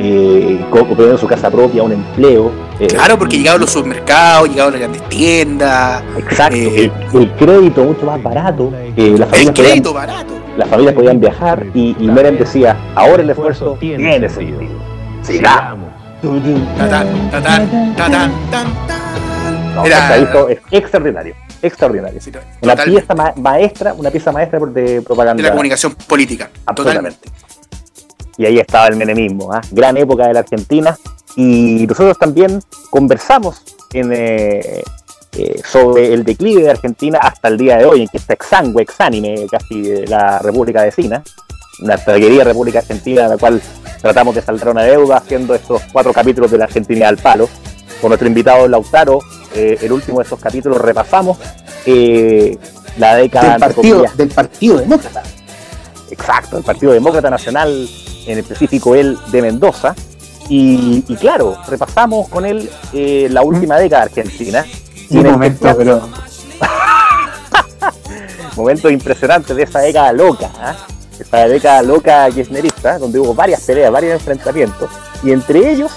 eh, 0.03 0.65
poniendo 0.71 1.19
su 1.19 1.27
casa 1.27 1.51
propia, 1.51 1.83
un 1.83 1.93
empleo. 1.93 2.51
eh, 2.81 2.87
Claro, 2.87 3.19
porque 3.19 3.37
llegaban 3.37 3.61
los 3.61 3.71
supermercados, 3.71 4.49
llegaban 4.49 4.73
las 4.73 4.81
grandes 4.81 5.09
tiendas. 5.09 6.03
Exacto, 6.17 6.57
eh, 6.57 6.91
el, 7.13 7.21
el 7.21 7.31
crédito 7.33 7.85
mucho 7.85 8.07
más 8.07 8.23
barato, 8.23 8.73
eh, 8.97 9.15
las, 9.19 9.29
El 9.29 9.35
familias 9.35 9.55
crédito 9.55 9.93
podían, 9.93 10.07
barato. 10.09 10.35
las 10.57 10.69
familias 10.69 10.95
podían 10.95 11.21
viajar 11.21 11.67
y, 11.75 11.97
y 12.01 12.07
decía, 12.39 12.77
ahora 12.95 13.23
el 13.23 13.31
esfuerzo 13.31 13.77
tiene 13.79 14.29
sentido. 14.29 14.61
Sigamos. 15.23 15.91
No, 19.75 19.85
Era- 19.85 20.17
es 20.49 20.59
extraordinario, 20.73 21.35
extraordinario. 21.63 22.21
Sí, 22.21 22.33
Una 22.63 22.75
pieza 22.77 23.15
ma- 23.15 23.33
maestra, 23.37 23.95
una 23.95 24.11
pieza 24.11 24.33
maestra 24.33 24.59
de 24.59 24.83
de 24.83 25.03
propaganda. 25.03 25.43
la 25.43 25.51
comunicación 25.51 25.95
política. 26.09 26.51
Absolutamente. 26.67 27.19
Totalmente. 27.19 27.50
Y 28.41 28.47
ahí 28.47 28.59
estaba 28.59 28.87
el 28.87 28.97
menemismo, 28.97 29.53
¿ah? 29.53 29.61
gran 29.71 29.99
época 29.99 30.27
de 30.27 30.33
la 30.33 30.41
Argentina. 30.41 30.97
Y 31.37 31.87
nosotros 31.87 32.19
también 32.19 32.63
conversamos 32.89 33.61
en, 33.93 34.11
eh, 34.15 34.83
eh, 35.37 35.61
sobre 35.63 36.15
el 36.15 36.25
declive 36.25 36.63
de 36.63 36.71
Argentina 36.71 37.19
hasta 37.21 37.49
el 37.49 37.59
día 37.59 37.77
de 37.77 37.85
hoy, 37.85 38.01
en 38.01 38.09
que 38.09 38.17
está 38.17 38.33
exangüe, 38.33 38.83
exánime 38.83 39.47
casi 39.51 39.83
de 39.83 40.07
la 40.07 40.39
República 40.39 40.83
vecina, 40.83 41.23
nuestra 41.81 42.15
querida 42.15 42.45
República 42.45 42.79
Argentina, 42.79 43.29
la 43.29 43.37
cual 43.37 43.61
tratamos 44.01 44.35
de 44.35 44.41
saldar 44.41 44.71
una 44.71 44.85
deuda 44.85 45.19
haciendo 45.19 45.55
estos 45.55 45.83
cuatro 45.93 46.15
capítulos 46.15 46.51
de 46.51 46.57
la 46.57 46.65
Argentina 46.65 47.09
al 47.09 47.19
palo. 47.19 47.47
Con 48.01 48.09
nuestro 48.09 48.27
invitado 48.27 48.67
Lautaro, 48.67 49.19
eh, 49.55 49.77
el 49.83 49.93
último 49.93 50.17
de 50.21 50.23
estos 50.25 50.41
capítulos 50.41 50.81
repasamos 50.81 51.37
la 52.97 53.17
década 53.17 53.51
Del 53.51 53.61
partido, 53.61 53.97
comillas, 53.97 54.17
del 54.17 54.29
partido 54.31 54.79
Demócrata. 54.79 55.23
Exacto, 56.11 56.57
el 56.59 56.65
Partido 56.65 56.93
Demócrata 56.93 57.31
Nacional, 57.31 57.89
en 58.27 58.39
específico 58.39 58.95
él 58.95 59.19
de 59.33 59.43
Mendoza. 59.43 59.95
Y, 60.49 61.05
y 61.07 61.17
claro, 61.17 61.57
repasamos 61.69 62.29
con 62.29 62.45
él 62.45 62.69
eh, 62.93 63.29
la 63.31 63.43
última 63.43 63.79
década 63.79 64.03
argentina. 64.05 64.65
Y 65.09 65.19
Un 65.19 65.27
en 65.27 65.33
momento, 65.33 65.69
especial, 65.69 65.77
pero. 65.77 66.09
momentos 68.57 68.91
impresionantes 68.93 69.57
de 69.57 69.63
esa 69.63 69.81
década 69.81 70.13
loca, 70.13 70.51
¿ah? 70.61 70.77
esa 71.19 71.47
década 71.49 71.83
loca 71.83 72.29
kirchnerista, 72.31 72.99
donde 72.99 73.19
hubo 73.19 73.35
varias 73.35 73.61
peleas, 73.63 73.91
varios 73.93 74.15
enfrentamientos, 74.15 74.91
y 75.23 75.31
entre 75.33 75.71
ellos 75.73 75.91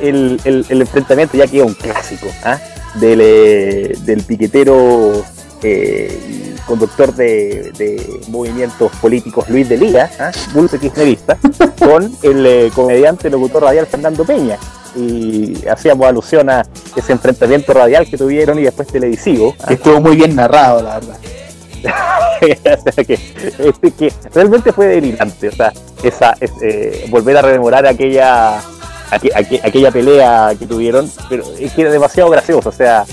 el, 0.00 0.40
el- 0.44 0.66
el 0.68 0.80
enfrentamiento 0.80 1.36
ya 1.36 1.46
queda 1.46 1.64
un 1.64 1.74
clásico, 1.74 2.26
¿ah? 2.44 2.58
del, 2.94 3.20
eh, 3.22 3.94
del 4.00 4.22
piquetero 4.22 5.24
eh, 5.64 6.54
conductor 6.66 7.14
de, 7.14 7.72
de 7.76 8.20
movimientos 8.28 8.90
políticos 8.96 9.48
Luis 9.48 9.68
de 9.68 9.76
Liga, 9.76 10.10
¿ah? 10.20 10.30
dulce 10.52 10.78
kirchnerista, 10.78 11.36
con 11.78 12.14
el 12.22 12.46
eh, 12.46 12.70
comediante 12.74 13.28
locutor 13.30 13.62
radial 13.64 13.86
Fernando 13.86 14.24
Peña. 14.24 14.58
Y 14.96 15.66
hacíamos 15.66 16.06
alusión 16.06 16.48
a 16.50 16.62
ese 16.94 17.12
enfrentamiento 17.12 17.72
radial 17.72 18.06
que 18.08 18.16
tuvieron 18.16 18.58
y 18.60 18.62
después 18.62 18.86
televisivo. 18.86 19.54
¿ah? 19.60 19.66
Que 19.66 19.74
estuvo 19.74 20.00
muy 20.00 20.14
bien 20.14 20.36
narrado, 20.36 20.82
la 20.82 21.00
verdad. 21.00 21.16
O 21.84 22.92
sea, 22.92 23.04
que, 23.04 23.14
este, 23.58 23.90
que 23.90 24.12
realmente 24.32 24.72
fue 24.72 24.86
delirante, 24.86 25.48
o 25.48 25.52
sea, 25.52 25.72
esa, 26.02 26.34
es, 26.40 26.50
eh, 26.62 27.06
volver 27.10 27.36
a 27.36 27.42
rememorar 27.42 27.86
aquella 27.86 28.58
aqu- 29.10 29.32
aqu- 29.34 29.60
aquella 29.62 29.90
pelea 29.90 30.52
que 30.58 30.66
tuvieron, 30.66 31.10
pero 31.28 31.44
es 31.58 31.72
que 31.72 31.82
era 31.82 31.90
demasiado 31.90 32.30
gracioso, 32.30 32.68
o 32.68 32.72
sea, 32.72 33.04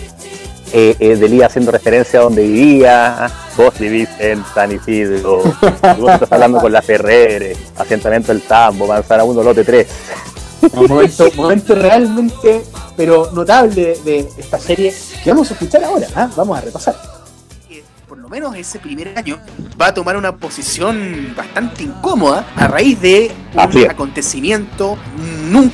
eh, 0.73 0.95
eh, 0.99 1.15
Delía 1.15 1.47
haciendo 1.47 1.71
referencia 1.71 2.19
a 2.19 2.23
donde 2.23 2.43
vivía, 2.43 3.29
vos 3.57 3.77
vivís 3.79 4.09
en 4.19 4.43
San 4.53 4.71
Isidro, 4.71 5.41
y 5.97 6.01
vos 6.01 6.13
estás 6.13 6.31
hablando 6.31 6.59
con 6.59 6.71
la 6.71 6.81
Ferrere, 6.81 7.55
asentamiento 7.77 8.31
del 8.31 8.41
Tambo, 8.41 8.87
Manzana 8.87 9.23
1, 9.23 9.43
lote 9.43 9.63
3. 9.63 9.87
Un 10.73 10.87
momento, 10.87 11.27
momento 11.35 11.75
realmente, 11.75 12.63
pero 12.95 13.31
notable 13.31 13.97
de 14.05 14.27
esta 14.37 14.59
serie 14.59 14.93
que 15.23 15.29
vamos 15.31 15.49
a 15.49 15.53
escuchar 15.53 15.83
ahora. 15.83 16.07
¿ah? 16.15 16.29
Vamos 16.35 16.57
a 16.57 16.61
repasar. 16.61 17.20
Menos 18.31 18.55
ese 18.55 18.79
primer 18.79 19.11
año 19.17 19.37
va 19.79 19.87
a 19.87 19.93
tomar 19.93 20.15
una 20.15 20.31
posición 20.37 21.33
bastante 21.35 21.83
incómoda 21.83 22.45
a 22.55 22.65
raíz 22.67 22.99
de 23.01 23.29
un 23.85 23.91
acontecimiento 23.91 24.97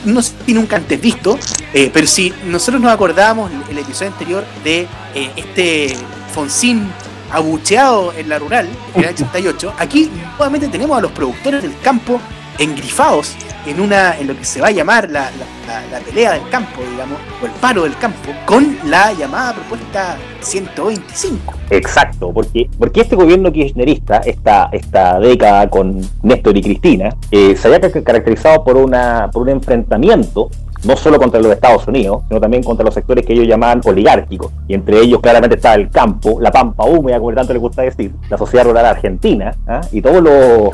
no 0.05 0.21
sé 0.23 0.33
si 0.43 0.53
nunca 0.55 0.77
antes 0.77 0.99
visto, 0.99 1.37
eh, 1.71 1.91
pero 1.93 2.07
si 2.07 2.33
nosotros 2.47 2.81
nos 2.81 2.91
acordábamos 2.91 3.51
el, 3.51 3.61
el 3.69 3.77
episodio 3.77 4.11
anterior 4.11 4.43
de 4.63 4.87
eh, 5.13 5.31
este 5.35 5.95
Fonsín 6.33 6.87
abucheado 7.31 8.11
en 8.13 8.27
la 8.29 8.39
rural, 8.39 8.67
en 8.95 9.03
el 9.03 9.09
88, 9.09 9.73
aquí 9.77 10.09
nuevamente 10.37 10.67
tenemos 10.69 10.97
a 10.97 11.01
los 11.01 11.11
productores 11.11 11.61
del 11.61 11.77
campo 11.81 12.19
engrifados 12.57 13.35
en 13.67 13.79
una 13.81 14.17
en 14.17 14.27
lo 14.27 14.35
que 14.35 14.45
se 14.45 14.61
va 14.61 14.69
a 14.69 14.71
llamar 14.71 15.11
la, 15.11 15.29
la- 15.29 15.81
la- 15.81 15.87
la 15.91 15.99
pelea 15.99 16.31
del 16.33 16.49
campo, 16.49 16.81
digamos, 16.89 17.19
o 17.41 17.45
el 17.45 17.51
paro 17.53 17.83
del 17.83 17.95
campo, 17.99 18.31
con 18.45 18.79
la 18.85 19.13
llamada 19.13 19.53
propuesta 19.53 20.17
125. 20.41 21.53
Exacto, 21.70 22.32
porque, 22.34 22.70
porque 22.80 23.01
este 23.01 23.15
gobierno 23.15 23.51
kirchnerista, 23.51 24.18
esta, 24.20 24.70
esta 24.72 25.20
década 25.20 25.70
con 25.70 26.01
Néstor 26.24 26.57
y 26.57 26.61
Cristina, 26.61 27.09
eh, 27.32 27.55
se 27.55 27.68
había 27.68 27.82
ca- 27.82 28.03
caracterizado 28.03 28.63
por, 28.63 28.78
una, 28.78 29.30
por 29.32 29.43
un 29.43 29.49
enfrentamiento 29.49 30.49
no 30.86 30.95
solo 30.95 31.18
contra 31.18 31.41
los 31.41 31.52
Estados 31.52 31.88
Unidos, 31.88 32.22
sino 32.27 32.39
también 32.39 32.64
contra 32.64 32.85
los 32.85 32.94
sectores 32.94 33.26
que 33.26 33.34
ellos 33.34 33.48
llamaban 33.48 33.81
oligárquicos. 33.84 34.52
Y 34.68 34.76
entre 34.76 34.99
ellos 34.99 35.19
claramente 35.22 35.56
estaba 35.56 35.76
el 35.76 35.89
campo, 35.89 36.39
la 36.39 36.52
pampa 36.52 36.85
húmeda, 36.85 37.18
como 37.18 37.34
tanto 37.34 37.52
le 37.52 37.60
gusta 37.60 37.81
decir, 37.81 38.11
la 38.30 38.38
sociedad 38.38 38.65
rural 38.65 38.85
argentina, 38.85 39.56
¿ah? 39.68 39.81
y 39.91 40.02
todos 40.02 40.22
los 40.23 40.69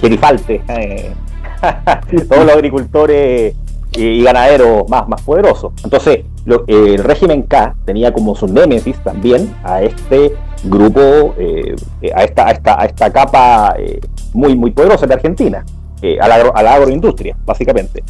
gerifaltes, 0.00 0.62
eh, 0.68 1.12
todos 2.28 2.44
los 2.46 2.54
agricultores 2.54 3.54
y, 3.96 4.22
ganaderos 4.22 4.88
más, 4.88 5.08
más 5.08 5.22
poderosos. 5.22 5.72
Entonces, 5.84 6.20
lo- 6.44 6.64
eh, 6.66 6.94
el 6.94 7.04
régimen 7.04 7.42
K 7.42 7.74
tenía 7.84 8.12
como 8.12 8.34
su 8.34 8.46
némesis 8.46 8.96
también 9.02 9.54
a 9.64 9.82
este 9.82 10.34
grupo, 10.64 11.34
eh, 11.38 11.74
a, 12.14 12.24
esta, 12.24 12.46
a, 12.48 12.50
esta, 12.52 12.80
a 12.80 12.84
esta 12.86 13.12
capa 13.12 13.74
eh, 13.78 14.00
muy, 14.32 14.56
muy 14.56 14.70
poderosa 14.70 15.06
de 15.06 15.14
Argentina, 15.14 15.64
eh, 16.00 16.18
a, 16.20 16.28
la 16.28 16.36
a 16.36 16.62
la 16.62 16.74
agroindustria, 16.74 17.36
básicamente. 17.44 18.02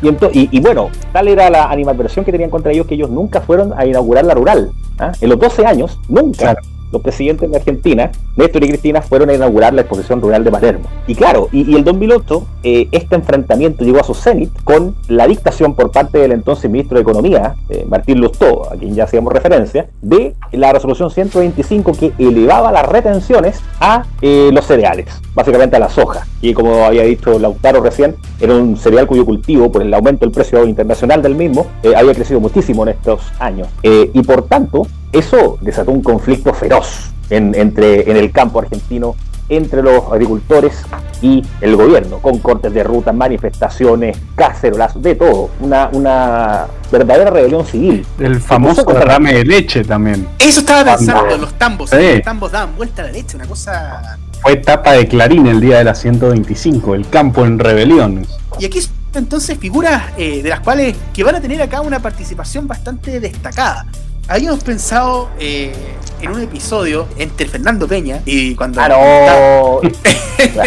Y, 0.00 0.08
y, 0.08 0.48
y 0.52 0.60
bueno, 0.60 0.90
tal 1.12 1.26
era 1.28 1.50
la 1.50 1.64
animadversión 1.70 2.24
que 2.24 2.30
tenían 2.32 2.50
contra 2.50 2.70
ellos 2.72 2.86
que 2.86 2.94
ellos 2.94 3.10
nunca 3.10 3.40
fueron 3.40 3.72
a 3.76 3.84
inaugurar 3.84 4.24
la 4.24 4.34
rural. 4.34 4.70
¿ah? 4.98 5.10
En 5.20 5.28
los 5.28 5.38
12 5.40 5.66
años, 5.66 5.98
nunca 6.08 6.56
los 6.92 7.02
presidentes 7.02 7.50
de 7.50 7.56
Argentina, 7.56 8.10
Néstor 8.36 8.64
y 8.64 8.68
Cristina, 8.68 9.02
fueron 9.02 9.30
a 9.30 9.34
inaugurar 9.34 9.74
la 9.74 9.82
exposición 9.82 10.20
rural 10.20 10.44
de 10.44 10.50
Palermo. 10.50 10.88
Y 11.06 11.14
claro, 11.14 11.48
y, 11.52 11.70
y 11.70 11.76
el 11.76 11.84
2008, 11.84 12.46
eh, 12.62 12.88
este 12.92 13.14
enfrentamiento 13.14 13.84
llegó 13.84 14.00
a 14.00 14.04
su 14.04 14.14
cenit 14.14 14.50
con 14.64 14.94
la 15.08 15.26
dictación 15.26 15.74
por 15.74 15.90
parte 15.90 16.18
del 16.18 16.32
entonces 16.32 16.70
ministro 16.70 16.96
de 16.96 17.02
Economía, 17.02 17.54
eh, 17.68 17.84
Martín 17.88 18.20
Lustó, 18.20 18.72
a 18.72 18.76
quien 18.76 18.94
ya 18.94 19.04
hacíamos 19.04 19.32
referencia, 19.32 19.88
de 20.02 20.34
la 20.52 20.72
resolución 20.72 21.10
125 21.10 21.92
que 21.92 22.12
elevaba 22.18 22.72
las 22.72 22.86
retenciones 22.86 23.60
a 23.80 24.04
eh, 24.22 24.50
los 24.52 24.66
cereales, 24.66 25.06
básicamente 25.34 25.76
a 25.76 25.78
la 25.78 25.88
soja. 25.88 26.26
Y 26.40 26.54
como 26.54 26.84
había 26.84 27.02
dicho 27.02 27.38
Lautaro 27.38 27.80
recién, 27.80 28.16
era 28.40 28.54
un 28.54 28.76
cereal 28.76 29.06
cuyo 29.06 29.24
cultivo, 29.24 29.70
por 29.70 29.82
el 29.82 29.92
aumento 29.92 30.24
del 30.24 30.32
precio 30.32 30.64
internacional 30.64 31.22
del 31.22 31.34
mismo, 31.34 31.66
eh, 31.82 31.94
había 31.96 32.14
crecido 32.14 32.40
muchísimo 32.40 32.82
en 32.84 32.90
estos 32.90 33.20
años. 33.38 33.68
Y 33.82 34.22
por 34.22 34.42
tanto, 34.42 34.86
eso 35.12 35.58
desató 35.60 35.90
un 35.90 36.02
conflicto 36.02 36.52
feroz 36.54 37.10
en, 37.30 37.54
entre, 37.54 38.10
en 38.10 38.16
el 38.16 38.30
campo 38.32 38.60
argentino 38.60 39.14
entre 39.50 39.82
los 39.82 40.04
agricultores 40.12 40.82
y 41.22 41.42
el 41.62 41.74
gobierno, 41.74 42.18
con 42.18 42.38
cortes 42.38 42.70
de 42.74 42.84
ruta, 42.84 43.12
manifestaciones, 43.14 44.18
cacerolazos, 44.34 45.02
de 45.02 45.14
todo. 45.14 45.48
Una, 45.60 45.88
una 45.90 46.66
verdadera 46.92 47.30
rebelión 47.30 47.64
civil. 47.64 48.04
El 48.18 48.40
famoso 48.40 48.84
contra- 48.84 49.04
derrame 49.06 49.32
de 49.32 49.44
leche 49.46 49.84
también. 49.84 50.28
Eso 50.38 50.60
estaba 50.60 50.96
pensando, 50.96 51.22
Anda. 51.22 51.36
los 51.38 51.54
tambos. 51.54 51.88
Sí. 51.90 51.96
Los 51.96 52.22
tambos 52.22 52.52
daban 52.52 52.76
vuelta 52.76 53.02
a 53.02 53.06
la 53.06 53.12
leche, 53.12 53.36
una 53.36 53.46
cosa. 53.46 54.18
Fue 54.42 54.52
etapa 54.52 54.92
de 54.92 55.08
Clarín 55.08 55.46
el 55.46 55.60
día 55.62 55.78
de 55.78 55.84
la 55.84 55.94
125, 55.94 56.94
el 56.94 57.08
campo 57.08 57.46
en 57.46 57.58
rebelión. 57.58 58.26
Y 58.58 58.66
aquí 58.66 58.80
entonces 59.14 59.56
figuras 59.58 60.02
eh, 60.18 60.42
de 60.42 60.48
las 60.50 60.60
cuales 60.60 60.94
que 61.14 61.24
van 61.24 61.34
a 61.34 61.40
tener 61.40 61.60
acá 61.62 61.80
una 61.80 62.00
participación 62.00 62.68
bastante 62.68 63.18
destacada. 63.18 63.86
Habíamos 64.28 64.62
pensado 64.62 65.30
eh, 65.38 65.72
en 66.20 66.30
un 66.30 66.42
episodio 66.42 67.06
entre 67.16 67.46
Fernando 67.48 67.88
Peña 67.88 68.20
y 68.26 68.54
cuando, 68.54 68.80
Ah, 68.82 68.88
no. 68.88 69.80
estaba, 69.88 70.64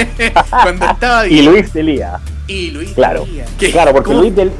cuando 0.63 0.85
estaba 0.87 1.27
y 1.27 1.41
Luis 1.43 1.71
Delía. 1.71 2.19
Y 2.47 2.71
Luis 2.71 2.91
Claro, 2.93 3.25
claro, 3.71 3.91
porque 3.93 4.09
¿cómo? 4.09 4.21
Luis 4.21 4.35
del, 4.35 4.51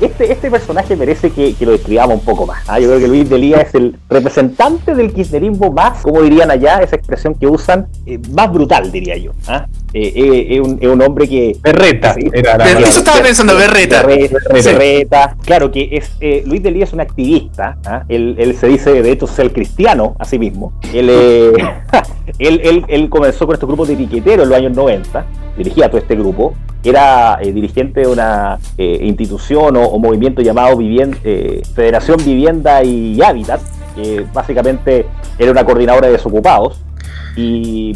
este, 0.00 0.32
este 0.32 0.50
personaje 0.50 0.94
merece 0.96 1.30
que, 1.30 1.54
que 1.54 1.66
lo 1.66 1.72
describamos 1.72 2.18
un 2.20 2.24
poco 2.24 2.46
más. 2.46 2.62
¿ah? 2.68 2.78
Yo 2.78 2.88
creo 2.88 3.00
que 3.00 3.08
Luis 3.08 3.28
Delía 3.28 3.58
es 3.58 3.74
el 3.74 3.96
representante 4.08 4.94
del 4.94 5.12
kirchnerismo 5.12 5.72
más, 5.72 6.02
como 6.02 6.22
dirían 6.22 6.50
allá, 6.50 6.78
esa 6.80 6.96
expresión 6.96 7.34
que 7.34 7.46
usan, 7.46 7.86
eh, 8.06 8.18
más 8.32 8.52
brutal, 8.52 8.92
diría 8.92 9.16
yo. 9.16 9.32
¿ah? 9.48 9.66
Eh, 9.92 10.12
eh, 10.14 10.46
es, 10.56 10.60
un, 10.60 10.78
es 10.80 10.88
un 10.88 11.02
hombre 11.02 11.28
que... 11.28 11.56
Berreta 11.62 12.14
Sí. 12.14 12.20
era 12.32 12.56
eso 12.78 13.00
estaba 13.00 13.20
pensando, 13.22 13.56
Berreta. 13.56 14.02
Berreta, 14.04 14.38
Sí. 14.56 14.68
Berreta. 14.68 15.36
Claro 15.44 15.72
que 15.72 15.88
es 15.92 16.12
eh, 16.20 16.44
Luis 16.46 16.62
Delía 16.62 16.84
es 16.84 16.92
un 16.92 17.00
activista. 17.00 17.76
¿ah? 17.84 18.04
Él, 18.08 18.36
él 18.38 18.56
se 18.56 18.68
dice, 18.68 19.02
de 19.02 19.10
hecho, 19.10 19.26
ser 19.26 19.52
cristiano 19.52 20.14
a 20.18 20.24
sí 20.24 20.38
mismo. 20.38 20.72
Él, 20.94 21.08
eh, 21.10 21.52
él, 22.38 22.60
él- 22.62 22.84
él 22.86 23.08
comenzó 23.08 23.46
con 23.46 23.54
estos 23.54 23.66
grupos 23.66 23.88
de 23.88 23.94
etiqueteros 23.94 24.44
en 24.44 24.48
los 24.50 24.58
años 24.58 24.76
90. 24.76 25.26
Dirigía 25.56 25.88
todo 25.88 25.98
este 25.98 26.14
grupo. 26.14 26.54
Era 26.82 27.38
eh, 27.40 27.52
dirigente 27.52 28.00
de 28.00 28.06
una 28.06 28.58
eh, 28.78 29.00
institución 29.02 29.76
o, 29.76 29.98
movimiento 29.98 30.40
llamado 30.40 30.78
eh, 30.80 31.62
Federación 31.74 32.18
Vivienda 32.24 32.82
y 32.82 33.20
Hábitat, 33.20 33.60
que 33.94 34.24
básicamente 34.32 35.06
era 35.38 35.50
una 35.50 35.64
coordinadora 35.64 36.06
de 36.06 36.14
desocupados 36.14 36.80
y, 37.36 37.92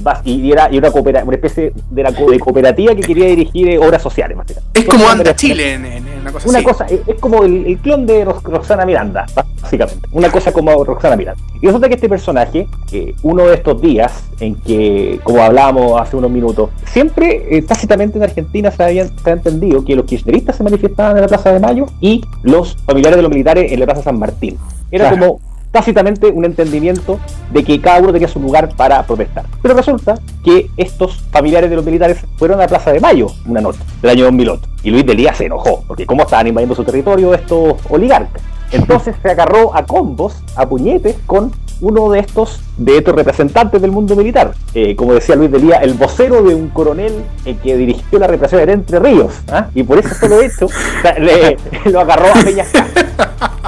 era 0.53 0.69
y 0.73 0.79
una, 0.79 0.89
especie 1.33 1.73
de, 1.91 2.03
la 2.03 2.13
co- 2.13 2.31
de 2.31 2.39
cooperativa 2.39 2.95
que 2.95 3.03
quería 3.03 3.27
dirigir 3.27 3.69
eh, 3.69 3.79
obras 3.79 4.03
sociales. 4.03 4.37
básicamente. 4.37 4.81
Es 4.81 4.87
como 4.87 5.09
anda 5.09 5.35
Chile 5.35 5.75
en, 5.75 5.85
en- 5.85 6.07
en 6.09 6.21
una 6.21 6.33
cosa 6.33 6.49
Una 6.49 6.59
así. 6.59 6.67
cosa, 6.67 6.85
es, 6.87 7.01
es 7.07 7.15
como 7.21 7.43
el, 7.45 7.67
el 7.67 7.79
clon 7.79 8.07
de 8.07 8.25
Ros- 8.25 8.43
Roxana 8.43 8.87
Miranda, 8.87 9.27
básicamente. 9.61 10.09
Una 10.13 10.31
cosa 10.31 10.53
como 10.53 10.85
Roxana 10.85 11.17
Miranda. 11.17 11.43
Y 11.61 11.67
resulta 11.67 11.89
que 11.89 11.95
este 11.95 12.09
personaje, 12.09 12.67
eh, 12.93 13.15
uno 13.23 13.47
de 13.47 13.55
estos 13.55 13.81
días 13.81 14.25
en 14.41 14.55
que, 14.57 15.21
como 15.25 15.43
hablábamos 15.43 16.01
hace 16.01 16.17
unos 16.17 16.31
minutos, 16.31 16.71
siempre 16.87 17.57
eh, 17.57 17.63
tácitamente 17.63 18.19
en 18.19 18.25
Argentina 18.25 18.71
se, 18.71 18.83
habían, 18.83 19.11
se 19.19 19.31
ha 19.31 19.33
entendido 19.35 19.85
que 19.85 19.97
los 19.97 20.05
kirchneristas 20.07 20.57
se 20.57 20.63
manifestaban 20.63 21.17
en 21.17 21.23
la 21.23 21.29
Plaza 21.29 21.53
de 21.53 21.61
Mayo 21.61 21.87
y 22.01 22.23
los 22.43 22.77
familiares 22.87 23.17
de 23.17 23.23
los 23.23 23.31
militares 23.31 23.73
en 23.73 23.81
la 23.81 23.87
Plaza 23.87 24.03
San 24.03 24.19
Martín. 24.19 24.57
Era 24.91 25.09
Claro. 25.11 25.27
como 25.27 25.41
tácitamente 25.75 26.29
un 26.29 26.45
entendimiento 26.45 27.19
de 27.51 27.65
que 27.65 27.81
cada 27.81 27.99
uno 27.99 28.13
tenía 28.13 28.29
su 28.29 28.39
lugar 28.39 28.69
para 28.77 29.03
protestar. 29.03 29.45
Pero 29.61 29.75
resulta 29.75 30.15
que 30.45 30.71
estos 30.77 31.17
familiares 31.33 31.69
de 31.69 31.75
los 31.77 31.85
militares 31.85 32.19
fueron 32.37 32.59
a 32.59 32.63
la 32.63 32.69
Plaza 32.69 32.93
de 32.93 33.01
Mayo 33.01 33.27
una 33.45 33.61
noche 33.61 33.81
del 34.01 34.13
año 34.13 34.25
2008 34.27 34.63
y 34.85 34.91
Luis 34.93 35.05
Delía 35.05 35.35
se 35.35 35.47
enojó 35.47 35.83
porque 35.89 36.07
cómo 36.07 36.23
estaban 36.23 36.47
invadiendo 36.47 36.77
su 36.77 36.85
territorio 36.85 37.35
estos 37.35 37.75
oligarcas. 37.91 38.41
Entonces 38.71 39.17
se 39.21 39.31
agarró 39.31 39.75
a 39.77 39.85
combos, 39.85 40.37
a 40.57 40.65
puñetes 40.69 41.17
con 41.27 41.51
uno 41.81 42.09
de 42.11 42.21
estos 42.21 42.61
de 42.79 42.99
estos 42.99 43.15
representantes 43.15 43.83
del 43.83 43.91
mundo 43.91 44.15
militar. 44.15 44.53
Eh, 44.75 44.95
como 44.95 45.13
decía 45.15 45.35
Luis 45.35 45.51
Delía, 45.51 45.77
el 45.79 45.95
vocero 45.95 46.41
de 46.43 46.55
un 46.55 46.69
coronel 46.69 47.25
que 47.63 47.77
dirigió 47.77 48.19
la 48.21 48.27
represión 48.29 48.63
en 48.63 48.71
Entre 48.71 49.01
Ríos. 49.01 49.33
¿ah? 49.51 49.67
Y 49.75 49.83
por 49.83 49.99
eso 49.99 50.15
solo 50.15 50.41
hecho 50.41 50.69
le- 51.19 51.57
lo 51.91 52.01
agarró 52.01 52.27
a 52.29 52.43
Peñascal. 52.45 52.87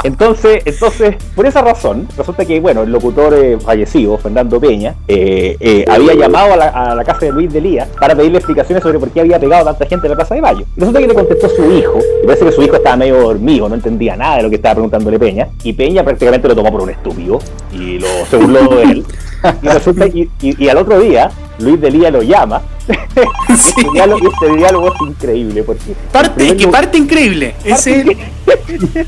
Entonces, 0.02 0.62
entonces, 0.64 1.16
por 1.34 1.46
esa 1.46 1.62
razón, 1.62 2.06
resulta 2.16 2.44
que, 2.44 2.60
bueno, 2.60 2.82
el 2.82 2.92
locutor 2.92 3.34
eh, 3.34 3.58
fallecido, 3.58 4.16
Fernando 4.18 4.60
Peña, 4.60 4.94
eh, 5.08 5.56
eh, 5.58 5.84
había 5.88 6.14
llamado 6.14 6.52
a 6.52 6.94
la, 6.94 7.04
casa 7.04 7.26
de 7.26 7.32
Luis 7.32 7.52
Delía 7.52 7.88
para 7.98 8.14
pedirle 8.14 8.38
explicaciones 8.38 8.82
sobre 8.82 8.98
por 8.98 9.10
qué 9.10 9.20
había 9.20 9.38
pegado 9.38 9.62
a 9.62 9.72
tanta 9.72 9.86
gente 9.86 10.06
en 10.06 10.10
la 10.10 10.16
Plaza 10.16 10.34
de 10.34 10.40
Mayo. 10.40 10.64
Resulta 10.76 11.00
que 11.00 11.08
le 11.08 11.14
contestó 11.14 11.48
su 11.48 11.72
hijo, 11.72 11.98
y 12.22 12.26
parece 12.26 12.44
que 12.44 12.52
su 12.52 12.62
hijo 12.62 12.76
estaba 12.76 12.96
medio 12.96 13.20
dormido, 13.20 13.68
no 13.68 13.74
entendía 13.74 14.16
nada 14.16 14.36
de 14.36 14.42
lo 14.44 14.50
que 14.50 14.56
estaba 14.56 14.74
preguntándole 14.74 15.18
Peña, 15.18 15.48
y 15.62 15.72
Peña 15.72 16.04
prácticamente 16.04 16.48
lo 16.48 16.54
tomó 16.54 16.70
por 16.70 16.82
un 16.82 16.90
estúpido, 16.90 17.38
y 17.72 17.98
lo, 17.98 18.08
se 18.30 18.36
burló 18.36 18.76
de 18.76 18.82
él. 18.82 19.04
Y 19.62 19.68
resulta, 19.68 20.06
y, 20.06 20.28
y- 20.40 20.64
y 20.64 20.68
al 20.68 20.78
otro 20.78 20.98
día, 21.00 21.30
Luis 21.58 21.80
Delía 21.80 22.10
lo 22.10 22.22
llama, 22.22 22.62
y 23.48 23.52
este 23.52 23.82
diálogo, 23.92 24.30
este 24.32 24.56
diálogo 24.56 24.92
es 24.94 25.00
increíble, 25.00 25.62
porque... 25.62 25.94
Parte, 26.12 26.56
que 26.56 26.68
parte 26.68 26.98
increíble. 26.98 27.54
Es 27.64 27.72
Parte, 27.84 28.00
el, 28.00 28.16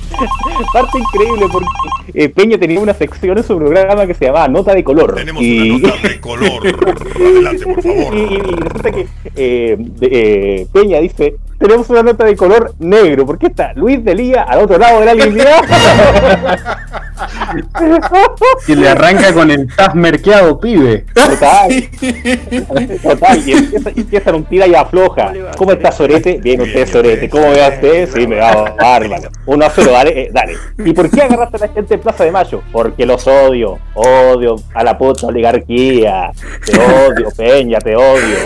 parte 0.73 0.99
increíble 0.99 1.47
porque 1.51 1.67
eh, 2.15 2.29
Peña 2.29 2.59
tenía 2.59 2.81
una 2.81 2.95
sección 2.95 3.39
en 3.39 3.45
su 3.45 3.57
programa 3.57 4.07
que 4.07 4.15
se 4.15 4.27
llamaba 4.27 4.49
Nota 4.49 4.75
de 4.75 4.83
Color. 4.83 5.15
Tenemos 5.15 5.43
y, 5.43 5.71
una 5.71 5.89
nota 5.95 6.09
de 6.09 6.21
color. 6.21 6.67
Adelante, 7.17 7.65
por 7.65 7.83
favor. 7.83 8.15
y- 8.15 8.19
y- 8.19 8.35
y 8.35 8.41
resulta 8.57 8.91
que 8.91 9.07
eh, 9.37 9.77
de- 9.79 10.09
eh, 10.63 10.67
Peña 10.73 10.99
dice, 11.01 11.37
tenemos 11.59 11.89
una 11.91 12.03
nota 12.03 12.25
de 12.25 12.37
color 12.37 12.75
negro, 12.79 13.27
¿por 13.27 13.39
qué 13.39 13.47
está 13.49 13.73
Luis 13.75 14.03
Delía 14.05 14.43
al 14.43 14.61
otro 14.61 14.79
lado 14.79 15.01
de 15.01 15.07
la 15.07 15.15
línea? 15.15 15.61
Y 18.67 18.75
le 18.75 18.89
arranca 18.89 19.33
con 19.33 19.51
el 19.51 19.67
tas 19.75 19.95
merqueado, 20.19 20.61
pibe. 20.61 21.05
Total, 21.15 21.89
total, 23.03 23.49
y 23.49 23.53
empieza, 24.01 24.35
un 24.35 24.45
tira 24.45 24.67
y 24.67 24.75
afloja. 24.75 25.33
¿Cómo 25.57 25.73
está 25.73 25.93
Sorete? 25.93 26.39
Bien, 26.43 26.61
usted 26.61 26.87
Sorete. 26.87 27.29
¿Cómo 27.29 27.51
ve 27.51 27.65
a 27.65 27.69
usted? 27.69 28.09
Sí, 28.13 28.27
me 28.27 28.37
va 28.37 28.75
bárbaro. 28.77 29.31
Uno 29.47 29.65
a 29.65 29.71
cero, 29.71 29.93
dale, 29.93 30.23
eh, 30.23 30.31
dale. 30.33 30.55
¿Y 30.85 30.93
por 30.93 31.11
qué 31.11 31.23
agarraste 31.23 31.57
a 31.57 31.61
la 31.61 31.69
gente 31.69 31.95
en 31.95 32.01
Plaza 32.01 32.25
de 32.25 32.31
Mayo? 32.31 32.63
Porque 32.73 33.07
los 33.07 33.27
odio, 33.27 33.79
odio 33.95 34.57
a 34.75 34.85
la 34.85 34.99
puta 34.99 35.27
oligarquía. 35.27 36.31
Te 36.65 36.79
odio, 36.79 37.29
Peña, 37.37 37.79
te 37.79 37.97
odio. 37.97 38.37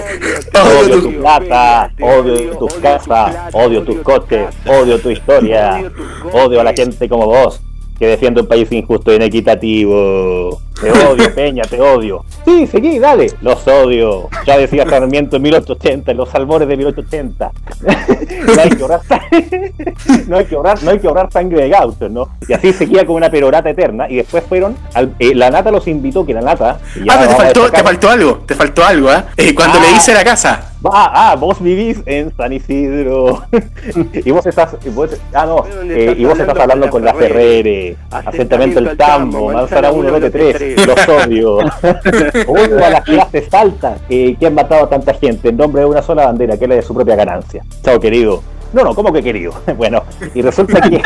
Odio 0.83 1.03
tu 1.03 1.13
plata, 1.21 1.91
odio 2.01 2.57
tus 2.59 2.75
casas, 2.75 3.35
odio 3.53 3.83
tus 3.83 4.01
coches, 4.01 4.55
odio 4.67 4.99
tu 5.01 5.11
historia, 5.11 5.91
odio 6.33 6.61
a 6.61 6.65
la 6.65 6.73
gente 6.75 7.09
como 7.09 7.27
vos 7.27 7.61
que 8.03 8.09
defiende 8.09 8.41
un 8.41 8.49
país 8.49 8.67
injusto 8.73 9.13
e 9.13 9.15
inequitativo. 9.15 10.61
Te 10.81 10.91
odio, 11.07 11.33
Peña, 11.33 11.63
te 11.63 11.81
odio. 11.81 12.25
Sí, 12.45 12.67
seguí, 12.67 12.99
dale. 12.99 13.29
Los 13.43 13.65
odio. 13.69 14.29
Ya 14.45 14.59
decía 14.59 14.85
Sarmiento 14.89 15.37
en 15.37 15.43
1880, 15.43 16.11
en 16.11 16.17
los 16.17 16.29
salmones 16.29 16.67
de 16.67 16.77
1880. 16.77 17.53
no 18.57 18.61
hay 18.61 18.71
que 18.71 18.83
ahorrar, 18.83 19.01
no 20.27 20.37
hay 20.37 20.45
que 20.47 20.55
ahorrar, 20.57 20.83
no 20.83 20.91
hay 20.91 20.99
que 20.99 21.07
ahorrar 21.07 21.31
sangre 21.33 21.63
de 21.63 21.69
gauchos, 21.69 22.11
¿no? 22.11 22.29
Y 22.49 22.53
así 22.55 22.73
seguía 22.73 23.07
como 23.07 23.19
una 23.19 23.31
perorata 23.31 23.71
eterna. 23.71 24.11
Y 24.11 24.17
después 24.17 24.43
fueron, 24.49 24.77
al- 24.95 25.15
eh, 25.21 25.33
la 25.37 25.51
nata 25.51 25.71
los 25.71 25.87
invitó, 25.87 26.27
que 26.27 26.35
la 26.35 26.41
nata. 26.41 26.81
ah, 26.81 27.17
pero 27.21 27.29
te 27.29 27.35
faltó, 27.37 27.53
te 27.53 27.67
destacar- 27.77 27.85
faltó 27.85 28.09
algo. 28.11 28.39
Te 28.45 28.55
faltó 28.57 28.85
algo, 28.85 29.11
¿ah? 29.11 29.27
Eh, 29.37 29.55
cuando 29.55 29.79
Ah. 29.79 29.83
le 29.89 29.97
hice 29.97 30.13
la 30.13 30.25
casa. 30.25 30.72
Ah, 30.85 31.31
ah, 31.33 31.37
vos 31.37 31.63
vivís 31.63 32.03
en 32.07 32.35
San 32.37 32.53
Isidro. 32.53 33.43
y 34.13 34.31
vos 34.31 34.45
estás. 34.47 34.77
y 34.85 34.89
vos- 34.89 35.17
ah, 35.33 35.47
no. 35.47 35.65
eh, 35.85 36.15
y 36.17 36.25
vos 36.25 36.39
estás 36.39 36.59
hablando 36.59 36.89
con 36.91 37.05
la 37.05 37.15
Ferrere. 37.15 37.97
Asentamiento 38.11 38.79
El 38.81 38.97
Tambo, 38.97 39.53
Manzana 39.53 39.91
1, 39.93 40.11
lote 40.11 40.31
3. 40.31 40.87
Los 40.87 41.09
odio. 41.09 41.59
Odio 42.49 42.85
a 42.85 42.91
las 42.91 43.03
clases 43.05 43.53
altas 43.55 44.01
eh, 44.09 44.37
que 44.39 44.47
han 44.47 44.55
matado 44.55 44.85
a 44.85 44.89
tanta 44.89 45.15
gente 45.15 45.51
en 45.51 45.57
nombre 45.57 45.83
de 45.83 45.87
una 45.87 46.03
sola 46.03 46.27
bandera, 46.27 46.57
que 46.57 46.65
es 46.65 46.69
la 46.69 46.75
de 46.77 46.83
su 46.83 46.95
propia 46.95 47.17
ganancia. 47.17 47.63
Chao, 47.83 48.01
querido. 48.01 48.43
No, 48.73 48.83
no, 48.85 48.95
¿cómo 48.95 49.13
que 49.13 49.23
querido? 49.23 49.53
Bueno, 49.77 50.03
y 50.35 50.41
resulta 50.43 50.81
que, 50.81 51.01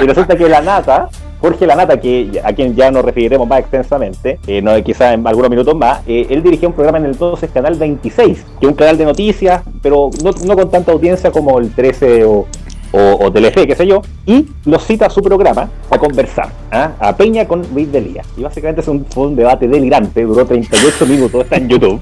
y 0.00 0.06
resulta 0.06 0.36
que 0.36 0.48
la 0.48 0.60
nata, 0.60 1.08
Jorge 1.40 1.66
Lanata, 1.66 2.00
que 2.00 2.40
a 2.42 2.52
quien 2.52 2.74
ya 2.74 2.90
nos 2.90 3.04
referiremos 3.04 3.46
más 3.46 3.60
extensamente, 3.60 4.38
eh, 4.46 4.62
no, 4.62 4.82
quizá 4.82 5.12
en 5.12 5.26
algunos 5.26 5.50
minutos 5.50 5.74
más, 5.74 6.00
eh, 6.06 6.26
él 6.30 6.42
dirigía 6.42 6.68
un 6.68 6.74
programa 6.74 6.98
en 6.98 7.06
el 7.06 7.12
entonces 7.12 7.50
Canal 7.50 7.74
26, 7.74 8.44
que 8.60 8.66
es 8.66 8.70
un 8.70 8.76
canal 8.76 8.96
de 8.96 9.04
noticias, 9.04 9.62
pero 9.82 10.10
no, 10.22 10.56
con 10.56 10.70
tanta 10.70 10.92
audiencia 10.92 11.30
como 11.30 11.58
el 11.58 11.70
13 11.70 12.24
o, 12.24 12.46
o, 12.92 13.32
Telefe, 13.32 13.66
qué 13.66 13.74
sé 13.74 13.86
yo, 13.86 14.02
y 14.24 14.46
los 14.64 14.84
cita 14.84 15.06
a 15.06 15.10
su 15.10 15.20
programa 15.20 15.68
a 15.90 15.98
conversar, 15.98 16.50
¿ah? 16.70 16.92
a 16.98 17.16
Peña 17.16 17.46
con 17.46 17.62
Luis 17.74 17.90
Delía. 17.90 18.22
Y 18.36 18.42
básicamente 18.42 18.80
es 18.80 18.88
un, 18.88 19.04
fue 19.04 19.26
un 19.26 19.36
debate 19.36 19.66
delirante, 19.66 20.22
duró 20.22 20.46
38 20.46 21.06
minutos, 21.06 21.42
está 21.42 21.56
en 21.56 21.68
YouTube. 21.68 22.00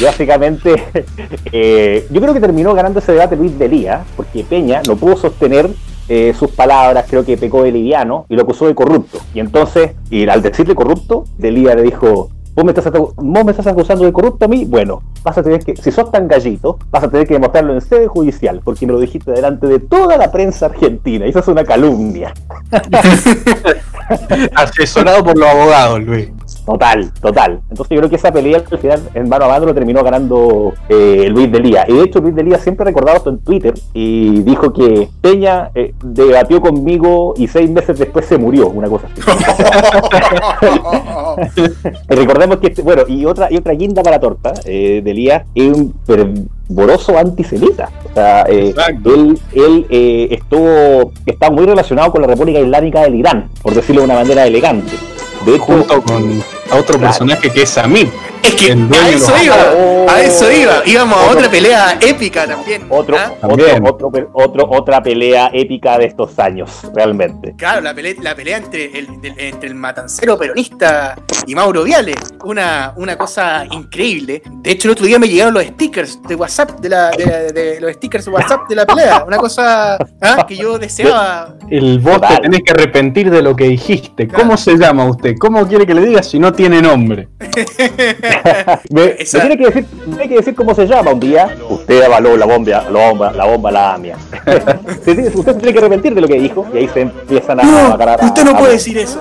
Y 0.00 0.04
básicamente, 0.04 0.82
eh, 1.52 2.06
yo 2.10 2.20
creo 2.20 2.34
que 2.34 2.40
terminó 2.40 2.72
ganando 2.74 3.00
ese 3.00 3.12
debate 3.12 3.36
Luis 3.36 3.58
Delía, 3.58 4.04
porque 4.16 4.44
Peña 4.44 4.82
no 4.86 4.96
pudo 4.96 5.16
sostener 5.16 5.68
eh, 6.08 6.34
sus 6.38 6.50
palabras, 6.50 7.06
creo 7.08 7.24
que 7.24 7.36
pecó 7.36 7.62
de 7.62 7.72
liviano 7.72 8.26
y 8.28 8.36
lo 8.36 8.42
acusó 8.42 8.66
de 8.66 8.74
corrupto. 8.74 9.18
Y 9.34 9.40
entonces, 9.40 9.92
y 10.10 10.28
al 10.28 10.42
decirle 10.42 10.74
corrupto, 10.74 11.24
Delía 11.36 11.74
le 11.74 11.82
dijo, 11.82 12.30
¿Vos 12.58 12.64
me, 12.64 12.72
estás, 12.72 12.92
vos 12.92 13.44
me 13.44 13.52
estás 13.52 13.68
acusando 13.68 14.04
de 14.04 14.12
corrupto 14.12 14.46
a 14.46 14.48
mí, 14.48 14.64
bueno, 14.64 15.00
vas 15.22 15.38
a 15.38 15.44
tener 15.44 15.64
que, 15.64 15.76
si 15.76 15.92
sos 15.92 16.10
tan 16.10 16.26
gallito, 16.26 16.76
vas 16.90 17.04
a 17.04 17.08
tener 17.08 17.24
que 17.24 17.34
demostrarlo 17.34 17.72
en 17.72 17.80
sede 17.80 18.08
judicial, 18.08 18.62
porque 18.64 18.84
me 18.84 18.94
lo 18.94 18.98
dijiste 18.98 19.30
delante 19.30 19.68
de 19.68 19.78
toda 19.78 20.16
la 20.16 20.32
prensa 20.32 20.66
argentina, 20.66 21.24
y 21.24 21.28
eso 21.28 21.38
es 21.38 21.46
una 21.46 21.62
calumnia. 21.62 22.34
Asesorado 24.56 25.22
por 25.22 25.38
los 25.38 25.48
abogados, 25.48 26.02
Luis. 26.02 26.30
Total, 26.68 27.10
total. 27.22 27.60
Entonces 27.70 27.94
yo 27.94 27.96
creo 27.96 28.10
que 28.10 28.16
esa 28.16 28.30
pelea 28.30 28.62
al 28.70 28.78
final 28.78 29.00
en 29.14 29.26
mano 29.26 29.46
a 29.46 29.48
mano 29.48 29.64
lo 29.64 29.72
terminó 29.72 30.04
ganando 30.04 30.74
eh, 30.90 31.26
Luis 31.30 31.50
Delía. 31.50 31.86
Y 31.88 31.94
de 31.94 32.02
hecho 32.02 32.20
Luis 32.20 32.34
Delía 32.34 32.58
siempre 32.58 32.82
ha 32.82 32.88
recordado 32.88 33.16
esto 33.16 33.30
en 33.30 33.38
Twitter 33.38 33.72
y 33.94 34.42
dijo 34.42 34.70
que 34.74 35.08
Peña 35.22 35.70
eh, 35.74 35.94
debatió 36.04 36.60
conmigo 36.60 37.32
y 37.38 37.48
seis 37.48 37.70
meses 37.70 37.98
después 37.98 38.26
se 38.26 38.36
murió, 38.36 38.68
una 38.68 38.86
cosa 38.86 39.06
así. 39.10 39.22
Recordemos 42.08 42.58
que, 42.58 42.66
este- 42.66 42.82
bueno, 42.82 43.04
y 43.08 43.24
otra, 43.24 43.50
y 43.50 43.56
otra 43.56 43.72
guinda 43.72 44.02
para 44.02 44.16
la 44.16 44.20
torta, 44.20 44.52
eh, 44.66 45.00
Delía 45.02 45.46
es 45.54 45.74
un 45.74 45.94
fervoroso 46.04 47.16
antisemita. 47.16 47.88
O 48.10 48.12
sea, 48.12 48.44
eh, 48.46 48.74
él, 49.06 49.38
él 49.54 49.86
eh, 49.88 50.28
estuvo, 50.32 51.12
está 51.24 51.50
muy 51.50 51.64
relacionado 51.64 52.12
con 52.12 52.20
la 52.20 52.28
República 52.28 52.60
Islámica 52.60 53.00
del 53.00 53.14
Irán, 53.14 53.48
por 53.62 53.72
decirlo 53.72 54.02
de 54.02 54.08
una 54.08 54.16
manera 54.16 54.46
elegante. 54.46 54.92
De 55.46 55.54
hecho, 55.54 55.64
Junto 55.64 56.02
con 56.02 56.42
otro 56.72 56.98
personaje 56.98 57.50
que 57.50 57.62
es 57.62 57.70
Samir. 57.70 58.10
Es 58.42 58.54
que 58.54 58.72
a 58.72 59.08
eso 59.10 59.32
iba, 59.42 59.56
Oh. 59.76 60.06
a 60.08 60.22
eso 60.22 60.50
iba. 60.50 60.82
Íbamos 60.86 61.18
a 61.18 61.30
otra 61.30 61.50
pelea 61.50 61.98
épica 62.00 62.46
también. 62.46 62.86
otro, 62.88 63.16
¿ah? 63.18 63.32
otro, 63.42 63.48
También. 63.66 63.86
otro, 63.86 64.10
otro- 64.32 64.68
otra 64.70 65.02
pelea 65.02 65.50
épica 65.52 65.98
de 65.98 66.06
estos 66.06 66.38
años, 66.38 66.70
realmente. 66.94 67.54
Claro, 67.56 67.80
la 67.80 67.94
pelea, 67.94 68.14
la 68.22 68.34
pelea 68.34 68.56
entre, 68.58 68.98
el, 68.98 69.20
del- 69.20 69.38
entre 69.38 69.68
el 69.68 69.74
matancero 69.74 70.38
peronista 70.38 71.14
y 71.46 71.54
Mauro 71.54 71.84
Viale. 71.84 72.14
Una, 72.44 72.92
una 72.96 73.16
cosa 73.16 73.64
increíble. 73.70 74.42
De 74.62 74.70
hecho, 74.72 74.88
el 74.88 74.92
otro 74.92 75.06
día 75.06 75.18
me 75.18 75.28
llegaron 75.28 75.54
los 75.54 75.64
stickers 75.64 76.20
de 76.22 76.34
WhatsApp, 76.34 76.80
de, 76.80 76.88
la, 76.88 77.10
de, 77.10 77.52
de 77.52 77.80
los 77.80 77.92
stickers 77.94 78.24
de 78.24 78.30
WhatsApp 78.30 78.68
de 78.68 78.74
la 78.76 78.86
pelea. 78.86 79.24
Una 79.26 79.36
cosa 79.36 79.96
¿ah? 80.22 80.46
que 80.46 80.56
yo 80.56 80.78
deseaba. 80.78 81.54
El 81.70 81.98
vos 82.00 82.20
te 82.20 82.36
tenés 82.38 82.60
que 82.64 82.72
arrepentir 82.72 83.30
de 83.30 83.42
lo 83.42 83.54
que 83.54 83.64
dijiste. 83.64 84.26
¿Cómo 84.28 84.56
se 84.56 84.76
llama 84.76 85.04
usted? 85.04 85.34
¿Cómo 85.38 85.66
quiere 85.66 85.86
que 85.86 85.94
le 85.94 86.06
diga 86.06 86.22
si 86.22 86.38
no 86.38 86.52
tiene 86.52 86.80
nombre? 86.80 87.28
Me, 88.90 89.04
Esa- 89.18 89.38
me 89.38 89.44
tiene, 89.46 89.56
que 89.58 89.64
decir, 89.66 89.86
me 90.06 90.06
tiene 90.16 90.28
que 90.28 90.34
decir 90.36 90.54
cómo 90.54 90.74
se 90.74 90.86
llama 90.86 91.12
un 91.12 91.20
día. 91.20 91.56
Usted 91.68 92.02
avaló 92.02 92.36
la 92.36 92.46
bomba, 92.46 92.84
la 92.90 93.08
bomba, 93.08 93.32
la 93.32 93.44
bomba, 93.44 93.70
la 93.70 93.94
AMIA. 93.94 94.16
Usted 95.06 95.32
se 95.32 95.54
tiene 95.54 95.72
que 95.72 95.78
arrepentir 95.78 96.14
de 96.14 96.20
lo 96.20 96.28
que 96.28 96.38
dijo 96.40 96.66
y 96.72 96.78
ahí 96.78 96.88
se 96.88 97.00
empiezan 97.02 97.60
a 97.60 97.62
No, 97.64 97.78
agarrar 97.94 98.22
a- 98.22 98.26
usted 98.26 98.44
no 98.44 98.50
a- 98.52 98.58
puede 98.58 98.72
decir 98.72 98.98
eso. 98.98 99.20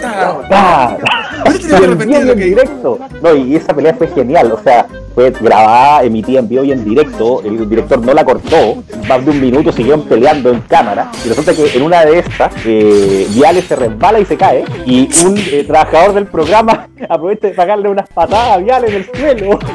Ta, 0.00 0.38
ta. 0.48 0.98
Usted 1.46 1.58
tiene 1.60 1.68
que 1.78 1.84
arrepentir 1.86 2.18
de 2.18 2.24
lo 2.24 2.32
en 2.32 2.38
directo. 2.38 2.98
No, 3.22 3.34
y 3.34 3.56
esa 3.56 3.74
pelea 3.74 3.94
fue 3.94 4.08
genial. 4.08 4.52
O 4.52 4.62
sea, 4.62 4.86
fue 5.14 5.30
grabada, 5.30 6.02
emitida 6.04 6.38
en 6.40 6.48
vivo 6.48 6.64
y 6.64 6.72
en 6.72 6.84
directo. 6.84 7.42
El 7.44 7.68
director 7.68 7.98
no 8.04 8.12
la 8.14 8.24
cortó. 8.24 8.82
Más 9.08 9.24
de 9.24 9.30
un 9.30 9.40
minuto 9.40 9.72
siguieron 9.72 10.02
peleando 10.02 10.50
en 10.50 10.60
cámara. 10.62 11.10
Y 11.24 11.28
resulta 11.28 11.54
que 11.54 11.76
en 11.76 11.82
una 11.82 12.04
de 12.04 12.18
estas, 12.20 12.52
eh, 12.64 13.26
Viale 13.30 13.62
se 13.62 13.74
resbala 13.76 14.20
y 14.20 14.24
se 14.26 14.36
cae. 14.36 14.64
Y 14.86 15.08
un 15.24 15.36
eh, 15.38 15.64
trabajador 15.66 16.14
del 16.14 16.26
programa 16.26 16.88
aprovecha 17.08 17.48
de 17.48 17.54
pagarle 17.54 17.88
unas 17.88 18.08
patadas 18.18 18.50
a 18.50 18.56
Viale 18.58 18.88
en 18.88 18.94
el 18.94 19.10
suelo. 19.14 19.58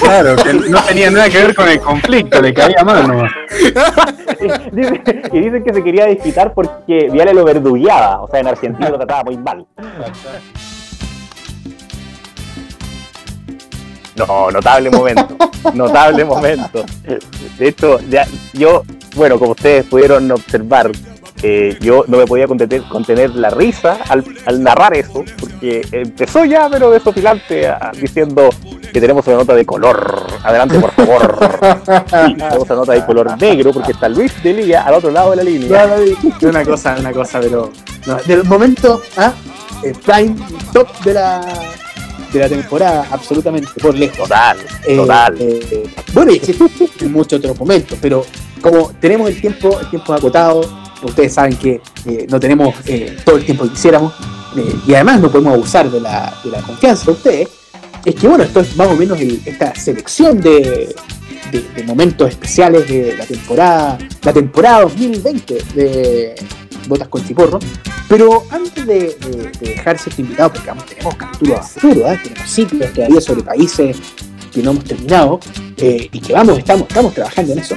Claro, 0.00 0.36
que 0.36 0.52
no 0.54 0.80
tenía 0.84 1.10
nada 1.10 1.28
que 1.28 1.38
ver 1.38 1.54
con 1.54 1.68
el 1.68 1.80
conflicto, 1.80 2.40
le 2.40 2.54
caía 2.54 2.82
mal 2.84 3.06
nomás. 3.08 3.32
Dice- 4.72 5.02
y 5.32 5.38
dicen 5.40 5.64
que 5.64 5.74
se 5.74 5.82
quería 5.82 6.06
desquitar 6.06 6.54
porque 6.54 7.08
Viale 7.10 7.34
lo 7.34 7.44
verdugueaba. 7.44 8.22
O 8.22 8.28
sea, 8.28 8.40
en 8.40 8.46
Argentina 8.46 8.88
lo 8.88 8.96
trataba 8.96 9.24
muy 9.24 9.36
mal. 9.36 9.66
No, 14.16 14.50
notable 14.50 14.90
momento, 14.90 15.36
notable 15.74 16.24
momento. 16.24 16.84
De 17.58 17.68
hecho, 17.68 18.00
ya, 18.08 18.26
yo, 18.52 18.82
bueno, 19.14 19.38
como 19.38 19.52
ustedes 19.52 19.84
pudieron 19.86 20.30
observar, 20.30 20.90
eh, 21.42 21.76
yo 21.80 22.04
no 22.08 22.16
me 22.18 22.26
podía 22.26 22.46
contener, 22.46 22.82
contener 22.88 23.30
la 23.30 23.50
risa 23.50 23.98
al, 24.08 24.24
al 24.46 24.62
narrar 24.62 24.94
eso, 24.96 25.24
porque 25.38 25.86
empezó 25.92 26.44
ya, 26.44 26.68
pero 26.70 26.90
desopilante, 26.90 27.66
a- 27.68 27.90
diciendo 27.98 28.50
que 28.92 29.00
tenemos 29.00 29.26
una 29.26 29.36
nota 29.36 29.54
de 29.54 29.64
color. 29.66 30.26
Adelante, 30.42 30.78
por 30.78 30.90
favor. 30.92 31.38
Sí, 31.88 32.34
tenemos 32.34 32.64
una 32.70 32.74
nota 32.76 32.92
de 32.92 33.04
color 33.06 33.40
negro, 33.40 33.72
porque 33.72 33.92
está 33.92 34.08
Luis 34.08 34.32
Delía 34.42 34.82
al 34.82 34.94
otro 34.94 35.10
lado 35.10 35.30
de 35.30 35.36
la 35.36 35.42
línea. 35.44 35.88
Una 36.42 36.64
cosa, 36.64 36.96
una 36.98 37.12
cosa, 37.12 37.40
pero. 37.40 37.70
No, 38.06 38.16
del 38.26 38.44
momento, 38.44 39.02
¿ah? 39.16 39.32
Eh, 39.84 39.92
prime 40.04 40.34
top 40.72 40.88
de 41.04 41.14
la, 41.14 41.40
de 42.32 42.38
la 42.40 42.48
temporada, 42.48 43.06
absolutamente, 43.10 43.68
por 43.80 43.94
lejos. 43.94 44.16
Total, 44.18 44.56
Eh, 44.86 44.96
total. 44.96 45.36
eh, 45.38 45.90
bueno, 46.12 46.32
y 46.32 46.36
existen 46.36 47.12
muchos 47.12 47.38
otros 47.38 47.58
momentos, 47.58 47.98
pero 48.00 48.24
como 48.62 48.90
tenemos 49.00 49.28
el 49.30 49.40
tiempo, 49.40 49.78
el 49.80 49.88
tiempo 49.90 50.14
es 50.14 50.18
acotado, 50.18 50.62
ustedes 51.02 51.32
saben 51.34 51.56
que 51.56 51.80
eh, 52.06 52.26
no 52.28 52.38
tenemos 52.40 52.74
eh, 52.86 53.16
todo 53.24 53.36
el 53.36 53.44
tiempo 53.44 53.64
que 53.64 53.70
quisiéramos, 53.70 54.12
eh, 54.56 54.74
y 54.86 54.94
además 54.94 55.20
no 55.20 55.30
podemos 55.30 55.54
abusar 55.54 55.90
de 55.90 56.00
la, 56.00 56.34
confianza 56.66 57.06
de 57.06 57.12
ustedes, 57.12 57.48
es 58.04 58.14
que 58.14 58.28
bueno, 58.28 58.44
esto 58.44 58.60
es 58.60 58.76
más 58.76 58.88
o 58.88 58.94
menos 58.96 59.18
esta 59.20 59.74
selección 59.74 60.40
de, 60.40 60.94
momentos 61.86 62.28
especiales 62.28 62.86
de 62.88 63.16
la 63.16 63.24
temporada, 63.24 63.98
la 64.22 64.32
temporada 64.32 64.82
2020 64.82 65.54
de 65.74 66.34
Botas 66.86 67.08
con 67.08 67.26
Chiporro. 67.26 67.58
Pero 68.08 68.44
antes 68.50 68.86
de, 68.86 68.94
de- 68.94 69.50
de 69.60 69.68
dejar 69.70 69.98
cierto 69.98 70.20
invitado, 70.22 70.52
porque 70.52 70.68
vamos, 70.68 70.86
tenemos 70.86 71.14
capítulos 71.16 71.58
a 71.58 71.62
futuro, 71.62 72.06
tenemos 72.22 72.50
ciclos 72.50 72.92
todavía 72.92 73.20
sobre 73.20 73.42
países 73.42 73.96
que 74.52 74.62
no 74.62 74.70
hemos 74.72 74.84
terminado 74.84 75.40
eh, 75.76 76.08
y 76.10 76.20
que 76.20 76.32
vamos, 76.32 76.58
estamos, 76.58 76.86
estamos 76.88 77.14
trabajando 77.14 77.52
en 77.52 77.58
eso. 77.60 77.76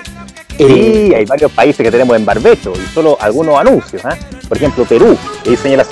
Eh, 0.63 1.07
Sí, 1.09 1.13
hay 1.15 1.25
varios 1.25 1.51
países 1.51 1.83
que 1.83 1.91
tenemos 1.91 2.15
en 2.15 2.25
barbecho 2.25 2.73
y 2.75 2.93
solo 2.93 3.17
algunos 3.19 3.59
anuncios. 3.59 4.03
¿ah? 4.05 4.15
Por 4.47 4.57
ejemplo, 4.57 4.85
Perú, 4.85 5.17
que 5.43 5.51
diseña 5.51 5.77
las, 5.77 5.87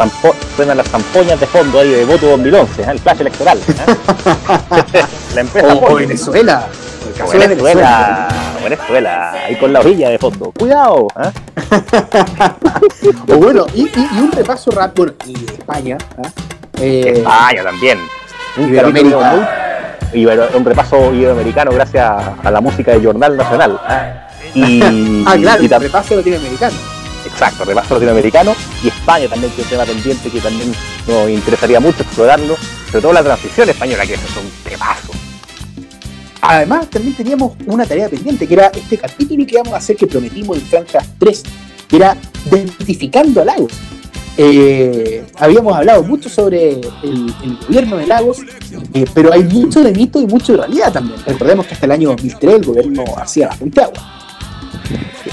suenan 0.56 0.78
las 0.78 0.88
zampoñas 0.88 1.40
de 1.40 1.46
fondo 1.48 1.80
ahí 1.80 1.90
de 1.90 2.06
voto 2.06 2.28
2011, 2.28 2.86
¿ah? 2.86 2.92
el 2.92 3.00
flash 3.00 3.22
electoral. 3.22 3.60
¿ah? 3.80 4.86
la 5.36 5.42
empresa 5.42 5.74
o. 5.76 5.96
Venezuela, 5.96 6.68
O 7.26 7.32
de 7.32 7.38
Venezuela, 7.40 8.28
o 8.60 8.64
Venezuela, 8.64 9.32
ahí 9.48 9.56
con 9.56 9.74
la 9.74 9.80
orilla 9.80 10.10
de 10.10 10.20
fondo. 10.20 10.52
Cuidado. 10.58 11.08
O 13.32 13.38
bueno, 13.38 13.66
y, 13.74 13.82
y- 13.84 14.10
y 14.16 14.20
un 14.20 14.32
repaso 14.32 14.72
rápido, 14.72 15.14
y 15.26 15.34
España. 15.46 15.98
Eh, 16.82 17.14
España 17.18 17.64
también. 17.64 18.00
Un, 18.58 18.70
Iberoamérica. 18.70 19.20
capítulo 19.20 19.38
muy- 20.12 20.22
ibero- 20.22 20.50
un 20.56 20.66
repaso 20.66 21.14
iberoamericano 21.14 21.72
gracias 21.72 22.12
a 22.44 22.52
la 22.52 22.62
música 22.62 22.92
del 22.92 23.06
Jornal 23.06 23.38
Nacional. 23.38 23.80
¿Ah? 24.56 24.58
Y, 24.58 24.82
ah, 25.26 25.36
claro, 25.38 25.64
y 25.64 25.68
repaso 25.68 26.16
latinoamericano. 26.16 26.76
Exacto, 27.26 27.66
repaso 27.66 27.96
latinoamericano 27.96 28.56
y 28.84 28.88
España 28.88 29.28
también, 29.28 29.52
que 29.54 29.62
es 29.62 29.68
un 29.68 29.72
tema 29.72 29.86
pendiente 29.86 30.30
que 30.30 30.40
también 30.40 30.74
nos 31.08 31.30
interesaría 31.30 31.80
mucho 31.80 32.04
explorarlo, 32.04 32.56
sobre 32.88 33.02
todo 33.02 33.14
la 33.14 33.24
transición 33.24 33.70
española, 33.70 34.06
que 34.06 34.14
eso 34.14 34.24
es 34.26 34.38
un 34.38 34.52
temazo. 34.64 35.12
Además, 36.42 36.90
también 36.90 37.16
teníamos 37.16 37.54
una 37.66 37.86
tarea 37.86 38.10
pendiente, 38.10 38.48
que 38.48 38.54
era 38.54 38.68
este 38.68 38.98
capítulo 38.98 39.46
que 39.46 39.56
íbamos 39.56 39.74
a 39.74 39.78
hacer 39.78 39.98
que 39.98 40.08
prometimos 40.08 40.58
en 40.58 40.66
Franjas 40.66 41.06
3, 41.20 41.44
que 41.88 41.96
era 41.98 42.16
identificando 42.50 43.42
a 43.42 43.46
Lagos. 43.46 43.74
Eh, 44.38 45.26
habíamos 45.36 45.76
hablado 45.76 46.02
mucho 46.04 46.30
sobre 46.30 46.72
el, 46.72 47.34
el 47.44 47.58
gobierno 47.68 47.98
de 47.98 48.08
Lagos, 48.08 48.38
eh, 48.94 49.06
pero 49.14 49.34
hay 49.34 49.44
mucho 49.44 49.84
de 49.84 49.92
mito 49.92 50.22
y 50.22 50.28
mucho 50.28 50.54
de 50.54 50.60
realidad 50.60 50.94
también. 50.94 51.20
Recordemos 51.26 51.68
que 51.68 51.74
hasta 51.74 51.86
el 51.88 51.92
año 51.92 52.10
2003 52.10 52.56
el 52.56 52.66
gobierno 52.66 53.04
hacía 53.18 53.48
bastante 53.48 53.82
agua. 53.82 54.19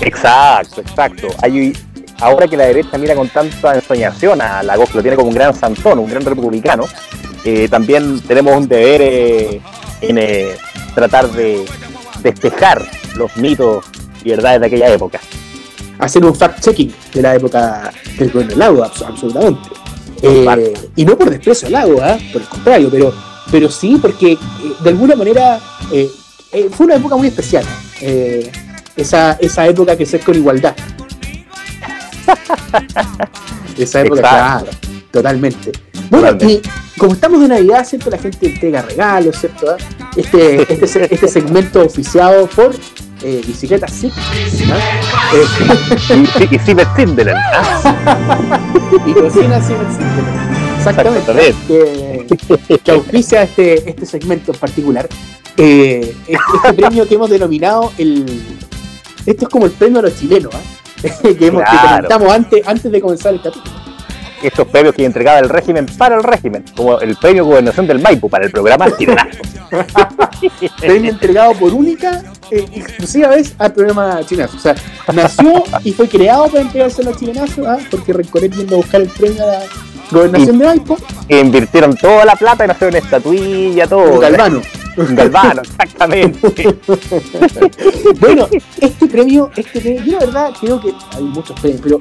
Exacto, 0.01 0.81
exacto. 0.81 1.29
Hay, 1.43 1.73
ahora 2.21 2.47
que 2.49 2.57
la 2.57 2.65
derecha 2.67 2.99
mira 2.99 3.15
con 3.15 3.29
tanta 3.29 3.75
ensoñación 3.75 4.41
a 4.41 4.63
Lagos, 4.63 4.91
que 4.91 4.97
lo 4.97 5.03
tiene 5.03 5.17
como 5.17 5.29
un 5.29 5.35
gran 5.35 5.55
santón, 5.55 5.99
un 5.99 6.09
gran 6.11 6.25
republicano, 6.25 6.85
eh, 7.45 7.69
también 7.69 8.21
tenemos 8.21 8.57
un 8.57 8.69
deber 8.69 9.01
eh, 9.03 9.61
en 10.01 10.19
eh, 10.19 10.49
tratar 10.95 11.31
de 11.31 11.65
despejar 12.23 12.85
los 13.15 13.37
mitos 13.37 13.85
y 14.25 14.31
verdades 14.31 14.61
de 14.61 14.67
aquella 14.67 14.93
época. 14.93 15.21
Hacer 15.99 16.25
un 16.25 16.35
fact-checking 16.35 16.93
de 17.15 17.23
la 17.23 17.35
época 17.37 17.91
del 18.19 18.31
gobierno 18.31 18.53
de 18.55 18.57
Lagos, 18.59 18.91
abs- 19.03 19.07
absolutamente. 19.09 19.69
Eh, 20.23 20.75
y 20.97 21.05
no 21.05 21.17
por 21.17 21.31
desprecio 21.31 21.67
al 21.67 21.73
lago, 21.73 21.97
por 22.33 22.43
el 22.43 22.49
contrario, 22.49 22.89
pero, 22.91 23.15
pero 23.51 23.71
sí 23.71 23.99
porque 24.01 24.37
de 24.81 24.89
alguna 24.91 25.15
manera 25.15 25.59
fue 26.73 26.87
una 26.87 26.97
época 26.97 27.17
muy 27.17 27.29
especial. 27.29 27.65
Esa, 28.97 29.33
esa 29.41 29.67
época 29.67 29.97
que 29.97 30.07
se 30.07 30.21
con 30.21 30.35
igualdad. 30.35 30.75
Esa 33.79 34.01
época, 34.01 34.21
claro, 34.21 34.67
totalmente. 35.11 35.71
Bueno, 36.09 36.39
y 36.49 36.63
como 36.97 37.13
estamos 37.13 37.41
de 37.43 37.49
Navidad, 37.49 37.87
¿cierto? 37.87 38.09
La 38.09 38.17
gente 38.17 38.47
entrega 38.47 38.81
regalos, 38.83 39.39
¿cierto? 39.39 39.77
Este, 40.17 40.63
este, 40.73 41.15
este 41.15 41.29
segmento 41.29 41.85
oficiado 41.85 42.47
por 42.47 42.75
eh, 43.23 43.43
Bicicleta. 43.47 43.87
¿ah? 43.87 43.91
Eh, 45.35 45.45
Y, 46.11 46.15
y 46.15 46.27
¿ah? 47.31 48.61
y 49.07 49.13
cocina 49.13 49.63
sin 49.63 49.77
Exactamente. 50.79 51.55
Que, 51.67 52.79
que 52.83 52.91
auspicia 52.93 53.43
este, 53.43 53.91
este 53.91 54.07
segmento 54.07 54.53
en 54.53 54.59
particular. 54.59 55.09
Eh, 55.57 56.15
este, 56.27 56.37
este 56.57 56.73
premio 56.75 57.09
que 57.09 57.15
hemos 57.15 57.31
denominado 57.31 57.93
el. 57.99 58.43
Esto 59.27 59.45
es 59.45 59.49
como 59.51 59.67
el 59.67 59.73
premio 59.73 59.99
a 59.99 60.03
los 60.03 60.17
chilenos, 60.19 60.55
¿ah? 60.55 60.61
que, 61.23 61.47
hemos, 61.47 61.63
que 61.63 61.69
Claro. 61.71 61.89
comentamos 61.97 62.33
antes, 62.33 62.67
antes 62.67 62.91
de 62.93 63.01
comenzar 63.01 63.35
el 63.35 63.43
capítulo. 63.43 63.75
Estos 64.43 64.67
premios 64.69 64.95
que 64.95 65.05
entregaba 65.05 65.39
el 65.39 65.49
régimen 65.49 65.87
para 65.99 66.17
el 66.17 66.23
régimen, 66.23 66.65
como 66.77 67.01
el 67.01 67.17
premio 67.17 67.45
Gobernación 67.45 67.87
del 67.87 68.01
Maipo 68.01 68.29
para 68.29 68.45
el 68.45 68.51
programa 68.53 68.87
Chilenazo. 68.99 69.39
Premio 70.79 71.11
entregado 71.11 71.53
por 71.55 71.73
única, 71.73 72.23
eh, 72.51 72.65
exclusiva 72.75 73.29
vez 73.29 73.55
al 73.59 73.73
programa 73.73 74.21
Chinazo. 74.27 74.57
O 74.57 74.61
sea, 74.61 74.75
nació 75.13 75.65
y 75.85 75.93
fue 75.93 76.09
creado 76.09 76.47
para 76.49 76.61
entregárselo 76.61 77.11
a 77.11 77.17
Chilenazo, 77.17 77.69
¿ah? 77.69 77.79
porque 77.91 78.13
Rencoret 78.13 78.55
yendo 78.55 78.75
a 78.75 78.79
buscar 78.79 79.01
el 79.01 79.09
premio 79.09 79.43
a 79.43 79.47
la 79.47 79.63
gobernación 80.11 80.59
de 80.59 80.67
Maipo, 80.67 80.97
E 81.29 81.41
invirtieron 81.41 81.97
toda 81.97 82.25
la 82.25 82.37
plata 82.37 82.65
en 82.65 82.71
hacer 82.71 82.89
una 82.89 82.99
estatuilla, 82.99 83.87
todo. 83.87 84.19
galvano. 84.21 84.61
Un 85.09 85.15
galvano, 85.15 85.63
exactamente. 85.63 86.77
Bueno, 88.21 88.49
este 88.81 89.07
premio, 89.07 89.51
este 89.57 89.81
premio, 89.81 90.03
yo 90.05 90.13
la 90.13 90.19
verdad 90.27 90.51
creo 90.61 90.81
que 90.81 90.93
hay 91.13 91.25
muchos 91.25 91.59
premios, 91.61 91.81
pero 91.83 91.99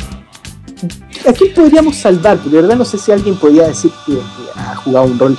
¿a 1.29 1.33
quién 1.33 1.53
podríamos 1.53 1.95
salvar? 1.97 2.37
Porque 2.37 2.55
de 2.55 2.61
verdad 2.61 2.77
no 2.77 2.85
sé 2.85 2.97
si 2.97 3.11
alguien 3.11 3.35
podría 3.35 3.67
decir 3.67 3.91
que, 4.05 4.13
que 4.13 4.19
ha 4.59 4.75
jugado 4.75 5.05
un 5.07 5.19
rol. 5.19 5.37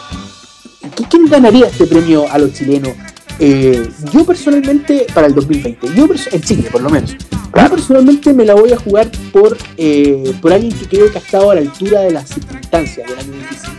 ¿Qui- 0.97 1.07
¿Quién 1.09 1.27
ganaría 1.27 1.67
este 1.67 1.87
premio 1.87 2.27
a 2.31 2.39
los 2.39 2.53
chilenos? 2.53 2.93
Eh, 3.39 3.89
yo 4.13 4.25
personalmente, 4.25 5.07
para 5.15 5.27
el 5.27 5.35
2020, 5.35 5.89
yo 5.95 6.09
en 6.33 6.41
Chile 6.43 6.69
por 6.71 6.81
lo 6.83 6.89
menos, 6.91 7.13
yo 7.13 7.71
personalmente 7.71 8.33
me 8.33 8.45
la 8.45 8.55
voy 8.55 8.73
a 8.73 8.77
jugar 8.79 9.11
por, 9.33 9.57
eh, 9.77 10.33
por 10.41 10.53
alguien 10.53 10.73
que 10.77 10.87
creo 10.89 11.11
que 11.11 11.19
ha 11.19 11.21
estado 11.21 11.51
a 11.51 11.55
la 11.55 11.61
altura 11.63 12.01
de 12.01 12.11
las 12.13 12.29
circunstancias 12.31 13.07
del 13.09 13.19
año 13.19 13.33
25. 13.33 13.73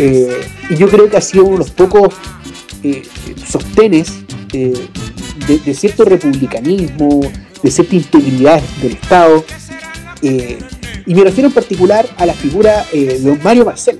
Eh, 0.00 0.40
y 0.70 0.76
yo 0.76 0.88
creo 0.88 1.10
que 1.10 1.16
ha 1.16 1.20
sido 1.20 1.44
uno 1.44 1.52
de 1.54 1.58
los 1.58 1.70
pocos 1.70 2.14
eh, 2.82 3.02
sostenes 3.46 4.12
eh, 4.52 4.72
de, 5.46 5.58
de 5.58 5.74
cierto 5.74 6.04
republicanismo, 6.04 7.20
de 7.62 7.70
cierta 7.70 7.96
integridad 7.96 8.62
del 8.82 8.92
Estado. 8.92 9.44
eh, 10.22 10.58
y 11.06 11.14
me 11.14 11.22
refiero 11.24 11.48
en 11.48 11.54
particular 11.54 12.06
a 12.18 12.26
la 12.26 12.34
figura 12.34 12.84
eh, 12.92 13.04
de 13.04 13.20
don 13.20 13.38
Mario 13.42 13.64
Marcel. 13.64 13.98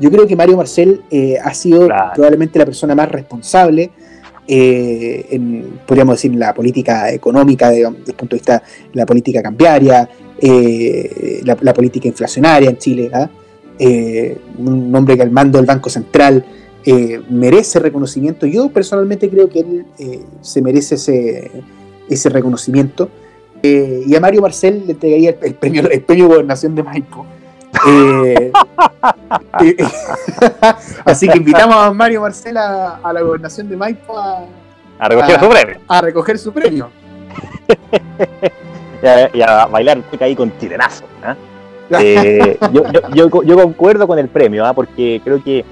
Yo 0.00 0.10
creo 0.10 0.26
que 0.26 0.34
Mario 0.36 0.56
Marcel 0.56 1.02
ha 1.44 1.52
sido 1.52 1.86
Claro. 1.86 2.12
probablemente 2.14 2.58
la 2.58 2.64
persona 2.64 2.94
más 2.94 3.10
responsable 3.10 3.90
en, 4.46 5.80
podríamos 5.86 6.14
decir, 6.16 6.34
la 6.36 6.54
política 6.54 7.10
económica, 7.12 7.68
de- 7.70 7.84
desde 7.98 8.12
el 8.12 8.14
punto 8.14 8.36
de 8.36 8.40
vista 8.40 8.62
de 8.92 8.98
la 8.98 9.04
política 9.04 9.42
cambiaria, 9.42 10.08
la, 11.44 11.56
la 11.60 11.74
política 11.74 12.08
inflacionaria 12.08 12.70
en 12.70 12.78
Chile. 12.78 13.10
¿ah? 13.12 13.28
Un 14.58 14.94
hombre 14.94 15.16
que 15.16 15.22
al 15.22 15.30
mando 15.30 15.58
del 15.58 15.66
Banco 15.66 15.90
Central 15.90 16.44
eh, 16.90 17.20
merece 17.28 17.78
reconocimiento. 17.80 18.46
Yo 18.46 18.68
personalmente 18.70 19.28
creo 19.28 19.48
que 19.48 19.60
él 19.60 19.86
eh, 19.98 20.22
se 20.40 20.62
merece 20.62 20.94
ese, 20.94 21.50
ese 22.08 22.28
reconocimiento. 22.30 23.08
Eh, 23.62 24.04
y 24.06 24.14
a 24.14 24.20
Mario 24.20 24.40
Marcel 24.42 24.84
le 24.86 24.92
entregaría 24.92 25.30
el, 25.30 25.36
el 25.42 25.54
premio, 25.54 25.88
el 25.90 26.00
premio 26.02 26.28
Gobernación 26.28 26.74
de 26.74 26.82
Maipo. 26.82 27.26
Así 31.04 31.28
que 31.28 31.36
invitamos 31.38 31.76
a 31.76 31.92
Mario 31.92 32.20
Marcel 32.22 32.56
a, 32.56 32.96
a 33.02 33.12
la 33.12 33.20
Gobernación 33.22 33.68
de 33.68 33.76
Maipo 33.76 34.18
a, 34.18 34.44
A 34.98 35.08
recoger 35.08 35.38
su 35.40 35.48
premio. 35.48 35.80
a 35.88 36.00
recoger 36.00 36.38
su 36.38 36.52
premio. 36.52 36.90
Y 39.02 39.06
a, 39.06 39.30
y 39.36 39.42
a 39.42 39.66
bailar 39.66 40.02
ahí 40.20 40.34
con 40.34 40.56
chilenazo. 40.58 41.04
¿ah? 41.22 41.36
Yo, 41.90 42.82
yo, 42.82 43.28
yo- 43.30 43.42
yo 43.42 43.56
concuerdo 43.56 44.06
con 44.06 44.18
el 44.18 44.28
premio, 44.28 44.66
¿ah? 44.66 44.74
porque 44.74 45.20
creo 45.24 45.42
que 45.42 45.64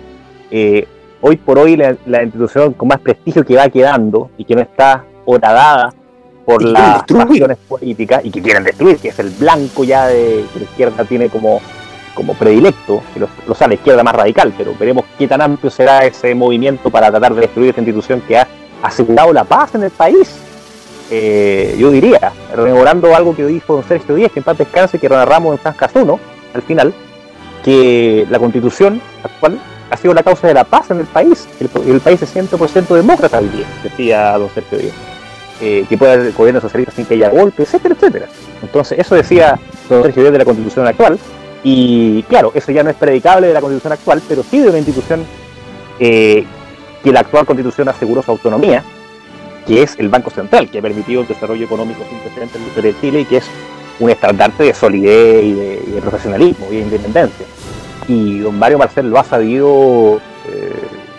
eh, 0.50 0.86
hoy 1.20 1.36
por 1.36 1.58
hoy 1.58 1.76
la, 1.76 1.96
la 2.06 2.22
institución 2.22 2.72
con 2.72 2.88
más 2.88 3.00
prestigio 3.00 3.44
que 3.44 3.56
va 3.56 3.68
quedando 3.68 4.30
y 4.36 4.44
que 4.44 4.54
no 4.54 4.62
está 4.62 5.04
horadada 5.24 5.92
por 6.46 6.62
las 6.62 7.02
pasiones 7.02 7.58
políticas 7.68 8.24
y 8.24 8.30
que 8.30 8.40
quieren 8.40 8.62
destruir, 8.62 8.98
que 8.98 9.08
es 9.08 9.18
el 9.18 9.30
blanco 9.30 9.82
ya 9.84 10.06
de 10.06 10.44
que 10.52 10.60
la 10.60 10.64
izquierda 10.64 11.04
tiene 11.04 11.28
como, 11.28 11.60
como 12.14 12.34
predilecto, 12.34 13.02
que 13.12 13.20
lo, 13.20 13.28
lo 13.46 13.54
sabe 13.54 13.70
la 13.70 13.74
izquierda 13.74 14.04
más 14.04 14.14
radical, 14.14 14.54
pero 14.56 14.72
veremos 14.78 15.04
qué 15.18 15.26
tan 15.26 15.42
amplio 15.42 15.70
será 15.70 16.06
ese 16.06 16.34
movimiento 16.34 16.88
para 16.88 17.10
tratar 17.10 17.34
de 17.34 17.40
destruir 17.42 17.70
esta 17.70 17.80
institución 17.80 18.22
que 18.26 18.38
ha 18.38 18.46
asegurado 18.82 19.32
la 19.32 19.42
paz 19.42 19.74
en 19.74 19.82
el 19.82 19.90
país. 19.90 20.38
Eh, 21.10 21.76
yo 21.78 21.90
diría, 21.90 22.32
rememorando 22.54 23.14
algo 23.14 23.34
que 23.34 23.44
dijo 23.44 23.74
don 23.74 23.84
Sergio 23.84 24.14
Díez, 24.14 24.30
que 24.30 24.40
en 24.40 24.44
paz 24.44 24.58
descanse, 24.58 25.00
que 25.00 25.08
narramos 25.08 25.56
en 25.56 25.62
San 25.62 25.74
Casuno, 25.74 26.20
al 26.54 26.62
final, 26.62 26.94
que 27.64 28.24
la 28.30 28.38
constitución 28.38 29.00
actual 29.24 29.58
ha 29.90 29.96
sido 29.96 30.14
la 30.14 30.22
causa 30.22 30.46
de 30.46 30.54
la 30.54 30.64
paz 30.64 30.90
en 30.90 30.98
el 30.98 31.06
país. 31.06 31.48
El, 31.60 32.00
país 32.00 32.22
es 32.22 32.34
100% 32.34 32.88
demócrata 32.88 33.38
hoy 33.38 33.48
día, 33.48 33.66
decía 33.82 34.38
don 34.38 34.50
Sergio 34.50 34.78
Díez. 34.78 34.94
Eh, 35.60 35.86
que 35.88 35.96
puede 35.96 36.12
haber 36.12 36.32
gobierno 36.32 36.60
socialista 36.60 36.92
sin 36.94 37.06
que 37.06 37.14
haya 37.14 37.30
golpe, 37.30 37.62
etcétera, 37.62 37.94
etcétera. 37.94 38.26
Entonces, 38.62 38.98
eso 38.98 39.14
decía 39.14 39.58
don 39.88 40.02
Sergio 40.02 40.22
Díez 40.22 40.32
de 40.32 40.38
la 40.38 40.44
constitución 40.44 40.86
actual. 40.86 41.18
Y 41.64 42.22
claro, 42.24 42.52
eso 42.54 42.72
ya 42.72 42.82
no 42.82 42.90
es 42.90 42.96
predicable 42.96 43.48
de 43.48 43.54
la 43.54 43.60
constitución 43.60 43.92
actual, 43.92 44.22
pero 44.28 44.42
sí 44.42 44.60
de 44.60 44.68
una 44.68 44.78
institución 44.78 45.24
eh, 45.98 46.44
que 47.02 47.12
la 47.12 47.20
actual 47.20 47.46
constitución 47.46 47.88
aseguró 47.88 48.22
su 48.22 48.30
autonomía, 48.30 48.84
que 49.66 49.82
es 49.82 49.96
el 49.98 50.08
Banco 50.08 50.30
Central, 50.30 50.68
que 50.70 50.78
ha 50.78 50.82
permitido 50.82 51.22
el 51.22 51.26
desarrollo 51.26 51.64
económico 51.64 52.02
sin 52.08 52.18
precedentes 52.20 52.60
en 52.76 52.82
de 52.82 53.00
Chile 53.00 53.20
y 53.20 53.24
que 53.24 53.38
es 53.38 53.46
un 53.98 54.10
estandarte 54.10 54.64
de 54.64 54.74
solidez 54.74 55.44
y 55.44 55.54
de, 55.54 55.82
y 55.86 55.90
de 55.92 56.00
profesionalismo 56.02 56.66
y 56.70 56.76
de 56.76 56.82
independencia. 56.82 57.46
Y 58.08 58.38
don 58.40 58.58
Mario 58.58 58.78
Marcel 58.78 59.10
lo 59.10 59.18
ha 59.18 59.24
sabido, 59.24 60.18
eh, 60.48 60.72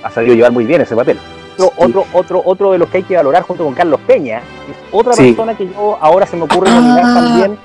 ha 0.03 0.09
sabido 0.11 0.35
llevar 0.35 0.51
muy 0.51 0.65
bien 0.65 0.81
ese 0.81 0.95
papel. 0.95 1.17
Otro, 1.57 1.73
otro, 1.77 2.05
otro, 2.13 2.41
otro 2.45 2.71
de 2.71 2.77
los 2.77 2.87
que 2.89 2.97
hay 2.97 3.03
que 3.03 3.15
valorar 3.15 3.41
junto 3.43 3.63
con 3.63 3.73
Carlos 3.73 3.99
Peña 4.05 4.37
es 4.69 4.77
otra 4.91 5.13
Sí. 5.13 5.23
persona 5.29 5.57
que 5.57 5.65
yo 5.67 5.97
ahora 5.99 6.25
se 6.27 6.37
me 6.37 6.43
ocurre 6.43 6.69
Ah, 6.69 6.75
nominar 6.75 7.01
también 7.15 7.57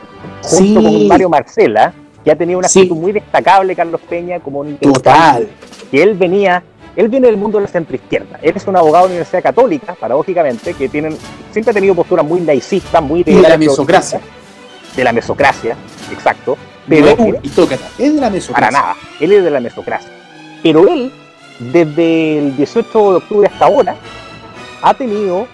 junto 0.43 0.49
sí. 0.57 0.75
con 0.75 1.09
Mario 1.09 1.29
Marcela, 1.29 1.93
que 2.25 2.31
ha 2.31 2.37
tenido 2.37 2.59
una 2.59 2.69
Sí. 2.69 2.81
actitud 2.81 2.97
muy 2.97 3.13
destacable 3.13 3.77
Carlos 3.77 4.01
Peña 4.09 4.41
como 4.41 4.61
un 4.61 4.79
Total. 4.79 5.47
que 5.91 6.03
él 6.03 6.15
venía, 6.15 6.63
él 6.97 7.09
viene 7.09 7.27
del 7.27 7.37
mundo 7.37 7.59
de 7.59 7.65
la 7.65 7.69
centroizquierda. 7.71 8.39
Él 8.41 8.55
es 8.57 8.67
un 8.67 8.77
abogado 8.77 9.05
de 9.05 9.11
la 9.11 9.15
Universidad 9.17 9.43
Católica, 9.43 9.95
paradójicamente, 9.95 10.73
que 10.73 10.89
tienen, 10.89 11.17
siempre 11.53 11.71
ha 11.71 11.75
tenido 11.75 11.95
posturas 11.95 12.25
muy 12.25 12.41
laicistas, 12.41 13.03
muy 13.03 13.23
de 13.23 13.35
la 13.43 13.59
mesocracia. 13.59 14.21
De 14.97 15.05
la 15.05 15.13
mesocracia, 15.13 15.77
exacto. 16.11 16.57
Tócata, 17.55 17.89
es 17.99 18.15
de 18.15 18.21
la 18.21 18.21
para 18.21 18.31
mesocracia. 18.31 18.71
nada, 18.71 18.97
él 19.21 19.33
es 19.33 19.45
de 19.45 19.51
la 19.51 19.61
mesocracia. 19.61 20.11
Pero 20.63 20.89
él, 20.89 21.13
desde 21.59 22.39
el 22.39 22.57
18 22.57 23.11
de 23.11 23.17
octubre 23.17 23.49
hasta 23.53 23.67
ahora, 23.67 23.97
ha 24.83 24.95
tenido, 24.95 25.47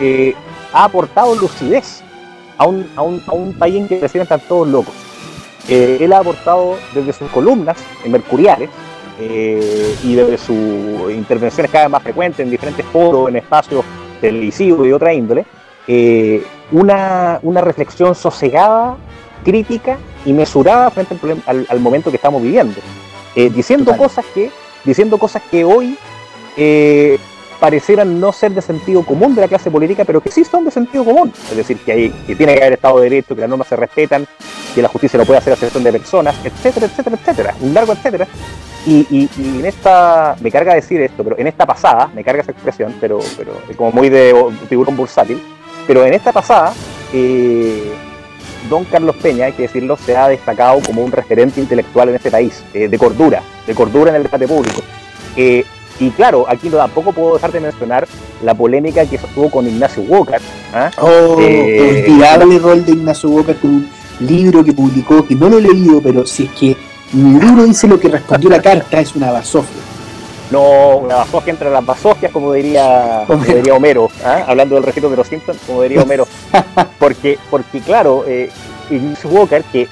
eh, 0.00 0.34
ha 0.72 0.84
aportado 0.84 1.34
lucidez 1.36 2.02
a 2.58 2.66
un, 2.66 2.88
a 2.96 3.02
un, 3.02 3.22
a 3.26 3.32
un 3.32 3.52
país 3.54 3.76
en 3.76 3.88
que 3.88 4.00
recién 4.00 4.22
están 4.22 4.40
todos 4.40 4.66
locos. 4.68 4.94
Eh, 5.68 5.98
él 6.00 6.12
ha 6.12 6.18
aportado 6.18 6.76
desde 6.94 7.12
sus 7.12 7.30
columnas 7.30 7.76
en 8.04 8.12
Mercuriales 8.12 8.70
eh, 9.20 9.96
y 10.04 10.14
desde 10.14 10.38
sus 10.38 11.12
intervenciones 11.12 11.70
cada 11.70 11.84
vez 11.84 11.92
más 11.92 12.02
frecuentes 12.02 12.40
en 12.40 12.50
diferentes 12.50 12.84
foros, 12.86 13.28
en 13.28 13.36
espacios 13.36 13.84
televisivos 14.20 14.86
y 14.86 14.92
otra 14.92 15.12
índole, 15.12 15.44
una, 16.72 17.38
una 17.42 17.60
reflexión 17.60 18.14
sosegada, 18.14 18.96
crítica 19.46 19.96
y 20.26 20.32
mesurada 20.32 20.90
frente 20.90 21.14
al, 21.14 21.20
problema- 21.20 21.42
al, 21.46 21.66
al 21.70 21.80
momento 21.80 22.10
que 22.10 22.16
estamos 22.16 22.42
viviendo, 22.42 22.78
Eh, 23.36 23.48
diciendo 23.50 23.84
Total. 23.92 23.98
cosas 24.06 24.24
que 24.34 24.50
diciendo 24.84 25.18
cosas 25.18 25.42
que 25.50 25.62
hoy 25.64 25.96
eh, 26.56 27.18
parecieran 27.60 28.18
no 28.20 28.32
ser 28.32 28.50
de 28.52 28.62
sentido 28.62 29.02
común 29.02 29.34
de 29.34 29.40
la 29.42 29.48
clase 29.48 29.70
política, 29.70 30.04
pero 30.04 30.20
que 30.20 30.30
sí 30.30 30.42
son 30.44 30.64
de 30.64 30.70
sentido 30.70 31.04
común. 31.04 31.32
Es 31.50 31.56
decir, 31.56 31.76
que, 31.84 31.92
hay, 31.92 32.10
que 32.26 32.34
tiene 32.36 32.54
que 32.54 32.60
haber 32.60 32.74
Estado 32.74 32.96
de 32.98 33.04
Derecho, 33.10 33.34
que 33.34 33.40
las 33.42 33.50
normas 33.50 33.68
se 33.68 33.76
respetan, 33.76 34.26
que 34.74 34.80
la 34.82 34.88
justicia 34.88 35.18
lo 35.18 35.24
puede 35.26 35.38
hacer 35.38 35.52
a 35.52 35.56
excepción 35.56 35.82
de 35.84 35.92
personas, 35.92 36.34
etcétera, 36.44 36.86
etcétera, 36.86 37.16
etcétera. 37.20 37.54
Un 37.60 37.72
largo 37.74 37.92
etcétera. 37.92 38.26
Y, 38.86 39.06
y- 39.10 39.28
y 39.38 39.58
en 39.60 39.66
esta, 39.66 40.36
me 40.40 40.50
carga 40.50 40.74
decir 40.74 41.00
esto, 41.00 41.22
pero 41.24 41.36
en 41.38 41.46
esta 41.46 41.64
pasada, 41.66 42.08
me 42.14 42.22
carga 42.24 42.42
esa 42.42 42.52
expresión, 42.52 42.94
pero, 43.00 43.18
pero 43.36 43.52
como 43.76 43.90
muy 43.92 44.08
de 44.08 44.34
tiburón 44.68 44.96
bursátil, 44.96 45.38
pero 45.86 46.04
en 46.06 46.14
esta 46.14 46.32
pasada, 46.32 46.72
eh, 47.12 47.92
don 48.68 48.84
Carlos 48.84 49.16
Peña, 49.16 49.46
hay 49.46 49.52
que 49.52 49.62
decirlo, 49.62 49.96
se 49.96 50.16
ha 50.16 50.28
destacado 50.28 50.80
como 50.80 51.02
un 51.02 51.12
referente 51.12 51.60
intelectual 51.60 52.08
en 52.08 52.16
este 52.16 52.30
país, 52.30 52.62
eh, 52.74 52.88
de 52.88 52.98
cordura, 52.98 53.42
de 53.66 53.74
cordura 53.74 54.10
en 54.10 54.16
el 54.16 54.22
debate 54.24 54.46
público. 54.46 54.82
Eh, 55.36 55.64
y 55.98 56.10
claro, 56.10 56.44
aquí 56.48 56.68
no, 56.68 56.76
tampoco 56.76 57.12
puedo 57.12 57.34
dejar 57.34 57.52
de 57.52 57.60
mencionar 57.60 58.06
la 58.42 58.54
polémica 58.54 59.06
que 59.06 59.18
sostuvo 59.18 59.50
con 59.50 59.66
Ignacio 59.66 60.02
Walker. 60.02 60.40
¿ah? 60.74 60.90
Oh, 61.00 61.40
Eh, 61.40 62.04
olvidable 62.06 62.58
rol 62.58 62.84
de 62.84 62.92
Ignacio 62.92 63.30
Boca 63.30 63.54
con 63.54 63.70
un 63.70 63.88
libro 64.20 64.62
que 64.62 64.72
publicó, 64.72 65.26
que 65.26 65.34
no 65.34 65.48
lo 65.48 65.58
he 65.58 65.62
leído, 65.62 66.02
pero 66.02 66.26
si 66.26 66.44
es 66.44 66.50
que 66.50 66.76
mi 67.12 67.40
libro 67.40 67.64
dice 67.64 67.86
lo 67.86 67.98
que 67.98 68.08
respondió 68.08 68.50
la 68.50 68.60
carta, 68.60 69.00
es 69.00 69.14
una 69.14 69.30
basofia. 69.30 69.85
No, 70.50 70.98
una 70.98 71.16
basofia 71.16 71.50
entre 71.50 71.70
las 71.70 71.84
basofias, 71.84 72.30
como 72.30 72.52
diría 72.52 73.24
como 73.26 73.40
Homero. 73.40 73.56
diría 73.56 73.74
Homero, 73.74 74.10
¿ah? 74.24 74.44
hablando 74.46 74.76
del 74.76 74.84
registro 74.84 75.10
de 75.10 75.16
los 75.16 75.26
Simpsons, 75.26 75.58
como 75.66 75.82
diría 75.82 76.02
Homero. 76.02 76.26
Porque, 76.98 77.38
porque 77.50 77.80
claro, 77.80 78.24
eh, 78.26 78.48
Ignacio 78.90 79.28
Walker, 79.30 79.62
que 79.72 79.88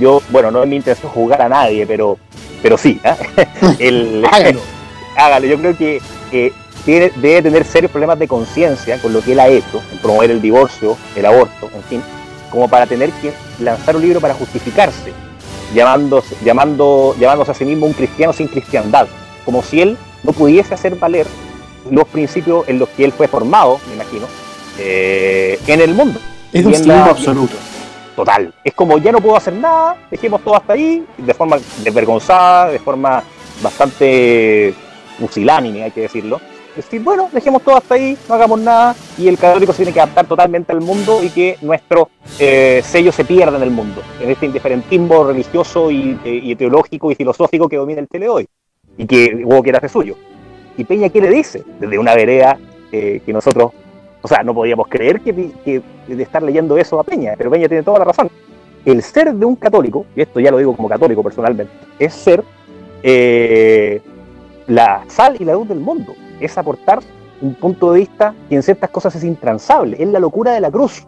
yo, 0.00 0.20
bueno, 0.30 0.50
no 0.50 0.62
es 0.62 0.68
mi 0.68 0.76
intención 0.76 1.10
jugar 1.12 1.40
a 1.42 1.48
nadie, 1.48 1.86
pero, 1.86 2.18
pero 2.62 2.76
sí, 2.76 3.00
¿ah? 3.04 3.16
El- 3.78 4.24
Hágalo. 4.30 4.60
hágalo. 5.16 5.46
Yo 5.46 5.58
creo 5.58 5.76
que 5.76 6.00
eh, 6.32 6.52
tiene, 6.84 7.12
debe 7.16 7.42
tener 7.42 7.64
serios 7.64 7.90
problemas 7.92 8.18
de 8.18 8.26
conciencia 8.28 8.98
con 9.00 9.12
lo 9.12 9.20
que 9.22 9.32
él 9.32 9.40
ha 9.40 9.46
hecho, 9.48 9.80
en 9.92 9.98
promover 9.98 10.30
el 10.32 10.42
divorcio, 10.42 10.96
el 11.14 11.26
aborto, 11.26 11.70
en 11.74 11.82
fin, 11.84 12.02
como 12.50 12.68
para 12.68 12.86
tener 12.86 13.10
que 13.12 13.32
lanzar 13.60 13.94
un 13.96 14.02
libro 14.02 14.20
para 14.20 14.34
justificarse, 14.34 15.12
llamándose, 15.74 16.36
llamando, 16.44 17.14
llamándose 17.18 17.52
a 17.52 17.54
sí 17.54 17.64
mismo 17.64 17.86
un 17.86 17.92
cristiano 17.92 18.32
sin 18.32 18.48
cristiandad, 18.48 19.06
como 19.46 19.62
si 19.62 19.80
él 19.80 19.96
no 20.24 20.32
pudiese 20.32 20.74
hacer 20.74 20.96
valer 20.96 21.26
los 21.90 22.06
principios 22.08 22.68
en 22.68 22.78
los 22.78 22.88
que 22.90 23.04
él 23.06 23.12
fue 23.12 23.28
formado, 23.28 23.80
me 23.88 23.94
imagino, 23.94 24.26
eh, 24.78 25.58
en 25.66 25.80
el 25.80 25.94
mundo. 25.94 26.20
Es 26.52 26.66
un 26.66 26.74
en 26.74 26.88
la- 26.88 27.06
absoluto. 27.06 27.54
Total. 28.14 28.52
Es 28.64 28.74
como 28.74 28.98
ya 28.98 29.12
no 29.12 29.20
puedo 29.20 29.36
hacer 29.36 29.52
nada, 29.54 29.96
dejemos 30.10 30.42
todo 30.42 30.56
hasta 30.56 30.72
ahí, 30.72 31.04
de 31.18 31.32
forma 31.34 31.58
desvergonzada, 31.84 32.70
de 32.70 32.78
forma 32.78 33.22
bastante 33.62 34.74
pusilánime, 35.18 35.82
hay 35.84 35.90
que 35.90 36.02
decirlo. 36.02 36.40
Es 36.70 36.84
decir, 36.84 37.00
bueno, 37.02 37.30
dejemos 37.32 37.62
todo 37.62 37.76
hasta 37.76 37.94
ahí, 37.94 38.18
no 38.28 38.34
hagamos 38.34 38.60
nada, 38.60 38.94
y 39.16 39.28
el 39.28 39.38
católico 39.38 39.72
se 39.72 39.78
tiene 39.78 39.92
que 39.92 40.00
adaptar 40.00 40.26
totalmente 40.26 40.72
al 40.72 40.82
mundo 40.82 41.22
y 41.22 41.30
que 41.30 41.56
nuestro 41.62 42.10
eh, 42.38 42.82
sello 42.84 43.12
se 43.12 43.24
pierda 43.24 43.56
en 43.56 43.62
el 43.62 43.70
mundo, 43.70 44.02
en 44.20 44.30
este 44.30 44.44
indiferentismo 44.46 45.24
religioso 45.24 45.90
y, 45.90 46.18
eh, 46.22 46.40
y 46.42 46.54
teológico 46.54 47.10
y 47.10 47.14
filosófico 47.14 47.66
que 47.68 47.76
domina 47.76 48.00
el 48.00 48.08
tele 48.08 48.28
hoy, 48.28 48.46
y 48.96 49.06
que 49.06 49.42
Walker 49.44 49.76
hace 49.76 49.88
suyo. 49.88 50.16
¿Y 50.76 50.84
Peña 50.84 51.08
qué 51.08 51.20
le 51.20 51.30
dice? 51.30 51.64
Desde 51.80 51.98
una 51.98 52.14
vereda 52.14 52.58
eh, 52.92 53.20
que 53.24 53.32
nosotros, 53.32 53.72
o 54.22 54.28
sea, 54.28 54.42
no 54.42 54.54
podíamos 54.54 54.88
creer 54.88 55.20
que, 55.20 55.32
de 55.32 56.22
estar 56.22 56.42
leyendo 56.42 56.76
eso 56.76 57.00
a 57.00 57.04
Peña, 57.04 57.34
pero 57.36 57.50
Peña 57.50 57.68
tiene 57.68 57.82
toda 57.82 58.00
la 58.00 58.04
razón. 58.06 58.30
El 58.84 59.02
ser 59.02 59.34
de 59.34 59.44
un 59.44 59.56
católico, 59.56 60.06
y 60.14 60.20
esto 60.20 60.38
ya 60.38 60.50
lo 60.50 60.58
digo 60.58 60.76
como 60.76 60.88
católico 60.88 61.22
personalmente, 61.22 61.72
es 61.98 62.14
ser 62.14 62.44
eh, 63.02 64.00
la 64.66 65.04
sal 65.08 65.36
y 65.38 65.44
la 65.44 65.54
luz 65.54 65.68
del 65.68 65.80
mundo, 65.80 66.14
es 66.40 66.56
aportar 66.58 67.00
un 67.40 67.54
punto 67.54 67.92
de 67.92 68.00
vista 68.00 68.34
que 68.48 68.54
en 68.54 68.62
ciertas 68.62 68.90
cosas 68.90 69.14
es 69.16 69.24
intransable, 69.24 69.96
es 70.00 70.08
la 70.08 70.20
locura 70.20 70.52
de 70.52 70.60
la 70.60 70.70
cruz, 70.70 71.06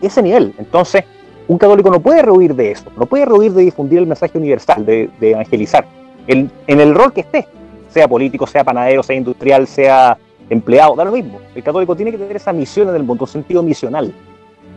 ese 0.00 0.22
nivel. 0.22 0.54
Entonces, 0.58 1.04
un 1.46 1.58
católico 1.58 1.90
no 1.90 2.00
puede 2.00 2.22
rehuir 2.22 2.54
de 2.54 2.72
eso, 2.72 2.90
no 2.96 3.06
puede 3.06 3.26
rehuir 3.26 3.52
de 3.52 3.62
difundir 3.62 3.98
el 3.98 4.06
mensaje 4.06 4.36
universal, 4.36 4.84
de 4.84 5.10
evangelizar, 5.20 5.86
el- 6.26 6.50
en 6.66 6.80
el 6.80 6.94
rol 6.94 7.12
que 7.12 7.20
esté, 7.22 7.46
sea 7.88 8.08
político, 8.08 8.46
sea 8.46 8.64
panadero, 8.64 9.02
sea 9.02 9.16
industrial, 9.16 9.66
sea 9.66 10.16
empleado, 10.50 10.94
da 10.96 11.04
lo 11.04 11.12
mismo. 11.12 11.38
El 11.54 11.62
católico 11.62 11.94
tiene 11.96 12.10
que 12.10 12.18
tener 12.18 12.36
esa 12.36 12.52
misión 12.52 12.88
en 12.88 12.96
el 12.96 13.02
mundo, 13.02 13.24
un 13.24 13.28
sentido 13.30 13.62
misional. 13.62 14.12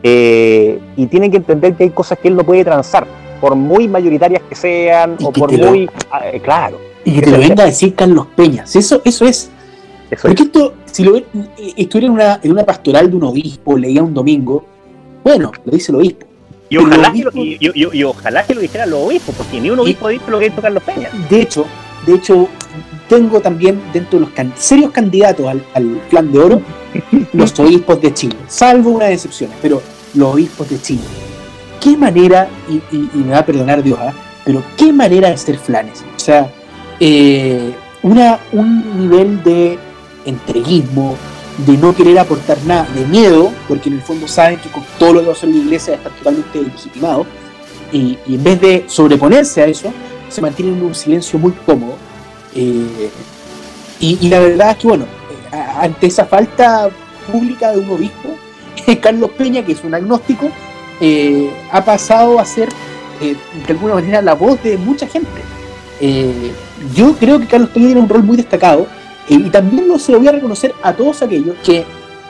Eh, 0.04 0.80
y 0.98 1.06
tiene 1.08 1.32
que 1.32 1.38
entender 1.38 1.74
que 1.76 1.84
hay 1.86 1.90
cosas 1.90 2.20
que 2.20 2.28
él 2.28 2.36
no 2.36 2.44
puede 2.44 2.64
transar, 2.64 3.08
por 3.42 3.56
muy 3.56 3.88
mayoritarias 3.88 4.42
que 4.48 4.56
sean, 4.56 5.16
Y 5.20 5.26
o 5.26 5.32
que 5.32 5.40
por 5.40 5.52
lo- 5.54 5.70
muy. 5.70 5.90
ah, 6.12 6.22
eh, 6.32 6.40
claro. 6.42 6.78
Y 7.04 7.16
que 7.16 7.22
te 7.22 7.32
lo 7.32 7.38
venga 7.40 7.64
a 7.64 7.68
decir 7.68 7.96
Carlos 7.96 8.28
Peñas. 8.36 8.76
Eso, 8.76 9.02
eso 9.04 9.26
es. 9.26 9.50
Eso 10.12 10.28
Porque 10.28 10.44
esto, 10.44 10.74
si 10.86 11.04
lo 11.04 11.18
eh, 11.18 11.26
estuviera 11.78 12.08
en 12.08 12.14
una, 12.14 12.40
en 12.44 12.52
una 12.52 12.64
pastoral 12.64 13.10
de 13.10 13.16
un 13.16 13.24
obispo, 13.24 13.78
leía 13.78 14.04
un 14.04 14.14
domingo, 14.14 14.66
bueno, 15.24 15.52
lo 15.64 15.72
dice 15.72 15.92
el 15.92 15.98
obispo. 15.98 16.26
Y 16.70 16.78
ojalá, 16.78 17.12
que 17.14 17.24
lo, 17.24 17.32
y, 17.36 17.58
y- 17.60 17.98
y 18.00 18.04
ojalá 18.04 18.44
que 18.46 18.56
lo 18.56 18.62
dijeran 18.62 18.90
los 18.90 19.00
obispos, 19.02 19.36
porque 19.36 19.62
ni 19.62 19.70
un 19.70 19.80
obispo 19.80 20.08
ha 20.08 20.10
dicho 20.12 20.26
lo 20.30 20.40
que 20.40 20.48
es 20.48 20.56
tocar 20.56 20.72
los 20.72 20.82
peñas. 20.84 21.12
De 21.30 21.42
hecho, 21.42 21.66
de 22.08 22.16
hecho, 22.16 22.48
tengo 23.08 23.40
también 23.40 23.80
dentro 23.94 24.18
de 24.20 24.26
los 24.26 24.34
can- 24.34 24.54
serios 24.58 24.92
candidatos 24.92 25.48
al, 25.48 25.64
al 25.76 25.86
plan 26.10 26.32
de 26.32 26.40
oro 26.40 26.62
los 27.34 27.60
obispos 27.60 28.02
de 28.02 28.14
Chile, 28.14 28.36
salvo 28.48 28.92
unas 28.92 29.10
excepciones, 29.12 29.56
pero 29.62 29.82
los 30.16 30.34
obispos 30.34 30.70
de 30.70 30.82
Chile. 30.82 31.04
¿Qué 31.80 31.96
manera, 31.96 32.48
y, 32.68 32.76
y- 32.96 33.10
y 33.14 33.18
me 33.18 33.32
va 33.34 33.40
a 33.40 33.46
perdonar 33.46 33.84
Dios, 33.84 34.00
¿ah? 34.02 34.12
pero 34.44 34.64
qué 34.76 34.92
manera 34.92 35.30
de 35.30 35.38
ser 35.38 35.58
flanes? 35.60 36.04
O 36.16 36.20
sea, 36.20 36.52
eh, 37.00 37.74
una, 38.02 38.40
un 38.54 39.00
nivel 39.00 39.44
de 39.44 39.78
entreguismo, 40.26 41.16
de 41.58 41.78
no 41.78 41.96
querer 41.96 42.20
aportar 42.20 42.58
nada, 42.66 42.88
de 42.94 43.06
miedo, 43.06 43.52
porque 43.68 43.90
en 43.90 43.96
el 43.96 44.02
fondo 44.02 44.28
saben 44.28 44.60
que 44.60 44.70
con 44.70 44.84
todo 45.00 45.14
lo 45.14 45.20
que 45.22 45.26
va 45.28 45.32
a 45.34 45.36
hacer 45.36 45.50
la 45.50 45.56
iglesia 45.58 45.96
está 45.96 46.10
totalmente 46.10 46.62
legitimado, 46.62 47.26
y, 47.92 48.18
y 48.28 48.36
en 48.36 48.44
vez 48.44 48.60
de 48.62 48.84
sobreponerse 48.88 49.62
a 49.62 49.66
eso, 49.68 49.94
se 50.30 50.42
mantienen 50.42 50.76
en 50.78 50.84
un 50.84 50.96
silencio 50.96 51.40
muy 51.40 51.52
cómodo. 51.66 51.96
eh, 52.56 53.10
y, 54.00 54.18
y 54.22 54.30
la 54.30 54.40
verdad 54.40 54.72
es 54.72 54.78
que, 54.78 54.88
bueno, 54.88 55.06
eh, 55.06 55.56
a- 55.56 55.84
ante 55.84 56.08
esa 56.08 56.26
falta 56.26 56.90
pública 57.32 57.72
de 57.72 57.80
un 57.80 57.90
obispo, 57.92 58.36
Carlos 59.02 59.30
Peña, 59.38 59.64
que 59.66 59.72
es 59.72 59.84
un 59.84 59.94
agnóstico, 59.94 60.50
eh, 61.00 61.50
ha 61.72 61.84
pasado 61.86 62.40
a 62.40 62.46
ser, 62.46 62.68
eh, 63.22 63.36
de 63.66 63.74
alguna 63.74 63.96
manera, 63.96 64.22
la 64.22 64.34
voz 64.34 64.62
de 64.64 64.78
mucha 64.78 65.08
gente. 65.08 65.30
Eh, 66.02 66.52
yo 66.94 67.14
creo 67.14 67.40
que 67.40 67.48
Carlos 67.48 67.70
Peña 67.70 67.86
tiene 67.88 68.02
un 68.02 68.10
rol 68.10 68.24
muy 68.24 68.36
destacado 68.36 68.88
eh, 69.30 69.34
y 69.46 69.50
también 69.50 70.00
se 70.00 70.12
lo 70.12 70.20
voy 70.20 70.28
a 70.28 70.32
reconocer 70.34 70.74
a 70.84 70.94
todos 70.94 71.22
aquellos 71.22 71.56
que, 71.64 71.84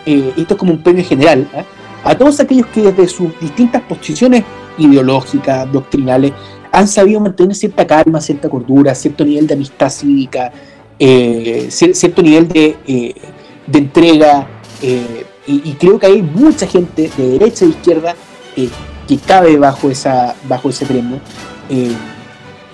eh, 0.06 0.34
esto 0.38 0.54
es 0.54 0.60
como 0.60 0.72
un 0.74 0.82
premio 0.84 1.04
general, 1.04 1.48
¿ah? 1.56 1.64
a 2.04 2.18
todos 2.18 2.40
aquellos 2.40 2.68
que 2.68 2.82
desde 2.82 3.08
sus 3.08 3.40
distintas 3.40 3.82
posiciones 3.84 4.44
ideológicas, 4.78 5.72
doctrinales, 5.72 6.34
han 6.72 6.88
sabido 6.88 7.20
mantener 7.22 7.56
cierta 7.56 7.88
calma, 7.88 8.20
cierta 8.22 8.50
cordura, 8.50 8.94
cierto 8.94 9.24
nivel 9.26 9.48
de 9.48 9.54
amistad 9.54 9.90
cívica, 9.90 10.52
eh, 11.00 11.68
cier- 11.70 11.94
cierto 11.94 12.22
nivel 12.22 12.48
de, 12.48 12.78
eh, 12.86 13.16
de 13.66 13.80
entrega, 13.80 14.48
eh, 14.82 15.26
y, 15.48 15.74
creo 15.74 16.00
que 16.00 16.08
hay 16.08 16.22
mucha 16.24 16.66
gente 16.66 17.10
de 17.16 17.30
derecha 17.38 17.66
e 17.66 17.70
izquierda 17.70 18.16
eh, 18.58 18.68
que 19.08 19.18
cabe 19.18 19.58
bajo, 19.58 19.92
esa, 19.92 20.36
bajo 20.50 20.70
ese 20.70 20.88
premio. 20.88 21.20
Eh, 21.70 21.92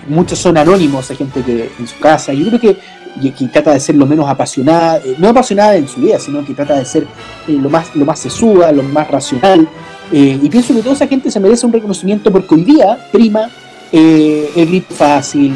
muchos 0.08 0.38
son 0.38 0.56
anónimos, 0.56 1.10
hay 1.10 1.16
gente 1.16 1.42
que 1.42 1.70
en 1.78 1.86
su 1.86 1.98
casa, 2.00 2.32
yo 2.32 2.46
creo 2.46 2.60
que, 2.60 2.78
y- 3.20 3.30
que 3.30 3.48
trata 3.48 3.72
de 3.72 3.80
ser 3.80 3.96
lo 3.96 4.06
menos 4.06 4.28
apasionada, 4.28 4.98
eh, 4.98 5.14
no 5.18 5.28
apasionada 5.28 5.76
en 5.76 5.86
su 5.88 6.00
vida, 6.00 6.18
sino 6.18 6.44
que 6.44 6.54
trata 6.54 6.74
de 6.78 6.84
ser 6.84 7.02
eh, 7.48 7.52
lo 7.52 7.68
más 7.70 7.94
lo 7.94 8.04
más 8.04 8.18
sesuda, 8.18 8.72
lo 8.72 8.82
más 8.82 9.10
racional. 9.10 9.68
eh, 10.12 10.38
y 10.42 10.48
pienso 10.50 10.74
que 10.74 10.80
toda 10.82 10.94
esa 10.94 11.06
gente 11.06 11.30
se 11.30 11.40
merece 11.40 11.64
un 11.66 11.72
reconocimiento 11.72 12.30
porque 12.30 12.54
hoy 12.54 12.64
día 12.64 13.08
prima 13.10 13.48
eh, 13.90 14.50
el 14.56 14.66
grito 14.66 14.94
fácil, 14.94 15.54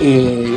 eh, 0.00 0.56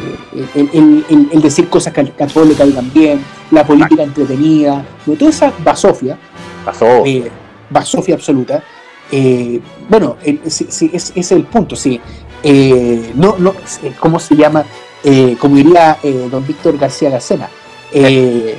el, 0.55 0.69
el- 0.73 1.05
el- 1.09 1.29
el 1.31 1.41
decir 1.41 1.67
cosas 1.69 1.93
católico 1.93 2.57
caigan 2.57 2.91
bien, 2.93 3.23
la 3.51 3.65
política 3.65 4.03
entretenida, 4.03 4.83
toda 5.17 5.29
esa 5.31 5.51
basofia, 5.63 6.17
Pasó. 6.65 7.03
eh, 7.05 7.29
basofia 7.69 8.15
absoluta. 8.15 8.63
eh, 9.11 9.59
bueno, 9.89 10.17
es, 10.23 10.61
ese 10.61 10.91
es 11.15 11.31
el 11.31 11.43
punto, 11.45 11.75
sí. 11.75 11.99
Eh, 12.43 13.11
no, 13.15 13.35
no, 13.39 13.53
eh, 13.83 13.93
¿cómo 13.99 14.19
se 14.19 14.35
llama? 14.35 14.63
Eh, 15.03 15.37
como 15.39 15.55
diría 15.55 15.97
eh, 16.03 16.27
don 16.29 16.45
Víctor 16.45 16.77
García 16.77 17.09
Gacena, 17.09 17.49
eh, 17.93 18.57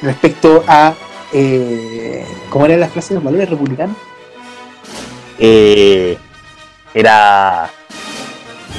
respecto 0.00 0.62
a, 0.66 0.94
eh, 1.32 2.24
¿cómo 2.50 2.66
eran 2.66 2.80
las 2.80 2.90
frases 2.92 3.10
de 3.10 3.14
los 3.16 3.24
valores 3.24 3.50
republicanos? 3.50 3.96
eh, 5.38 6.16
era. 6.94 7.68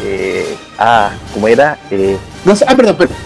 eh, 0.04 0.56
ah, 0.78 1.12
¿cómo 1.34 1.48
era? 1.48 1.78
Eh, 1.92 2.18
No 2.46 2.56
sé, 2.56 2.66
ah, 2.68 2.76
perdón, 2.76 2.96
perdón. 2.96 3.18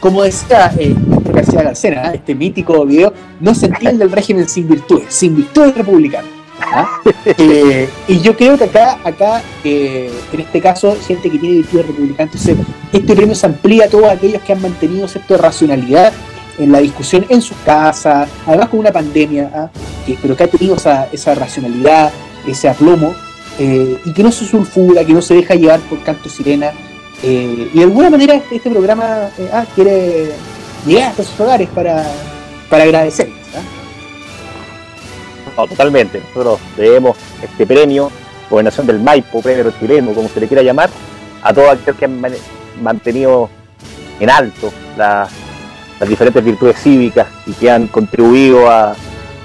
Como 0.00 0.22
decía 0.22 0.72
eh, 0.78 0.94
Víctor 0.96 1.34
García 1.34 1.62
Garcena, 1.62 2.10
¿eh? 2.10 2.16
este 2.16 2.34
mítico 2.34 2.86
video, 2.86 3.12
no 3.40 3.54
se 3.54 3.66
entiende 3.66 4.04
el 4.04 4.10
régimen 4.12 4.48
sin 4.48 4.66
virtudes, 4.66 5.12
sin 5.12 5.36
virtudes 5.36 5.74
republicanas. 5.76 6.30
¿Ah? 6.72 6.88
Eh, 7.38 7.88
y 8.08 8.20
yo 8.20 8.36
creo 8.36 8.56
que 8.58 8.64
acá, 8.64 8.98
acá 9.04 9.42
eh, 9.64 10.10
en 10.32 10.40
este 10.40 10.60
caso, 10.60 10.96
gente 11.06 11.30
que 11.30 11.38
tiene 11.38 11.56
virtudes 11.56 11.86
republicanas, 11.86 12.34
entonces 12.34 12.56
este 12.92 13.14
premio 13.16 13.34
se 13.34 13.46
amplía 13.46 13.84
a 13.84 13.88
todos 13.88 14.06
aquellos 14.10 14.42
que 14.42 14.52
han 14.52 14.62
mantenido 14.62 15.06
cierta 15.08 15.36
racionalidad 15.36 16.12
en 16.58 16.72
la 16.72 16.78
discusión 16.80 17.24
en 17.28 17.40
sus 17.42 17.56
casas, 17.64 18.28
además 18.46 18.68
con 18.68 18.80
una 18.80 18.92
pandemia, 18.92 19.50
¿ah? 19.54 19.70
que- 20.06 20.18
pero 20.20 20.36
que 20.36 20.44
ha 20.44 20.48
tenido 20.48 20.76
esa, 20.76 21.08
esa 21.12 21.34
racionalidad, 21.34 22.12
ese 22.46 22.68
aplomo, 22.68 23.14
eh, 23.58 23.98
y 24.04 24.12
que 24.12 24.22
no 24.22 24.30
se 24.32 24.44
sulfura, 24.46 25.04
que 25.04 25.12
no 25.12 25.22
se 25.22 25.34
deja 25.34 25.54
llevar 25.54 25.80
por 25.80 26.02
canto 26.02 26.28
sirena. 26.28 26.72
y 27.22 27.68
de 27.74 27.82
alguna 27.82 28.08
manera 28.08 28.34
este, 28.34 28.56
este 28.56 28.70
programa 28.70 29.28
ah, 29.52 29.64
quiere 29.74 30.32
llegar 30.86 31.10
hasta 31.10 31.22
sus 31.22 31.38
hogares 31.40 31.68
para, 31.74 32.04
para 32.70 32.84
agradecerles. 32.84 33.39
No, 35.62 35.66
totalmente. 35.66 36.20
Nosotros 36.28 36.58
debemos 36.76 37.16
este 37.42 37.66
premio, 37.66 38.10
Gobernación 38.48 38.86
del 38.86 39.00
Maipo, 39.00 39.40
premio 39.42 39.72
chileno, 39.78 40.12
como 40.12 40.28
se 40.28 40.40
le 40.40 40.48
quiera 40.48 40.62
llamar, 40.62 40.90
a 41.42 41.52
todos 41.54 41.70
aquellos 41.70 41.96
que 41.96 42.04
han 42.04 42.20
man- 42.20 42.32
mantenido 42.82 43.48
en 44.18 44.30
alto 44.30 44.72
la- 44.96 45.28
las 45.98 46.08
diferentes 46.08 46.42
virtudes 46.44 46.76
cívicas 46.82 47.26
y 47.46 47.52
que 47.52 47.70
han 47.70 47.86
contribuido 47.88 48.70
a, 48.70 48.94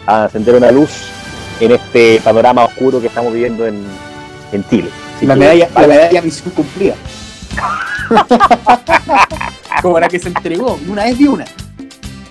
a 0.08 0.24
encender 0.26 0.56
una 0.56 0.72
luz 0.72 0.90
en 1.60 1.72
este 1.72 2.22
panorama 2.24 2.64
oscuro 2.66 3.00
que 3.02 3.08
estamos 3.08 3.34
viviendo 3.34 3.66
en, 3.68 3.84
en 4.52 4.68
Chile. 4.70 4.90
Así 5.18 5.26
La 5.26 5.34
que, 5.34 5.40
medalla, 5.40 5.70
la 5.76 5.88
medalla 5.88 6.22
misión 6.22 6.52
cumplida. 6.52 6.96
Como 9.82 10.00
la 10.00 10.08
que 10.08 10.20
se 10.20 10.30
entregó, 10.30 10.80
una 10.88 11.04
vez 11.04 11.18
vi 11.18 11.28
una. 11.28 11.46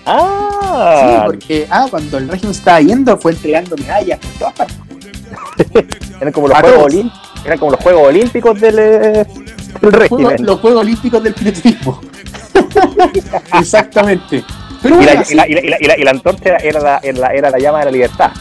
Sí, 0.05 0.11
Ah, 0.11 1.23
porque 1.25 1.67
ah, 1.69 1.87
cuando 1.89 2.17
el 2.19 2.27
régimen 2.29 2.51
estaba 2.51 2.79
yendo 2.81 3.17
fue 3.17 3.31
entregando 3.31 3.75
medallas 3.77 4.19
por 4.19 4.31
todas 4.39 4.53
partes. 4.53 4.77
eran 6.21 6.31
como 6.33 6.47
los 6.47 6.57
juegos 6.59 6.83
olímpicos, 6.85 7.21
eran 7.45 7.57
como 7.59 7.71
los 7.71 7.79
Juegos 7.81 8.07
Olímpicos 8.07 8.61
del, 8.61 8.79
eh, 8.79 8.81
del 8.81 9.25
Los 9.25 9.81
Juegos, 9.81 9.99
régimen. 9.99 10.45
los 10.45 10.59
Juegos 10.59 10.81
Olímpicos 10.81 11.23
del 11.23 11.33
Pinetrismo. 11.33 12.01
Exactamente. 13.59 14.43
Pero 14.81 15.01
Y 15.01 15.05
la, 15.05 15.11
así- 15.13 15.33
y 15.33 15.35
la- 15.37 15.47
y 15.47 15.53
la- 15.53 15.61
y 15.61 15.67
la- 15.69 15.77
y 15.79 15.83
la- 15.87 15.97
y 15.99 16.03
la 16.03 16.11
antorcha 16.11 16.57
era 16.57 16.79
la, 16.79 16.97
era, 17.01 17.17
la, 17.19 17.27
era 17.33 17.49
la 17.49 17.57
llama 17.59 17.79
de 17.79 17.85
la 17.85 17.91
libertad, 17.91 18.31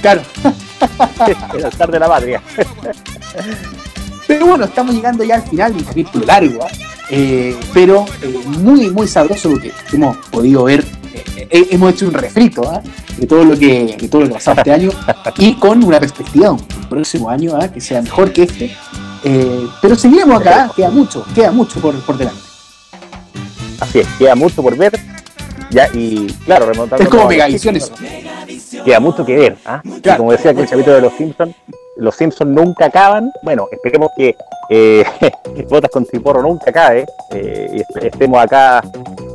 claro. 0.00 0.22
el 1.54 1.64
altar 1.64 1.90
de 1.90 1.98
la 1.98 2.08
patria. 2.08 2.42
Pero 4.26 4.46
bueno, 4.46 4.64
estamos 4.64 4.94
llegando 4.94 5.24
ya 5.24 5.36
al 5.36 5.42
final 5.42 5.72
de 5.72 5.78
un 5.78 5.84
capítulo 5.84 6.26
largo, 6.26 6.64
¿ah? 6.64 6.68
Eh, 7.10 7.54
pero 7.74 8.06
eh, 8.22 8.40
muy, 8.58 8.90
muy 8.90 9.06
sabroso 9.06 9.50
porque 9.50 9.72
hemos 9.92 10.16
podido 10.28 10.64
ver, 10.64 10.84
eh, 11.36 11.68
hemos 11.70 11.92
hecho 11.92 12.06
un 12.06 12.14
refrito 12.14 12.62
¿ah? 12.66 12.80
de 13.18 13.26
todo 13.26 13.44
lo 13.44 13.58
que 13.58 13.94
de 14.00 14.08
todo 14.08 14.22
lo 14.22 14.28
que 14.28 14.32
ha 14.32 14.38
pasado 14.38 14.56
este 14.58 14.72
año 14.72 14.90
y 15.36 15.54
con 15.56 15.84
una 15.84 16.00
perspectiva 16.00 16.52
un 16.52 16.64
próximo 16.88 17.28
año 17.28 17.56
¿ah? 17.60 17.68
que 17.68 17.80
sea 17.80 18.00
mejor 18.00 18.32
que 18.32 18.44
este. 18.44 18.76
Pero 19.80 19.96
seguiremos 19.96 20.40
acá, 20.40 20.70
queda 20.74 20.90
mucho, 20.90 21.24
queda 21.34 21.50
mucho 21.50 21.80
por, 21.80 21.94
por 22.00 22.16
delante. 22.16 22.40
Así 23.80 24.00
es, 24.00 24.08
queda 24.18 24.34
mucho 24.34 24.62
por 24.62 24.76
ver. 24.76 24.98
Ya, 25.70 25.88
y 25.92 26.26
claro, 26.44 26.66
remontando. 26.66 27.02
Es 27.02 27.08
como 27.08 27.26
Megavisión 27.26 27.76
eso. 27.76 27.92
Queda 28.84 29.00
mucho 29.00 29.24
que 29.24 29.36
ver. 29.36 29.58
como 30.16 30.32
decía 30.32 30.50
aquel 30.50 30.68
capítulo 30.68 30.96
de 30.96 31.02
los 31.02 31.12
Simpsons, 31.14 31.54
los 31.96 32.14
Simpsons 32.16 32.50
nunca 32.50 32.86
acaban. 32.86 33.30
Bueno, 33.42 33.68
esperemos 33.70 34.10
que 34.16 34.36
eh, 34.70 35.04
Botas 35.68 35.90
con 35.90 36.04
Ciporro 36.06 36.42
nunca 36.42 36.70
acabe. 36.70 37.06
eh, 37.30 37.70
y 37.72 37.80
est- 37.80 38.04
estemos 38.12 38.38
acá 38.42 38.82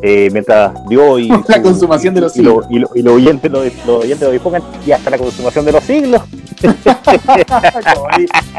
eh, 0.01 0.29
mientras 0.31 0.71
Dios 0.87 1.19
y, 1.19 1.27
La 1.47 1.57
su- 1.57 1.61
consumación 1.61 2.13
de 2.15 2.21
los 2.21 2.35
y, 2.37 2.41
lo- 2.41 2.61
y, 2.69 2.79
lo- 2.79 2.89
y 2.95 3.01
los 3.01 3.13
oyentes 3.15 3.51
lo, 3.51 3.59
oyentes 3.97 4.21
lo 4.27 4.31
dispongan 4.31 4.63
y 4.85 4.91
hasta 4.91 5.09
la 5.09 5.17
consumación 5.17 5.65
de 5.65 5.71
los 5.71 5.83
siglos. 5.83 6.21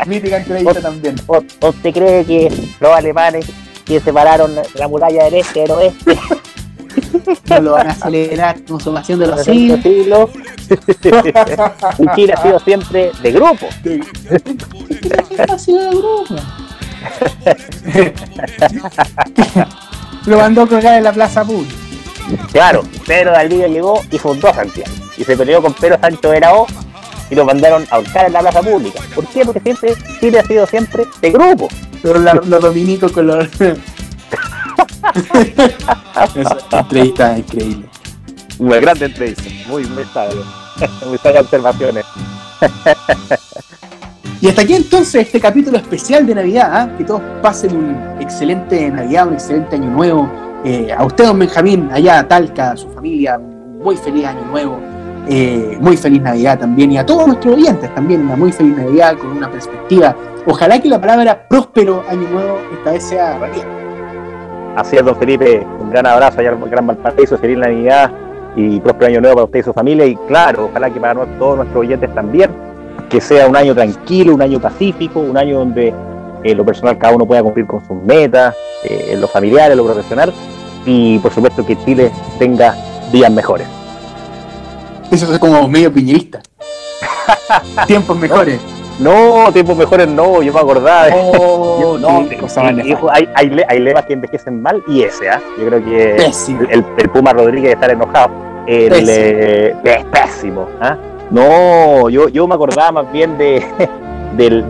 Mítica 0.07 0.37
entrevista 0.39 0.81
también. 0.83 1.17
¿O- 1.27 1.43
¿Usted 1.69 1.93
cree 1.93 2.25
que 2.25 2.53
los 2.81 2.93
alemanes 2.93 3.47
que 3.85 4.01
separaron 4.01 4.55
la 4.75 4.89
muralla 4.89 5.25
del 5.25 5.35
este 5.35 5.61
del 5.61 5.71
oeste 5.73 6.17
No 7.49 7.61
lo 7.61 7.73
van 7.73 7.89
a 7.89 7.93
acelerar, 7.93 8.63
consumación 8.65 9.19
de 9.19 9.27
los 9.27 9.43
siglos. 9.45 9.81
siglos? 9.83 10.31
y 11.99 12.07
Chile 12.15 12.33
ha 12.37 12.43
sido 12.43 12.61
siempre 12.61 13.11
de 13.23 13.33
grupo. 13.33 13.67
Ha 15.49 15.59
sido 15.59 15.81
de 15.81 15.89
grupo. 15.97 16.35
Lo 20.27 20.37
mandó 20.39 20.63
a 20.63 20.67
colgar 20.67 20.99
en 20.99 21.05
la 21.05 21.13
plaza 21.13 21.45
pública. 21.45 21.75
Claro, 22.53 22.83
Pedro 23.07 23.33
Valdivia 23.33 23.69
llegó 23.69 24.03
y 24.11 24.19
fundó 24.19 24.49
a 24.49 24.55
Santiago. 24.55 24.91
Y 25.17 25.25
se 25.25 25.37
peleó 25.37 25.63
con 25.63 25.73
Pedro 25.75 25.99
Sancho 26.01 26.31
Verao 26.31 26.67
y 27.31 27.35
lo 27.35 27.45
mandaron 27.45 27.87
a 27.91 27.97
ahorcar 27.97 28.27
en 28.27 28.33
la 28.35 28.41
plaza 28.41 28.61
pública. 28.63 29.01
¿Por 29.15 29.27
qué? 29.27 29.45
Porque 29.45 29.61
siempre 29.61 29.95
Chile 30.21 30.39
ha 30.41 30.45
sido 30.45 30.67
siempre 30.67 31.07
de 31.21 31.31
grupo. 31.31 31.69
Los, 32.03 32.21
la- 32.21 32.35
los 32.35 32.61
dominicos 32.61 33.13
con 33.13 33.27
los. 33.29 33.49
Esa 36.35 36.81
entrevista 36.81 37.33
es 37.33 37.39
increíble. 37.41 37.87
Una 38.59 38.77
grande 38.77 39.07
entrevista, 39.07 39.45
muy, 39.69 39.85
muy 39.87 40.05
sabia. 40.13 40.43
muy 41.07 41.19
sabias 41.19 41.45
observaciones. 41.45 42.05
Y 44.41 44.49
hasta 44.49 44.63
aquí 44.63 44.75
entonces 44.75 45.27
este 45.27 45.39
capítulo 45.41 45.77
especial 45.77 46.27
de 46.27 46.35
Navidad. 46.35 46.71
¿ah? 46.73 46.97
Que 46.97 47.05
todos 47.05 47.21
pasen 47.43 47.77
un 47.77 48.21
excelente 48.21 48.91
Navidad, 48.91 49.29
un 49.29 49.35
excelente 49.35 49.77
Año 49.77 49.91
Nuevo. 49.91 50.31
Eh, 50.65 50.93
a 50.97 51.05
usted, 51.05 51.25
don 51.25 51.39
Benjamín, 51.39 51.89
allá 51.93 52.21
a 52.21 52.29
Talca, 52.29 52.73
a 52.73 52.77
su 52.77 52.89
familia, 52.91 53.39
muy 53.39 53.97
feliz 53.97 54.27
Año 54.27 54.45
Nuevo. 54.47 54.79
eh, 55.29 55.77
muy 55.81 55.97
feliz 55.97 56.23
Navidad 56.23 56.59
también. 56.59 56.93
Y 56.93 56.99
a 56.99 57.05
todos 57.07 57.27
nuestros 57.27 57.55
oyentes 57.55 57.95
también, 57.95 58.23
una 58.23 58.37
muy 58.37 58.53
feliz 58.53 58.77
Navidad 58.77 59.17
con 59.19 59.31
una 59.31 59.51
perspectiva. 59.51 60.17
Ojalá 60.47 60.81
que 60.81 60.89
la 60.89 61.01
palabra 61.01 61.47
próspero 61.49 62.03
Año 62.09 62.29
Nuevo 62.31 62.59
esta 62.73 62.93
vez 62.93 63.03
sea 63.05 63.39
realidad. 63.39 63.67
Así 64.77 64.97
es, 64.97 65.05
don 65.05 65.17
Felipe, 65.17 65.67
un 65.81 65.91
gran 65.91 66.07
abrazo 66.07 66.41
allá 66.41 66.51
al 66.51 66.71
Gran 66.71 66.87
Valparaíso, 66.87 67.37
feliz 67.39 67.59
Navidad 67.59 68.11
y 68.57 68.81
próspero 68.81 69.09
año 69.09 69.21
nuevo 69.21 69.37
para 69.37 69.45
usted 69.47 69.59
y 69.61 69.63
su 69.63 69.73
familia. 69.73 70.07
Y 70.07 70.17
claro, 70.29 70.67
ojalá 70.71 70.91
que 70.91 71.01
para 71.01 71.27
todos 71.39 71.57
nuestros 71.57 71.81
oyentes 71.81 72.15
también, 72.15 72.51
que 73.09 73.21
sea 73.21 73.49
un 73.49 73.57
año 73.57 73.75
tranquilo, 73.75 74.35
un 74.35 74.43
año 74.43 74.61
pacífico, 74.61 75.21
un 75.21 75.37
año 75.37 75.59
donde 75.59 75.89
eh, 75.89 75.95
en 76.45 76.57
lo 76.57 76.65
personal 76.65 76.97
cada 76.99 77.15
uno 77.15 77.27
pueda 77.27 77.43
cumplir 77.43 77.67
con 77.67 77.85
sus 77.87 77.97
metas, 78.03 78.55
eh, 78.85 79.11
en 79.13 79.21
lo 79.21 79.29
familiar, 79.29 79.71
en 79.73 79.79
lo 79.79 79.85
profesional, 79.85 80.33
y 80.87 81.19
por 81.19 81.33
supuesto 81.33 81.67
que 81.67 81.77
Chile 81.85 82.13
tenga 82.39 82.75
días 83.13 83.31
mejores. 83.31 83.67
Eso 85.11 85.33
es 85.33 85.39
como 85.41 85.67
medio 85.67 85.93
piñerista. 85.93 86.41
Tiempos 87.87 88.17
mejores. 88.17 88.61
No, 88.63 88.80
tiempos 89.53 89.77
mejores 89.77 90.09
no, 90.09 90.43
yo 90.43 90.53
me 90.53 90.61
acordaba 90.61 91.07
de... 91.07 91.13
Oh, 91.17 91.97
no, 92.01 92.23
nefasta. 92.23 92.69
hay, 92.69 93.29
hay, 93.35 93.63
hay 93.69 93.79
lemas 93.81 94.05
que 94.05 94.13
envejecen 94.15 94.61
mal 94.61 94.83
y 94.87 95.03
ese, 95.03 95.29
¿ah? 95.29 95.41
Yo 95.59 95.67
creo 95.67 95.85
que 95.85 96.17
el, 96.17 96.85
el 96.99 97.09
Puma 97.11 97.33
Rodríguez 97.33 97.73
estar 97.75 97.91
enojado. 97.91 98.31
El, 98.67 98.89
Pésimo. 98.91 99.09
eh, 99.11 99.77
es 99.85 100.05
pésimo. 100.07 100.69
¿ah? 100.81 100.97
No, 101.31 102.09
yo, 102.11 102.29
yo 102.29 102.47
me 102.47 102.55
acordaba 102.55 102.93
más 103.03 103.13
bien 103.13 103.37
de, 103.39 103.65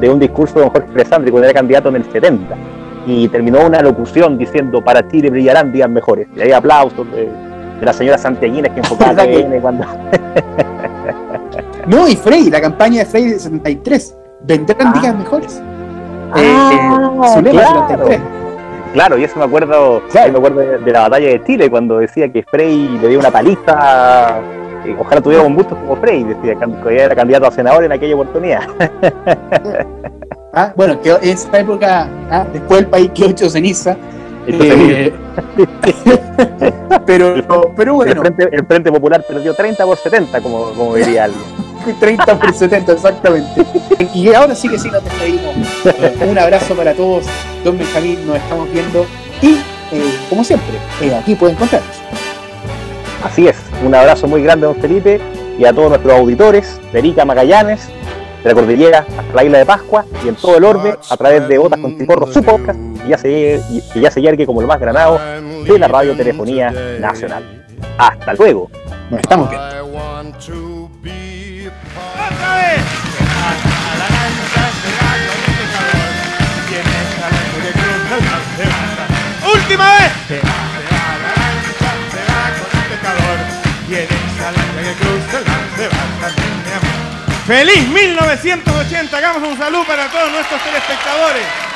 un 0.11 0.19
discurso 0.19 0.55
de 0.55 0.61
don 0.63 0.71
Jorge 0.71 0.89
Presandri 0.93 1.31
cuando 1.31 1.49
era 1.49 1.55
candidato 1.55 1.89
en 1.89 1.97
el 1.97 2.05
70 2.05 2.55
y 3.07 3.29
terminó 3.29 3.67
una 3.67 3.81
locución 3.81 4.37
diciendo 4.39 4.83
para 4.83 5.07
Chile 5.09 5.31
brillarán 5.31 5.73
días 5.73 5.89
mejores. 5.91 6.29
Y 6.37 6.41
hay 6.43 6.53
aplausos 6.53 7.11
de, 7.13 7.27
de 7.81 7.87
la 7.87 7.93
señora 7.93 8.17
Santiaguines 8.19 8.71
que 8.73 8.81
enfocaba 8.81 9.13
¿Verdad 9.13 9.25
que- 9.25 9.43
TN 9.43 9.61
cuando... 9.61 9.85
No, 11.87 12.07
y 12.07 12.15
Frey, 12.15 12.51
la 12.51 12.61
campaña 12.61 13.01
de 13.01 13.07
Frey 13.07 13.25
de 13.31 13.39
73. 13.39 14.17
Vendrán 14.43 14.89
Ah. 14.95 15.01
días 15.01 15.15
mejores. 15.17 15.63
Ah, 16.33 16.41
eh, 17.39 17.43
lema 17.43 17.61
claro. 17.61 17.87
73. 17.89 18.21
Claro, 18.93 19.19
y 19.19 19.25
eso 19.25 19.39
me 19.39 19.45
acuerdo, 19.45 20.03
Claro. 20.11 20.33
me 20.33 20.39
acuerdo 20.39 20.61
de, 20.61 20.79
de 20.79 20.93
la 20.93 21.01
batalla 21.03 21.29
de 21.29 21.45
Chile 21.45 21.71
cuando 21.71 21.99
decía 21.99 22.29
que 22.33 22.43
Frey 22.43 22.99
le 23.01 23.09
dio 23.09 23.19
una 23.19 23.31
paliza. 23.31 24.39
eh, 24.85 24.97
ojalá 24.99 25.21
tuviera 25.21 25.43
un 25.45 25.55
gusto 25.55 25.77
como 25.77 25.95
Frey, 25.97 26.25
decía 26.25 26.55
que 26.83 26.97
era 27.05 27.15
candidato 27.15 27.47
a 27.47 27.51
senador 27.51 27.85
en 27.85 27.93
aquella 27.93 28.15
oportunidad. 28.15 28.63
Ah, 30.53 30.73
bueno, 30.75 31.01
que 31.01 31.11
en 31.13 31.29
esa 31.29 31.61
época, 31.61 32.09
ah, 32.29 32.45
después 32.53 32.81
el 32.81 32.87
país 32.89 33.09
quedó 33.15 33.29
hecho 33.29 33.49
ceniza. 33.49 33.97
Eh, 34.49 35.13
pero, 37.07 37.35
pero 37.77 38.03
el, 38.03 38.07
bueno, 38.07 38.21
Frente, 38.21 38.49
el 38.51 38.67
Frente 38.67 38.91
Popular 38.91 39.25
perdió 39.29 39.55
30 39.55 39.85
por 39.85 39.97
70, 39.97 40.41
como, 40.41 40.73
como 40.73 40.97
diría 40.97 41.25
alguien. 41.25 41.41
30 41.99 42.39
por 42.39 42.53
70, 42.55 42.93
exactamente. 42.93 43.65
Y 44.15 44.33
ahora 44.33 44.55
sí 44.55 44.69
que 44.69 44.79
sí 44.79 44.89
nos 44.91 45.05
despedimos. 45.05 45.55
Un 46.29 46.39
abrazo 46.39 46.75
para 46.75 46.95
todos. 46.95 47.27
Don 47.65 47.77
Benjamín, 47.79 48.27
nos 48.27 48.37
estamos 48.37 48.71
viendo. 48.73 49.05
Y, 49.43 49.55
eh, 49.93 50.15
como 50.29 50.43
siempre, 50.43 50.77
eh, 51.03 51.15
aquí 51.15 51.35
pueden 51.35 51.57
encontrarnos. 51.57 51.97
Así 53.23 53.47
es, 53.47 53.57
un 53.85 53.95
abrazo 53.95 54.27
muy 54.27 54.43
grande, 54.43 54.67
don 54.67 54.77
Felipe, 54.77 55.21
y 55.59 55.65
a 55.67 55.73
todos 55.75 55.91
nuestros 55.91 56.15
auditores 56.15 56.81
de 56.93 56.99
Arica, 57.01 57.25
Magallanes, 57.27 57.89
de 58.43 58.49
la 58.49 58.55
cordillera 58.55 59.01
hasta 59.19 59.35
la 59.35 59.45
isla 59.45 59.59
de 59.59 59.67
Pascua 59.67 60.07
y 60.25 60.29
en 60.29 60.35
todo 60.37 60.57
el 60.57 60.65
orbe 60.65 60.97
a 61.11 61.17
través 61.19 61.47
de 61.47 61.59
Botas 61.59 61.79
con 61.81 61.99
Ciporro, 61.99 62.33
su 62.33 62.43
podcast, 62.43 62.79
y 63.07 63.11
ya 63.11 63.19
se, 63.19 63.61
y- 63.71 63.83
que 63.93 64.01
ya 64.01 64.11
se 64.11 64.23
yergue 64.23 64.47
como 64.47 64.63
el 64.63 64.67
más 64.67 64.81
granado 64.81 65.21
de 65.65 65.79
la 65.79 65.87
radiotelefonía 65.89 66.71
nacional. 66.99 67.63
Hasta 67.99 68.33
luego. 68.35 68.71
Nos 69.11 69.21
estamos 69.21 69.51
viendo. 69.51 70.70
¡Otra 72.41 72.55
vez! 72.55 72.81
¡Última 79.55 79.95
vez! 79.99 80.13
¡Feliz 87.47 87.89
1980! 87.89 89.17
Hagamos 89.17 89.43
un 89.43 89.59
saludo 89.59 89.85
para 89.85 90.09
todos 90.09 90.31
nuestros 90.33 90.63
telespectadores. 90.63 91.70